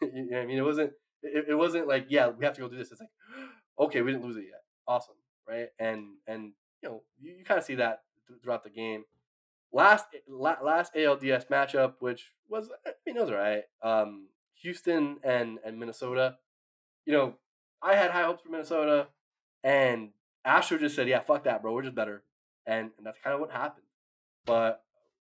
you 0.02 0.30
know 0.30 0.40
I 0.40 0.46
mean? 0.46 0.58
It 0.58 0.64
wasn't. 0.64 0.92
It, 1.22 1.46
it 1.48 1.54
wasn't 1.54 1.88
like, 1.88 2.06
yeah, 2.08 2.28
we 2.28 2.44
have 2.44 2.54
to 2.54 2.60
go 2.60 2.68
do 2.68 2.76
this. 2.76 2.92
It's 2.92 3.00
like, 3.00 3.10
okay, 3.78 4.02
we 4.02 4.12
didn't 4.12 4.26
lose 4.26 4.36
it 4.36 4.44
yet. 4.50 4.62
Awesome, 4.86 5.16
right? 5.48 5.68
And 5.78 6.16
and 6.26 6.52
you 6.82 6.88
know, 6.88 7.02
you, 7.20 7.32
you 7.38 7.44
kind 7.44 7.58
of 7.58 7.64
see 7.64 7.76
that 7.76 8.02
throughout 8.42 8.64
the 8.64 8.70
game. 8.70 9.04
Last 9.72 10.06
last 10.28 10.94
ALDS 10.94 11.48
matchup, 11.48 11.94
which 12.00 12.32
was 12.48 12.70
I 12.86 12.90
mean, 13.06 13.16
it 13.16 13.20
was 13.20 13.30
alright. 13.30 13.64
Um, 13.82 14.28
Houston 14.62 15.18
and 15.24 15.58
and 15.64 15.78
Minnesota 15.78 16.36
you 17.06 17.12
know, 17.12 17.34
I 17.82 17.94
had 17.94 18.10
high 18.10 18.24
hopes 18.24 18.42
for 18.42 18.50
Minnesota, 18.50 19.08
and 19.62 20.10
Astro 20.44 20.78
just 20.78 20.96
said, 20.96 21.08
"Yeah, 21.08 21.20
fuck 21.20 21.44
that, 21.44 21.62
bro. 21.62 21.72
We're 21.72 21.82
just 21.82 21.94
better," 21.94 22.22
and, 22.66 22.90
and 22.96 23.06
that's 23.06 23.18
kind 23.22 23.34
of 23.34 23.40
what 23.40 23.50
happened. 23.50 23.86
But 24.46 24.82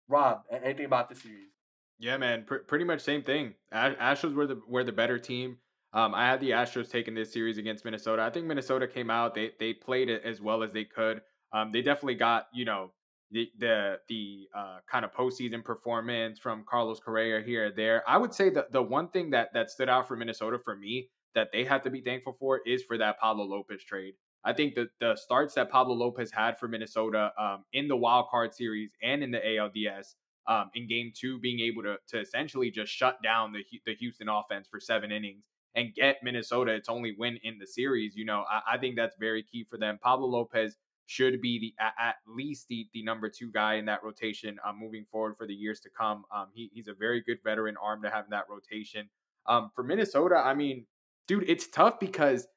Rob, 0.09 0.43
anything 0.51 0.87
about 0.87 1.09
this 1.09 1.23
series? 1.23 1.51
Yeah, 1.99 2.17
man, 2.19 2.45
pr- 2.45 2.57
pretty 2.57 2.85
much 2.85 3.01
same 3.01 3.23
thing. 3.23 3.55
Astros 3.73 4.35
were 4.35 4.47
the 4.47 4.61
were 4.69 4.85
the 4.85 4.93
better 4.93 5.19
team. 5.19 5.59
Um, 5.93 6.15
I 6.15 6.27
had 6.27 6.41
the 6.41 6.51
Astros 6.51 6.91
taking 6.91 7.15
this 7.15 7.33
series 7.33 7.59
against 7.59 7.85
Minnesota. 7.85 8.23
I 8.23 8.31
think 8.31 8.47
Minnesota 8.47 8.87
came 8.87 9.11
out. 9.11 9.35
They 9.35 9.53
they 9.59 9.73
played 9.73 10.11
it 10.11 10.23
as 10.25 10.41
well 10.41 10.63
as 10.63 10.73
they 10.73 10.85
could. 10.85 11.23
Um, 11.53 11.73
they 11.73 11.81
definitely 11.81 12.17
got 12.17 12.49
you 12.53 12.67
know 12.67 12.93
the 13.31 13.49
the 13.59 13.99
the 14.09 14.49
uh, 14.55 14.79
kind 14.91 15.05
of 15.07 15.15
postseason 15.15 15.65
performance 15.65 16.39
from 16.39 16.65
Carlos 16.69 17.01
Correa 17.01 17.41
here 17.41 17.67
or 17.67 17.71
there. 17.71 18.03
I 18.07 18.19
would 18.19 18.35
say 18.35 18.51
that 18.51 18.73
the 18.73 18.83
one 18.83 19.09
thing 19.09 19.31
that 19.31 19.55
that 19.55 19.71
stood 19.71 19.89
out 19.89 20.07
for 20.07 20.17
Minnesota 20.17 20.59
for 20.59 20.77
me 20.77 21.09
that 21.35 21.49
they 21.53 21.65
have 21.65 21.83
to 21.83 21.91
be 21.91 22.03
thankful 22.03 22.37
for 22.39 22.61
is 22.67 22.83
for 22.83 22.99
that 22.99 23.19
Pablo 23.19 23.45
Lopez 23.45 23.83
trade. 23.83 24.15
I 24.45 24.53
think 24.53 24.75
that 24.75 24.89
the 25.01 25.17
starts 25.17 25.55
that 25.55 25.71
Pablo 25.71 25.95
Lopez 25.95 26.31
had 26.31 26.59
for 26.59 26.69
Minnesota 26.69 27.33
um, 27.39 27.65
in 27.73 27.89
the 27.89 27.97
wild 27.97 28.27
card 28.31 28.55
series 28.55 28.91
and 29.03 29.23
in 29.23 29.31
the 29.31 29.39
ALDS 29.39 30.15
um, 30.49 30.71
in 30.75 30.89
game 30.89 31.13
two, 31.15 31.39
being 31.41 31.61
able 31.61 31.83
to, 31.83 31.97
to 32.09 32.21
essentially 32.21 32.71
just 32.71 32.93
shut 32.93 33.23
down 33.23 33.53
the, 33.53 33.65
the 33.85 33.95
Houston 33.97 34.29
offense 34.29 34.69
for 34.71 34.81
seven 34.81 35.11
innings 35.11 35.45
and 35.75 35.95
get 35.95 36.17
Minnesota 36.23 36.73
its 36.73 36.89
only 36.89 37.15
win 37.19 37.39
in 37.43 37.59
the 37.59 37.67
series, 37.67 38.17
you 38.17 38.25
know, 38.25 38.45
I, 38.51 38.75
I 38.75 38.79
think 38.79 38.97
that's 38.97 39.17
very 39.19 39.43
key 39.43 39.67
for 39.69 39.77
them. 39.77 39.99
Pablo 40.03 40.27
Lopez 40.27 40.77
should 41.05 41.41
be 41.41 41.59
the 41.61 41.75
at, 41.99 42.17
least 42.27 42.67
the, 42.69 42.89
the 42.93 43.03
number 43.05 43.29
two 43.29 43.51
guy 43.53 43.75
in 43.75 43.85
that 43.85 44.03
rotation 44.03 44.57
uh, 44.67 44.73
moving 44.73 45.05
forward 45.13 45.37
for 45.37 45.47
the 45.47 45.55
years 45.55 45.79
to 45.81 45.91
come. 45.97 46.25
Um, 46.35 46.49
he, 46.53 46.71
he's 46.73 46.89
a 46.89 46.95
very 46.95 47.21
good 47.21 47.39
veteran 47.45 47.77
arm 47.81 48.03
to 48.03 48.11
have 48.11 48.25
in 48.25 48.31
that 48.31 48.47
rotation. 48.51 49.09
Um, 49.47 49.71
for 49.75 49.85
Minnesota, 49.85 50.37
I 50.37 50.55
mean, 50.55 50.87
dude, 51.29 51.49
it's 51.49 51.69
tough 51.69 52.01
because 52.01 52.49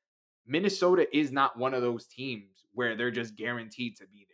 Minnesota 0.48 1.06
is 1.16 1.32
not 1.32 1.60
one 1.60 1.76
of 1.76 1.82
those 1.82 2.08
teams 2.08 2.66
where 2.74 2.96
they're 2.96 3.12
just 3.12 3.36
guaranteed 3.36 3.98
to 3.98 4.08
be. 4.08 4.26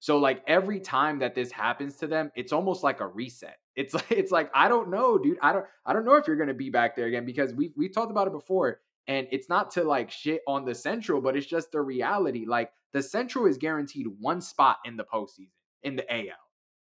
So 0.00 0.18
like 0.18 0.42
every 0.46 0.80
time 0.80 1.18
that 1.18 1.34
this 1.34 1.50
happens 1.50 1.96
to 1.96 2.06
them, 2.06 2.30
it's 2.36 2.52
almost 2.52 2.82
like 2.82 3.00
a 3.00 3.06
reset. 3.06 3.56
It's 3.78 3.94
like 3.94 4.10
it's 4.10 4.32
like 4.32 4.50
I 4.54 4.66
don't 4.66 4.90
know, 4.90 5.18
dude. 5.18 5.38
I 5.40 5.52
don't 5.52 5.64
I 5.86 5.92
don't 5.92 6.04
know 6.04 6.16
if 6.16 6.26
you're 6.26 6.44
to 6.44 6.52
be 6.52 6.68
back 6.68 6.96
there 6.96 7.06
again 7.06 7.24
because 7.24 7.54
we 7.54 7.72
we 7.76 7.88
talked 7.88 8.10
about 8.10 8.26
it 8.26 8.32
before 8.32 8.80
and 9.06 9.28
it's 9.30 9.48
not 9.48 9.70
to 9.72 9.84
like 9.84 10.10
shit 10.10 10.42
on 10.48 10.64
the 10.64 10.74
Central, 10.74 11.20
but 11.20 11.36
it's 11.36 11.46
just 11.46 11.70
the 11.70 11.80
reality. 11.80 12.44
Like 12.44 12.72
the 12.92 13.02
Central 13.02 13.46
is 13.46 13.56
guaranteed 13.56 14.08
one 14.18 14.40
spot 14.40 14.78
in 14.84 14.96
the 14.96 15.04
postseason 15.04 15.52
in 15.84 15.94
the 15.94 16.12
AL. 16.12 16.36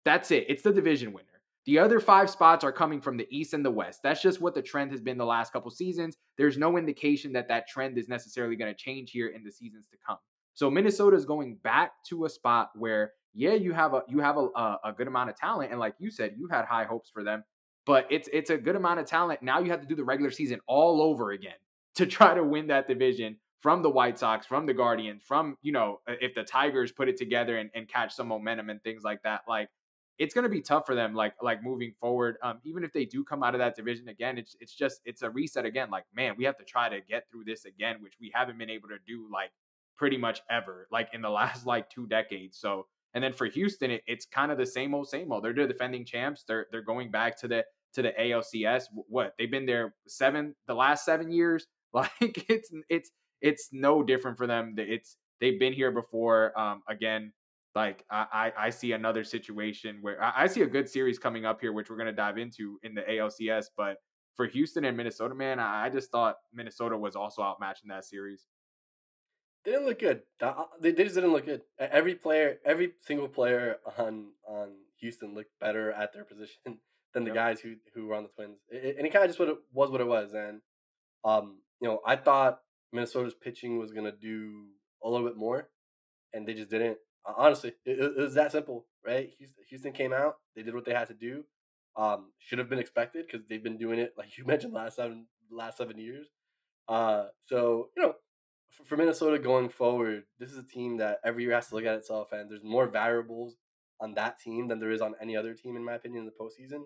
That's 0.05 0.31
it. 0.31 0.45
It's 0.47 0.63
the 0.63 0.71
division 0.71 1.11
winner. 1.11 1.25
The 1.65 1.77
other 1.77 1.99
five 1.99 2.29
spots 2.29 2.63
are 2.63 2.71
coming 2.71 3.01
from 3.01 3.17
the 3.17 3.27
East 3.29 3.53
and 3.53 3.63
the 3.63 3.69
West. 3.69 4.01
That's 4.01 4.21
just 4.21 4.39
what 4.39 4.55
the 4.55 4.61
trend 4.61 4.91
has 4.91 5.01
been 5.01 5.17
the 5.17 5.25
last 5.25 5.51
couple 5.51 5.69
seasons. 5.69 6.15
There's 6.37 6.57
no 6.57 6.77
indication 6.77 7.33
that 7.33 7.49
that 7.49 7.67
trend 7.67 7.97
is 7.97 8.07
necessarily 8.07 8.55
going 8.55 8.73
to 8.73 8.77
change 8.77 9.11
here 9.11 9.27
in 9.27 9.43
the 9.43 9.51
seasons 9.51 9.85
to 9.91 9.97
come. 10.05 10.17
So 10.57 10.71
Minnesota 10.71 11.15
is 11.15 11.23
going 11.23 11.57
back 11.63 11.91
to 12.05 12.25
a 12.25 12.29
spot 12.29 12.71
where, 12.73 13.13
yeah, 13.35 13.53
you 13.53 13.73
have 13.73 13.93
a 13.93 14.01
you 14.09 14.17
have 14.21 14.37
a, 14.37 14.47
a, 14.55 14.79
a 14.85 14.91
good 14.91 15.07
amount 15.07 15.29
of 15.29 15.35
talent, 15.35 15.69
and 15.69 15.79
like 15.79 15.93
you 15.99 16.09
said, 16.09 16.33
you 16.35 16.47
had 16.47 16.65
high 16.65 16.83
hopes 16.83 17.11
for 17.13 17.23
them. 17.23 17.43
But 17.85 18.07
it's 18.09 18.27
it's 18.33 18.49
a 18.49 18.57
good 18.57 18.75
amount 18.75 18.99
of 18.99 19.05
talent. 19.05 19.43
Now 19.43 19.59
you 19.59 19.69
have 19.69 19.81
to 19.81 19.87
do 19.87 19.93
the 19.93 20.03
regular 20.03 20.31
season 20.31 20.59
all 20.65 20.99
over 20.99 21.29
again 21.29 21.59
to 21.93 22.07
try 22.07 22.33
to 22.33 22.43
win 22.43 22.65
that 22.67 22.87
division 22.87 23.37
from 23.61 23.83
the 23.83 23.89
White 23.91 24.17
Sox, 24.17 24.47
from 24.47 24.65
the 24.65 24.73
Guardians, 24.73 25.21
from 25.23 25.57
you 25.61 25.73
know 25.73 25.99
if 26.07 26.33
the 26.33 26.43
Tigers 26.43 26.91
put 26.91 27.07
it 27.07 27.17
together 27.17 27.59
and, 27.59 27.69
and 27.75 27.87
catch 27.87 28.15
some 28.15 28.27
momentum 28.27 28.71
and 28.71 28.81
things 28.81 29.03
like 29.03 29.21
that. 29.21 29.41
Like 29.47 29.69
it's 30.17 30.33
going 30.33 30.43
to 30.43 30.49
be 30.49 30.61
tough 30.61 30.87
for 30.87 30.95
them 30.95 31.13
like 31.13 31.35
like 31.39 31.63
moving 31.63 31.93
forward 31.99 32.37
um, 32.41 32.59
even 32.63 32.83
if 32.83 32.91
they 32.93 33.05
do 33.05 33.23
come 33.23 33.43
out 33.43 33.53
of 33.53 33.59
that 33.59 33.75
division 33.75 34.07
again 34.07 34.39
it's 34.39 34.55
it's 34.59 34.73
just 34.73 34.99
it's 35.05 35.21
a 35.21 35.29
reset 35.29 35.63
again 35.63 35.91
like 35.91 36.05
man 36.15 36.33
we 36.35 36.43
have 36.43 36.57
to 36.57 36.63
try 36.63 36.89
to 36.89 36.99
get 37.07 37.25
through 37.29 37.43
this 37.43 37.65
again 37.65 37.97
which 38.01 38.13
we 38.19 38.31
haven't 38.33 38.57
been 38.57 38.71
able 38.71 38.89
to 38.89 38.97
do 39.05 39.27
like 39.31 39.51
pretty 39.97 40.17
much 40.17 40.41
ever 40.49 40.87
like 40.91 41.09
in 41.13 41.21
the 41.21 41.29
last 41.41 41.65
like 41.65 41.89
two 41.89 42.07
decades 42.07 42.59
so 42.59 42.85
and 43.13 43.23
then 43.23 43.33
for 43.33 43.45
Houston 43.45 43.91
it, 43.91 44.03
it's 44.07 44.25
kind 44.25 44.51
of 44.51 44.57
the 44.57 44.65
same 44.65 44.93
old 44.93 45.07
same 45.07 45.31
old 45.31 45.43
they're 45.43 45.53
the 45.53 45.67
defending 45.67 46.05
champs 46.05 46.43
they're 46.47 46.67
they're 46.71 46.81
going 46.81 47.11
back 47.11 47.39
to 47.39 47.47
the 47.47 47.63
to 47.93 48.01
the 48.01 48.13
ALCS 48.19 48.83
what 49.07 49.33
they've 49.37 49.51
been 49.51 49.65
there 49.65 49.95
seven 50.07 50.53
the 50.67 50.73
last 50.73 51.05
7 51.05 51.31
years 51.31 51.67
like 51.93 52.11
it's 52.49 52.69
it's 52.89 53.11
it's 53.41 53.69
no 53.71 54.03
different 54.03 54.37
for 54.37 54.45
them 54.45 54.75
it's 54.77 55.17
they've 55.39 55.59
been 55.59 55.73
here 55.73 55.91
before 55.91 56.57
um 56.59 56.81
again 56.89 57.31
like 57.77 58.03
I, 58.09 58.51
I 58.57 58.69
see 58.71 58.93
another 58.93 59.23
situation 59.23 59.99
where 60.01 60.21
I, 60.21 60.33
I 60.35 60.47
see 60.47 60.63
a 60.63 60.67
good 60.67 60.89
series 60.89 61.19
coming 61.19 61.45
up 61.45 61.61
here, 61.61 61.73
which 61.73 61.91
we're 61.91 61.95
gonna 61.97 62.11
dive 62.11 62.39
into 62.39 62.79
in 62.81 62.95
the 62.95 63.03
ALCS. 63.03 63.65
But 63.77 63.97
for 64.35 64.47
Houston 64.47 64.83
and 64.85 64.97
Minnesota, 64.97 65.35
man, 65.35 65.59
I 65.59 65.87
just 65.89 66.09
thought 66.09 66.37
Minnesota 66.51 66.97
was 66.97 67.15
also 67.15 67.43
outmatching 67.43 67.89
that 67.89 68.03
series. 68.03 68.47
They 69.67 69.73
didn't 69.73 69.87
look 69.87 69.99
good. 69.99 70.21
Uh, 70.41 70.63
they, 70.79 70.91
they 70.91 71.03
just 71.03 71.15
didn't 71.15 71.33
look 71.33 71.45
good. 71.45 71.61
Every 71.77 72.15
player, 72.15 72.59
every 72.63 72.93
single 73.01 73.27
player 73.27 73.79
on 73.97 74.27
on 74.47 74.69
Houston 75.01 75.35
looked 75.35 75.59
better 75.59 75.91
at 75.91 76.13
their 76.13 76.23
position 76.23 76.55
than 77.13 77.25
the 77.25 77.31
yep. 77.31 77.35
guys 77.35 77.59
who 77.59 77.75
who 77.93 78.07
were 78.07 78.15
on 78.15 78.23
the 78.23 78.29
Twins. 78.29 78.59
It, 78.69 78.95
and 78.97 79.05
it 79.05 79.11
kind 79.11 79.25
of 79.25 79.29
just 79.29 79.39
what 79.39 79.49
it 79.49 79.57
was 79.73 79.91
what 79.91 79.99
it 79.99 80.07
was. 80.07 80.31
And 80.33 80.61
um, 81.25 81.57
you 81.81 81.89
know, 81.89 81.99
I 82.07 82.15
thought 82.15 82.61
Minnesota's 82.93 83.33
pitching 83.33 83.77
was 83.77 83.91
gonna 83.91 84.13
do 84.13 84.67
a 85.03 85.09
little 85.09 85.27
bit 85.27 85.35
more, 85.35 85.67
and 86.33 86.47
they 86.47 86.53
just 86.53 86.69
didn't. 86.69 86.99
Honestly, 87.25 87.73
it, 87.83 87.99
it, 87.99 88.15
was 88.15 88.35
that 88.35 88.53
simple, 88.53 88.85
right? 89.05 89.31
Houston, 89.37 89.65
Houston 89.67 89.91
came 89.91 90.13
out, 90.13 90.37
they 90.55 90.63
did 90.63 90.75
what 90.75 90.85
they 90.85 90.93
had 90.93 91.09
to 91.09 91.13
do. 91.13 91.43
Um, 91.97 92.31
should 92.39 92.59
have 92.59 92.69
been 92.69 92.79
expected 92.79 93.27
because 93.27 93.45
they've 93.49 93.61
been 93.61 93.77
doing 93.77 93.99
it, 93.99 94.13
like 94.17 94.37
you 94.37 94.45
mentioned, 94.47 94.71
last 94.71 94.95
seven 94.95 95.25
last 95.51 95.77
seven 95.77 95.97
years. 95.97 96.27
Uh, 96.87 97.25
so 97.47 97.89
you 97.97 98.03
know, 98.03 98.15
for, 98.85 98.97
Minnesota 98.97 99.39
going 99.39 99.69
forward, 99.69 100.23
this 100.39 100.51
is 100.51 100.57
a 100.57 100.63
team 100.63 100.97
that 100.97 101.19
every 101.23 101.43
year 101.43 101.53
has 101.53 101.67
to 101.69 101.75
look 101.75 101.85
at 101.85 101.95
itself, 101.95 102.31
and 102.31 102.49
there's 102.49 102.63
more 102.63 102.87
variables 102.87 103.55
on 103.99 104.13
that 104.13 104.39
team 104.39 104.67
than 104.67 104.79
there 104.79 104.91
is 104.91 105.01
on 105.01 105.15
any 105.21 105.35
other 105.35 105.53
team, 105.53 105.75
in 105.75 105.83
my 105.83 105.93
opinion, 105.93 106.23
in 106.23 106.25
the 106.25 106.31
postseason. 106.31 106.83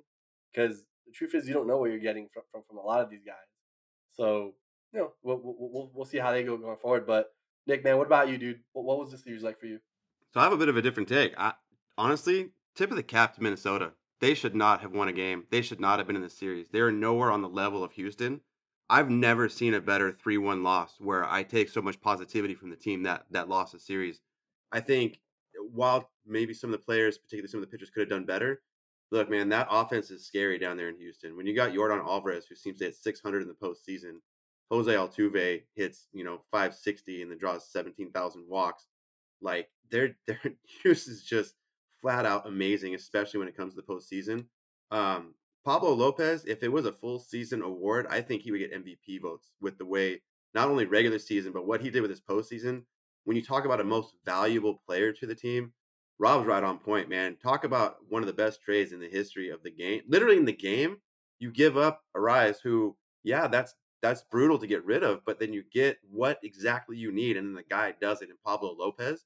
Because 0.54 0.86
the 1.06 1.12
truth 1.14 1.36
is, 1.36 1.48
you 1.48 1.54
don't 1.54 1.68
know 1.68 1.78
what 1.78 1.90
you're 1.90 2.00
getting 2.00 2.28
from, 2.34 2.44
from, 2.52 2.62
from 2.68 2.78
a 2.78 2.82
lot 2.82 3.02
of 3.02 3.10
these 3.10 3.24
guys. 3.26 3.36
So 4.10 4.54
you 4.94 5.00
know, 5.00 5.12
we'll, 5.24 5.40
we'll, 5.44 5.92
we'll 5.94 6.06
see 6.06 6.18
how 6.18 6.32
they 6.32 6.44
go 6.44 6.58
going 6.58 6.78
forward. 6.78 7.08
But 7.08 7.28
Nick, 7.68 7.84
man, 7.84 7.98
what 7.98 8.08
about 8.08 8.30
you, 8.30 8.38
dude? 8.38 8.60
What, 8.74 8.86
what 8.86 9.00
was 9.00 9.12
this 9.12 9.24
series 9.24 9.44
like 9.44 9.60
for 9.60 9.66
you? 9.66 9.80
So 10.34 10.40
I 10.40 10.44
have 10.44 10.54
a 10.54 10.58
bit 10.58 10.70
of 10.70 10.78
a 10.78 10.82
different 10.82 11.10
take. 11.10 11.34
I, 11.38 11.54
honestly, 11.98 12.50
tip 12.76 12.90
of 12.90 12.96
the 12.96 13.04
cap 13.04 13.36
to 13.36 13.44
Minnesota. 13.44 13.94
They 14.20 14.34
should 14.34 14.56
not 14.56 14.82
have 14.82 14.92
won 14.92 15.08
a 15.08 15.14
game. 15.14 15.46
They 15.50 15.62
should 15.62 15.80
not 15.80 15.98
have 16.00 16.08
been 16.08 16.16
in 16.16 16.22
the 16.22 16.30
series. 16.30 16.68
They 16.72 16.80
are 16.80 16.92
nowhere 16.92 17.32
on 17.32 17.42
the 17.42 17.50
level 17.50 17.84
of 17.84 17.94
Houston. 17.94 18.42
I've 18.92 19.10
never 19.10 19.48
seen 19.48 19.74
a 19.74 19.80
better 19.80 20.12
3-1 20.12 20.64
loss 20.64 20.96
where 21.00 21.24
I 21.24 21.44
take 21.44 21.70
so 21.70 21.82
much 21.82 22.02
positivity 22.02 22.54
from 22.54 22.70
the 22.70 22.76
team 22.76 23.04
that 23.04 23.26
that 23.32 23.48
lost 23.48 23.74
a 23.74 23.80
series. 23.80 24.20
I 24.74 24.82
think 24.82 25.22
while 25.72 26.12
maybe 26.26 26.54
some 26.54 26.74
of 26.74 26.78
the 26.78 26.86
players, 26.86 27.18
particularly 27.18 27.48
some 27.48 27.64
of 27.64 27.70
the 27.70 27.72
pitchers, 27.72 27.90
could 27.90 28.02
have 28.02 28.10
done 28.10 28.26
better. 28.26 28.62
Look, 29.10 29.30
man, 29.30 29.48
that 29.50 29.70
offense 29.72 30.12
is 30.12 30.28
scary 30.28 30.58
down 30.58 30.76
there 30.76 30.90
in 30.90 30.98
Houston. 30.98 31.38
When 31.38 31.46
you 31.46 31.56
got 31.56 31.72
Yordan 31.72 32.06
Alvarez, 32.06 32.48
who 32.48 32.56
seems 32.56 32.80
to 32.80 32.86
hit 32.86 32.96
600 32.98 33.42
in 33.42 33.48
the 33.48 33.54
postseason, 33.54 34.16
Jose 34.70 34.92
Altuve 34.92 35.64
hits, 35.74 36.08
you 36.12 36.26
know, 36.26 36.42
560 36.52 37.22
and 37.22 37.32
then 37.32 37.38
draws 37.38 37.72
17,000 37.72 38.44
walks. 38.50 38.88
Like 39.42 39.70
their 39.90 40.18
their 40.28 40.42
use 40.84 41.08
is 41.08 41.24
just 41.24 41.56
flat 42.02 42.26
out 42.26 42.46
amazing, 42.46 42.96
especially 42.96 43.40
when 43.40 43.48
it 43.48 43.56
comes 43.56 43.74
to 43.74 43.82
the 43.82 43.88
postseason. 43.88 44.48
Um, 44.92 45.34
Pablo 45.64 45.94
Lopez, 45.94 46.46
if 46.46 46.64
it 46.64 46.72
was 46.72 46.86
a 46.86 46.92
full 46.92 47.20
season 47.20 47.62
award, 47.62 48.08
I 48.10 48.22
think 48.22 48.42
he 48.42 48.52
would 48.52 48.60
get 48.60 48.74
MVP 48.74 49.22
votes 49.22 49.52
with 49.62 49.78
the 49.78 49.86
way 49.86 50.22
not 50.54 50.70
only 50.70 50.86
regular 50.86 51.20
season, 51.20 51.52
but 51.52 51.68
what 51.68 51.82
he 51.82 51.90
did 51.90 52.02
with 52.02 52.12
his 52.12 52.22
postseason. 52.22 52.84
When 53.26 53.38
you 53.38 53.44
talk 53.44 53.66
about 53.66 53.80
a 53.80 53.84
most 53.84 54.16
valuable 54.26 54.82
player 54.86 55.14
to 55.14 55.28
the 55.28 55.36
team, 55.36 55.74
Rob's 56.18 56.48
right 56.48 56.64
on 56.64 56.80
point, 56.80 57.10
man. 57.10 57.38
Talk 57.42 57.64
about 57.64 57.98
one 58.10 58.24
of 58.24 58.28
the 58.28 58.34
best 58.34 58.62
trades 58.62 58.92
in 58.92 59.00
the 59.00 59.08
history 59.08 59.50
of 59.50 59.62
the 59.64 59.72
game. 59.72 60.02
Literally 60.08 60.38
in 60.38 60.46
the 60.46 60.52
game, 60.52 60.98
you 61.40 61.52
give 61.52 61.78
up 61.78 62.02
Arraez, 62.16 62.58
who, 62.64 62.96
yeah, 63.24 63.48
that's 63.48 63.76
that's 64.02 64.24
brutal 64.32 64.58
to 64.58 64.68
get 64.68 64.84
rid 64.84 65.04
of, 65.04 65.24
but 65.26 65.40
then 65.40 65.54
you 65.54 65.64
get 65.72 65.98
what 66.10 66.40
exactly 66.44 66.98
you 66.98 67.12
need, 67.12 67.38
and 67.38 67.48
then 67.48 67.54
the 67.54 67.64
guy 67.64 67.94
does 68.02 68.22
it 68.24 68.30
in 68.30 68.36
Pablo 68.44 68.76
Lopez. 68.78 69.26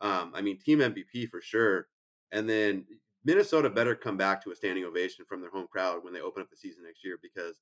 Um, 0.00 0.32
I 0.34 0.40
mean, 0.40 0.58
team 0.58 0.80
MVP 0.80 1.30
for 1.30 1.40
sure. 1.40 1.86
And 2.32 2.48
then 2.48 2.84
Minnesota 3.26 3.68
better 3.68 3.96
come 3.96 4.16
back 4.16 4.42
to 4.44 4.52
a 4.52 4.56
standing 4.56 4.84
ovation 4.84 5.24
from 5.28 5.40
their 5.40 5.50
home 5.50 5.66
crowd 5.68 6.04
when 6.04 6.14
they 6.14 6.20
open 6.20 6.42
up 6.42 6.48
the 6.48 6.56
season 6.56 6.84
next 6.84 7.04
year 7.04 7.18
because 7.20 7.60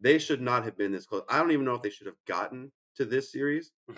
they 0.00 0.18
should 0.18 0.40
not 0.40 0.64
have 0.64 0.76
been 0.76 0.90
this 0.90 1.06
close. 1.06 1.22
I 1.30 1.38
don't 1.38 1.52
even 1.52 1.64
know 1.64 1.74
if 1.74 1.82
they 1.82 1.90
should 1.90 2.08
have 2.08 2.16
gotten 2.26 2.72
to 2.96 3.04
this 3.04 3.30
series, 3.30 3.70
mm. 3.88 3.96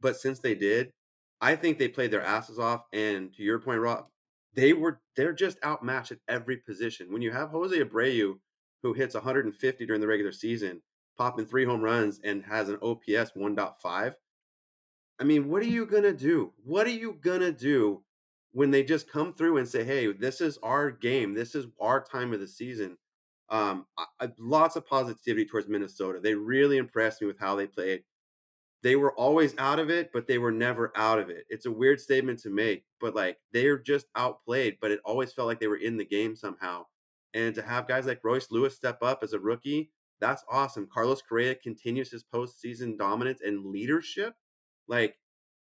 but 0.00 0.16
since 0.16 0.38
they 0.38 0.54
did, 0.54 0.92
I 1.40 1.56
think 1.56 1.76
they 1.76 1.88
played 1.88 2.12
their 2.12 2.22
asses 2.22 2.60
off. 2.60 2.82
And 2.92 3.34
to 3.34 3.42
your 3.42 3.58
point, 3.58 3.80
Rob, 3.80 4.06
they 4.54 4.72
were 4.74 5.00
they're 5.16 5.32
just 5.32 5.58
outmatched 5.64 6.12
at 6.12 6.18
every 6.28 6.58
position. 6.58 7.12
When 7.12 7.20
you 7.20 7.32
have 7.32 7.50
Jose 7.50 7.76
Abreu, 7.76 8.34
who 8.84 8.92
hits 8.92 9.14
150 9.14 9.86
during 9.86 10.00
the 10.00 10.06
regular 10.06 10.30
season, 10.30 10.80
popping 11.18 11.46
three 11.46 11.64
home 11.64 11.82
runs 11.82 12.20
and 12.22 12.44
has 12.44 12.68
an 12.68 12.78
OPS 12.80 13.32
1.5, 13.36 14.14
I 15.18 15.24
mean, 15.24 15.48
what 15.48 15.62
are 15.62 15.66
you 15.66 15.84
going 15.84 16.04
to 16.04 16.12
do? 16.12 16.52
What 16.64 16.86
are 16.86 16.90
you 16.90 17.18
going 17.20 17.40
to 17.40 17.52
do 17.52 18.03
when 18.54 18.70
they 18.70 18.84
just 18.84 19.10
come 19.10 19.34
through 19.34 19.58
and 19.58 19.68
say, 19.68 19.84
hey, 19.84 20.12
this 20.12 20.40
is 20.40 20.58
our 20.62 20.88
game, 20.90 21.34
this 21.34 21.56
is 21.56 21.66
our 21.80 22.02
time 22.02 22.32
of 22.32 22.38
the 22.38 22.46
season? 22.46 22.96
Um, 23.50 23.84
I, 23.98 24.30
lots 24.38 24.76
of 24.76 24.86
positivity 24.86 25.44
towards 25.44 25.68
Minnesota. 25.68 26.20
They 26.20 26.34
really 26.34 26.78
impressed 26.78 27.20
me 27.20 27.26
with 27.26 27.38
how 27.38 27.56
they 27.56 27.66
played. 27.66 28.04
They 28.84 28.94
were 28.94 29.12
always 29.14 29.56
out 29.58 29.80
of 29.80 29.90
it, 29.90 30.10
but 30.12 30.28
they 30.28 30.38
were 30.38 30.52
never 30.52 30.92
out 30.96 31.18
of 31.18 31.30
it. 31.30 31.46
It's 31.48 31.66
a 31.66 31.70
weird 31.70 32.00
statement 32.00 32.38
to 32.40 32.50
make, 32.50 32.84
but 33.00 33.14
like 33.16 33.38
they're 33.52 33.78
just 33.78 34.06
outplayed, 34.14 34.76
but 34.80 34.92
it 34.92 35.00
always 35.04 35.32
felt 35.32 35.48
like 35.48 35.58
they 35.58 35.66
were 35.66 35.76
in 35.76 35.96
the 35.96 36.04
game 36.04 36.36
somehow. 36.36 36.84
And 37.34 37.54
to 37.56 37.62
have 37.62 37.88
guys 37.88 38.06
like 38.06 38.22
Royce 38.22 38.52
Lewis 38.52 38.76
step 38.76 39.02
up 39.02 39.24
as 39.24 39.32
a 39.32 39.38
rookie, 39.40 39.90
that's 40.20 40.44
awesome. 40.48 40.88
Carlos 40.92 41.22
Correa 41.22 41.56
continues 41.56 42.12
his 42.12 42.22
postseason 42.22 42.96
dominance 42.96 43.40
and 43.44 43.66
leadership 43.66 44.34
like 44.86 45.16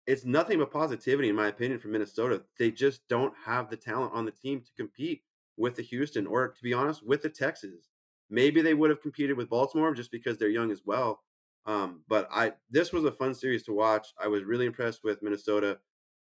it's 0.07 0.25
nothing 0.25 0.59
but 0.59 0.71
positivity, 0.71 1.29
in 1.29 1.37
my 1.37 1.49
opinion, 1.49 1.81
for 1.81 1.89
Minnesota. 1.89 2.43
They 2.59 2.71
just 2.71 3.07
don't 3.09 3.35
have 3.45 3.69
the 3.69 3.77
talent 3.77 4.13
on 4.15 4.25
the 4.25 4.31
team 4.31 4.61
to 4.61 4.71
compete 4.77 5.23
with 5.57 5.75
the 5.75 5.83
Houston, 5.83 6.27
or 6.27 6.49
to 6.49 6.63
be 6.63 6.73
honest, 6.73 7.05
with 7.05 7.23
the 7.23 7.31
Texans. 7.31 7.89
Maybe 8.31 8.61
they 8.61 8.75
would 8.75 8.91
have 8.91 9.03
competed 9.03 9.37
with 9.37 9.49
Baltimore 9.49 9.95
just 9.95 10.11
because 10.11 10.39
they're 10.39 10.49
young 10.49 10.71
as 10.71 10.83
well. 10.85 11.23
Um, 11.67 12.03
but 12.09 12.29
I 12.31 12.53
this 12.71 12.93
was 12.93 13.05
a 13.05 13.13
fun 13.13 13.35
series 13.35 13.65
to 13.65 13.73
watch. 13.73 14.09
I 14.23 14.29
was 14.29 14.45
really 14.45 14.67
impressed 14.67 15.01
with 15.03 15.23
Minnesota 15.23 15.79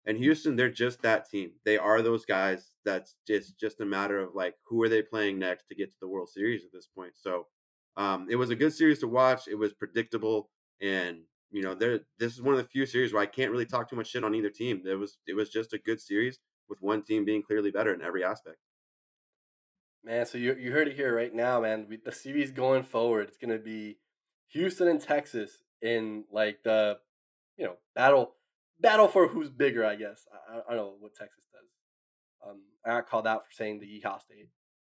and 0.06 0.18
Houston. 0.18 0.56
They're 0.56 0.70
just 0.70 1.02
that 1.02 1.30
team. 1.30 1.52
They 1.66 1.78
are 1.78 2.02
those 2.02 2.26
guys. 2.26 2.74
That's 2.86 3.16
just 3.28 3.60
just 3.60 3.82
a 3.82 3.86
matter 3.86 4.20
of 4.20 4.36
like 4.36 4.56
who 4.66 4.82
are 4.84 4.90
they 4.90 5.02
playing 5.02 5.40
next 5.40 5.68
to 5.68 5.76
get 5.76 5.90
to 5.92 5.98
the 6.00 6.08
World 6.08 6.30
Series 6.30 6.64
at 6.64 6.72
this 6.72 6.88
point. 6.96 7.14
So 7.16 7.48
um, 7.98 8.28
it 8.30 8.36
was 8.36 8.52
a 8.52 8.56
good 8.56 8.74
series 8.74 9.00
to 9.00 9.08
watch. 9.08 9.48
It 9.48 9.56
was 9.56 9.74
predictable, 9.74 10.50
and 10.82 11.22
you 11.52 11.62
know, 11.62 11.76
there 11.76 12.00
this 12.18 12.34
is 12.34 12.42
one 12.42 12.54
of 12.54 12.62
the 12.62 12.68
few 12.68 12.86
series 12.86 13.14
where 13.14 13.22
I 13.22 13.26
can't 13.26 13.52
really 13.52 13.66
talk 13.66 13.90
too 13.90 13.96
much 13.96 14.08
shit 14.08 14.24
on 14.24 14.34
either 14.34 14.50
team. 14.50 14.84
It 14.86 14.96
was 14.96 15.18
it 15.28 15.36
was 15.36 15.50
just 15.50 15.74
a 15.74 15.78
good 15.78 16.00
series 16.00 16.40
with 16.70 16.82
one 16.82 17.04
team 17.04 17.26
being 17.26 17.44
clearly 17.44 17.72
better 17.72 17.94
in 17.94 18.02
every 18.02 18.24
aspect. 18.24 18.58
Man, 20.04 20.26
so 20.26 20.38
you 20.38 20.56
you 20.56 20.72
heard 20.72 20.88
it 20.88 20.96
here 20.96 21.16
right 21.16 21.34
now, 21.34 21.62
man. 21.62 21.86
We, 21.90 21.98
the 22.04 22.12
series 22.12 22.52
going 22.52 22.84
forward, 22.84 23.28
it's 23.28 23.38
gonna 23.38 23.60
be 23.60 23.98
Houston 24.54 24.88
and 24.88 25.02
Texas 25.02 25.64
in 25.82 26.24
like 26.32 26.64
the 26.64 26.98
you 27.58 27.66
know 27.66 27.76
battle 27.96 28.36
battle 28.80 29.10
for 29.10 29.28
who's 29.28 29.50
bigger. 29.50 29.86
I 29.86 29.96
guess 29.96 30.26
I, 30.50 30.60
I 30.72 30.76
don't 30.76 30.86
know 30.86 30.96
what 31.00 31.14
Texas 31.14 31.44
does. 31.52 32.50
Um, 32.50 32.62
I 32.86 32.92
got 32.92 33.10
called 33.10 33.28
out 33.28 33.46
for 33.46 33.52
saying 33.52 33.80
the 33.80 33.86
Yeehaw 33.86 34.22
State 34.22 34.48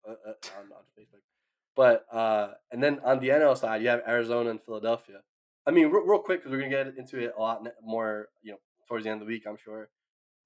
uh, 0.08 0.12
uh, 0.12 0.60
on, 0.60 0.66
on 0.72 0.84
Facebook, 0.98 1.22
but 1.74 2.06
uh, 2.10 2.52
and 2.70 2.82
then 2.82 3.00
on 3.04 3.18
the 3.18 3.30
NL 3.30 3.58
side, 3.58 3.82
you 3.82 3.88
have 3.88 4.02
Arizona 4.06 4.50
and 4.50 4.62
Philadelphia. 4.62 5.22
I 5.66 5.70
mean, 5.70 5.88
real, 5.88 6.04
real 6.04 6.18
quick 6.18 6.40
because 6.40 6.52
we're 6.52 6.58
gonna 6.58 6.70
get 6.70 6.98
into 6.98 7.18
it 7.18 7.32
a 7.36 7.40
lot 7.40 7.66
more, 7.82 8.28
you 8.42 8.52
know, 8.52 8.58
towards 8.88 9.04
the 9.04 9.10
end 9.10 9.20
of 9.22 9.26
the 9.26 9.32
week, 9.32 9.44
I'm 9.46 9.56
sure. 9.56 9.88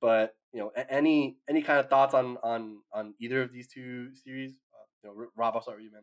But 0.01 0.35
you 0.53 0.61
know, 0.61 0.71
any 0.89 1.39
any 1.49 1.62
kind 1.62 1.81
of 1.81 1.89
thoughts 1.89 2.14
on 2.14 2.37
on 2.43 2.79
on 2.93 3.14
either 3.21 3.43
of 3.43 3.53
these 3.53 3.69
two 3.69 4.14
series? 4.14 4.53
Uh, 4.53 4.87
you 5.03 5.11
know, 5.11 5.27
Rob, 5.37 5.55
I'll 5.55 5.62
start 5.62 5.79
with 5.79 5.85
you, 5.85 5.93
man. 5.93 6.03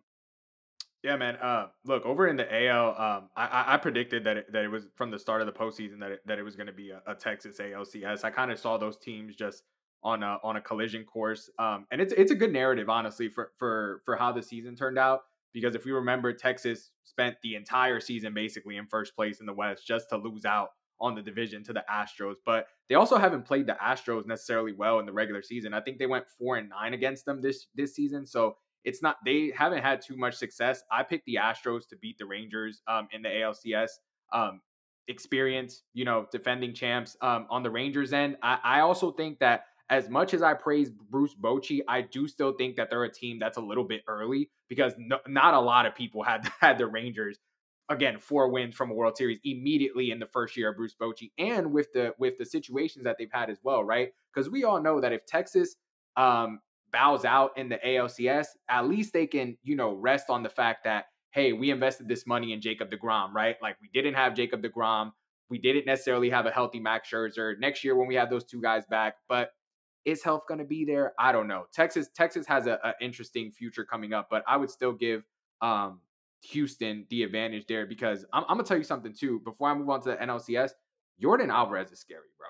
Yeah, 1.03 1.17
man. 1.17 1.35
Uh, 1.35 1.67
look 1.83 2.05
over 2.05 2.27
in 2.27 2.37
the 2.37 2.67
AL. 2.67 2.89
Um, 2.89 3.29
I, 3.35 3.73
I 3.73 3.77
predicted 3.77 4.23
that 4.23 4.37
it, 4.37 4.53
that 4.53 4.63
it 4.63 4.69
was 4.69 4.87
from 4.95 5.11
the 5.11 5.19
start 5.19 5.41
of 5.41 5.47
the 5.47 5.53
postseason 5.53 5.99
that 5.99 6.11
it, 6.11 6.19
that 6.25 6.39
it 6.39 6.43
was 6.43 6.55
going 6.55 6.67
to 6.67 6.73
be 6.73 6.91
a, 6.91 7.01
a, 7.05 7.13
Texas 7.13 7.57
ALCS. 7.59 8.23
I 8.23 8.29
kind 8.29 8.51
of 8.51 8.57
saw 8.57 8.77
those 8.77 8.95
teams 8.97 9.35
just 9.35 9.63
on 10.01 10.23
a 10.23 10.37
on 10.43 10.55
a 10.55 10.61
collision 10.61 11.03
course. 11.03 11.49
Um, 11.59 11.87
and 11.91 11.99
it's 11.99 12.13
it's 12.13 12.31
a 12.31 12.35
good 12.35 12.53
narrative, 12.53 12.89
honestly, 12.89 13.27
for 13.27 13.51
for 13.59 14.01
for 14.05 14.15
how 14.15 14.31
the 14.31 14.41
season 14.41 14.77
turned 14.77 14.97
out. 14.97 15.23
Because 15.53 15.75
if 15.75 15.85
we 15.85 15.91
remember, 15.91 16.33
Texas 16.33 16.91
spent 17.03 17.35
the 17.43 17.55
entire 17.55 17.99
season 17.99 18.33
basically 18.33 18.77
in 18.77 18.87
first 18.87 19.15
place 19.15 19.39
in 19.39 19.45
the 19.45 19.53
West 19.53 19.85
just 19.85 20.09
to 20.09 20.17
lose 20.17 20.45
out 20.45 20.69
on 20.99 21.15
the 21.15 21.21
division 21.21 21.63
to 21.65 21.73
the 21.73 21.83
Astros. 21.91 22.35
But 22.45 22.67
they 22.89 22.95
also 22.95 23.17
haven't 23.17 23.45
played 23.45 23.67
the 23.67 23.77
Astros 23.81 24.25
necessarily 24.25 24.73
well 24.73 24.99
in 24.99 25.05
the 25.05 25.13
regular 25.13 25.41
season. 25.41 25.73
I 25.73 25.81
think 25.81 25.99
they 25.99 26.07
went 26.07 26.25
four 26.39 26.57
and 26.57 26.69
nine 26.69 26.93
against 26.93 27.25
them 27.25 27.41
this 27.41 27.67
this 27.75 27.95
season. 27.95 28.25
So 28.25 28.57
it's 28.83 29.01
not 29.01 29.17
they 29.25 29.51
haven't 29.55 29.83
had 29.83 30.01
too 30.01 30.17
much 30.17 30.35
success. 30.35 30.83
I 30.91 31.03
picked 31.03 31.25
the 31.25 31.39
Astros 31.41 31.87
to 31.89 31.97
beat 31.97 32.17
the 32.17 32.25
Rangers 32.25 32.81
um, 32.87 33.07
in 33.11 33.21
the 33.21 33.29
ALCS. 33.29 33.89
Um, 34.31 34.61
experience, 35.07 35.83
you 35.93 36.05
know, 36.05 36.27
defending 36.31 36.73
champs 36.73 37.17
um, 37.21 37.45
on 37.49 37.63
the 37.63 37.69
Rangers 37.69 38.13
end. 38.13 38.37
I, 38.41 38.59
I 38.63 38.79
also 38.79 39.11
think 39.11 39.39
that 39.39 39.65
as 39.89 40.09
much 40.09 40.33
as 40.33 40.41
I 40.41 40.53
praise 40.53 40.89
Bruce 40.89 41.35
Bochy, 41.35 41.81
I 41.87 42.01
do 42.01 42.27
still 42.27 42.53
think 42.53 42.77
that 42.77 42.89
they're 42.89 43.03
a 43.03 43.11
team 43.11 43.37
that's 43.39 43.57
a 43.57 43.61
little 43.61 43.83
bit 43.83 44.01
early 44.07 44.49
because 44.69 44.93
no, 44.97 45.19
not 45.27 45.53
a 45.53 45.59
lot 45.59 45.85
of 45.85 45.95
people 45.95 46.23
had 46.23 46.49
had 46.59 46.77
the 46.77 46.87
Rangers 46.87 47.37
again 47.89 48.17
four 48.17 48.49
wins 48.49 48.75
from 48.75 48.91
a 48.91 48.93
World 48.93 49.17
Series 49.17 49.39
immediately 49.43 50.11
in 50.11 50.19
the 50.19 50.25
first 50.25 50.55
year 50.55 50.71
of 50.71 50.77
Bruce 50.77 50.95
Bochy, 50.99 51.31
and 51.37 51.71
with 51.71 51.91
the 51.93 52.13
with 52.17 52.37
the 52.37 52.45
situations 52.45 53.03
that 53.03 53.17
they've 53.17 53.31
had 53.31 53.49
as 53.49 53.59
well, 53.63 53.83
right? 53.83 54.09
Because 54.33 54.49
we 54.49 54.63
all 54.63 54.81
know 54.81 55.01
that 55.01 55.13
if 55.13 55.25
Texas 55.25 55.75
um, 56.15 56.59
bows 56.91 57.25
out 57.25 57.57
in 57.57 57.69
the 57.69 57.79
ALCS, 57.85 58.47
at 58.69 58.87
least 58.87 59.13
they 59.13 59.27
can 59.27 59.57
you 59.63 59.75
know 59.75 59.93
rest 59.93 60.29
on 60.29 60.43
the 60.43 60.49
fact 60.49 60.85
that 60.85 61.05
hey, 61.33 61.51
we 61.51 61.71
invested 61.71 62.07
this 62.07 62.27
money 62.27 62.53
in 62.53 62.61
Jacob 62.61 62.91
Degrom, 62.91 63.33
right? 63.33 63.55
Like 63.61 63.75
we 63.81 63.89
didn't 63.91 64.13
have 64.13 64.35
Jacob 64.35 64.61
Degrom. 64.61 65.11
We 65.49 65.57
didn't 65.57 65.85
necessarily 65.85 66.29
have 66.29 66.45
a 66.45 66.51
healthy 66.51 66.79
Max 66.79 67.09
Scherzer. 67.09 67.59
Next 67.59 67.83
year, 67.83 67.95
when 67.95 68.07
we 68.07 68.15
have 68.15 68.29
those 68.29 68.43
two 68.43 68.61
guys 68.61 68.85
back, 68.85 69.15
but 69.27 69.49
is 70.05 70.23
health 70.23 70.43
going 70.47 70.59
to 70.59 70.65
be 70.65 70.85
there? 70.85 71.13
I 71.19 71.31
don't 71.31 71.47
know. 71.47 71.65
Texas 71.73 72.09
Texas 72.15 72.45
has 72.47 72.67
a, 72.67 72.79
a, 72.83 72.93
interesting 73.01 73.51
future 73.51 73.85
coming 73.85 74.13
up, 74.13 74.27
but 74.29 74.43
I 74.47 74.57
would 74.57 74.69
still 74.69 74.93
give 74.93 75.23
um, 75.61 75.99
Houston 76.41 77.05
the 77.09 77.23
advantage 77.23 77.65
there 77.67 77.85
because 77.85 78.25
I'm, 78.33 78.43
I'm, 78.43 78.57
gonna 78.57 78.63
tell 78.63 78.77
you 78.77 78.83
something 78.83 79.13
too. 79.13 79.39
Before 79.43 79.69
I 79.69 79.73
move 79.73 79.89
on 79.89 80.01
to 80.01 80.09
the 80.09 80.15
NLCS, 80.17 80.71
Jordan 81.21 81.49
Alvarez 81.49 81.91
is 81.91 81.99
scary, 81.99 82.21
bro. 82.37 82.47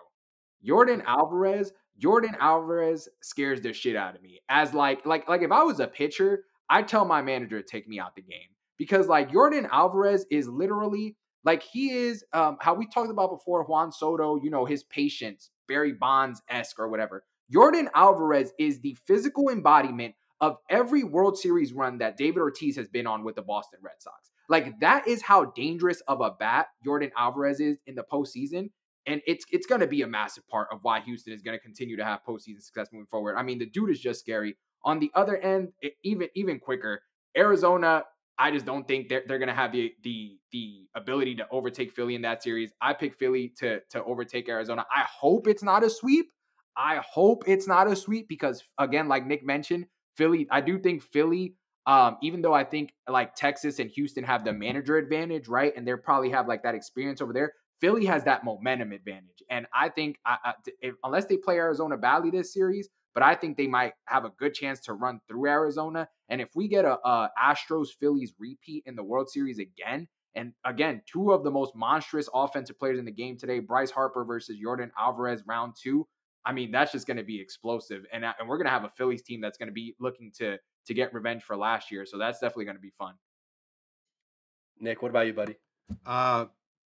Jordan 0.65 1.03
Alvarez, 1.05 1.71
Jordan 1.97 2.35
Alvarez 2.39 3.07
scares 3.21 3.61
the 3.61 3.73
shit 3.73 3.95
out 3.95 4.15
of 4.15 4.21
me. 4.21 4.39
As 4.49 4.73
like 4.73 5.05
like 5.05 5.27
like 5.27 5.41
if 5.41 5.51
I 5.51 5.63
was 5.63 5.79
a 5.79 5.87
pitcher, 5.87 6.45
I'd 6.69 6.87
tell 6.87 7.05
my 7.05 7.21
manager 7.21 7.61
to 7.61 7.67
take 7.67 7.87
me 7.87 7.99
out 7.99 8.15
the 8.15 8.21
game 8.21 8.49
because 8.77 9.07
like 9.07 9.31
Jordan 9.31 9.67
Alvarez 9.71 10.25
is 10.31 10.47
literally 10.47 11.15
like 11.43 11.61
he 11.61 11.91
is 11.91 12.23
um, 12.33 12.57
how 12.61 12.73
we 12.73 12.87
talked 12.87 13.11
about 13.11 13.29
before 13.29 13.63
Juan 13.63 13.91
Soto, 13.91 14.41
you 14.41 14.49
know, 14.49 14.65
his 14.65 14.83
patience, 14.83 15.51
Barry 15.67 15.91
Bonds 15.91 16.41
esque 16.49 16.79
or 16.79 16.87
whatever. 16.87 17.23
Yordan 17.53 17.87
Alvarez 17.95 18.51
is 18.59 18.79
the 18.81 18.95
physical 19.05 19.49
embodiment 19.49 20.15
of 20.41 20.57
every 20.69 21.03
World 21.03 21.37
Series 21.37 21.73
run 21.73 21.99
that 21.99 22.17
David 22.17 22.39
Ortiz 22.39 22.75
has 22.75 22.89
been 22.89 23.07
on 23.07 23.23
with 23.23 23.35
the 23.35 23.41
Boston 23.41 23.79
Red 23.81 23.95
Sox. 23.99 24.31
Like 24.49 24.79
that 24.81 25.07
is 25.07 25.21
how 25.21 25.45
dangerous 25.45 26.01
of 26.07 26.21
a 26.21 26.31
bat 26.31 26.67
Jordan 26.83 27.11
Alvarez 27.17 27.59
is 27.59 27.77
in 27.87 27.95
the 27.95 28.03
postseason. 28.03 28.69
And 29.05 29.21
it's 29.25 29.45
it's 29.51 29.65
going 29.65 29.81
to 29.81 29.87
be 29.87 30.01
a 30.01 30.07
massive 30.07 30.47
part 30.47 30.67
of 30.71 30.79
why 30.81 31.01
Houston 31.01 31.33
is 31.33 31.41
going 31.41 31.57
to 31.57 31.61
continue 31.61 31.97
to 31.97 32.05
have 32.05 32.19
postseason 32.27 32.61
success 32.61 32.87
moving 32.91 33.07
forward. 33.07 33.35
I 33.37 33.43
mean, 33.43 33.59
the 33.59 33.65
dude 33.65 33.89
is 33.89 33.99
just 33.99 34.19
scary. 34.19 34.57
On 34.85 34.99
the 34.99 35.11
other 35.13 35.37
end, 35.37 35.69
it, 35.81 35.93
even 36.03 36.27
even 36.35 36.59
quicker, 36.59 37.01
Arizona. 37.35 38.03
I 38.35 38.49
just 38.49 38.65
don't 38.65 38.87
think 38.87 39.09
they're, 39.09 39.21
they're 39.27 39.37
going 39.37 39.49
to 39.49 39.53
have 39.53 39.71
the 39.71 39.93
the 40.03 40.37
the 40.51 40.87
ability 40.95 41.35
to 41.35 41.47
overtake 41.51 41.91
Philly 41.91 42.15
in 42.15 42.23
that 42.23 42.41
series. 42.41 42.71
I 42.81 42.93
pick 42.93 43.15
Philly 43.15 43.53
to 43.59 43.81
to 43.91 44.03
overtake 44.03 44.49
Arizona. 44.49 44.85
I 44.91 45.05
hope 45.07 45.47
it's 45.47 45.63
not 45.63 45.83
a 45.83 45.89
sweep. 45.89 46.27
I 46.77 46.97
hope 46.97 47.43
it's 47.47 47.67
not 47.67 47.87
a 47.87 47.95
sweep 47.95 48.27
because 48.27 48.63
again, 48.77 49.07
like 49.07 49.25
Nick 49.25 49.45
mentioned, 49.45 49.85
Philly, 50.17 50.47
I 50.51 50.61
do 50.61 50.79
think 50.79 51.01
Philly, 51.01 51.55
um, 51.85 52.17
even 52.21 52.41
though 52.41 52.53
I 52.53 52.63
think 52.63 52.93
like 53.09 53.35
Texas 53.35 53.79
and 53.79 53.89
Houston 53.91 54.23
have 54.23 54.45
the 54.45 54.53
manager 54.53 54.97
advantage, 54.97 55.47
right? 55.47 55.73
And 55.75 55.87
they 55.87 55.93
probably 55.95 56.29
have 56.31 56.47
like 56.47 56.63
that 56.63 56.75
experience 56.75 57.21
over 57.21 57.33
there. 57.33 57.53
Philly 57.81 58.05
has 58.05 58.23
that 58.23 58.45
momentum 58.45 58.91
advantage. 58.93 59.43
And 59.49 59.65
I 59.73 59.89
think 59.89 60.17
I, 60.25 60.37
I, 60.43 60.53
if, 60.81 60.95
unless 61.03 61.25
they 61.25 61.37
play 61.37 61.57
Arizona 61.57 61.97
badly 61.97 62.29
this 62.29 62.53
series, 62.53 62.89
but 63.13 63.23
I 63.23 63.35
think 63.35 63.57
they 63.57 63.67
might 63.67 63.93
have 64.05 64.25
a 64.25 64.31
good 64.39 64.53
chance 64.53 64.79
to 64.81 64.93
run 64.93 65.19
through 65.27 65.47
Arizona. 65.49 66.07
And 66.29 66.41
if 66.41 66.49
we 66.55 66.67
get 66.67 66.85
a, 66.85 66.97
a 67.07 67.29
Astros 67.41 67.89
Phillies 67.99 68.33
repeat 68.39 68.83
in 68.85 68.95
the 68.95 69.03
World 69.03 69.29
Series 69.29 69.59
again, 69.59 70.07
and 70.35 70.53
again, 70.65 71.01
two 71.05 71.31
of 71.31 71.43
the 71.43 71.51
most 71.51 71.75
monstrous 71.75 72.27
offensive 72.33 72.79
players 72.79 72.97
in 72.97 73.05
the 73.05 73.11
game 73.11 73.37
today, 73.37 73.59
Bryce 73.59 73.91
Harper 73.91 74.25
versus 74.25 74.57
Jordan 74.59 74.91
Alvarez, 74.97 75.43
round 75.45 75.73
two. 75.79 76.07
I 76.45 76.51
mean, 76.51 76.71
that's 76.71 76.91
just 76.91 77.07
going 77.07 77.17
to 77.17 77.23
be 77.23 77.39
explosive, 77.39 78.05
and 78.11 78.25
and 78.25 78.47
we're 78.47 78.57
going 78.57 78.65
to 78.65 78.71
have 78.71 78.83
a 78.83 78.89
Phillies 78.89 79.21
team 79.21 79.39
that's 79.39 79.57
going 79.57 79.67
to 79.67 79.73
be 79.73 79.95
looking 79.99 80.31
to 80.39 80.57
to 80.87 80.93
get 80.93 81.13
revenge 81.13 81.43
for 81.43 81.55
last 81.55 81.91
year. 81.91 82.05
So 82.05 82.17
that's 82.17 82.39
definitely 82.39 82.65
going 82.65 82.77
to 82.77 82.81
be 82.81 82.91
fun. 82.97 83.13
Nick, 84.79 85.01
what 85.01 85.09
about 85.09 85.27
you, 85.27 85.33
buddy? 85.33 85.55
Uh, 86.05 86.45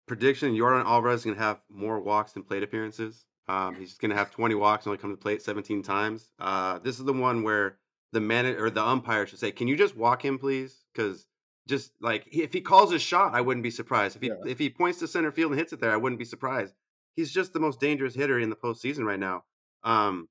prediction: 0.08 0.56
Jordan 0.58 0.86
Alvarez 0.86 1.22
is 1.22 1.26
going 1.26 1.38
to 1.38 1.44
have 1.44 1.60
more 1.70 2.00
walks 2.00 2.34
than 2.34 2.44
plate 2.44 2.64
appearances. 2.64 3.26
Um, 3.48 3.76
he's 3.76 3.94
going 3.94 4.10
to 4.10 4.18
have 4.18 4.32
20 4.32 4.56
walks 4.56 4.86
and 4.86 4.92
only 4.92 4.98
come 4.98 5.12
to 5.12 5.18
plate 5.18 5.42
17 5.42 5.84
times. 5.84 6.32
Uh, 6.40 6.80
this 6.80 6.98
is 6.98 7.06
the 7.06 7.14
one 7.14 7.44
where 7.44 7.78
the 8.12 8.20
man 8.20 8.48
or 8.48 8.70
the 8.70 8.84
umpire 8.84 9.26
should 9.26 9.40
say, 9.40 9.52
"Can 9.52 9.68
you 9.68 9.78
just 9.78 9.96
walk 9.96 10.26
him, 10.26 10.38
please?" 10.38 10.84
Because 10.94 11.28
just 11.66 11.92
like 12.02 12.28
if 12.32 12.52
he 12.52 12.60
calls 12.60 12.92
a 12.92 13.00
shot, 13.00 13.34
I 13.34 13.40
wouldn't 13.40 13.64
be 13.64 13.72
surprised. 13.72 14.18
If 14.18 14.22
he 14.22 14.28
yeah. 14.28 14.36
if 14.46 14.60
he 14.60 14.70
points 14.70 15.00
to 15.00 15.08
center 15.08 15.32
field 15.32 15.52
and 15.52 15.60
hits 15.60 15.72
it 15.72 15.80
there, 15.80 15.92
I 15.92 15.98
wouldn't 15.98 16.20
be 16.20 16.26
surprised 16.26 16.74
he's 17.16 17.32
just 17.32 17.54
the 17.54 17.60
most 17.60 17.80
dangerous 17.80 18.16
hitter 18.16 18.40
in 18.40 18.50
the 18.50 18.56
postseason 18.56 19.06
right 19.06 19.20
now. 19.20 19.44
Um, 19.84 20.28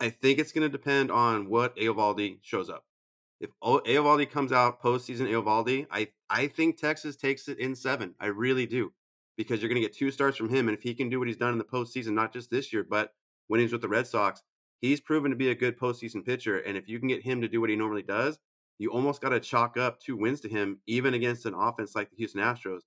I 0.00 0.10
think 0.10 0.38
it's 0.38 0.52
going 0.52 0.62
to 0.62 0.68
depend 0.68 1.10
on 1.10 1.48
what 1.48 1.76
Eovaldi 1.76 2.38
shows 2.42 2.68
up. 2.68 2.84
If 3.40 3.50
Eovaldi 3.62 4.30
comes 4.30 4.52
out 4.52 4.82
postseason 4.82 5.28
Eovaldi, 5.28 5.86
I 5.90 6.08
I 6.30 6.46
think 6.46 6.76
Texas 6.76 7.16
takes 7.16 7.48
it 7.48 7.58
in 7.58 7.74
seven. 7.74 8.14
I 8.20 8.26
really 8.26 8.66
do, 8.66 8.92
because 9.36 9.60
you're 9.60 9.68
going 9.68 9.80
to 9.80 9.86
get 9.88 9.96
two 9.96 10.10
starts 10.10 10.36
from 10.36 10.48
him, 10.48 10.68
and 10.68 10.76
if 10.76 10.82
he 10.82 10.94
can 10.94 11.08
do 11.08 11.18
what 11.18 11.28
he's 11.28 11.36
done 11.36 11.52
in 11.52 11.58
the 11.58 11.64
postseason, 11.64 12.12
not 12.12 12.32
just 12.32 12.50
this 12.50 12.72
year, 12.72 12.84
but 12.88 13.12
when 13.48 13.60
he's 13.60 13.72
with 13.72 13.82
the 13.82 13.88
Red 13.88 14.06
Sox, 14.06 14.42
he's 14.80 15.00
proven 15.00 15.30
to 15.30 15.36
be 15.36 15.50
a 15.50 15.54
good 15.54 15.78
postseason 15.78 16.24
pitcher. 16.24 16.58
And 16.58 16.76
if 16.76 16.88
you 16.88 16.98
can 16.98 17.08
get 17.08 17.22
him 17.22 17.40
to 17.40 17.48
do 17.48 17.60
what 17.60 17.70
he 17.70 17.76
normally 17.76 18.02
does, 18.02 18.38
you 18.78 18.90
almost 18.90 19.20
got 19.20 19.30
to 19.30 19.40
chalk 19.40 19.76
up 19.76 20.00
two 20.00 20.16
wins 20.16 20.40
to 20.42 20.48
him, 20.48 20.80
even 20.86 21.14
against 21.14 21.46
an 21.46 21.54
offense 21.54 21.94
like 21.94 22.10
the 22.10 22.16
Houston 22.16 22.40
Astros. 22.40 22.82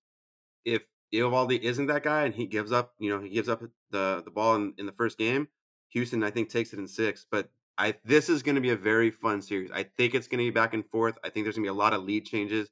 If 0.63 0.83
Eovaldi 1.13 1.59
isn't 1.59 1.87
that 1.87 2.03
guy, 2.03 2.23
and 2.23 2.33
he 2.33 2.45
gives 2.45 2.71
up. 2.71 2.93
You 2.99 3.09
know, 3.09 3.21
he 3.21 3.29
gives 3.29 3.49
up 3.49 3.61
the 3.91 4.21
the 4.23 4.31
ball 4.31 4.55
in, 4.55 4.73
in 4.77 4.85
the 4.85 4.91
first 4.91 5.17
game. 5.17 5.47
Houston, 5.89 6.23
I 6.23 6.31
think, 6.31 6.49
takes 6.49 6.73
it 6.73 6.79
in 6.79 6.87
six. 6.87 7.25
But 7.29 7.49
I 7.77 7.95
this 8.03 8.29
is 8.29 8.43
going 8.43 8.55
to 8.55 8.61
be 8.61 8.71
a 8.71 8.75
very 8.75 9.11
fun 9.11 9.41
series. 9.41 9.71
I 9.71 9.83
think 9.83 10.13
it's 10.13 10.27
going 10.27 10.39
to 10.39 10.45
be 10.45 10.51
back 10.51 10.73
and 10.73 10.85
forth. 10.89 11.17
I 11.23 11.29
think 11.29 11.45
there's 11.45 11.55
going 11.55 11.65
to 11.65 11.71
be 11.71 11.75
a 11.75 11.81
lot 11.81 11.93
of 11.93 12.03
lead 12.03 12.25
changes. 12.25 12.69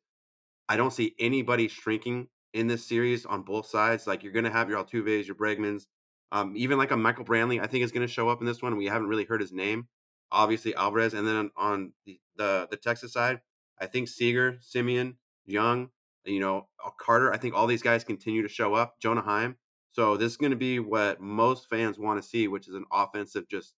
I 0.69 0.77
don't 0.77 0.93
see 0.93 1.15
anybody 1.19 1.67
shrinking 1.67 2.27
in 2.53 2.67
this 2.67 2.85
series 2.85 3.25
on 3.25 3.43
both 3.43 3.65
sides. 3.67 4.07
Like 4.07 4.23
you're 4.23 4.33
going 4.33 4.45
to 4.45 4.51
have 4.51 4.69
your 4.69 4.83
Altuves, 4.83 5.25
your 5.25 5.35
Bregmans. 5.35 5.85
Um, 6.31 6.53
even 6.55 6.77
like 6.77 6.91
a 6.91 6.97
Michael 6.97 7.25
Brantley, 7.25 7.61
I 7.61 7.67
think 7.67 7.83
is 7.83 7.91
going 7.91 8.07
to 8.07 8.11
show 8.11 8.27
up 8.27 8.39
in 8.39 8.47
this 8.47 8.61
one. 8.61 8.75
We 8.75 8.85
haven't 8.85 9.07
really 9.07 9.25
heard 9.25 9.41
his 9.41 9.51
name. 9.51 9.87
Obviously 10.31 10.73
Alvarez, 10.73 11.13
and 11.13 11.27
then 11.27 11.35
on, 11.35 11.51
on 11.55 11.93
the, 12.07 12.19
the 12.37 12.67
the 12.71 12.77
Texas 12.77 13.13
side, 13.13 13.41
I 13.79 13.85
think 13.85 14.07
Seager, 14.07 14.57
Semien, 14.63 15.15
Jung, 15.45 15.89
you 16.25 16.39
know, 16.39 16.67
uh, 16.85 16.89
Carter. 16.99 17.33
I 17.33 17.37
think 17.37 17.55
all 17.55 17.67
these 17.67 17.81
guys 17.81 18.03
continue 18.03 18.41
to 18.41 18.47
show 18.47 18.73
up. 18.73 18.99
Jonah 18.99 19.21
Heim. 19.21 19.57
So 19.91 20.17
this 20.17 20.31
is 20.31 20.37
going 20.37 20.51
to 20.51 20.57
be 20.57 20.79
what 20.79 21.21
most 21.21 21.69
fans 21.69 21.99
want 21.99 22.21
to 22.21 22.27
see, 22.27 22.47
which 22.47 22.67
is 22.67 22.73
an 22.73 22.85
offensive 22.91 23.47
just 23.47 23.75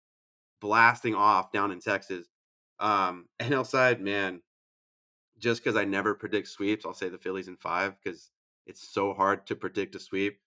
blasting 0.62 1.14
off 1.16 1.52
down 1.52 1.72
in 1.72 1.80
Texas. 1.80 2.28
Um, 2.80 3.26
NL 3.40 3.66
side, 3.66 4.02
man, 4.02 4.42
just 5.38 5.64
because 5.64 5.76
I 5.76 5.84
never 5.86 6.16
predict 6.16 6.48
sweeps, 6.48 6.86
I'll 6.86 6.94
say 6.94 7.10
the 7.10 7.18
Phillies 7.18 7.48
in 7.48 7.58
five 7.58 7.96
because 8.02 8.32
it's 8.66 8.88
so 8.88 9.14
hard 9.14 9.46
to 9.48 9.56
predict 9.56 9.96
a 9.96 10.00
sweep. 10.00 10.40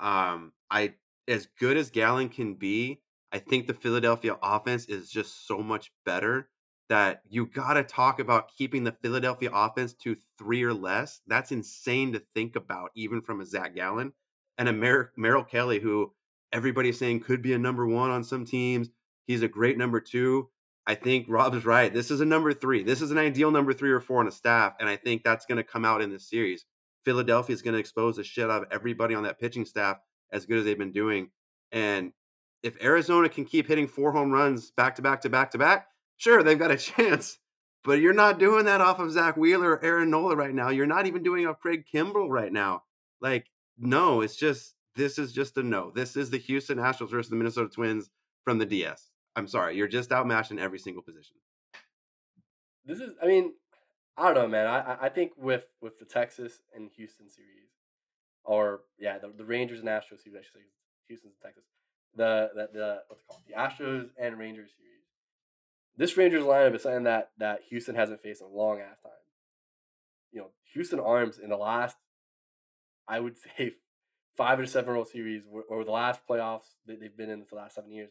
Um, 0.00 0.52
I 0.70 0.94
as 1.28 1.46
good 1.58 1.76
as 1.76 1.90
Gallen 1.90 2.28
can 2.28 2.54
be, 2.54 3.00
I 3.30 3.38
think 3.38 3.66
the 3.66 3.74
Philadelphia 3.74 4.36
offense 4.42 4.86
is 4.86 5.10
just 5.10 5.46
so 5.46 5.58
much 5.58 5.92
better 6.04 6.48
that 6.92 7.22
you 7.26 7.46
got 7.46 7.72
to 7.72 7.82
talk 7.82 8.20
about 8.20 8.54
keeping 8.54 8.84
the 8.84 8.92
Philadelphia 8.92 9.48
offense 9.50 9.94
to 9.94 10.14
three 10.36 10.62
or 10.62 10.74
less. 10.74 11.22
That's 11.26 11.50
insane 11.50 12.12
to 12.12 12.22
think 12.34 12.54
about, 12.54 12.90
even 12.94 13.22
from 13.22 13.40
a 13.40 13.46
Zach 13.46 13.74
Gallen 13.74 14.12
and 14.58 14.68
a 14.68 14.74
Mer- 14.74 15.10
Merrill 15.16 15.42
Kelly, 15.42 15.80
who 15.80 16.12
everybody's 16.52 16.98
saying 16.98 17.20
could 17.20 17.40
be 17.40 17.54
a 17.54 17.58
number 17.58 17.86
one 17.86 18.10
on 18.10 18.22
some 18.22 18.44
teams. 18.44 18.90
He's 19.26 19.40
a 19.40 19.48
great 19.48 19.78
number 19.78 20.00
two. 20.00 20.50
I 20.86 20.94
think 20.94 21.24
Rob's 21.30 21.64
right. 21.64 21.90
This 21.90 22.10
is 22.10 22.20
a 22.20 22.26
number 22.26 22.52
three. 22.52 22.82
This 22.82 23.00
is 23.00 23.10
an 23.10 23.16
ideal 23.16 23.50
number 23.50 23.72
three 23.72 23.90
or 23.90 24.00
four 24.00 24.20
on 24.20 24.28
a 24.28 24.30
staff. 24.30 24.74
And 24.78 24.86
I 24.86 24.96
think 24.96 25.24
that's 25.24 25.46
going 25.46 25.56
to 25.56 25.64
come 25.64 25.86
out 25.86 26.02
in 26.02 26.10
this 26.10 26.28
series. 26.28 26.66
Philadelphia 27.06 27.54
is 27.54 27.62
going 27.62 27.72
to 27.72 27.80
expose 27.80 28.16
the 28.16 28.24
shit 28.24 28.50
out 28.50 28.64
of 28.64 28.68
everybody 28.70 29.14
on 29.14 29.22
that 29.22 29.40
pitching 29.40 29.64
staff 29.64 29.96
as 30.30 30.44
good 30.44 30.58
as 30.58 30.66
they've 30.66 30.76
been 30.76 30.92
doing. 30.92 31.30
And 31.70 32.12
if 32.62 32.76
Arizona 32.82 33.30
can 33.30 33.46
keep 33.46 33.66
hitting 33.66 33.88
four 33.88 34.12
home 34.12 34.30
runs 34.30 34.72
back 34.72 34.96
to 34.96 35.02
back 35.02 35.22
to 35.22 35.30
back 35.30 35.52
to 35.52 35.58
back, 35.58 35.86
sure, 36.22 36.42
they've 36.42 36.58
got 36.58 36.70
a 36.70 36.76
chance. 36.76 37.38
But 37.84 38.00
you're 38.00 38.12
not 38.12 38.38
doing 38.38 38.66
that 38.66 38.80
off 38.80 39.00
of 39.00 39.10
Zack 39.10 39.36
Wheeler 39.36 39.72
or 39.72 39.84
Aaron 39.84 40.10
Nola 40.10 40.36
right 40.36 40.54
now. 40.54 40.68
You're 40.68 40.86
not 40.86 41.06
even 41.06 41.24
doing 41.24 41.48
off 41.48 41.58
Craig 41.58 41.84
Kimbrel 41.92 42.28
right 42.28 42.52
now. 42.52 42.84
Like, 43.20 43.46
no, 43.76 44.20
it's 44.20 44.36
just 44.36 44.76
this 44.94 45.18
is 45.18 45.32
just 45.32 45.56
a 45.56 45.64
no. 45.64 45.90
This 45.90 46.16
is 46.16 46.30
the 46.30 46.38
Houston 46.38 46.78
Astros 46.78 47.10
versus 47.10 47.28
the 47.28 47.36
Minnesota 47.36 47.68
Twins 47.68 48.08
from 48.44 48.58
the 48.58 48.66
DS. 48.66 49.10
I'm 49.34 49.48
sorry, 49.48 49.76
you're 49.76 49.88
just 49.88 50.12
outmatched 50.12 50.52
in 50.52 50.60
every 50.60 50.78
single 50.78 51.02
position. 51.02 51.36
This 52.84 53.00
is, 53.00 53.14
I 53.20 53.26
mean, 53.26 53.54
I 54.16 54.26
don't 54.26 54.34
know, 54.34 54.48
man. 54.48 54.66
I 54.66 54.98
I 55.02 55.08
think 55.08 55.32
with 55.36 55.64
with 55.80 55.98
the 55.98 56.04
Texas 56.04 56.60
and 56.74 56.90
Houston 56.96 57.28
series, 57.28 57.70
or 58.44 58.82
yeah, 58.98 59.18
the, 59.18 59.32
the 59.36 59.44
Rangers 59.44 59.80
and 59.80 59.88
Astros 59.88 60.22
series, 60.22 60.38
I 60.38 60.42
should 60.42 60.54
say, 60.54 60.66
Houston's 61.08 61.34
and 61.34 61.42
Texas. 61.42 61.64
The 62.14 62.50
the 62.54 62.68
the 62.72 62.98
what's 63.08 63.22
it 63.22 63.28
called? 63.28 63.42
The 63.48 63.54
Astros 63.54 64.10
and 64.20 64.38
Rangers 64.38 64.70
series. 64.78 65.01
This 65.96 66.16
Rangers 66.16 66.44
lineup 66.44 66.74
is 66.74 66.82
something 66.82 67.04
that 67.04 67.30
that 67.38 67.60
Houston 67.68 67.94
hasn't 67.94 68.22
faced 68.22 68.40
in 68.40 68.46
a 68.46 68.50
long 68.50 68.80
ass 68.80 69.00
time. 69.02 69.12
You 70.32 70.40
know, 70.40 70.50
Houston 70.72 71.00
arms 71.00 71.38
in 71.38 71.50
the 71.50 71.56
last, 71.56 71.96
I 73.06 73.20
would 73.20 73.36
say, 73.58 73.74
five 74.36 74.58
or 74.58 74.66
seven 74.66 74.94
World 74.94 75.08
Series 75.08 75.42
or, 75.68 75.84
the 75.84 75.90
last 75.90 76.20
playoffs 76.28 76.76
that 76.86 77.00
they've 77.00 77.16
been 77.16 77.30
in 77.30 77.44
for 77.44 77.56
the 77.56 77.62
last 77.62 77.74
seven 77.74 77.92
years. 77.92 78.10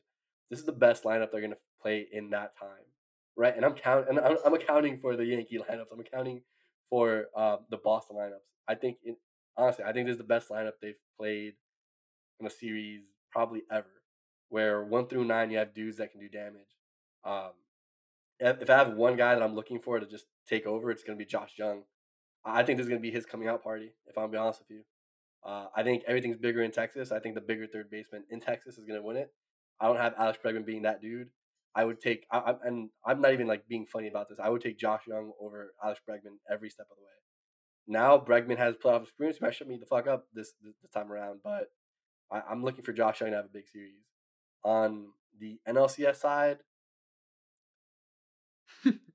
This 0.50 0.60
is 0.60 0.66
the 0.66 0.72
best 0.72 1.04
lineup 1.04 1.32
they're 1.32 1.42
going 1.42 1.52
to 1.52 1.58
play 1.82 2.08
in 2.12 2.30
that 2.32 2.58
time 2.60 2.86
right? 3.36 3.56
And 3.56 3.66
I'm 3.66 3.74
count 3.74 4.08
and 4.10 4.20
I'm, 4.20 4.38
I'm 4.46 4.54
accounting 4.54 5.00
for 5.00 5.16
the 5.16 5.26
Yankee 5.26 5.58
lineups. 5.70 5.88
I'm 5.92 6.00
accounting 6.00 6.42
for 6.90 7.26
uh, 7.36 7.58
the 7.70 7.78
Boston 7.78 8.18
lineups. 8.18 8.48
I 8.68 8.76
think, 8.76 8.98
in, 9.04 9.16
honestly, 9.58 9.86
I 9.86 9.94
think 9.94 10.08
this 10.08 10.14
is 10.14 10.20
the 10.20 10.24
best 10.24 10.50
lineup 10.50 10.74
they've 10.82 10.96
played 11.18 11.54
in 12.40 12.46
a 12.46 12.50
series 12.50 13.02
probably 13.32 13.64
ever. 13.72 13.88
Where 14.50 14.84
one 14.84 15.08
through 15.08 15.26
nine, 15.26 15.50
you 15.50 15.58
have 15.58 15.74
dudes 15.74 15.98
that 15.98 16.12
can 16.12 16.20
do 16.20 16.28
damage. 16.28 16.62
Um, 17.24 17.52
if 18.42 18.70
I 18.70 18.78
have 18.78 18.94
one 18.94 19.16
guy 19.16 19.36
that 19.36 19.44
I'm 19.44 19.56
looking 19.56 19.80
for 19.80 20.00
to 20.00 20.06
just 20.06 20.26
take 20.48 20.66
over, 20.66 20.90
it's 20.92 21.04
going 21.04 21.18
to 21.18 21.24
be 21.24 21.30
Josh 21.30 21.54
Jung. 21.58 21.84
I 22.44 22.64
think 22.64 22.78
this 22.78 22.86
is 22.86 22.90
going 22.90 23.02
to 23.02 23.08
be 23.08 23.12
his 23.14 23.26
coming 23.26 23.48
out 23.48 23.64
party. 23.64 23.92
If 24.08 24.18
I'm 24.18 24.32
be 24.32 24.38
honest 24.38 24.62
with 24.62 24.72
you, 24.72 24.82
uh, 25.46 25.68
I 25.76 25.84
think 25.84 26.04
everything's 26.08 26.38
bigger 26.38 26.64
in 26.64 26.72
Texas. 26.72 27.12
I 27.12 27.20
think 27.20 27.36
the 27.36 27.42
bigger 27.42 27.68
third 27.68 27.92
baseman 27.92 28.24
in 28.30 28.40
Texas 28.40 28.78
is 28.78 28.86
going 28.86 29.00
to 29.00 29.06
win 29.06 29.18
it. 29.18 29.32
I 29.80 29.88
don't 29.88 29.98
have 29.98 30.16
Alex 30.18 30.40
Bregman 30.44 30.66
being 30.66 30.82
that 30.84 31.02
dude. 31.02 31.30
I 31.76 31.86
would 31.86 32.02
take, 32.02 32.26
I, 32.32 32.38
I, 32.40 32.54
and 32.64 32.90
I'm 33.06 33.22
not 33.22 33.34
even 33.34 33.48
like 33.48 33.68
being 33.68 33.86
funny 33.86 34.08
about 34.08 34.28
this. 34.28 34.40
I 34.44 34.50
would 34.50 34.62
take 34.62 34.78
Josh 34.78 35.04
Jung 35.08 35.32
over 35.40 35.74
Alex 35.84 36.02
Bregman 36.08 36.38
every 36.52 36.70
step 36.70 36.88
of 36.92 36.98
the 36.98 37.04
way. 37.04 37.10
Now 37.88 38.18
Bregman 38.18 38.58
has 38.58 38.76
playoff 38.76 39.04
experience. 39.04 39.38
He 39.38 39.46
might 39.46 39.56
shut 39.56 39.68
me 39.68 39.78
the 39.78 39.86
fuck 39.86 40.08
up 40.08 40.26
this 40.34 40.54
this, 40.64 40.92
time 40.92 41.12
around, 41.12 41.40
but 41.44 41.68
I, 42.32 42.42
I'm 42.50 42.64
looking 42.64 42.84
for 42.84 42.94
Josh 42.94 43.22
Jung 43.22 43.32
to 43.32 43.36
have 43.38 43.46
a 43.46 43.50
big 43.50 43.68
series. 43.68 44.06
On 44.64 45.08
the 45.40 45.60
NLCS 45.68 46.18
side, 46.18 46.58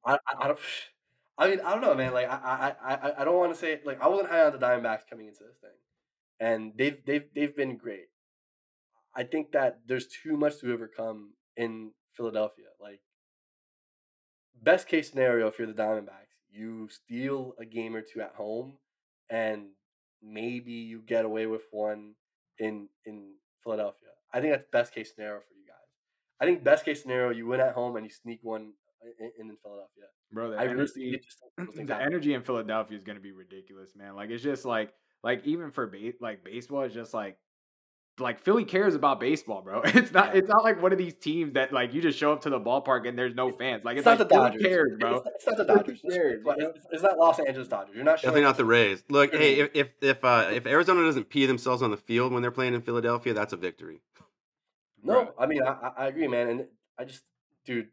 I, 0.05 0.19
I, 0.41 0.47
don't. 0.49 0.59
I 1.39 1.49
mean, 1.51 1.61
I 1.61 1.73
don't 1.73 1.83
know, 1.83 1.95
man. 1.95 2.13
Like, 2.13 2.29
I, 2.29 2.75
I, 2.83 2.95
I, 2.95 3.13
I 3.21 3.25
don't 3.25 3.39
want 3.39 3.53
to 3.53 3.59
say 3.59 3.81
like 3.85 4.01
I 4.01 4.09
wasn't 4.09 4.31
high 4.31 4.45
on 4.45 4.53
the 4.53 4.59
Diamondbacks 4.59 5.09
coming 5.09 5.27
into 5.27 5.45
this 5.45 5.59
thing, 5.61 5.71
and 6.41 6.73
they've 6.77 6.99
they've 7.05 7.25
they've 7.35 7.57
been 7.57 7.77
great. 7.77 8.09
I 9.15 9.25
think 9.25 9.53
that 9.53 9.81
there's 9.87 10.07
too 10.07 10.37
much 10.37 10.59
to 10.61 10.73
overcome 10.73 11.33
in 11.57 11.93
Philadelphia. 12.15 12.67
Like, 12.81 13.01
best 14.63 14.89
case 14.89 15.11
scenario, 15.11 15.47
if 15.49 15.59
you're 15.59 15.69
the 15.69 15.83
Diamondbacks, 15.83 16.37
you 16.51 16.89
steal 16.91 17.55
a 17.59 17.65
game 17.65 17.97
or 17.97 18.03
two 18.03 18.21
at 18.21 18.35
home, 18.37 18.75
and 19.31 19.69
maybe 20.23 20.73
you 20.73 21.01
get 21.01 21.25
away 21.25 21.47
with 21.47 21.63
one 21.71 22.15
in 22.59 22.89
in 23.05 23.35
Philadelphia. 23.63 24.09
I 24.33 24.41
think 24.41 24.53
that's 24.53 24.67
best 24.71 24.95
case 24.95 25.13
scenario 25.15 25.41
for 25.41 25.55
you 25.55 25.67
guys. 25.67 25.77
I 26.41 26.45
think 26.45 26.65
best 26.65 26.85
case 26.85 27.03
scenario, 27.03 27.31
you 27.31 27.47
win 27.47 27.61
at 27.61 27.75
home 27.75 27.97
and 27.97 28.05
you 28.05 28.11
sneak 28.11 28.41
one 28.43 28.73
in, 29.21 29.31
in 29.51 29.57
Philadelphia. 29.63 30.05
Bro, 30.33 30.51
the 30.51 30.57
I 30.59 30.65
really 30.65 30.81
energy, 30.81 31.21
the 31.87 31.97
energy 31.97 32.35
in 32.35 32.43
Philadelphia 32.43 32.97
is 32.99 33.05
going 33.05 33.17
to 33.17 33.23
be 33.23 33.33
ridiculous, 33.33 33.91
man. 33.97 34.15
Like 34.17 34.31
it's 34.31 34.43
just 34.43 34.65
like 34.65 34.93
like 35.23 35.47
even 35.47 35.71
for 35.71 35.87
ba- 35.87 36.13
like 36.21 36.45
baseball, 36.45 36.83
it's 36.83 36.95
just 36.95 37.15
like 37.15 37.37
like 38.19 38.41
Philly 38.41 38.65
cares 38.65 38.95
about 38.95 39.21
baseball, 39.21 39.61
bro. 39.63 39.83
It's 39.85 40.11
not 40.11 40.33
Yeah. 40.33 40.39
it's 40.41 40.49
not 40.49 40.65
like 40.65 40.81
one 40.83 40.91
of 40.93 40.99
these 40.99 41.15
teams 41.15 41.53
that 41.53 41.73
like 41.73 41.93
you 41.93 42.01
just 42.01 42.19
show 42.19 42.33
up 42.33 42.41
to 42.43 42.51
the 42.51 42.59
ballpark 42.59 43.07
and 43.07 43.17
there's 43.19 43.35
no 43.35 43.53
fans. 43.53 43.85
Like 43.85 43.99
It's 43.99 44.07
it's, 44.07 44.07
not 44.07 44.19
like 44.19 44.29
the 44.29 44.35
Dodgers. 44.35 44.63
cares, 44.63 44.89
It's, 44.93 45.01
bro. 45.01 45.13
not- 45.13 45.27
it's 45.35 45.47
not 45.47 45.57
the 45.59 45.65
Dodgers. 45.65 46.01
It's, 46.03 46.15
cares, 46.15 46.43
it's, 46.47 46.59
you 46.63 46.73
it's 46.93 47.03
not 47.03 47.19
Los 47.19 47.39
Angeles 47.39 47.69
Dodgers. 47.69 47.95
You're 47.95 48.05
not 48.05 48.17
Definitely 48.17 48.39
showing 48.41 48.45
not 48.45 48.57
the 48.57 48.65
Rays. 48.65 49.05
Look, 49.11 49.35
hey, 49.35 49.61
if 49.61 49.71
if 49.75 49.89
if, 50.01 50.25
uh, 50.25 50.49
if 50.53 50.67
Arizona 50.67 51.03
doesn't 51.05 51.29
pee 51.29 51.45
themselves 51.47 51.83
on 51.83 51.91
the 51.91 51.97
field 51.99 52.33
when 52.33 52.41
they're 52.43 52.51
playing 52.51 52.75
in 52.75 52.81
Philadelphia, 52.83 53.35
that's 53.35 53.53
a 53.53 53.57
victory. 53.57 54.01
No, 55.03 55.25
Bro. 55.25 55.35
I 55.39 55.47
mean 55.47 55.63
I, 55.63 55.69
I- 55.73 55.93
I 56.05 56.07
agree, 56.09 56.27
man, 56.27 56.49
and 56.49 56.65
I 56.99 57.05
just, 57.05 57.23
dude, 57.67 57.89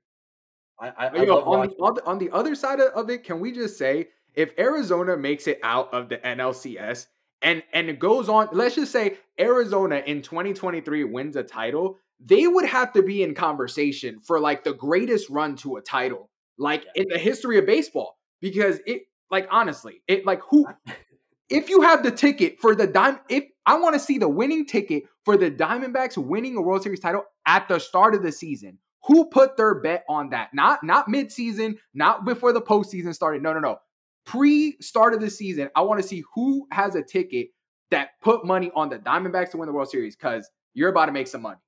I 0.79 0.87
I, 0.89 1.07
I 1.07 1.23
yo, 1.23 1.37
on 1.41 1.67
the, 1.67 1.75
on 1.75 1.93
the 1.95 2.05
on 2.05 2.17
the 2.19 2.31
other 2.31 2.55
side 2.55 2.79
of, 2.79 2.91
of 2.93 3.09
it, 3.09 3.23
can 3.23 3.39
we 3.39 3.51
just 3.51 3.77
say 3.77 4.07
if 4.33 4.51
Arizona 4.57 5.15
makes 5.17 5.47
it 5.47 5.59
out 5.63 5.93
of 5.93 6.09
the 6.09 6.17
NLCS 6.17 7.07
and 7.41 7.63
and 7.73 7.89
it 7.89 7.99
goes 7.99 8.29
on, 8.29 8.49
let's 8.51 8.75
just 8.75 8.91
say 8.91 9.17
Arizona 9.39 10.01
in 10.05 10.21
2023 10.21 11.03
wins 11.05 11.35
a 11.35 11.43
title, 11.43 11.97
they 12.19 12.47
would 12.47 12.65
have 12.65 12.93
to 12.93 13.03
be 13.03 13.23
in 13.23 13.35
conversation 13.35 14.19
for 14.19 14.39
like 14.39 14.63
the 14.63 14.73
greatest 14.73 15.29
run 15.29 15.55
to 15.57 15.75
a 15.77 15.81
title, 15.81 16.29
like 16.57 16.85
Yeah. 16.95 17.03
in 17.03 17.07
the 17.09 17.17
history 17.19 17.57
of 17.57 17.65
baseball. 17.65 18.17
Because 18.41 18.79
it, 18.85 19.03
like 19.31 19.47
honestly, 19.51 20.01
it 20.07 20.25
like 20.25 20.41
who 20.49 20.65
if 21.49 21.69
you 21.69 21.81
have 21.81 22.03
the 22.03 22.11
ticket 22.11 22.59
for 22.59 22.75
the 22.75 22.87
dime, 22.87 23.19
if 23.29 23.45
I 23.65 23.77
want 23.79 23.93
to 23.93 23.99
see 23.99 24.17
the 24.17 24.27
winning 24.27 24.65
ticket 24.65 25.03
for 25.23 25.37
the 25.37 25.49
Diamondbacks 25.49 26.17
winning 26.17 26.57
a 26.57 26.61
World 26.61 26.83
Series 26.83 26.99
title 26.99 27.23
at 27.45 27.67
the 27.67 27.79
start 27.79 28.15
of 28.15 28.23
the 28.23 28.31
season, 28.31 28.79
who 29.05 29.25
put 29.29 29.57
their 29.57 29.75
bet 29.75 30.03
on 30.09 30.29
that? 30.29 30.53
Not 30.53 30.83
not 30.83 31.07
mid-season, 31.07 31.77
not 31.93 32.25
before 32.25 32.53
the 32.53 32.61
postseason 32.61 33.13
started. 33.13 33.41
No, 33.41 33.53
no, 33.53 33.59
no. 33.59 33.77
Pre-start 34.25 35.13
of 35.13 35.19
the 35.21 35.29
season, 35.29 35.69
I 35.75 35.81
want 35.81 36.01
to 36.01 36.07
see 36.07 36.23
who 36.33 36.65
has 36.71 36.95
a 36.95 37.01
ticket 37.03 37.49
that 37.91 38.11
put 38.21 38.45
money 38.45 38.71
on 38.75 38.89
the 38.89 38.97
Diamondbacks 38.97 39.51
to 39.51 39.57
win 39.57 39.67
the 39.67 39.73
World 39.73 39.89
Series 39.89 40.15
because 40.15 40.49
you're 40.73 40.89
about 40.89 41.07
to 41.07 41.11
make 41.11 41.27
some 41.27 41.41
money. 41.41 41.59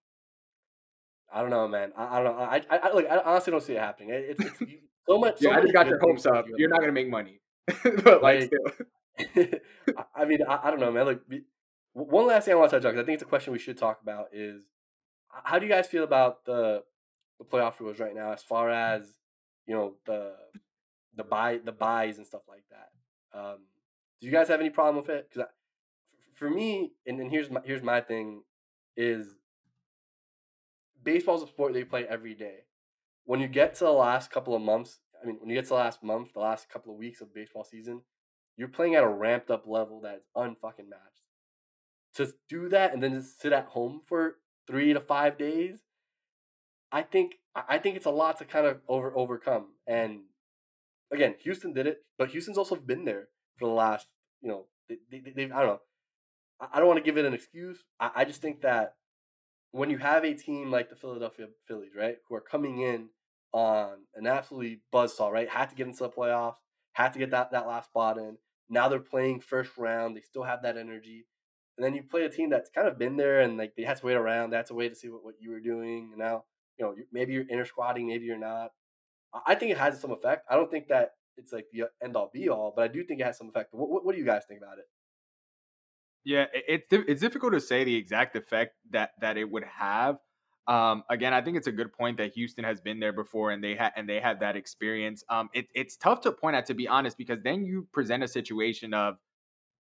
I 1.33 1.41
don't 1.41 1.49
know, 1.49 1.67
man. 1.67 1.91
I, 1.97 2.05
I 2.19 2.23
don't 2.23 2.37
know. 2.37 2.43
I, 2.43 2.61
I, 2.69 2.77
I 2.77 2.93
look. 2.93 3.05
I 3.09 3.17
honestly 3.17 3.51
don't 3.51 3.61
see 3.63 3.73
it 3.73 3.79
happening. 3.79 4.09
It, 4.11 4.37
it's, 4.39 4.45
it's 4.61 4.71
so 5.07 5.17
much. 5.17 5.39
So 5.39 5.49
Yeah, 5.49 5.57
I 5.57 5.61
just 5.61 5.73
got 5.73 5.87
your 5.87 5.99
hopes 5.99 6.25
up. 6.25 6.45
You're 6.55 6.69
not 6.69 6.79
gonna 6.79 6.93
make 6.93 7.09
money, 7.09 7.41
but 8.03 8.23
like, 8.23 8.23
Like- 8.23 8.43
still. 8.43 9.45
I- 10.15 10.25
mean, 10.25 10.39
I, 10.47 10.59
I 10.63 10.71
don't 10.71 10.79
know, 10.79 10.91
man. 10.91 11.05
Look, 11.05 11.27
be- 11.27 11.43
one 11.93 12.27
last 12.27 12.45
thing 12.45 12.53
I 12.53 12.57
want 12.57 12.71
to 12.71 12.77
touch 12.77 12.85
on 12.85 12.91
because 12.93 13.03
I 13.03 13.05
think 13.05 13.15
it's 13.15 13.23
a 13.23 13.27
question 13.27 13.53
we 13.53 13.59
should 13.59 13.77
talk 13.77 13.99
about 14.01 14.27
is 14.33 14.63
how 15.29 15.59
do 15.59 15.65
you 15.65 15.71
guys 15.71 15.87
feel 15.87 16.03
about 16.03 16.45
the 16.45 16.83
the 17.39 17.45
playoff 17.45 17.79
rules 17.79 17.99
right 17.99 18.15
now, 18.15 18.31
as 18.31 18.43
far 18.43 18.69
as 18.69 19.13
you 19.67 19.73
know 19.75 19.93
the 20.05 20.33
the 21.15 21.23
buy 21.23 21.59
the 21.63 21.71
buys 21.71 22.17
and 22.17 22.27
stuff 22.27 22.43
like 22.47 22.63
that. 22.69 23.37
Um, 23.37 23.57
do 24.19 24.27
you 24.27 24.33
guys 24.33 24.47
have 24.47 24.59
any 24.59 24.69
problem 24.69 24.97
with 24.97 25.09
it? 25.09 25.29
Because 25.29 25.49
for 26.35 26.49
me, 26.49 26.93
and, 27.05 27.19
and 27.19 27.31
here's 27.31 27.49
my 27.49 27.61
here's 27.63 27.83
my 27.83 28.01
thing, 28.01 28.43
is 28.95 29.35
baseball's 31.03 31.43
a 31.43 31.47
sport 31.47 31.73
they 31.73 31.83
play 31.83 32.05
every 32.07 32.33
day. 32.33 32.65
When 33.25 33.39
you 33.39 33.47
get 33.47 33.75
to 33.75 33.85
the 33.85 33.91
last 33.91 34.31
couple 34.31 34.55
of 34.55 34.61
months, 34.61 34.99
I 35.21 35.25
mean, 35.25 35.37
when 35.39 35.49
you 35.49 35.55
get 35.55 35.63
to 35.65 35.69
the 35.69 35.75
last 35.75 36.03
month, 36.03 36.33
the 36.33 36.39
last 36.39 36.69
couple 36.69 36.91
of 36.93 36.99
weeks 36.99 37.21
of 37.21 37.33
baseball 37.33 37.63
season, 37.63 38.01
you're 38.57 38.67
playing 38.67 38.95
at 38.95 39.03
a 39.03 39.07
ramped 39.07 39.49
up 39.49 39.63
level 39.65 40.01
that's 40.01 40.27
unfucking 40.35 40.89
matched. 40.89 41.23
To 42.15 42.31
do 42.47 42.69
that 42.69 42.93
and 42.93 43.03
then 43.03 43.13
just 43.13 43.41
sit 43.41 43.51
at 43.51 43.65
home 43.65 44.01
for 44.05 44.37
three 44.67 44.93
to 44.93 44.99
five 44.99 45.37
days. 45.37 45.79
I 46.91 47.01
think 47.01 47.35
I 47.55 47.77
think 47.77 47.95
it's 47.95 48.05
a 48.05 48.11
lot 48.11 48.37
to 48.39 48.45
kind 48.45 48.65
of 48.65 48.79
over 48.87 49.15
overcome. 49.15 49.67
And 49.87 50.21
again, 51.11 51.35
Houston 51.43 51.73
did 51.73 51.87
it, 51.87 51.99
but 52.17 52.29
Houston's 52.29 52.57
also 52.57 52.75
been 52.75 53.05
there 53.05 53.27
for 53.57 53.67
the 53.67 53.73
last, 53.73 54.07
you 54.41 54.49
know, 54.49 54.65
they, 54.89 54.97
they, 55.35 55.43
I 55.43 55.47
don't 55.47 55.67
know. 55.67 55.81
I 56.73 56.79
don't 56.79 56.87
want 56.87 56.97
to 56.97 57.03
give 57.03 57.17
it 57.17 57.25
an 57.25 57.33
excuse. 57.33 57.83
I, 57.99 58.11
I 58.15 58.25
just 58.25 58.41
think 58.41 58.61
that 58.61 58.93
when 59.71 59.89
you 59.89 59.97
have 59.97 60.23
a 60.23 60.33
team 60.33 60.71
like 60.71 60.89
the 60.89 60.95
Philadelphia 60.95 61.47
Phillies, 61.67 61.91
right, 61.97 62.17
who 62.27 62.35
are 62.35 62.41
coming 62.41 62.79
in 62.79 63.09
on 63.51 64.05
an 64.15 64.25
absolutely 64.25 64.81
buzzsaw, 64.93 65.31
right, 65.31 65.49
had 65.49 65.69
to 65.69 65.75
get 65.75 65.87
into 65.87 66.03
the 66.03 66.09
playoffs, 66.09 66.55
had 66.93 67.11
to 67.13 67.19
get 67.19 67.31
that, 67.31 67.51
that 67.51 67.67
last 67.67 67.89
spot 67.89 68.17
in. 68.17 68.37
Now 68.69 68.87
they're 68.87 68.99
playing 68.99 69.41
first 69.41 69.71
round. 69.77 70.15
They 70.15 70.21
still 70.21 70.43
have 70.43 70.63
that 70.63 70.77
energy. 70.77 71.27
And 71.77 71.85
then 71.85 71.93
you 71.93 72.03
play 72.03 72.23
a 72.23 72.29
team 72.29 72.49
that's 72.49 72.69
kind 72.69 72.87
of 72.87 72.97
been 72.97 73.17
there 73.17 73.41
and 73.41 73.57
like 73.57 73.73
they 73.75 73.83
had 73.83 73.97
to 73.97 74.05
wait 74.05 74.15
around. 74.15 74.49
They 74.49 74.57
had 74.57 74.65
to 74.67 74.73
wait 74.73 74.89
to 74.89 74.95
see 74.95 75.09
what, 75.09 75.25
what 75.25 75.35
you 75.39 75.51
were 75.51 75.59
doing. 75.59 76.11
And 76.11 76.19
now, 76.19 76.45
you 76.77 76.85
know, 76.85 76.95
maybe 77.11 77.33
you're 77.33 77.47
inner 77.49 77.65
squatting, 77.65 78.07
maybe 78.07 78.25
you're 78.25 78.37
not. 78.37 78.71
I 79.45 79.55
think 79.55 79.71
it 79.71 79.77
has 79.77 79.99
some 79.99 80.11
effect. 80.11 80.45
I 80.49 80.55
don't 80.55 80.71
think 80.71 80.87
that 80.87 81.11
it's 81.37 81.51
like 81.51 81.65
the 81.71 81.85
end 82.03 82.15
all 82.15 82.29
be 82.33 82.49
all, 82.49 82.73
but 82.75 82.83
I 82.83 82.87
do 82.87 83.03
think 83.03 83.19
it 83.19 83.25
has 83.25 83.37
some 83.37 83.49
effect. 83.49 83.73
What, 83.73 83.89
what, 83.89 84.05
what 84.05 84.13
do 84.13 84.19
you 84.19 84.25
guys 84.25 84.43
think 84.47 84.61
about 84.61 84.77
it? 84.77 84.85
Yeah, 86.23 86.45
it's 86.53 86.87
it's 86.89 87.21
difficult 87.21 87.53
to 87.53 87.59
say 87.59 87.83
the 87.83 87.95
exact 87.95 88.35
effect 88.35 88.75
that 88.91 89.11
that 89.21 89.37
it 89.37 89.49
would 89.49 89.63
have. 89.63 90.17
Um, 90.67 91.03
again, 91.11 91.33
I 91.33 91.41
think 91.41 91.57
it's 91.57 91.67
a 91.67 91.71
good 91.71 91.93
point 91.93 92.17
that 92.17 92.33
Houston 92.33 92.63
has 92.63 92.81
been 92.81 92.99
there 92.99 93.13
before 93.13 93.51
and 93.51 93.63
they 93.63 93.75
had 93.75 93.91
and 93.95 94.09
they 94.09 94.19
had 94.19 94.39
that 94.39 94.55
experience. 94.55 95.23
Um, 95.29 95.49
it, 95.53 95.67
it's 95.75 95.95
tough 95.95 96.21
to 96.21 96.31
point 96.31 96.55
out 96.55 96.65
to 96.67 96.73
be 96.73 96.87
honest 96.87 97.17
because 97.17 97.43
then 97.43 97.63
you 97.63 97.87
present 97.93 98.23
a 98.23 98.27
situation 98.27 98.93
of 98.93 99.17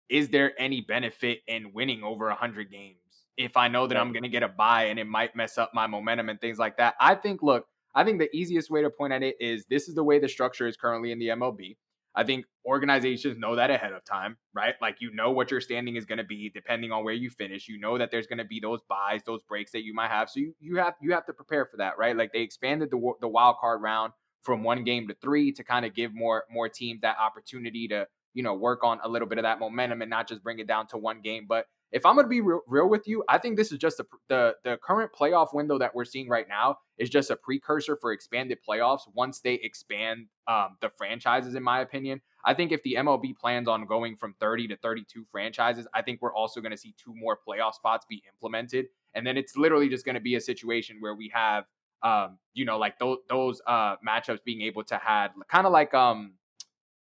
is 0.07 0.29
there 0.29 0.53
any 0.57 0.79
benefit 0.79 1.39
in 1.47 1.73
winning 1.73 2.03
over 2.03 2.27
100 2.27 2.71
games 2.71 3.00
if 3.41 3.57
I 3.57 3.67
know 3.67 3.87
that 3.87 3.97
I'm 3.97 4.11
going 4.11 4.23
to 4.23 4.29
get 4.29 4.43
a 4.43 4.47
buy 4.47 4.85
and 4.85 4.99
it 4.99 5.07
might 5.07 5.35
mess 5.35 5.57
up 5.57 5.71
my 5.73 5.87
momentum 5.87 6.29
and 6.29 6.39
things 6.39 6.57
like 6.57 6.77
that? 6.77 6.95
I 6.99 7.15
think, 7.15 7.41
look, 7.41 7.65
I 7.93 8.03
think 8.03 8.19
the 8.19 8.33
easiest 8.35 8.69
way 8.69 8.81
to 8.81 8.89
point 8.89 9.13
at 9.13 9.23
it 9.23 9.35
is 9.39 9.65
this 9.69 9.87
is 9.87 9.95
the 9.95 10.03
way 10.03 10.19
the 10.19 10.29
structure 10.29 10.67
is 10.67 10.77
currently 10.77 11.11
in 11.11 11.19
the 11.19 11.29
MLB. 11.29 11.75
I 12.13 12.23
think 12.23 12.45
organizations 12.65 13.37
know 13.37 13.55
that 13.55 13.71
ahead 13.71 13.93
of 13.93 14.03
time, 14.03 14.37
right? 14.53 14.75
Like 14.81 14.97
you 14.99 15.13
know 15.13 15.31
what 15.31 15.49
your 15.49 15.61
standing 15.61 15.95
is 15.95 16.05
going 16.05 16.17
to 16.17 16.25
be 16.25 16.49
depending 16.53 16.91
on 16.91 17.05
where 17.05 17.13
you 17.13 17.29
finish. 17.29 17.69
You 17.69 17.79
know 17.79 17.97
that 17.97 18.11
there's 18.11 18.27
going 18.27 18.39
to 18.39 18.45
be 18.45 18.59
those 18.59 18.81
buys, 18.89 19.21
those 19.25 19.41
breaks 19.43 19.71
that 19.71 19.83
you 19.83 19.93
might 19.93 20.09
have. 20.09 20.29
So 20.29 20.41
you 20.41 20.53
you 20.59 20.75
have 20.77 20.95
you 21.01 21.13
have 21.13 21.25
to 21.27 21.33
prepare 21.33 21.65
for 21.65 21.77
that, 21.77 21.97
right? 21.97 22.15
Like 22.15 22.33
they 22.33 22.41
expanded 22.41 22.91
the 22.91 23.13
the 23.21 23.29
wild 23.29 23.57
card 23.61 23.81
round 23.81 24.11
from 24.41 24.63
one 24.63 24.83
game 24.83 25.07
to 25.07 25.15
three 25.21 25.51
to 25.53 25.63
kind 25.63 25.85
of 25.85 25.93
give 25.93 26.13
more 26.13 26.43
more 26.51 26.67
teams 26.67 27.01
that 27.01 27.15
opportunity 27.17 27.87
to 27.87 28.07
you 28.33 28.43
know 28.43 28.55
work 28.55 28.83
on 28.83 28.99
a 29.03 29.09
little 29.09 29.27
bit 29.27 29.37
of 29.37 29.43
that 29.43 29.59
momentum 29.59 30.01
and 30.01 30.09
not 30.09 30.27
just 30.27 30.43
bring 30.43 30.59
it 30.59 30.67
down 30.67 30.87
to 30.87 30.97
one 30.97 31.21
game. 31.21 31.45
But 31.47 31.65
if 31.91 32.05
I'm 32.05 32.15
going 32.15 32.25
to 32.25 32.29
be 32.29 32.41
real, 32.41 32.61
real, 32.67 32.89
with 32.89 33.07
you, 33.07 33.23
I 33.27 33.37
think 33.37 33.57
this 33.57 33.71
is 33.71 33.77
just 33.77 33.99
a, 33.99 34.05
the 34.29 34.55
the 34.63 34.77
current 34.83 35.11
playoff 35.17 35.53
window 35.53 35.77
that 35.77 35.93
we're 35.93 36.05
seeing 36.05 36.29
right 36.29 36.47
now 36.47 36.77
is 36.97 37.09
just 37.09 37.29
a 37.29 37.35
precursor 37.35 37.97
for 37.99 38.13
expanded 38.13 38.59
playoffs 38.67 39.01
once 39.13 39.41
they 39.41 39.55
expand 39.55 40.27
um, 40.47 40.77
the 40.81 40.89
franchises. 40.97 41.55
In 41.55 41.63
my 41.63 41.81
opinion, 41.81 42.21
I 42.45 42.53
think 42.53 42.71
if 42.71 42.81
the 42.83 42.95
MLB 42.99 43.35
plans 43.35 43.67
on 43.67 43.85
going 43.85 44.15
from 44.15 44.35
30 44.39 44.69
to 44.69 44.77
32 44.77 45.25
franchises, 45.31 45.87
I 45.93 46.01
think 46.01 46.21
we're 46.21 46.33
also 46.33 46.61
going 46.61 46.71
to 46.71 46.77
see 46.77 46.95
two 47.03 47.13
more 47.13 47.37
playoff 47.47 47.73
spots 47.73 48.05
be 48.09 48.23
implemented, 48.27 48.85
and 49.13 49.27
then 49.27 49.37
it's 49.37 49.57
literally 49.57 49.89
just 49.89 50.05
going 50.05 50.15
to 50.15 50.21
be 50.21 50.35
a 50.35 50.41
situation 50.41 50.97
where 51.01 51.15
we 51.15 51.29
have, 51.33 51.65
um, 52.03 52.37
you 52.53 52.63
know, 52.65 52.77
like 52.77 52.99
those 52.99 53.17
those 53.29 53.61
uh, 53.67 53.95
matchups 54.07 54.43
being 54.45 54.61
able 54.61 54.83
to 54.85 54.97
have 54.97 55.31
kind 55.49 55.65
of 55.67 55.73
like 55.73 55.93
um 55.93 56.33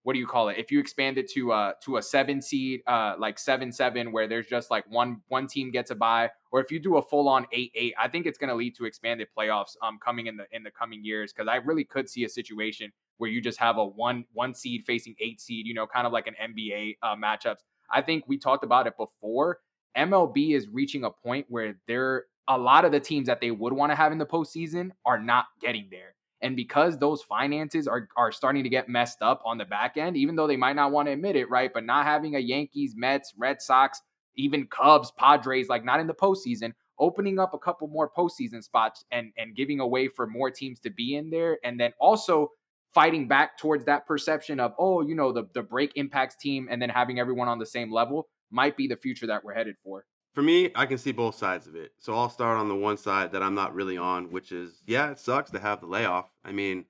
what 0.05 0.13
do 0.13 0.19
you 0.19 0.27
call 0.27 0.49
it? 0.49 0.57
If 0.59 0.71
you 0.71 0.79
expand 0.79 1.17
it 1.17 1.27
to 1.31 1.51
uh 1.51 1.73
to 1.81 1.97
a 1.97 2.01
seven 2.01 2.39
seed, 2.39 2.81
uh 2.85 3.15
like 3.17 3.39
seven 3.39 3.71
seven, 3.71 4.11
where 4.11 4.27
there's 4.27 4.45
just 4.45 4.69
like 4.69 4.85
one 4.87 5.19
one 5.29 5.47
team 5.47 5.71
gets 5.71 5.89
a 5.89 5.95
bye, 5.95 6.29
or 6.51 6.61
if 6.61 6.71
you 6.71 6.79
do 6.79 6.97
a 6.97 7.01
full 7.01 7.27
on 7.27 7.47
eight 7.51 7.71
eight, 7.73 7.95
I 7.99 8.07
think 8.07 8.27
it's 8.27 8.37
going 8.37 8.49
to 8.49 8.55
lead 8.55 8.75
to 8.75 8.85
expanded 8.85 9.27
playoffs 9.35 9.75
um 9.81 9.97
coming 9.97 10.27
in 10.27 10.37
the 10.37 10.45
in 10.51 10.61
the 10.61 10.69
coming 10.69 11.03
years 11.03 11.33
because 11.33 11.49
I 11.49 11.55
really 11.55 11.83
could 11.83 12.07
see 12.07 12.23
a 12.23 12.29
situation 12.29 12.91
where 13.17 13.31
you 13.31 13.41
just 13.41 13.59
have 13.59 13.77
a 13.77 13.85
one 13.85 14.25
one 14.33 14.53
seed 14.53 14.83
facing 14.85 15.15
eight 15.19 15.41
seed, 15.41 15.65
you 15.65 15.73
know, 15.73 15.87
kind 15.87 16.05
of 16.05 16.13
like 16.13 16.27
an 16.27 16.35
NBA 16.39 16.97
uh, 17.01 17.15
matchups. 17.15 17.63
I 17.89 18.03
think 18.03 18.25
we 18.27 18.37
talked 18.37 18.63
about 18.63 18.85
it 18.85 18.93
before. 18.97 19.57
MLB 19.97 20.55
is 20.55 20.67
reaching 20.67 21.03
a 21.03 21.09
point 21.09 21.47
where 21.49 21.79
there 21.87 22.25
a 22.47 22.57
lot 22.59 22.85
of 22.85 22.91
the 22.91 22.99
teams 22.99 23.25
that 23.25 23.41
they 23.41 23.49
would 23.49 23.73
want 23.73 23.91
to 23.91 23.95
have 23.95 24.11
in 24.11 24.19
the 24.19 24.25
postseason 24.25 24.91
are 25.03 25.19
not 25.19 25.45
getting 25.59 25.87
there. 25.89 26.13
And 26.41 26.55
because 26.55 26.97
those 26.97 27.23
finances 27.23 27.87
are, 27.87 28.09
are 28.17 28.31
starting 28.31 28.63
to 28.63 28.69
get 28.69 28.89
messed 28.89 29.21
up 29.21 29.41
on 29.45 29.57
the 29.57 29.65
back 29.65 29.97
end, 29.97 30.17
even 30.17 30.35
though 30.35 30.47
they 30.47 30.57
might 30.57 30.75
not 30.75 30.91
want 30.91 31.07
to 31.07 31.13
admit 31.13 31.35
it, 31.35 31.49
right? 31.49 31.71
But 31.73 31.85
not 31.85 32.05
having 32.05 32.35
a 32.35 32.39
Yankees, 32.39 32.93
Mets, 32.95 33.33
Red 33.37 33.61
Sox, 33.61 34.01
even 34.35 34.67
Cubs, 34.67 35.11
Padres, 35.17 35.69
like 35.69 35.85
not 35.85 35.99
in 35.99 36.07
the 36.07 36.13
postseason, 36.13 36.73
opening 36.99 37.39
up 37.39 37.53
a 37.53 37.59
couple 37.59 37.87
more 37.87 38.09
postseason 38.09 38.63
spots 38.63 39.03
and 39.11 39.31
and 39.37 39.55
giving 39.55 39.79
a 39.79 39.87
way 39.87 40.07
for 40.07 40.27
more 40.27 40.51
teams 40.51 40.79
to 40.81 40.89
be 40.89 41.15
in 41.15 41.29
there, 41.29 41.57
and 41.63 41.79
then 41.79 41.93
also 41.99 42.49
fighting 42.93 43.27
back 43.27 43.57
towards 43.57 43.85
that 43.85 44.05
perception 44.05 44.59
of 44.59 44.73
oh, 44.77 45.01
you 45.01 45.15
know, 45.15 45.31
the 45.31 45.47
the 45.53 45.63
break 45.63 45.93
impacts 45.95 46.35
team, 46.35 46.67
and 46.69 46.81
then 46.81 46.89
having 46.89 47.19
everyone 47.19 47.47
on 47.47 47.59
the 47.59 47.65
same 47.65 47.91
level 47.91 48.27
might 48.51 48.77
be 48.77 48.87
the 48.87 48.97
future 48.97 49.27
that 49.27 49.43
we're 49.43 49.53
headed 49.53 49.75
for 49.83 50.05
for 50.35 50.41
me, 50.41 50.69
I 50.75 50.85
can 50.85 50.97
see 50.97 51.13
both 51.13 51.35
sides 51.35 51.65
of 51.65 51.75
it. 51.75 51.93
So 51.97 52.13
I'll 52.13 52.29
start 52.29 52.57
on 52.57 52.67
the 52.67 52.75
one 52.75 52.97
side 52.97 53.31
that 53.31 53.41
I'm 53.41 53.55
not 53.55 53.73
really 53.73 53.97
on, 53.97 54.31
which 54.31 54.51
is 54.51 54.83
yeah, 54.85 55.11
it 55.11 55.19
sucks 55.19 55.49
to 55.51 55.59
have 55.59 55.79
the 55.79 55.87
layoff. 55.87 56.29
I 56.43 56.51
mean, 56.51 56.85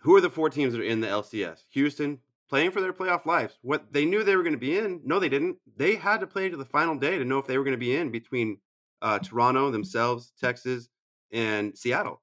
who 0.00 0.16
are 0.16 0.20
the 0.20 0.28
four 0.28 0.50
teams 0.50 0.72
that 0.72 0.80
are 0.80 0.84
in 0.84 1.00
the 1.00 1.06
LCS? 1.06 1.62
Houston 1.70 2.18
playing 2.48 2.72
for 2.72 2.80
their 2.80 2.92
playoff 2.92 3.26
lives. 3.26 3.58
What 3.62 3.92
they 3.92 4.04
knew 4.04 4.24
they 4.24 4.34
were 4.34 4.42
going 4.42 4.54
to 4.54 4.58
be 4.58 4.76
in? 4.76 5.00
No, 5.04 5.20
they 5.20 5.28
didn't. 5.28 5.56
They 5.76 5.94
had 5.94 6.18
to 6.20 6.26
play 6.26 6.48
to 6.48 6.56
the 6.56 6.64
final 6.64 6.96
day 6.96 7.16
to 7.16 7.24
know 7.24 7.38
if 7.38 7.46
they 7.46 7.56
were 7.56 7.64
going 7.64 7.76
to 7.76 7.78
be 7.78 7.94
in 7.94 8.10
between 8.10 8.58
uh, 9.02 9.20
Toronto 9.20 9.70
themselves, 9.70 10.32
Texas, 10.40 10.88
and 11.32 11.78
Seattle. 11.78 12.20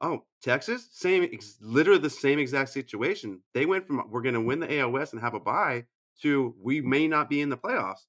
Oh, 0.00 0.24
Texas, 0.42 0.88
same, 0.90 1.22
ex- 1.32 1.58
literally 1.60 2.00
the 2.00 2.10
same 2.10 2.38
exact 2.40 2.70
situation. 2.70 3.40
They 3.54 3.66
went 3.66 3.86
from 3.86 4.02
we're 4.10 4.22
going 4.22 4.34
to 4.34 4.40
win 4.40 4.60
the 4.60 4.66
AOS 4.66 5.12
and 5.12 5.20
have 5.20 5.34
a 5.34 5.40
bye 5.40 5.84
to 6.22 6.54
we 6.60 6.80
may 6.80 7.06
not 7.06 7.30
be 7.30 7.40
in 7.40 7.50
the 7.50 7.56
playoffs. 7.56 8.04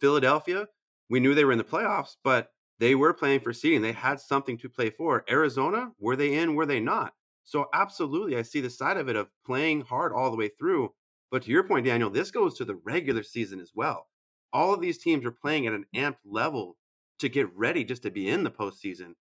Philadelphia, 0.00 0.68
we 1.08 1.20
knew 1.20 1.34
they 1.34 1.44
were 1.44 1.52
in 1.52 1.58
the 1.58 1.64
playoffs, 1.64 2.16
but 2.22 2.50
they 2.78 2.94
were 2.94 3.14
playing 3.14 3.40
for 3.40 3.52
seeding. 3.52 3.82
They 3.82 3.92
had 3.92 4.20
something 4.20 4.58
to 4.58 4.68
play 4.68 4.90
for. 4.90 5.24
Arizona, 5.30 5.92
were 5.98 6.16
they 6.16 6.34
in? 6.34 6.54
Were 6.54 6.66
they 6.66 6.80
not? 6.80 7.14
So 7.44 7.68
absolutely, 7.72 8.36
I 8.36 8.42
see 8.42 8.60
the 8.60 8.70
side 8.70 8.96
of 8.96 9.08
it 9.08 9.16
of 9.16 9.28
playing 9.44 9.82
hard 9.82 10.12
all 10.12 10.30
the 10.30 10.36
way 10.36 10.48
through. 10.48 10.92
But 11.30 11.42
to 11.44 11.50
your 11.50 11.64
point, 11.64 11.86
Daniel, 11.86 12.10
this 12.10 12.30
goes 12.30 12.56
to 12.58 12.64
the 12.64 12.80
regular 12.84 13.22
season 13.22 13.60
as 13.60 13.72
well. 13.74 14.08
All 14.52 14.74
of 14.74 14.80
these 14.80 14.98
teams 14.98 15.24
are 15.24 15.32
playing 15.32 15.66
at 15.66 15.72
an 15.72 15.84
amped 15.94 16.24
level 16.24 16.76
to 17.20 17.28
get 17.28 17.54
ready 17.56 17.84
just 17.84 18.02
to 18.02 18.10
be 18.10 18.28
in 18.28 18.44
the 18.44 18.50
postseason. 18.50 19.14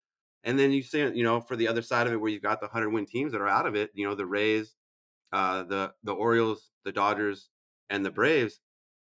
And 0.44 0.60
then 0.60 0.72
you 0.72 0.84
say, 0.84 1.12
you 1.14 1.24
know, 1.24 1.40
for 1.40 1.56
the 1.56 1.68
other 1.68 1.82
side 1.82 2.08
of 2.08 2.14
it, 2.14 2.18
where 2.18 2.32
you've 2.32 2.44
got 2.44 2.60
the 2.60 2.68
100 2.68 2.90
win 2.90 3.06
teams 3.06 3.32
that 3.32 3.42
are 3.42 3.48
out 3.48 3.66
of 3.66 3.76
it, 3.76 3.90
you 3.94 4.08
know, 4.08 4.16
the 4.16 4.26
Rays, 4.26 4.76
uh, 5.32 5.64
the 5.64 5.94
the 6.04 6.14
Orioles, 6.14 6.70
the 6.84 6.92
Dodgers, 6.92 7.50
and 7.90 8.06
the 8.06 8.12
Braves. 8.12 8.60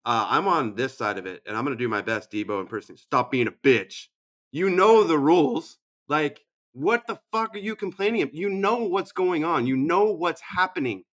Uh, 0.09 0.25
I'm 0.27 0.47
on 0.47 0.73
this 0.73 0.97
side 0.97 1.19
of 1.19 1.27
it, 1.27 1.43
and 1.45 1.55
I'm 1.55 1.63
gonna 1.63 1.75
do 1.75 1.87
my 1.87 2.01
best, 2.01 2.31
Debo, 2.31 2.59
in 2.61 2.65
person. 2.65 2.97
stop 2.97 3.29
being 3.29 3.47
a 3.47 3.51
bitch. 3.51 4.07
You 4.51 4.71
know 4.71 5.03
the 5.03 5.19
rules. 5.19 5.77
Like, 6.07 6.43
what 6.71 7.05
the 7.05 7.19
fuck 7.31 7.53
are 7.53 7.59
you 7.59 7.75
complaining 7.75 8.23
of? 8.23 8.33
You 8.33 8.49
know 8.49 8.77
what's 8.77 9.11
going 9.11 9.45
on. 9.45 9.67
You 9.67 9.77
know 9.77 10.05
what's 10.05 10.41
happening. 10.41 11.03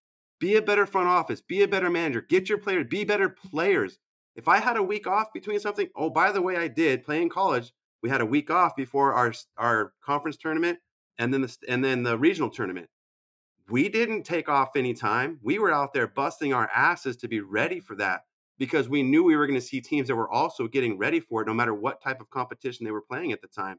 Be 0.41 0.57
a 0.57 0.63
better 0.63 0.87
front 0.87 1.09
office. 1.09 1.43
Be 1.43 1.63
a 1.63 1.69
better 1.69 1.91
manager. 1.91 2.23
Get 2.23 2.49
your 2.49 2.57
players. 2.57 2.87
Be 2.89 3.05
better 3.05 3.29
players. 3.29 3.99
If 4.35 4.49
I 4.49 4.61
had 4.61 4.79
a 4.79 4.83
week 4.83 5.07
off 5.07 5.31
between 5.35 5.61
something, 5.61 5.91
oh, 5.95 6.09
by 6.09 6.33
the 6.33 6.41
way, 6.41 6.57
I 6.57 6.67
did 6.67 7.05
playing 7.05 7.29
college. 7.29 7.75
We 8.03 8.09
had 8.09 8.23
a 8.23 8.27
week 8.27 8.51
off 8.51 8.75
before 8.77 9.13
our 9.13 9.35
our 9.59 9.93
conference 10.03 10.39
tournament, 10.39 10.79
and 11.19 11.35
then 11.35 11.43
the 11.43 11.55
and 11.69 11.85
then 11.85 12.03
the 12.03 12.17
regional 12.17 12.49
tournament. 12.49 12.89
We 13.69 13.91
didn't 13.91 14.23
take 14.23 14.49
off 14.49 14.71
any 14.75 14.95
time. 14.95 15.39
We 15.43 15.59
were 15.59 15.71
out 15.71 15.93
there 15.93 16.07
busting 16.07 16.55
our 16.55 16.71
asses 16.75 17.19
to 17.19 17.29
be 17.29 17.41
ready 17.41 17.79
for 17.79 17.95
that 17.97 18.23
because 18.59 18.89
we 18.89 19.03
knew 19.03 19.23
we 19.23 19.37
were 19.37 19.47
going 19.47 19.59
to 19.59 19.67
see 19.67 19.81
teams 19.81 20.09
that 20.09 20.17
were 20.17 20.31
also 20.31 20.67
getting 20.67 20.99
ready 20.99 21.21
for 21.21 21.43
it, 21.43 21.47
no 21.47 21.55
matter 21.55 21.75
what 21.75 22.03
type 22.03 22.21
of 22.21 22.31
competition 22.31 22.85
they 22.85 22.93
were 22.93 23.03
playing 23.03 23.33
at 23.33 23.41
the 23.41 23.49
time. 23.49 23.79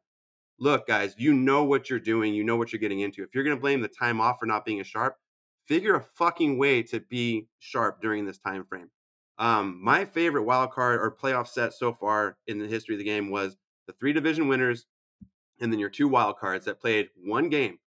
Look, 0.60 0.88
guys, 0.88 1.16
you 1.18 1.34
know 1.34 1.64
what 1.64 1.90
you're 1.90 2.00
doing. 2.00 2.34
You 2.34 2.44
know 2.44 2.56
what 2.56 2.72
you're 2.72 2.80
getting 2.80 3.02
into. 3.02 3.24
If 3.24 3.30
you're 3.34 3.44
going 3.44 3.56
to 3.56 3.62
blame 3.62 3.82
the 3.82 3.88
time 3.88 4.20
off 4.20 4.38
for 4.40 4.46
not 4.46 4.66
being 4.66 4.80
as 4.80 4.88
sharp, 4.88 5.16
figure 5.66 5.96
a 5.96 6.02
fucking 6.16 6.58
way 6.58 6.82
to 6.84 7.00
be 7.00 7.48
sharp 7.60 8.02
during 8.02 8.26
this 8.26 8.40
time 8.40 8.66
frame. 8.66 8.90
Um, 9.40 9.80
my 9.84 10.06
favorite 10.06 10.44
wild 10.44 10.72
card 10.72 11.00
or 11.00 11.16
playoff 11.16 11.48
set 11.48 11.74
so 11.74 11.94
far 11.94 12.38
in 12.48 12.58
the 12.58 12.68
history 12.68 12.96
of 12.96 13.00
the 13.00 13.06
game 13.06 13.30
was 13.30 13.56
the 13.86 13.94
three 13.94 14.14
division 14.14 14.48
winners 14.48 14.86
and 15.60 15.72
then 15.72 15.80
your 15.80 15.90
two 15.90 16.08
wild 16.08 16.38
cards 16.38 16.66
that 16.66 16.80
played 16.80 17.10
one 17.24 17.50
game, 17.50 17.78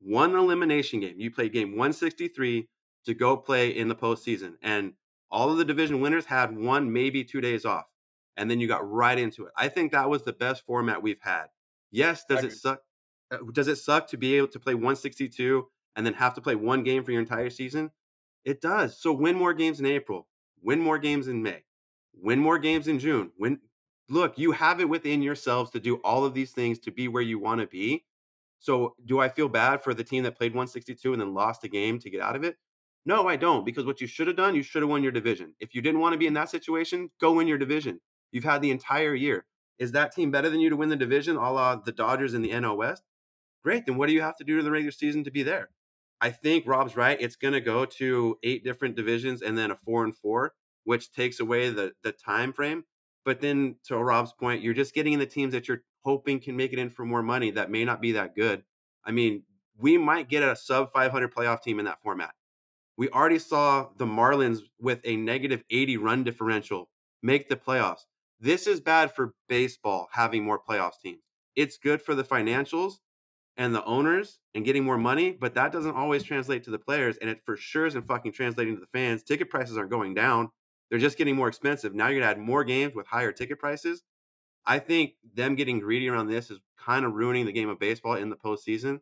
one 0.00 0.34
elimination 0.34 1.00
game. 1.00 1.14
You 1.18 1.30
played 1.30 1.52
game 1.52 1.70
163 1.70 2.68
to 3.06 3.14
go 3.14 3.36
play 3.36 3.70
in 3.70 3.88
the 3.88 3.94
postseason. 3.94 4.54
And 4.62 4.92
all 5.30 5.50
of 5.50 5.58
the 5.58 5.64
division 5.64 6.00
winners 6.00 6.26
had 6.26 6.56
one, 6.56 6.92
maybe 6.92 7.24
two 7.24 7.40
days 7.40 7.64
off, 7.64 7.86
and 8.36 8.50
then 8.50 8.60
you 8.60 8.68
got 8.68 8.88
right 8.88 9.18
into 9.18 9.46
it. 9.46 9.52
I 9.56 9.68
think 9.68 9.92
that 9.92 10.10
was 10.10 10.22
the 10.22 10.32
best 10.32 10.64
format 10.64 11.02
we've 11.02 11.20
had. 11.20 11.46
Yes, 11.90 12.24
does 12.28 12.44
it 12.44 12.52
suck? 12.52 12.80
Uh, 13.30 13.38
does 13.52 13.68
it 13.68 13.76
suck 13.76 14.08
to 14.08 14.16
be 14.16 14.36
able 14.36 14.48
to 14.48 14.60
play 14.60 14.74
162 14.74 15.68
and 15.96 16.04
then 16.04 16.14
have 16.14 16.34
to 16.34 16.40
play 16.40 16.54
one 16.54 16.82
game 16.82 17.04
for 17.04 17.12
your 17.12 17.20
entire 17.20 17.50
season? 17.50 17.90
It 18.44 18.60
does. 18.60 19.00
So 19.00 19.12
win 19.12 19.36
more 19.36 19.54
games 19.54 19.80
in 19.80 19.86
April, 19.86 20.28
win 20.62 20.80
more 20.80 20.98
games 20.98 21.28
in 21.28 21.42
May, 21.42 21.64
win 22.14 22.38
more 22.38 22.58
games 22.58 22.88
in 22.88 22.98
June. 22.98 23.32
Win 23.38 23.60
look, 24.08 24.38
you 24.38 24.52
have 24.52 24.80
it 24.80 24.88
within 24.88 25.22
yourselves 25.22 25.70
to 25.70 25.80
do 25.80 25.96
all 25.96 26.24
of 26.24 26.34
these 26.34 26.52
things 26.52 26.78
to 26.80 26.90
be 26.90 27.08
where 27.08 27.22
you 27.22 27.38
want 27.38 27.60
to 27.60 27.66
be. 27.66 28.04
So, 28.58 28.94
do 29.06 29.20
I 29.20 29.28
feel 29.30 29.48
bad 29.48 29.82
for 29.82 29.94
the 29.94 30.04
team 30.04 30.24
that 30.24 30.36
played 30.36 30.52
162 30.52 31.12
and 31.12 31.20
then 31.20 31.32
lost 31.34 31.64
a 31.64 31.68
game 31.68 31.98
to 32.00 32.10
get 32.10 32.20
out 32.20 32.36
of 32.36 32.44
it? 32.44 32.56
No, 33.06 33.28
I 33.28 33.36
don't, 33.36 33.64
because 33.64 33.86
what 33.86 34.00
you 34.00 34.06
should 34.06 34.26
have 34.26 34.36
done, 34.36 34.54
you 34.54 34.62
should 34.62 34.82
have 34.82 34.90
won 34.90 35.02
your 35.02 35.12
division. 35.12 35.54
If 35.58 35.74
you 35.74 35.80
didn't 35.80 36.00
want 36.00 36.12
to 36.12 36.18
be 36.18 36.26
in 36.26 36.34
that 36.34 36.50
situation, 36.50 37.10
go 37.20 37.32
win 37.32 37.48
your 37.48 37.58
division. 37.58 38.00
You've 38.30 38.44
had 38.44 38.62
the 38.62 38.70
entire 38.70 39.14
year. 39.14 39.46
Is 39.78 39.92
that 39.92 40.12
team 40.12 40.30
better 40.30 40.50
than 40.50 40.60
you 40.60 40.68
to 40.68 40.76
win 40.76 40.90
the 40.90 40.96
division, 40.96 41.36
a 41.36 41.50
la 41.50 41.76
the 41.76 41.92
Dodgers 41.92 42.34
in 42.34 42.42
the 42.42 42.50
NL 42.50 42.76
West? 42.76 43.02
Great. 43.64 43.86
Then 43.86 43.96
what 43.96 44.06
do 44.06 44.12
you 44.12 44.20
have 44.20 44.36
to 44.36 44.44
do 44.44 44.58
to 44.58 44.62
the 44.62 44.70
regular 44.70 44.92
season 44.92 45.24
to 45.24 45.30
be 45.30 45.42
there? 45.42 45.70
I 46.20 46.30
think 46.30 46.66
Rob's 46.66 46.96
right. 46.96 47.18
It's 47.18 47.36
going 47.36 47.54
to 47.54 47.60
go 47.62 47.86
to 47.86 48.38
eight 48.42 48.62
different 48.62 48.94
divisions 48.96 49.40
and 49.40 49.56
then 49.56 49.70
a 49.70 49.76
four 49.76 50.04
and 50.04 50.14
four, 50.14 50.52
which 50.84 51.12
takes 51.12 51.40
away 51.40 51.70
the 51.70 51.92
the 52.02 52.12
time 52.12 52.52
frame. 52.52 52.84
But 53.24 53.40
then 53.40 53.76
to 53.84 53.96
Rob's 53.96 54.32
point, 54.32 54.62
you're 54.62 54.74
just 54.74 54.94
getting 54.94 55.14
in 55.14 55.18
the 55.18 55.26
teams 55.26 55.52
that 55.54 55.68
you're 55.68 55.82
hoping 56.04 56.40
can 56.40 56.56
make 56.56 56.72
it 56.72 56.78
in 56.78 56.90
for 56.90 57.04
more 57.04 57.22
money 57.22 57.50
that 57.52 57.70
may 57.70 57.84
not 57.84 58.02
be 58.02 58.12
that 58.12 58.34
good. 58.34 58.62
I 59.04 59.12
mean, 59.12 59.44
we 59.78 59.96
might 59.96 60.28
get 60.28 60.42
a 60.42 60.54
sub 60.56 60.92
500 60.92 61.34
playoff 61.34 61.62
team 61.62 61.78
in 61.78 61.86
that 61.86 62.02
format. 62.02 62.34
We 63.00 63.08
already 63.08 63.38
saw 63.38 63.88
the 63.96 64.04
Marlins 64.04 64.58
with 64.78 65.00
a 65.04 65.16
negative 65.16 65.64
80 65.70 65.96
run 65.96 66.22
differential 66.22 66.90
make 67.22 67.48
the 67.48 67.56
playoffs. 67.56 68.02
This 68.40 68.66
is 68.66 68.78
bad 68.78 69.14
for 69.14 69.32
baseball 69.48 70.10
having 70.12 70.44
more 70.44 70.60
playoffs 70.60 71.00
teams. 71.02 71.22
It's 71.56 71.78
good 71.78 72.02
for 72.02 72.14
the 72.14 72.24
financials 72.24 72.96
and 73.56 73.74
the 73.74 73.82
owners 73.86 74.38
and 74.54 74.66
getting 74.66 74.84
more 74.84 74.98
money, 74.98 75.30
but 75.30 75.54
that 75.54 75.72
doesn't 75.72 75.96
always 75.96 76.24
translate 76.24 76.62
to 76.64 76.70
the 76.70 76.78
players. 76.78 77.16
And 77.16 77.30
it 77.30 77.40
for 77.46 77.56
sure 77.56 77.86
isn't 77.86 78.06
fucking 78.06 78.32
translating 78.32 78.74
to 78.74 78.80
the 78.82 78.86
fans. 78.98 79.22
Ticket 79.22 79.48
prices 79.48 79.78
aren't 79.78 79.90
going 79.90 80.12
down. 80.12 80.50
They're 80.90 80.98
just 80.98 81.16
getting 81.16 81.36
more 81.36 81.48
expensive. 81.48 81.94
Now 81.94 82.08
you're 82.08 82.20
gonna 82.20 82.32
add 82.32 82.38
more 82.38 82.64
games 82.64 82.94
with 82.94 83.06
higher 83.06 83.32
ticket 83.32 83.58
prices. 83.58 84.02
I 84.66 84.78
think 84.78 85.12
them 85.34 85.54
getting 85.54 85.80
greedy 85.80 86.10
around 86.10 86.26
this 86.26 86.50
is 86.50 86.60
kind 86.78 87.06
of 87.06 87.14
ruining 87.14 87.46
the 87.46 87.52
game 87.52 87.70
of 87.70 87.78
baseball 87.78 88.16
in 88.16 88.28
the 88.28 88.36
postseason. 88.36 89.00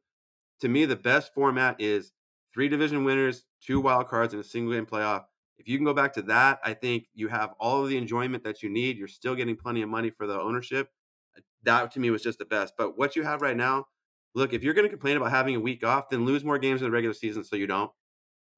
To 0.61 0.69
me, 0.69 0.85
the 0.85 0.95
best 0.95 1.35
format 1.35 1.81
is 1.81 2.13
three 2.59 2.69
division 2.69 3.05
winners, 3.05 3.45
two 3.61 3.79
wild 3.79 4.09
cards, 4.09 4.35
and 4.35 4.43
a 4.43 4.45
single 4.45 4.75
game 4.75 4.85
playoff. 4.85 5.23
If 5.59 5.69
you 5.69 5.79
can 5.79 5.85
go 5.85 5.95
back 5.95 6.13
to 6.15 6.23
that, 6.23 6.59
I 6.65 6.75
think 6.75 7.07
you 7.15 7.29
have 7.29 7.55
all 7.61 7.85
of 7.85 7.89
the 7.89 7.97
enjoyment 7.97 8.43
that 8.43 8.65
you 8.65 8.69
need. 8.69 8.99
You're 8.99 9.07
still 9.07 9.37
getting 9.37 9.55
plenty 9.55 9.81
of 9.83 9.89
money 9.89 10.11
for 10.11 10.27
the 10.27 10.41
ownership. 10.41 10.89
Uh, 11.37 11.43
that 11.63 11.93
to 11.93 12.01
me 12.01 12.11
was 12.11 12.21
just 12.21 12.41
the 12.41 12.45
best. 12.45 12.75
But 12.77 12.99
what 12.99 13.15
you 13.15 13.23
have 13.23 13.43
right 13.43 13.57
now, 13.57 13.87
look, 14.35 14.53
if 14.53 14.65
you're 14.65 14.75
going 14.75 14.87
to 14.87 14.91
complain 14.91 15.17
about 15.17 15.31
having 15.31 15.55
a 15.55 15.61
week 15.61 15.87
off, 15.87 16.09
then 16.09 16.25
lose 16.25 16.43
more 16.43 16.59
games 16.59 16.83
in 16.83 16.87
the 16.87 16.91
regular 16.91 17.15
season 17.15 17.45
so 17.45 17.55
you 17.55 17.69
don't. 17.69 17.93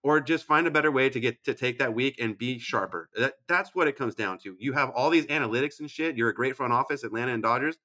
Or 0.02 0.18
just 0.18 0.46
find 0.46 0.66
a 0.66 0.70
better 0.70 0.90
way 0.90 1.10
to 1.10 1.20
get 1.20 1.44
to 1.44 1.52
take 1.52 1.78
that 1.80 1.92
week 1.92 2.16
and 2.18 2.38
be 2.38 2.58
sharper. 2.58 3.10
Uh, 3.14 3.20
that, 3.20 3.34
that's 3.48 3.74
what 3.74 3.86
it 3.86 3.98
comes 3.98 4.14
down 4.14 4.38
to. 4.44 4.56
You 4.58 4.72
have 4.72 4.88
all 4.94 5.10
these 5.10 5.26
analytics 5.26 5.80
and 5.80 5.90
shit. 5.90 6.16
You're 6.16 6.30
a 6.30 6.34
great 6.34 6.56
front 6.56 6.72
office, 6.72 7.04
Atlanta 7.04 7.34
and 7.34 7.42
Dodgers. 7.42 7.76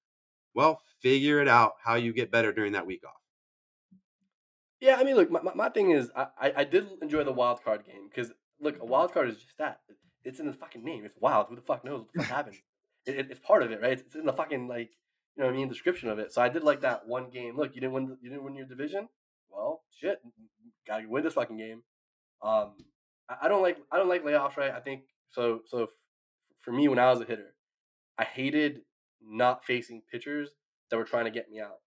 Well, 0.53 0.81
figure 1.01 1.41
it 1.41 1.49
out 1.49 1.73
how 1.83 1.95
you 1.95 2.13
get 2.13 2.31
better 2.31 2.53
during 2.53 2.71
that 2.71 2.85
week 2.85 3.03
off. 3.05 3.24
Yeah, 4.85 4.97
I 4.99 5.03
mean, 5.03 5.15
look, 5.15 5.31
my, 5.31 5.41
my, 5.41 5.53
my 5.55 5.69
thing 5.69 5.89
is, 5.89 6.11
I, 6.15 6.27
I, 6.39 6.53
I 6.57 6.63
did 6.63 6.85
enjoy 7.01 7.23
the 7.23 7.31
wild 7.31 7.63
card 7.63 7.85
game 7.87 8.07
because, 8.07 8.31
look, 8.61 8.79
a 8.79 8.85
wild 8.85 9.13
card 9.15 9.29
is 9.29 9.37
just 9.37 9.57
that. 9.57 9.79
It's 10.23 10.39
in 10.39 10.45
the 10.45 10.53
fucking 10.53 10.83
name. 10.83 11.03
It's 11.05 11.15
wild. 11.19 11.47
Who 11.49 11.55
the 11.55 11.63
fuck 11.63 11.83
knows 11.83 12.01
what 12.01 12.07
the 12.13 12.21
fuck 12.21 12.29
happens? 12.35 12.57
It, 13.07 13.15
it, 13.15 13.27
it's 13.31 13.39
part 13.39 13.63
of 13.63 13.71
it, 13.71 13.81
right? 13.81 13.93
It's, 13.93 14.03
it's 14.03 14.13
in 14.13 14.27
the 14.27 14.33
fucking 14.33 14.67
like, 14.67 14.91
you 15.35 15.41
know 15.41 15.45
what 15.47 15.55
I 15.55 15.57
mean, 15.57 15.69
description 15.69 16.09
of 16.09 16.19
it. 16.19 16.31
So 16.31 16.39
I 16.39 16.49
did 16.49 16.63
like 16.63 16.81
that 16.81 17.07
one 17.07 17.31
game. 17.31 17.57
Look, 17.57 17.73
you 17.73 17.81
didn't 17.81 17.93
win. 17.93 18.05
The, 18.05 18.17
you 18.21 18.29
didn't 18.29 18.43
win 18.43 18.55
your 18.55 18.67
division. 18.67 19.09
Well, 19.49 19.81
shit, 19.91 20.19
gotta 20.87 21.09
win 21.09 21.23
this 21.23 21.33
fucking 21.33 21.57
game. 21.57 21.81
Um, 22.43 22.75
I, 23.27 23.37
I 23.43 23.47
don't 23.47 23.63
like 23.63 23.77
I 23.91 23.97
don't 23.97 24.07
like 24.07 24.23
layoffs, 24.23 24.55
right? 24.55 24.71
I 24.71 24.81
think 24.81 25.01
so. 25.31 25.61
So 25.65 25.83
f- 25.83 25.89
for 26.61 26.71
me, 26.71 26.87
when 26.89 26.99
I 26.99 27.09
was 27.09 27.21
a 27.21 27.25
hitter, 27.25 27.55
I 28.19 28.23
hated 28.23 28.81
not 29.19 29.65
facing 29.65 30.03
pitchers 30.11 30.49
that 30.91 30.97
were 30.97 31.05
trying 31.05 31.25
to 31.25 31.31
get 31.31 31.49
me 31.49 31.59
out. 31.59 31.79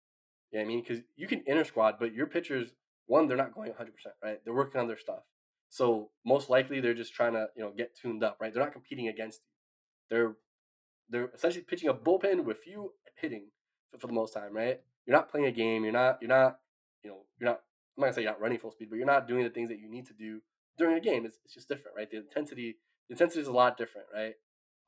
You 0.50 0.58
know 0.58 0.64
what 0.64 0.70
I 0.70 0.74
mean? 0.74 0.82
Because 0.82 1.04
you 1.14 1.26
can 1.26 1.42
inter 1.46 1.64
squad, 1.64 1.96
but 2.00 2.14
your 2.14 2.26
pitchers, 2.26 2.70
one, 3.06 3.28
they're 3.28 3.36
not 3.36 3.54
going 3.54 3.72
100%, 3.72 3.88
right? 4.22 4.40
They're 4.44 4.54
working 4.54 4.80
on 4.80 4.88
their 4.88 4.98
stuff. 4.98 5.22
So 5.68 6.10
most 6.24 6.50
likely 6.50 6.80
they're 6.80 6.94
just 6.94 7.14
trying 7.14 7.32
to, 7.32 7.48
you 7.56 7.62
know, 7.62 7.72
get 7.76 7.96
tuned 7.96 8.22
up, 8.22 8.38
right? 8.40 8.52
They're 8.52 8.62
not 8.62 8.72
competing 8.72 9.08
against 9.08 9.40
you. 9.40 10.16
They're 10.16 10.36
they're 11.08 11.30
essentially 11.34 11.64
pitching 11.64 11.88
a 11.88 11.94
bullpen 11.94 12.44
with 12.44 12.66
you 12.66 12.92
hitting 13.20 13.46
for, 13.90 13.98
for 13.98 14.06
the 14.08 14.12
most 14.12 14.34
time, 14.34 14.52
right? 14.52 14.80
You're 15.06 15.16
not 15.16 15.30
playing 15.30 15.46
a 15.46 15.52
game. 15.52 15.84
You're 15.84 15.92
not 15.92 16.18
you're 16.20 16.28
not, 16.28 16.58
you 17.02 17.10
know, 17.10 17.18
you're 17.38 17.50
not 17.50 17.60
I'm 17.96 18.02
not 18.02 18.06
gonna 18.06 18.12
say 18.14 18.22
you're 18.22 18.32
not 18.32 18.40
running 18.40 18.58
full 18.58 18.70
speed, 18.70 18.88
but 18.90 18.96
you're 18.96 19.06
not 19.06 19.28
doing 19.28 19.44
the 19.44 19.50
things 19.50 19.68
that 19.68 19.78
you 19.78 19.88
need 19.88 20.06
to 20.06 20.14
do 20.14 20.40
during 20.78 20.96
a 20.96 21.00
game. 21.00 21.24
It's, 21.24 21.38
it's 21.44 21.54
just 21.54 21.68
different, 21.68 21.96
right? 21.96 22.10
The 22.10 22.18
intensity 22.18 22.76
the 23.08 23.14
intensity 23.14 23.40
is 23.40 23.48
a 23.48 23.52
lot 23.52 23.76
different, 23.76 24.08
right? 24.12 24.34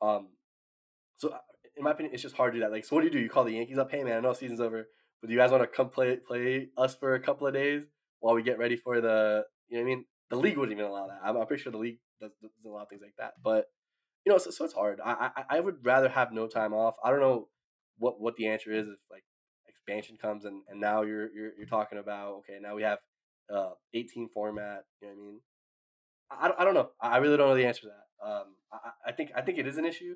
Um, 0.00 0.28
so 1.16 1.30
uh, 1.30 1.38
in 1.76 1.84
my 1.84 1.92
opinion, 1.92 2.14
it's 2.14 2.22
just 2.22 2.36
hard 2.36 2.52
to 2.52 2.58
do 2.58 2.64
that. 2.64 2.72
Like, 2.72 2.84
so 2.84 2.96
what 2.96 3.02
do 3.02 3.06
you 3.06 3.12
do? 3.12 3.20
You 3.20 3.28
call 3.28 3.44
the 3.44 3.52
Yankees 3.52 3.78
up? 3.78 3.90
Hey, 3.90 4.02
man, 4.02 4.16
I 4.16 4.20
know 4.20 4.32
season's 4.32 4.60
over, 4.60 4.88
but 5.20 5.28
do 5.28 5.32
you 5.32 5.38
guys 5.38 5.50
want 5.50 5.62
to 5.62 5.68
come 5.68 5.88
play 5.88 6.16
play 6.16 6.68
us 6.76 6.94
for 6.94 7.14
a 7.14 7.20
couple 7.20 7.46
of 7.46 7.54
days 7.54 7.82
while 8.20 8.34
we 8.34 8.42
get 8.42 8.58
ready 8.58 8.76
for 8.76 9.00
the? 9.00 9.44
You 9.68 9.78
know 9.78 9.84
what 9.84 9.92
I 9.92 9.94
mean? 9.94 10.04
The 10.30 10.36
league 10.36 10.56
wouldn't 10.56 10.78
even 10.78 10.90
allow 10.90 11.06
that. 11.08 11.20
I'm, 11.24 11.36
I'm 11.36 11.46
pretty 11.46 11.62
sure 11.62 11.72
the 11.72 11.78
league 11.78 11.98
does, 12.20 12.32
doesn't 12.42 12.70
allow 12.70 12.84
things 12.84 13.02
like 13.02 13.14
that. 13.18 13.34
But 13.42 13.66
you 14.24 14.32
know, 14.32 14.38
so, 14.38 14.50
so 14.50 14.64
it's 14.64 14.74
hard. 14.74 15.00
I, 15.04 15.30
I 15.36 15.56
I 15.56 15.60
would 15.60 15.84
rather 15.84 16.08
have 16.08 16.32
no 16.32 16.46
time 16.46 16.72
off. 16.74 16.96
I 17.02 17.10
don't 17.10 17.20
know 17.20 17.48
what 17.98 18.20
what 18.20 18.36
the 18.36 18.48
answer 18.48 18.72
is 18.72 18.88
if 18.88 18.98
like 19.10 19.24
expansion 19.68 20.16
comes 20.20 20.44
and, 20.44 20.62
and 20.68 20.80
now 20.80 21.02
you're 21.02 21.32
you're 21.32 21.52
you're 21.56 21.66
talking 21.66 21.98
about 21.98 22.34
okay 22.40 22.58
now 22.60 22.74
we 22.74 22.82
have 22.82 22.98
uh 23.54 23.70
18 23.94 24.28
format. 24.32 24.84
You 25.00 25.08
know 25.08 25.14
what 25.14 25.20
I 25.20 25.26
mean? 25.26 25.40
I, 26.30 26.62
I 26.62 26.64
don't 26.64 26.74
know. 26.74 26.90
I 27.00 27.16
really 27.18 27.36
don't 27.36 27.48
know 27.48 27.56
the 27.56 27.66
answer 27.66 27.82
to 27.82 27.88
that. 27.88 28.26
Um, 28.26 28.44
I, 28.72 29.08
I 29.10 29.12
think 29.12 29.30
I 29.34 29.40
think 29.40 29.58
it 29.58 29.66
is 29.66 29.78
an 29.78 29.84
issue, 29.84 30.14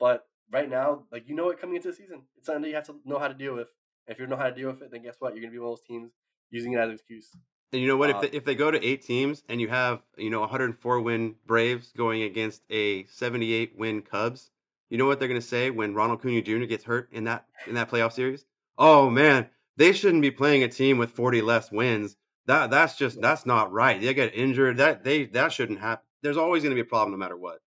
but 0.00 0.24
right 0.50 0.68
now, 0.68 1.04
like 1.12 1.28
you 1.28 1.34
know 1.34 1.50
it 1.50 1.60
coming 1.60 1.76
into 1.76 1.88
the 1.88 1.94
season, 1.94 2.22
it's 2.36 2.46
something 2.46 2.62
that 2.62 2.68
you 2.68 2.74
have 2.74 2.86
to 2.86 2.96
know 3.04 3.18
how 3.18 3.28
to 3.28 3.34
deal 3.34 3.54
with. 3.54 3.68
If 4.08 4.18
you 4.18 4.26
know 4.26 4.36
how 4.36 4.48
to 4.48 4.54
deal 4.54 4.70
with 4.70 4.82
it, 4.82 4.90
then 4.90 5.02
guess 5.02 5.16
what? 5.20 5.34
You're 5.34 5.42
gonna 5.42 5.52
be 5.52 5.58
one 5.58 5.68
of 5.70 5.78
those 5.78 5.86
teams 5.86 6.10
using 6.52 6.74
it 6.74 6.78
as 6.78 6.88
an 6.88 6.94
excuse. 6.94 7.30
And 7.72 7.80
you 7.80 7.88
know 7.88 7.96
what? 7.96 8.10
Um, 8.10 8.16
if 8.16 8.30
they, 8.30 8.36
if 8.36 8.44
they 8.44 8.54
go 8.54 8.70
to 8.70 8.84
eight 8.84 9.02
teams 9.02 9.42
and 9.48 9.60
you 9.60 9.68
have 9.68 10.02
you 10.16 10.30
know 10.30 10.40
104 10.40 11.00
win 11.00 11.34
Braves 11.46 11.92
going 11.96 12.22
against 12.22 12.62
a 12.70 13.04
78 13.06 13.72
win 13.76 14.02
Cubs, 14.02 14.50
you 14.90 14.98
know 14.98 15.06
what 15.06 15.18
they're 15.18 15.28
gonna 15.28 15.40
say 15.40 15.70
when 15.70 15.94
Ronald 15.94 16.20
Acuna 16.20 16.42
Jr. 16.42 16.66
gets 16.66 16.84
hurt 16.84 17.08
in 17.12 17.24
that 17.24 17.46
in 17.66 17.74
that 17.74 17.90
playoff 17.90 18.12
series? 18.12 18.44
Oh 18.78 19.10
man, 19.10 19.48
they 19.76 19.92
shouldn't 19.92 20.22
be 20.22 20.30
playing 20.30 20.62
a 20.62 20.68
team 20.68 20.98
with 20.98 21.10
40 21.10 21.40
less 21.40 21.72
wins. 21.72 22.16
That 22.46 22.70
that's 22.70 22.96
just 22.96 23.20
that's 23.20 23.46
not 23.46 23.72
right. 23.72 24.00
They 24.00 24.12
get 24.14 24.34
injured. 24.34 24.76
That 24.76 25.02
they 25.02 25.24
that 25.26 25.52
shouldn't 25.52 25.80
happen. 25.80 26.04
There's 26.22 26.36
always 26.36 26.62
gonna 26.62 26.74
be 26.74 26.82
a 26.82 26.84
problem 26.84 27.12
no 27.12 27.16
matter 27.16 27.36
what. 27.36 27.60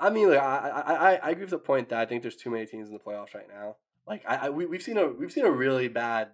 I 0.00 0.10
mean, 0.10 0.30
like 0.30 0.40
I, 0.40 0.68
I, 0.68 0.94
I, 0.94 1.14
I 1.14 1.30
agree 1.30 1.42
with 1.42 1.50
the 1.50 1.58
point 1.58 1.90
that 1.90 1.98
I 1.98 2.06
think 2.06 2.22
there's 2.22 2.36
too 2.36 2.50
many 2.50 2.66
teams 2.66 2.88
in 2.88 2.94
the 2.94 3.00
playoffs 3.00 3.34
right 3.34 3.46
now. 3.48 3.76
Like 4.06 4.24
I, 4.26 4.46
I 4.46 4.48
we, 4.50 4.66
we've 4.66 4.82
seen 4.82 4.96
a 4.96 5.08
we've 5.08 5.32
seen 5.32 5.44
a 5.44 5.50
really 5.50 5.88
bad. 5.88 6.30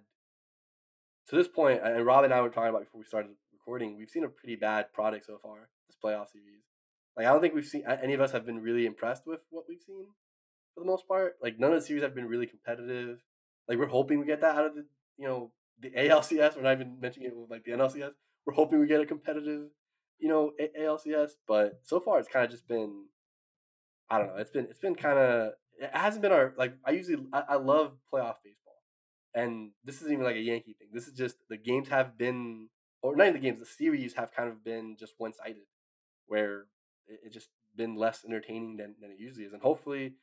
To 1.29 1.35
this 1.35 1.47
point, 1.47 1.81
and 1.83 2.05
Rob 2.05 2.23
and 2.23 2.33
I 2.33 2.41
were 2.41 2.49
talking 2.49 2.69
about 2.69 2.81
before 2.81 3.01
we 3.01 3.05
started 3.05 3.31
recording, 3.53 3.97
we've 3.97 4.09
seen 4.09 4.23
a 4.23 4.29
pretty 4.29 4.55
bad 4.55 4.91
product 4.93 5.25
so 5.27 5.37
far 5.41 5.69
this 5.87 5.95
playoff 6.03 6.31
series. 6.31 6.63
Like 7.15 7.27
I 7.27 7.31
don't 7.31 7.39
think 7.39 7.53
we've 7.53 7.65
seen 7.65 7.83
any 7.87 8.15
of 8.15 8.21
us 8.21 8.31
have 8.31 8.47
been 8.47 8.59
really 8.59 8.87
impressed 8.87 9.27
with 9.27 9.41
what 9.51 9.65
we've 9.69 9.81
seen 9.85 10.07
for 10.73 10.79
the 10.79 10.87
most 10.87 11.07
part. 11.07 11.35
Like 11.41 11.59
none 11.59 11.71
of 11.71 11.79
the 11.79 11.85
series 11.85 12.01
have 12.01 12.15
been 12.15 12.27
really 12.27 12.47
competitive. 12.47 13.19
Like 13.67 13.77
we're 13.77 13.87
hoping 13.87 14.19
we 14.19 14.25
get 14.25 14.41
that 14.41 14.55
out 14.55 14.65
of 14.65 14.75
the 14.75 14.85
you 15.17 15.27
know 15.27 15.51
the 15.79 15.89
ALCS. 15.97 16.55
We're 16.55 16.63
not 16.63 16.73
even 16.73 16.99
mentioning 16.99 17.29
it 17.29 17.37
with 17.37 17.51
like 17.51 17.63
the 17.63 17.71
NLCS. 17.73 18.13
We're 18.47 18.53
hoping 18.53 18.79
we 18.79 18.87
get 18.87 19.01
a 19.01 19.05
competitive 19.05 19.69
you 20.17 20.29
know 20.29 20.53
A- 20.59 20.81
ALCS, 20.81 21.31
but 21.47 21.79
so 21.83 21.99
far 21.99 22.17
it's 22.17 22.27
kind 22.27 22.45
of 22.45 22.49
just 22.49 22.67
been 22.67 23.05
I 24.09 24.17
don't 24.17 24.27
know. 24.27 24.37
It's 24.37 24.49
been 24.49 24.65
it's 24.65 24.79
been 24.79 24.95
kind 24.95 25.19
of 25.19 25.51
it 25.79 25.91
hasn't 25.93 26.23
been 26.23 26.31
our 26.31 26.55
like 26.57 26.73
I 26.85 26.91
usually 26.91 27.23
I, 27.31 27.43
I 27.49 27.55
love 27.55 27.93
playoff 28.11 28.37
baseball, 28.43 28.58
and 29.39 29.71
this 29.83 30.01
isn't 30.01 30.11
even 30.11 30.25
like 30.25 30.35
a 30.35 30.41
Yankee 30.41 30.75
thing. 30.77 30.89
This 30.93 31.07
is 31.07 31.13
just 31.13 31.37
the 31.49 31.57
games 31.57 31.89
have 31.89 32.17
been 32.17 32.69
or 33.01 33.15
not 33.15 33.27
even 33.27 33.41
the 33.41 33.47
games. 33.47 33.59
The 33.59 33.65
series 33.65 34.13
have 34.13 34.33
kind 34.33 34.49
of 34.49 34.63
been 34.63 34.97
just 34.99 35.13
one 35.17 35.33
sided, 35.33 35.67
where 36.27 36.65
it, 37.07 37.21
it 37.25 37.33
just 37.33 37.49
been 37.75 37.95
less 37.95 38.25
entertaining 38.25 38.77
than 38.77 38.95
than 38.99 39.11
it 39.11 39.19
usually 39.19 39.45
is, 39.45 39.53
and 39.53 39.61
hopefully 39.61 40.15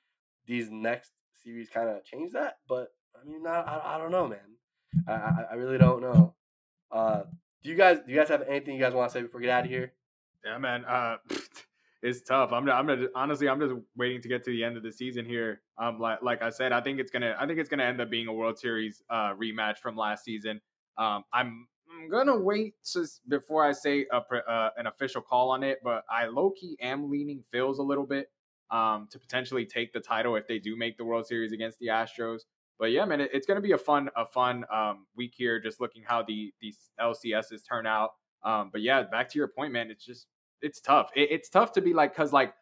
these 0.47 0.71
next 0.71 1.13
series 1.43 1.69
kind 1.69 1.89
of 1.89 2.05
change 2.05 2.33
that. 2.33 2.59
But 2.69 2.93
I 3.15 3.29
mean, 3.29 3.43
not, 3.43 3.67
I 3.67 3.95
I 3.95 3.99
don't 3.99 4.13
know, 4.13 4.29
man. 4.29 4.57
I 5.09 5.13
I, 5.13 5.47
I 5.53 5.55
really 5.55 5.79
don't 5.79 6.03
know. 6.03 6.35
Uh, 6.91 7.23
do 7.63 7.71
you 7.71 7.77
guys 7.77 7.99
do 8.07 8.13
you 8.13 8.19
guys 8.19 8.29
have 8.29 8.43
anything 8.43 8.75
you 8.75 8.81
guys 8.81 8.95
want 8.95 9.11
to 9.11 9.19
say 9.19 9.23
before 9.23 9.41
we 9.41 9.47
get 9.47 9.59
out 9.59 9.65
of 9.65 9.71
here? 9.71 9.93
Yeah, 10.45 10.59
man. 10.59 10.85
Uh, 10.85 11.17
it's 12.07 12.23
tough. 12.23 12.53
I'm, 12.53 12.69
I'm 12.71 12.87
gonna, 12.87 13.09
honestly, 13.17 13.49
I'm 13.49 13.59
just 13.59 13.75
waiting 13.97 14.23
to 14.23 14.29
get 14.29 14.45
to 14.45 14.51
the 14.51 14.63
end 14.63 14.77
of 14.77 14.85
the 14.85 14.93
season 14.93 15.25
here. 15.25 15.61
Um, 15.77 15.99
like, 15.99 16.23
like 16.23 16.41
I 16.41 16.51
said, 16.51 16.71
I 16.71 16.81
think 16.81 17.01
it's 17.01 17.11
gonna, 17.11 17.35
I 17.39 17.47
think 17.47 17.59
it's 17.59 17.69
gonna 17.69 17.83
end 17.83 18.01
up 18.01 18.11
being 18.11 18.29
a 18.29 18.33
World 18.33 18.59
Series 18.61 19.03
uh, 19.11 19.35
rematch 19.35 19.79
from 19.79 19.97
last 19.97 20.25
season. 20.25 20.61
Um, 20.99 21.25
I'm, 21.33 21.67
I'm 21.93 22.09
gonna 22.09 22.39
wait 22.39 22.75
before 23.27 23.65
I 23.65 23.73
say 23.73 24.07
a, 24.13 24.19
uh, 24.19 24.71
an 24.77 24.87
official 24.87 25.21
call 25.21 25.51
on 25.51 25.65
it, 25.65 25.81
but 25.83 26.05
I 26.09 26.27
low 26.27 26.51
key 26.51 26.77
am 26.81 27.11
leaning 27.11 27.43
Phils 27.53 27.79
a 27.79 27.83
little 27.83 28.07
bit 28.07 28.31
um, 28.71 29.09
to 29.11 29.19
potentially 29.19 29.67
take 29.67 29.93
the 29.93 30.01
title 30.01 30.37
if 30.37 30.47
they 30.47 30.61
do 30.61 30.77
make 30.77 30.97
the 30.99 31.05
World 31.05 31.27
Series 31.27 31.51
against 31.51 31.81
the 31.81 31.89
Astros. 31.89 32.43
But 32.79 32.93
yeah, 32.93 33.05
man, 33.05 33.21
it, 33.21 33.31
it's 33.33 33.49
gonna 33.49 33.61
be 33.61 33.73
a 33.73 33.79
fun, 33.79 34.11
a 34.15 34.27
fun 34.27 34.65
um, 34.73 35.07
week 35.17 35.35
here. 35.37 35.59
Just 35.59 35.81
looking 35.81 36.05
how 36.07 36.23
the 36.23 36.55
these 36.61 36.79
LCSs 37.01 37.67
turn 37.69 37.85
out. 37.85 38.11
Um, 38.45 38.71
but 38.71 38.81
yeah, 38.81 39.03
back 39.03 39.29
to 39.31 39.39
your 39.39 39.49
point, 39.49 39.73
man. 39.73 39.91
It's 39.91 40.05
just 40.05 40.29
it's 40.63 40.81
tough. 40.81 41.11
It, 41.15 41.31
it's 41.31 41.49
tough 41.49 41.73
to 41.73 41.81
be 41.81 41.95
like, 41.95 42.15
cause 42.15 42.33
like 42.33 42.55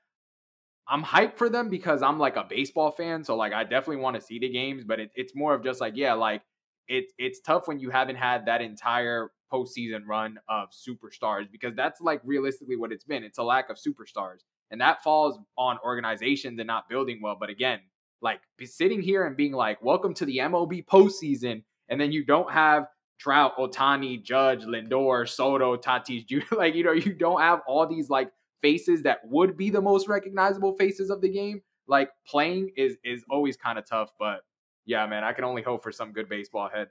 I'm 0.87 1.03
hyped 1.03 1.37
for 1.37 1.49
them 1.49 1.71
because 1.71 2.03
I'm 2.03 2.19
like 2.19 2.37
a 2.37 2.45
baseball 2.49 2.91
fan, 2.91 3.25
so 3.25 3.37
like 3.37 3.53
I 3.53 3.63
definitely 3.65 4.03
want 4.03 4.17
to 4.17 4.23
see 4.23 4.39
the 4.39 4.51
games, 4.51 4.85
but 4.85 5.01
it, 5.01 5.11
it's 5.15 5.35
more 5.35 5.55
of 5.55 5.65
just 5.65 5.81
like 5.81 5.95
yeah, 5.97 6.13
like 6.13 6.43
it's 6.89 7.13
it's 7.19 7.41
tough 7.41 7.67
when 7.67 7.79
you 7.79 7.91
haven't 7.91 8.17
had 8.17 8.47
that 8.47 8.61
entire 8.61 9.31
postseason 9.53 10.07
run 10.07 10.39
of 10.49 10.69
superstars 10.71 11.51
because 11.51 11.75
that's 11.75 12.01
like 12.01 12.21
realistically 12.25 12.77
what 12.77 12.93
it's 12.93 13.05
been. 13.05 13.25
It's 13.25 13.39
a 13.39 13.43
lack 13.43 13.71
of 13.71 13.77
superstars, 13.77 14.41
and 14.71 14.81
that 14.81 15.03
falls 15.03 15.39
on 15.57 15.79
organizations 15.85 16.59
and 16.59 16.67
not 16.67 16.89
building 16.89 17.21
well. 17.23 17.37
But 17.39 17.49
again, 17.49 17.81
like 18.21 18.41
sitting 18.65 19.01
here 19.01 19.27
and 19.27 19.37
being 19.37 19.53
like, 19.53 19.83
"Welcome 19.83 20.13
to 20.15 20.27
the 20.27 20.39
MLB 20.39 20.85
postseason," 20.85 21.63
and 21.89 21.99
then 21.99 22.13
you 22.13 22.27
don't 22.27 22.51
have 22.53 22.89
Trout, 23.25 23.57
Ohtani, 23.57 24.23
Judge, 24.23 24.65
Lindor, 24.65 25.27
Soto, 25.27 25.79
Tatis 25.79 26.27
Jr. 26.27 26.41
like 26.57 26.75
you 26.75 26.85
know 26.85 26.93
you 26.93 27.15
don't 27.15 27.41
have 27.41 27.63
all 27.67 27.87
these 27.87 28.11
like 28.11 28.31
faces 28.61 29.03
that 29.05 29.21
would 29.25 29.57
be 29.57 29.71
the 29.71 29.81
most 29.81 30.09
recognizable 30.09 30.77
faces 30.77 31.09
of 31.09 31.23
the 31.23 31.31
game, 31.31 31.63
like 31.89 32.11
playing 32.27 32.71
is 32.77 32.99
is 33.03 33.25
always 33.31 33.57
kind 33.57 33.79
of 33.79 33.87
tough. 33.89 34.11
But 34.19 34.41
yeah, 34.85 35.07
man, 35.07 35.25
I 35.25 35.33
can 35.33 35.45
only 35.45 35.63
hope 35.63 35.83
for 35.83 35.91
some 35.91 36.13
good 36.13 36.29
baseball 36.29 36.67
ahead. 36.67 36.89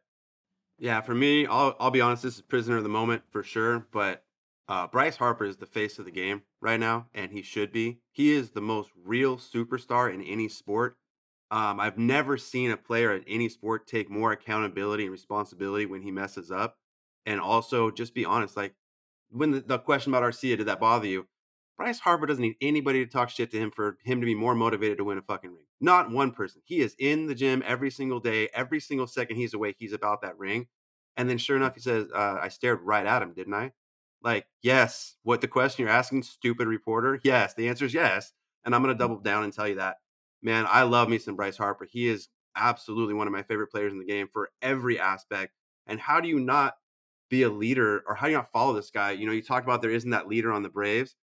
Yeah, 0.79 1.01
for 1.01 1.13
me, 1.13 1.45
I'll 1.45 1.75
I'll 1.79 1.91
be 1.91 2.01
honest. 2.01 2.23
This 2.23 2.37
is 2.37 2.41
prisoner 2.41 2.77
of 2.77 2.83
the 2.83 2.89
moment 2.89 3.21
for 3.29 3.43
sure. 3.43 3.85
But 3.91 4.23
uh, 4.67 4.87
Bryce 4.87 5.15
Harper 5.15 5.45
is 5.45 5.57
the 5.57 5.67
face 5.67 5.99
of 5.99 6.05
the 6.05 6.11
game 6.11 6.41
right 6.61 6.79
now, 6.79 7.05
and 7.13 7.31
he 7.31 7.43
should 7.43 7.71
be. 7.71 7.99
He 8.11 8.33
is 8.33 8.49
the 8.49 8.61
most 8.61 8.89
real 9.05 9.37
superstar 9.37 10.11
in 10.11 10.23
any 10.23 10.49
sport. 10.49 10.97
Um, 11.53 11.79
I've 11.79 11.99
never 11.99 12.35
seen 12.35 12.71
a 12.71 12.77
player 12.77 13.13
in 13.13 13.23
any 13.27 13.47
sport 13.47 13.85
take 13.85 14.09
more 14.09 14.31
accountability 14.31 15.03
and 15.03 15.11
responsibility 15.11 15.85
when 15.85 16.01
he 16.01 16.09
messes 16.09 16.49
up, 16.49 16.79
and 17.27 17.39
also 17.39 17.91
just 17.91 18.15
be 18.15 18.25
honest. 18.25 18.57
Like 18.57 18.73
when 19.29 19.51
the, 19.51 19.59
the 19.61 19.77
question 19.77 20.11
about 20.11 20.23
Arcia, 20.23 20.57
did 20.57 20.65
that 20.65 20.79
bother 20.79 21.05
you? 21.05 21.27
Bryce 21.77 21.99
Harper 21.99 22.25
doesn't 22.25 22.41
need 22.41 22.55
anybody 22.59 23.05
to 23.05 23.11
talk 23.11 23.29
shit 23.29 23.51
to 23.51 23.59
him 23.59 23.69
for 23.69 23.99
him 24.03 24.19
to 24.19 24.25
be 24.25 24.33
more 24.33 24.55
motivated 24.55 24.97
to 24.97 25.03
win 25.03 25.19
a 25.19 25.21
fucking 25.21 25.51
ring. 25.51 25.65
Not 25.79 26.09
one 26.09 26.31
person. 26.31 26.63
He 26.65 26.81
is 26.81 26.95
in 26.97 27.27
the 27.27 27.35
gym 27.35 27.61
every 27.67 27.91
single 27.91 28.19
day, 28.19 28.49
every 28.55 28.79
single 28.79 29.05
second 29.05 29.35
he's 29.35 29.53
awake, 29.53 29.75
he's 29.77 29.93
about 29.93 30.23
that 30.23 30.39
ring. 30.39 30.65
And 31.17 31.29
then 31.29 31.37
sure 31.37 31.55
enough, 31.55 31.75
he 31.75 31.81
says, 31.81 32.07
uh, 32.11 32.39
I 32.41 32.47
stared 32.47 32.81
right 32.81 33.05
at 33.05 33.21
him, 33.21 33.33
didn't 33.33 33.53
I? 33.53 33.73
Like, 34.23 34.47
yes. 34.63 35.17
What 35.21 35.41
the 35.41 35.47
question 35.47 35.85
you're 35.85 35.93
asking, 35.93 36.23
stupid 36.23 36.67
reporter? 36.67 37.19
Yes. 37.23 37.53
The 37.53 37.69
answer 37.69 37.85
is 37.85 37.93
yes. 37.93 38.33
And 38.65 38.73
I'm 38.73 38.81
going 38.81 38.95
to 38.95 38.97
double 38.97 39.17
down 39.17 39.43
and 39.43 39.53
tell 39.53 39.67
you 39.67 39.75
that. 39.75 39.97
Man, 40.43 40.67
I 40.69 40.83
love 40.83 41.09
me 41.09 41.17
some 41.17 41.35
Bryce 41.35 41.57
Harper. 41.57 41.85
He 41.85 42.07
is 42.07 42.29
absolutely 42.55 43.15
one 43.15 43.27
of 43.27 43.33
my 43.33 43.43
favorite 43.43 43.71
players 43.71 43.93
in 43.93 43.99
the 43.99 44.05
game 44.05 44.27
for 44.31 44.51
every 44.61 44.99
aspect. 44.99 45.53
And 45.87 45.99
how 45.99 46.21
do 46.21 46.27
you 46.27 46.39
not 46.39 46.75
be 47.29 47.43
a 47.43 47.49
leader 47.49 48.03
or 48.07 48.15
how 48.15 48.27
do 48.27 48.31
you 48.31 48.37
not 48.37 48.51
follow 48.51 48.73
this 48.73 48.91
guy? 48.91 49.11
You 49.11 49.25
know, 49.25 49.31
you 49.31 49.41
talk 49.41 49.63
about 49.63 49.81
there 49.81 49.91
isn't 49.91 50.11
that 50.11 50.27
leader 50.27 50.51
on 50.51 50.63
the 50.63 50.69
Braves 50.69 51.15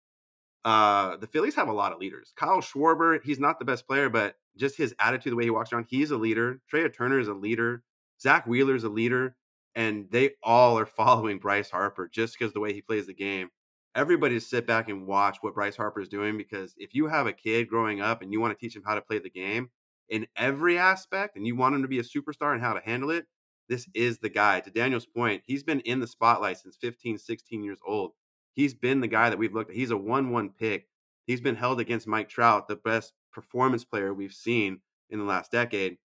uh, 0.65 1.17
the 1.17 1.27
Phillies 1.27 1.55
have 1.55 1.69
a 1.69 1.73
lot 1.73 1.93
of 1.93 1.99
leaders. 1.99 2.33
Kyle 2.37 2.61
Schwarber, 2.61 3.23
he's 3.23 3.39
not 3.39 3.59
the 3.59 3.65
best 3.65 3.87
player, 3.87 4.09
but 4.09 4.37
just 4.57 4.77
his 4.77 4.95
attitude, 4.99 5.33
the 5.33 5.37
way 5.37 5.45
he 5.45 5.51
walks 5.51 5.73
around, 5.73 5.87
he's 5.89 6.11
a 6.11 6.17
leader. 6.17 6.61
Trea 6.69 6.89
Turner 6.89 7.19
is 7.19 7.29
a 7.29 7.35
leader. 7.35 7.83
Zack 8.21 8.47
Wheeler 8.47 8.75
is 8.75 8.85
a 8.85 8.89
leader. 8.89 9.37
And 9.75 10.11
they 10.11 10.33
all 10.43 10.79
are 10.79 10.87
following 11.01 11.39
Bryce 11.39 11.71
Harper 11.71 12.09
just 12.09 12.39
because 12.39 12.53
the 12.53 12.61
way 12.61 12.73
he 12.73 12.83
plays 12.83 13.07
the 13.07 13.15
game. 13.15 13.49
Everybody 13.95 14.35
to 14.35 14.41
sit 14.41 14.67
back 14.67 14.89
and 14.89 15.07
watch 15.07 15.39
what 15.41 15.55
Bryce 15.55 15.77
Harper 15.77 16.01
is 16.01 16.09
doing 16.09 16.37
because 16.37 16.75
if 16.77 16.95
you 16.95 17.09
have 17.09 17.27
a 17.27 17.33
kid 17.33 17.69
growing 17.69 18.01
up 18.01 18.23
and 18.23 18.33
you 18.33 18.41
want 18.41 18.57
to 18.57 18.61
teach 18.61 18.77
him 18.77 18.85
how 18.85 18.95
to 18.95 19.01
play 19.01 19.19
the 19.19 19.31
game 19.31 19.71
in 20.09 20.27
every 20.37 20.79
aspect 20.79 21.37
and 21.37 21.47
you 21.47 21.57
want 21.57 21.75
him 21.75 21.83
to 21.83 21.89
be 21.89 21.99
a 21.99 22.03
superstar 22.03 22.53
and 22.53 22.63
how 22.63 22.75
to 22.75 22.81
handle 22.81 23.11
it, 23.11 23.27
this 23.69 23.89
is 23.95 24.19
the 24.19 24.29
guy. 24.29 24.61
To 24.61 24.71
Daniel's 24.71 25.07
point, 25.07 25.43
he's 25.47 25.63
been 25.63 25.81
in 25.81 26.01
the 26.01 26.07
spotlight 26.07 26.59
since 26.59 26.77
15, 26.81 27.19
16 27.19 27.63
years 27.63 27.79
old. 27.87 28.13
He's 28.55 28.75
been 28.75 29.01
the 29.01 29.09
guy 29.09 29.31
that 29.31 29.39
we've 29.39 29.55
looked 29.55 29.71
at. 29.71 29.77
He's 29.77 29.91
a 29.91 29.97
1 29.97 30.31
1 30.31 30.51
pick. 30.51 30.89
He's 31.27 31.41
been 31.41 31.57
held 31.57 31.79
against 31.81 32.07
Mike 32.07 32.29
Trout, 32.29 32.69
the 32.69 32.77
best 32.77 33.13
performance 33.33 33.85
player 33.85 34.15
we've 34.15 34.33
seen 34.33 34.81
in 35.11 35.19
the 35.19 35.25
last 35.25 35.53
decade, 35.53 35.99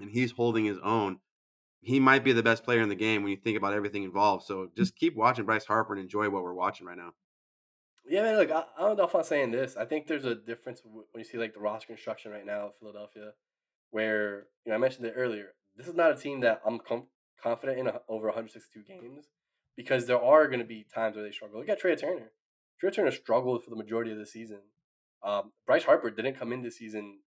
and 0.00 0.10
he's 0.10 0.32
holding 0.32 0.64
his 0.64 0.78
own. 0.78 1.18
He 1.84 2.00
might 2.00 2.24
be 2.24 2.32
the 2.32 2.42
best 2.42 2.64
player 2.64 2.80
in 2.80 2.88
the 2.88 2.94
game 2.94 3.22
when 3.22 3.30
you 3.30 3.36
think 3.36 3.58
about 3.58 3.74
everything 3.74 4.04
involved. 4.04 4.44
So 4.46 4.70
just 4.76 4.96
keep 4.96 5.14
watching 5.14 5.44
Bryce 5.44 5.66
Harper 5.66 5.92
and 5.92 6.02
enjoy 6.02 6.30
what 6.30 6.42
we're 6.42 6.54
watching 6.54 6.86
right 6.86 6.96
now. 6.96 7.12
Yeah, 8.08 8.22
man. 8.22 8.36
Look, 8.36 8.50
I, 8.50 8.64
I 8.78 8.82
don't 8.82 8.98
know 8.98 9.04
if 9.04 9.14
I'm 9.14 9.22
saying 9.22 9.50
this. 9.50 9.76
I 9.76 9.84
think 9.84 10.06
there's 10.06 10.24
a 10.24 10.34
difference 10.34 10.82
when 10.84 11.04
you 11.14 11.24
see 11.24 11.38
like 11.38 11.54
the 11.54 11.60
roster 11.60 11.88
construction 11.88 12.32
right 12.32 12.44
now 12.44 12.66
in 12.66 12.72
Philadelphia, 12.78 13.32
where 13.90 14.46
you 14.64 14.70
know 14.70 14.74
I 14.74 14.78
mentioned 14.78 15.06
it 15.06 15.14
earlier. 15.16 15.54
This 15.76 15.86
is 15.86 15.94
not 15.94 16.12
a 16.12 16.16
team 16.16 16.40
that 16.40 16.60
I'm 16.66 16.78
com- 16.78 17.08
confident 17.42 17.78
in 17.78 17.86
a, 17.86 18.00
over 18.08 18.26
162 18.26 18.82
games 18.82 19.26
because 19.76 20.06
there 20.06 20.22
are 20.22 20.46
going 20.46 20.60
to 20.60 20.64
be 20.64 20.86
times 20.94 21.16
where 21.16 21.24
they 21.24 21.32
struggle. 21.32 21.58
Look 21.58 21.68
at 21.68 21.80
Trea 21.80 21.96
Turner. 21.96 22.30
Trea 22.78 22.90
Turner 22.90 23.10
struggled 23.10 23.64
for 23.64 23.70
the 23.70 23.76
majority 23.76 24.12
of 24.12 24.18
the 24.18 24.26
season. 24.26 24.60
Um, 25.22 25.52
Bryce 25.66 25.84
Harper 25.84 26.10
didn't 26.10 26.38
come 26.38 26.52
in 26.52 26.62
this 26.62 26.76
season 26.76 27.20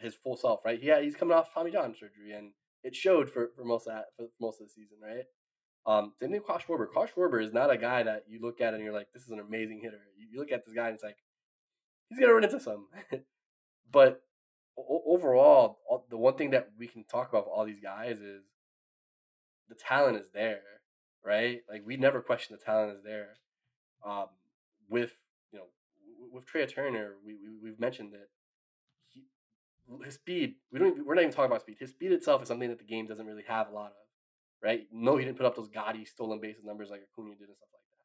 his 0.00 0.14
full 0.14 0.36
self, 0.36 0.60
right? 0.64 0.82
Yeah, 0.82 1.00
he's 1.00 1.16
coming 1.16 1.36
off 1.36 1.52
Tommy 1.52 1.70
John 1.70 1.94
surgery, 1.94 2.32
and 2.32 2.52
it 2.82 2.94
showed 2.94 3.30
for, 3.30 3.50
for 3.56 3.64
most 3.64 3.86
of 3.86 3.94
that, 3.94 4.06
for 4.16 4.26
most 4.40 4.60
of 4.60 4.66
the 4.66 4.72
season, 4.72 4.98
right? 5.02 5.24
Um, 5.86 6.12
same 6.20 6.30
thing 6.30 6.40
with 6.40 6.46
Kyle 6.46 6.58
Schwarber. 6.58 6.86
Schwarber 6.92 7.42
is 7.42 7.52
not 7.52 7.70
a 7.70 7.76
guy 7.76 8.02
that 8.02 8.24
you 8.28 8.40
look 8.40 8.60
at 8.60 8.74
and 8.74 8.82
you're 8.82 8.92
like, 8.92 9.08
this 9.12 9.22
is 9.22 9.30
an 9.30 9.40
amazing 9.40 9.80
hitter. 9.82 10.00
You, 10.16 10.28
you 10.32 10.38
look 10.38 10.52
at 10.52 10.64
this 10.64 10.74
guy 10.74 10.86
and 10.86 10.94
it's 10.94 11.04
like, 11.04 11.16
he's 12.08 12.18
gonna 12.18 12.34
run 12.34 12.44
into 12.44 12.60
some. 12.60 12.88
but 13.92 14.22
o- 14.78 15.02
overall, 15.06 15.78
the 16.10 16.18
one 16.18 16.34
thing 16.34 16.50
that 16.50 16.70
we 16.78 16.86
can 16.86 17.04
talk 17.04 17.30
about 17.30 17.46
with 17.46 17.52
all 17.54 17.64
these 17.64 17.80
guys 17.82 18.18
is 18.20 18.42
the 19.68 19.74
talent 19.74 20.18
is 20.18 20.30
there 20.34 20.60
right? 21.24 21.60
Like 21.70 21.82
we 21.84 21.96
never 21.96 22.20
question 22.20 22.56
the 22.58 22.64
talent 22.64 22.96
is 22.96 23.04
there. 23.04 23.38
Um, 24.04 24.26
with 24.88 25.12
you 25.52 25.58
know, 25.58 25.66
with 26.32 26.46
Trea 26.46 26.66
Turner, 26.66 27.14
we, 27.24 27.34
we 27.34 27.70
we've 27.70 27.80
mentioned 27.80 28.12
he, 28.12 28.28
his 30.04 30.14
speed. 30.14 30.54
We 30.72 30.78
don't. 30.78 31.04
We're 31.04 31.14
not 31.14 31.22
even 31.22 31.32
talking 31.32 31.50
about 31.50 31.62
speed. 31.62 31.76
His 31.80 31.90
speed 31.90 32.12
itself 32.12 32.42
is 32.42 32.48
something 32.48 32.68
that 32.68 32.78
the 32.78 32.84
game 32.84 33.06
doesn't 33.06 33.26
really 33.26 33.44
have 33.48 33.68
a 33.68 33.72
lot 33.72 33.86
of, 33.86 34.06
right? 34.62 34.82
No, 34.92 35.16
he 35.16 35.24
didn't 35.24 35.36
put 35.36 35.46
up 35.46 35.56
those 35.56 35.68
gaudy 35.68 36.04
stolen 36.04 36.40
bases 36.40 36.64
numbers 36.64 36.90
like 36.90 37.02
Acuna 37.02 37.34
did 37.34 37.48
and 37.48 37.56
stuff 37.56 37.68
like 37.72 37.82
that. 37.82 37.98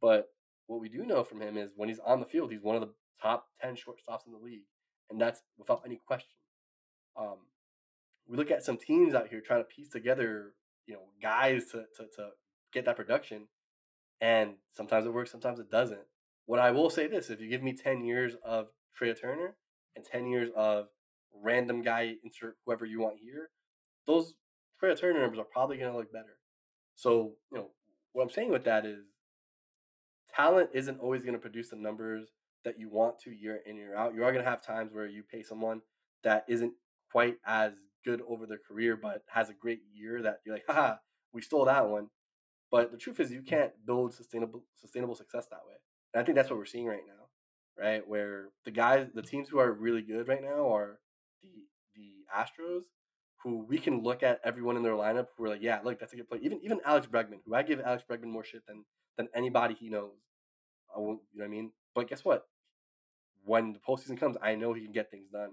But 0.00 0.30
what 0.66 0.80
we 0.80 0.88
do 0.88 1.04
know 1.04 1.24
from 1.24 1.40
him 1.40 1.56
is 1.56 1.72
when 1.76 1.88
he's 1.88 1.98
on 1.98 2.20
the 2.20 2.26
field, 2.26 2.52
he's 2.52 2.62
one 2.62 2.76
of 2.76 2.82
the 2.82 2.92
top 3.20 3.46
ten 3.60 3.74
shortstops 3.74 4.26
in 4.26 4.32
the 4.32 4.38
league, 4.38 4.66
and 5.10 5.20
that's 5.20 5.42
without 5.58 5.82
any 5.84 6.00
question. 6.06 6.36
Um, 7.16 7.38
we 8.28 8.36
look 8.36 8.50
at 8.50 8.62
some 8.62 8.76
teams 8.76 9.14
out 9.14 9.28
here 9.28 9.40
trying 9.40 9.60
to 9.60 9.64
piece 9.64 9.88
together 9.88 10.52
you 10.86 10.94
know 10.94 11.02
guys 11.22 11.66
to, 11.66 11.84
to 11.96 12.04
to 12.14 12.30
get 12.72 12.84
that 12.84 12.96
production 12.96 13.48
and 14.20 14.54
sometimes 14.72 15.06
it 15.06 15.12
works 15.12 15.30
sometimes 15.30 15.58
it 15.58 15.70
doesn't 15.70 16.06
what 16.46 16.58
i 16.58 16.70
will 16.70 16.90
say 16.90 17.06
this 17.06 17.30
if 17.30 17.40
you 17.40 17.48
give 17.48 17.62
me 17.62 17.72
10 17.72 18.04
years 18.04 18.34
of 18.44 18.68
Trea 18.94 19.14
Turner 19.14 19.56
and 19.94 20.04
10 20.04 20.26
years 20.26 20.50
of 20.56 20.88
random 21.34 21.82
guy 21.82 22.14
insert 22.24 22.56
whoever 22.64 22.84
you 22.84 23.00
want 23.00 23.16
here 23.22 23.50
those 24.06 24.34
Trea 24.80 24.94
Turner 24.94 25.20
numbers 25.20 25.38
are 25.38 25.44
probably 25.44 25.76
going 25.76 25.90
to 25.90 25.96
look 25.96 26.12
better 26.12 26.38
so 26.96 27.32
you 27.50 27.58
know 27.58 27.68
what 28.12 28.22
i'm 28.22 28.30
saying 28.30 28.50
with 28.50 28.64
that 28.64 28.84
is 28.84 29.04
talent 30.34 30.70
isn't 30.72 31.00
always 31.00 31.22
going 31.22 31.34
to 31.34 31.40
produce 31.40 31.70
the 31.70 31.76
numbers 31.76 32.28
that 32.64 32.78
you 32.78 32.88
want 32.88 33.18
to 33.20 33.30
year 33.30 33.60
in 33.66 33.76
year 33.76 33.96
out 33.96 34.14
you 34.14 34.24
are 34.24 34.32
going 34.32 34.44
to 34.44 34.50
have 34.50 34.62
times 34.62 34.92
where 34.92 35.06
you 35.06 35.22
pay 35.22 35.42
someone 35.42 35.80
that 36.24 36.44
isn't 36.48 36.72
quite 37.10 37.36
as 37.46 37.72
good 38.04 38.22
over 38.28 38.46
their 38.46 38.58
career, 38.58 38.96
but 38.96 39.22
has 39.28 39.50
a 39.50 39.54
great 39.54 39.80
year 39.92 40.22
that 40.22 40.40
you're 40.44 40.54
like, 40.54 40.64
haha, 40.66 40.96
we 41.32 41.42
stole 41.42 41.64
that 41.66 41.88
one. 41.88 42.08
But 42.70 42.90
the 42.90 42.98
truth 42.98 43.20
is, 43.20 43.32
you 43.32 43.42
can't 43.42 43.72
build 43.86 44.14
sustainable 44.14 44.64
sustainable 44.76 45.14
success 45.14 45.46
that 45.50 45.66
way. 45.66 45.76
And 46.12 46.20
I 46.20 46.24
think 46.24 46.36
that's 46.36 46.50
what 46.50 46.58
we're 46.58 46.66
seeing 46.66 46.86
right 46.86 47.06
now, 47.06 47.82
right? 47.82 48.06
Where 48.06 48.48
the 48.64 48.70
guys, 48.70 49.08
the 49.14 49.22
teams 49.22 49.48
who 49.48 49.58
are 49.58 49.72
really 49.72 50.02
good 50.02 50.28
right 50.28 50.42
now 50.42 50.72
are 50.74 50.98
the 51.42 51.66
the 51.94 52.24
Astros, 52.34 52.84
who 53.42 53.64
we 53.68 53.78
can 53.78 54.02
look 54.02 54.22
at 54.22 54.40
everyone 54.44 54.76
in 54.76 54.82
their 54.82 54.92
lineup 54.92 55.28
who 55.36 55.44
are 55.44 55.48
like, 55.50 55.62
yeah, 55.62 55.80
look, 55.84 55.98
that's 55.98 56.12
a 56.12 56.16
good 56.16 56.28
play. 56.28 56.38
Even 56.42 56.60
even 56.62 56.80
Alex 56.84 57.06
Bregman, 57.06 57.40
who 57.46 57.54
I 57.54 57.62
give 57.62 57.80
Alex 57.80 58.04
Bregman 58.08 58.26
more 58.26 58.44
shit 58.44 58.66
than 58.66 58.84
than 59.16 59.28
anybody 59.34 59.74
he 59.74 59.88
knows. 59.88 60.12
I 60.94 61.00
won't, 61.00 61.20
you 61.32 61.40
know 61.40 61.44
what 61.44 61.48
I 61.48 61.50
mean? 61.50 61.72
But 61.94 62.08
guess 62.08 62.24
what? 62.24 62.46
When 63.44 63.72
the 63.74 63.78
postseason 63.78 64.18
comes, 64.18 64.36
I 64.42 64.54
know 64.54 64.72
he 64.74 64.82
can 64.82 64.92
get 64.92 65.10
things 65.10 65.28
done 65.30 65.52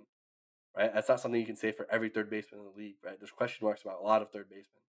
right? 0.76 0.94
That's 0.94 1.10
not 1.10 1.20
something 1.20 1.40
you 1.40 1.48
can 1.48 1.56
say 1.56 1.72
for 1.72 1.88
every 1.92 2.10
third 2.10 2.30
baseman 2.30 2.62
in 2.62 2.66
the 2.66 2.78
league, 2.78 2.96
right? 3.04 3.20
There's 3.20 3.32
question 3.32 3.66
marks 3.66 3.82
about 3.82 4.00
a 4.00 4.04
lot 4.04 4.22
of 4.22 4.32
third 4.32 4.50
basemen. 4.50 4.84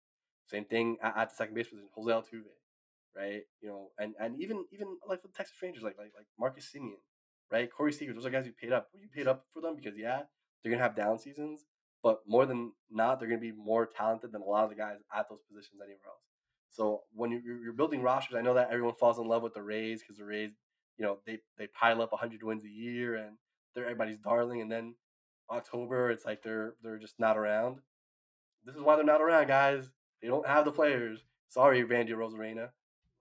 Same 0.46 0.64
thing 0.64 0.96
at, 1.02 1.16
at 1.16 1.30
the 1.30 1.36
second 1.36 1.54
base 1.54 1.68
position, 1.68 1.88
Jose 1.94 2.10
Altuve, 2.10 2.54
right? 3.16 3.42
You 3.60 3.68
know, 3.68 3.90
and 3.98 4.14
and 4.20 4.40
even 4.40 4.64
even 4.72 4.96
like 5.08 5.22
the 5.22 5.28
Texas 5.28 5.56
Rangers, 5.62 5.82
like 5.82 5.96
like 5.98 6.12
like 6.16 6.26
Marcus 6.38 6.70
Semien, 6.74 7.02
right? 7.50 7.68
Corey 7.70 7.92
Seager, 7.92 8.12
those 8.12 8.26
are 8.26 8.30
guys 8.30 8.46
you 8.46 8.52
paid 8.52 8.72
up. 8.72 8.88
Were 8.92 9.00
you 9.00 9.08
paid 9.14 9.26
up 9.26 9.44
for 9.52 9.60
them 9.60 9.76
because 9.76 9.98
yeah, 9.98 10.22
they're 10.62 10.72
gonna 10.72 10.82
have 10.82 10.96
down 10.96 11.18
seasons, 11.18 11.66
but 12.02 12.20
more 12.26 12.46
than 12.46 12.72
not, 12.90 13.18
they're 13.18 13.28
gonna 13.28 13.40
be 13.40 13.52
more 13.52 13.86
talented 13.86 14.32
than 14.32 14.42
a 14.42 14.44
lot 14.44 14.64
of 14.64 14.70
the 14.70 14.76
guys 14.76 14.98
at 15.14 15.28
those 15.28 15.42
positions 15.42 15.80
anywhere 15.80 16.08
else. 16.08 16.22
So 16.70 17.02
when 17.14 17.30
you're, 17.30 17.56
you're 17.62 17.72
building 17.72 18.02
rosters, 18.02 18.36
I 18.36 18.42
know 18.42 18.54
that 18.54 18.70
everyone 18.70 18.94
falls 18.94 19.18
in 19.18 19.26
love 19.26 19.42
with 19.42 19.54
the 19.54 19.62
Rays 19.62 20.02
because 20.02 20.18
the 20.18 20.24
Rays, 20.24 20.52
you 20.98 21.04
know, 21.04 21.18
they 21.26 21.38
they 21.58 21.66
pile 21.68 22.02
up 22.02 22.12
100 22.12 22.42
wins 22.42 22.64
a 22.64 22.68
year 22.68 23.16
and 23.16 23.36
they're 23.74 23.84
everybody's 23.84 24.18
darling, 24.18 24.60
and 24.60 24.70
then 24.70 24.94
October, 25.50 26.10
it's 26.10 26.24
like 26.24 26.42
they're 26.42 26.74
they're 26.82 26.98
just 26.98 27.18
not 27.18 27.36
around. 27.36 27.78
This 28.64 28.74
is 28.74 28.82
why 28.82 28.96
they're 28.96 29.04
not 29.04 29.20
around, 29.20 29.46
guys. 29.46 29.90
They 30.20 30.28
don't 30.28 30.46
have 30.46 30.64
the 30.64 30.72
players. 30.72 31.24
Sorry, 31.48 31.84
Randy 31.84 32.12
Arozarena. 32.12 32.70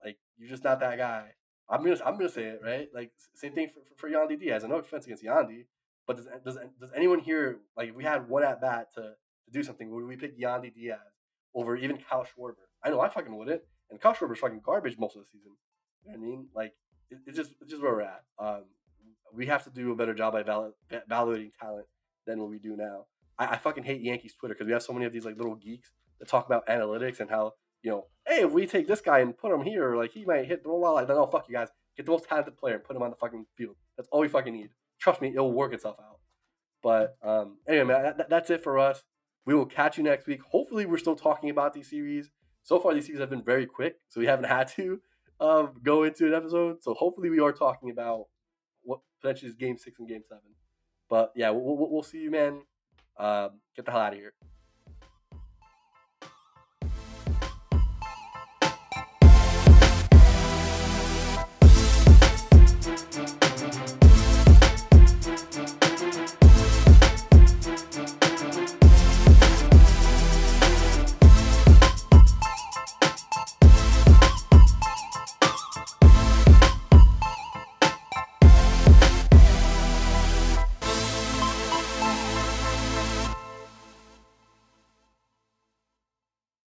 Like 0.04 0.18
you're 0.36 0.48
just 0.48 0.64
not 0.64 0.80
that 0.80 0.98
guy. 0.98 1.32
I'm 1.68 1.82
gonna 1.82 1.98
I'm 2.04 2.16
gonna 2.16 2.28
say 2.28 2.44
it 2.44 2.60
right. 2.64 2.88
Like 2.94 3.12
same 3.34 3.52
thing 3.52 3.68
for 3.68 3.80
for 3.96 4.10
Yandy 4.10 4.38
Diaz. 4.38 4.64
I 4.64 4.68
no 4.68 4.76
offense 4.76 5.06
against 5.06 5.24
Yandy, 5.24 5.66
But 6.06 6.16
does 6.16 6.26
does 6.44 6.58
does 6.80 6.92
anyone 6.94 7.18
here 7.18 7.58
like 7.76 7.90
if 7.90 7.94
we 7.94 8.04
had 8.04 8.28
one 8.28 8.44
at 8.44 8.60
bat 8.60 8.88
to, 8.94 9.00
to 9.00 9.50
do 9.52 9.62
something, 9.62 9.90
would 9.90 10.04
we 10.04 10.16
pick 10.16 10.38
Yandy 10.40 10.72
Diaz 10.72 10.98
over 11.54 11.76
even 11.76 11.98
Kyle 11.98 12.24
Schwarber? 12.24 12.66
I 12.84 12.90
know 12.90 13.00
I 13.00 13.08
fucking 13.08 13.36
wouldn't. 13.36 13.62
And 13.90 14.00
Kyle 14.00 14.14
Schwarber's 14.14 14.38
fucking 14.38 14.62
garbage 14.64 14.96
most 14.98 15.16
of 15.16 15.22
the 15.22 15.26
season. 15.26 15.52
You 16.04 16.12
know 16.12 16.18
what 16.18 16.26
I 16.26 16.28
mean? 16.28 16.46
Like 16.54 16.72
it, 17.10 17.18
it's 17.26 17.36
just 17.36 17.52
it's 17.60 17.70
just 17.70 17.82
where 17.82 17.92
we're 17.92 18.02
at. 18.02 18.22
Um, 18.38 18.64
we 19.34 19.46
have 19.46 19.64
to 19.64 19.70
do 19.70 19.92
a 19.92 19.96
better 19.96 20.14
job 20.14 20.32
by 20.32 20.42
val- 20.42 20.74
evaluating 20.90 21.52
talent 21.60 21.86
than 22.26 22.40
what 22.40 22.50
we 22.50 22.58
do 22.58 22.76
now. 22.76 23.06
I, 23.38 23.46
I 23.54 23.56
fucking 23.56 23.84
hate 23.84 24.00
Yankees 24.00 24.34
Twitter 24.34 24.54
because 24.54 24.66
we 24.66 24.72
have 24.72 24.82
so 24.82 24.92
many 24.92 25.06
of 25.06 25.12
these 25.12 25.24
like 25.24 25.36
little 25.36 25.56
geeks 25.56 25.90
that 26.18 26.28
talk 26.28 26.46
about 26.46 26.66
analytics 26.66 27.20
and 27.20 27.30
how 27.30 27.54
you 27.82 27.90
know, 27.90 28.06
hey, 28.26 28.42
if 28.42 28.50
we 28.52 28.66
take 28.66 28.88
this 28.88 29.00
guy 29.00 29.20
and 29.20 29.36
put 29.36 29.52
him 29.52 29.62
here, 29.62 29.96
like 29.96 30.12
he 30.12 30.24
might 30.24 30.46
hit 30.46 30.62
the 30.62 30.68
ball. 30.68 30.94
Like, 30.94 31.08
no, 31.08 31.26
fuck 31.26 31.48
you 31.48 31.54
guys. 31.54 31.68
Get 31.96 32.06
the 32.06 32.12
most 32.12 32.28
talented 32.28 32.56
player 32.56 32.74
and 32.74 32.84
put 32.84 32.96
him 32.96 33.02
on 33.02 33.10
the 33.10 33.16
fucking 33.16 33.46
field. 33.56 33.76
That's 33.96 34.08
all 34.10 34.20
we 34.20 34.28
fucking 34.28 34.52
need. 34.52 34.70
Trust 35.06 35.22
me, 35.22 35.28
it'll 35.28 35.52
work 35.52 35.72
itself 35.72 36.00
out. 36.00 36.18
But 36.82 37.16
um, 37.22 37.58
anyway, 37.68 37.84
man, 37.84 38.14
that, 38.18 38.28
that's 38.28 38.50
it 38.50 38.60
for 38.60 38.76
us. 38.76 39.04
We 39.44 39.54
will 39.54 39.64
catch 39.64 39.96
you 39.96 40.02
next 40.02 40.26
week. 40.26 40.40
Hopefully, 40.50 40.84
we're 40.84 40.98
still 40.98 41.14
talking 41.14 41.48
about 41.48 41.74
these 41.74 41.88
series. 41.88 42.28
So 42.64 42.80
far, 42.80 42.92
these 42.92 43.06
series 43.06 43.20
have 43.20 43.30
been 43.30 43.44
very 43.44 43.66
quick, 43.66 44.00
so 44.08 44.18
we 44.18 44.26
haven't 44.26 44.46
had 44.48 44.66
to 44.74 45.00
um, 45.38 45.74
go 45.84 46.02
into 46.02 46.26
an 46.26 46.34
episode. 46.34 46.82
So 46.82 46.92
hopefully, 46.94 47.30
we 47.30 47.38
are 47.38 47.52
talking 47.52 47.92
about 47.92 48.24
what 48.82 48.98
potentially 49.20 49.48
is 49.48 49.54
Game 49.54 49.78
Six 49.78 50.00
and 50.00 50.08
Game 50.08 50.22
Seven. 50.28 50.42
But 51.08 51.30
yeah, 51.36 51.50
we'll, 51.50 51.88
we'll 51.88 52.02
see 52.02 52.18
you, 52.18 52.32
man. 52.32 52.62
Um, 53.16 53.60
get 53.76 53.84
the 53.84 53.92
hell 53.92 54.00
out 54.00 54.12
of 54.12 54.18
here. 54.18 54.32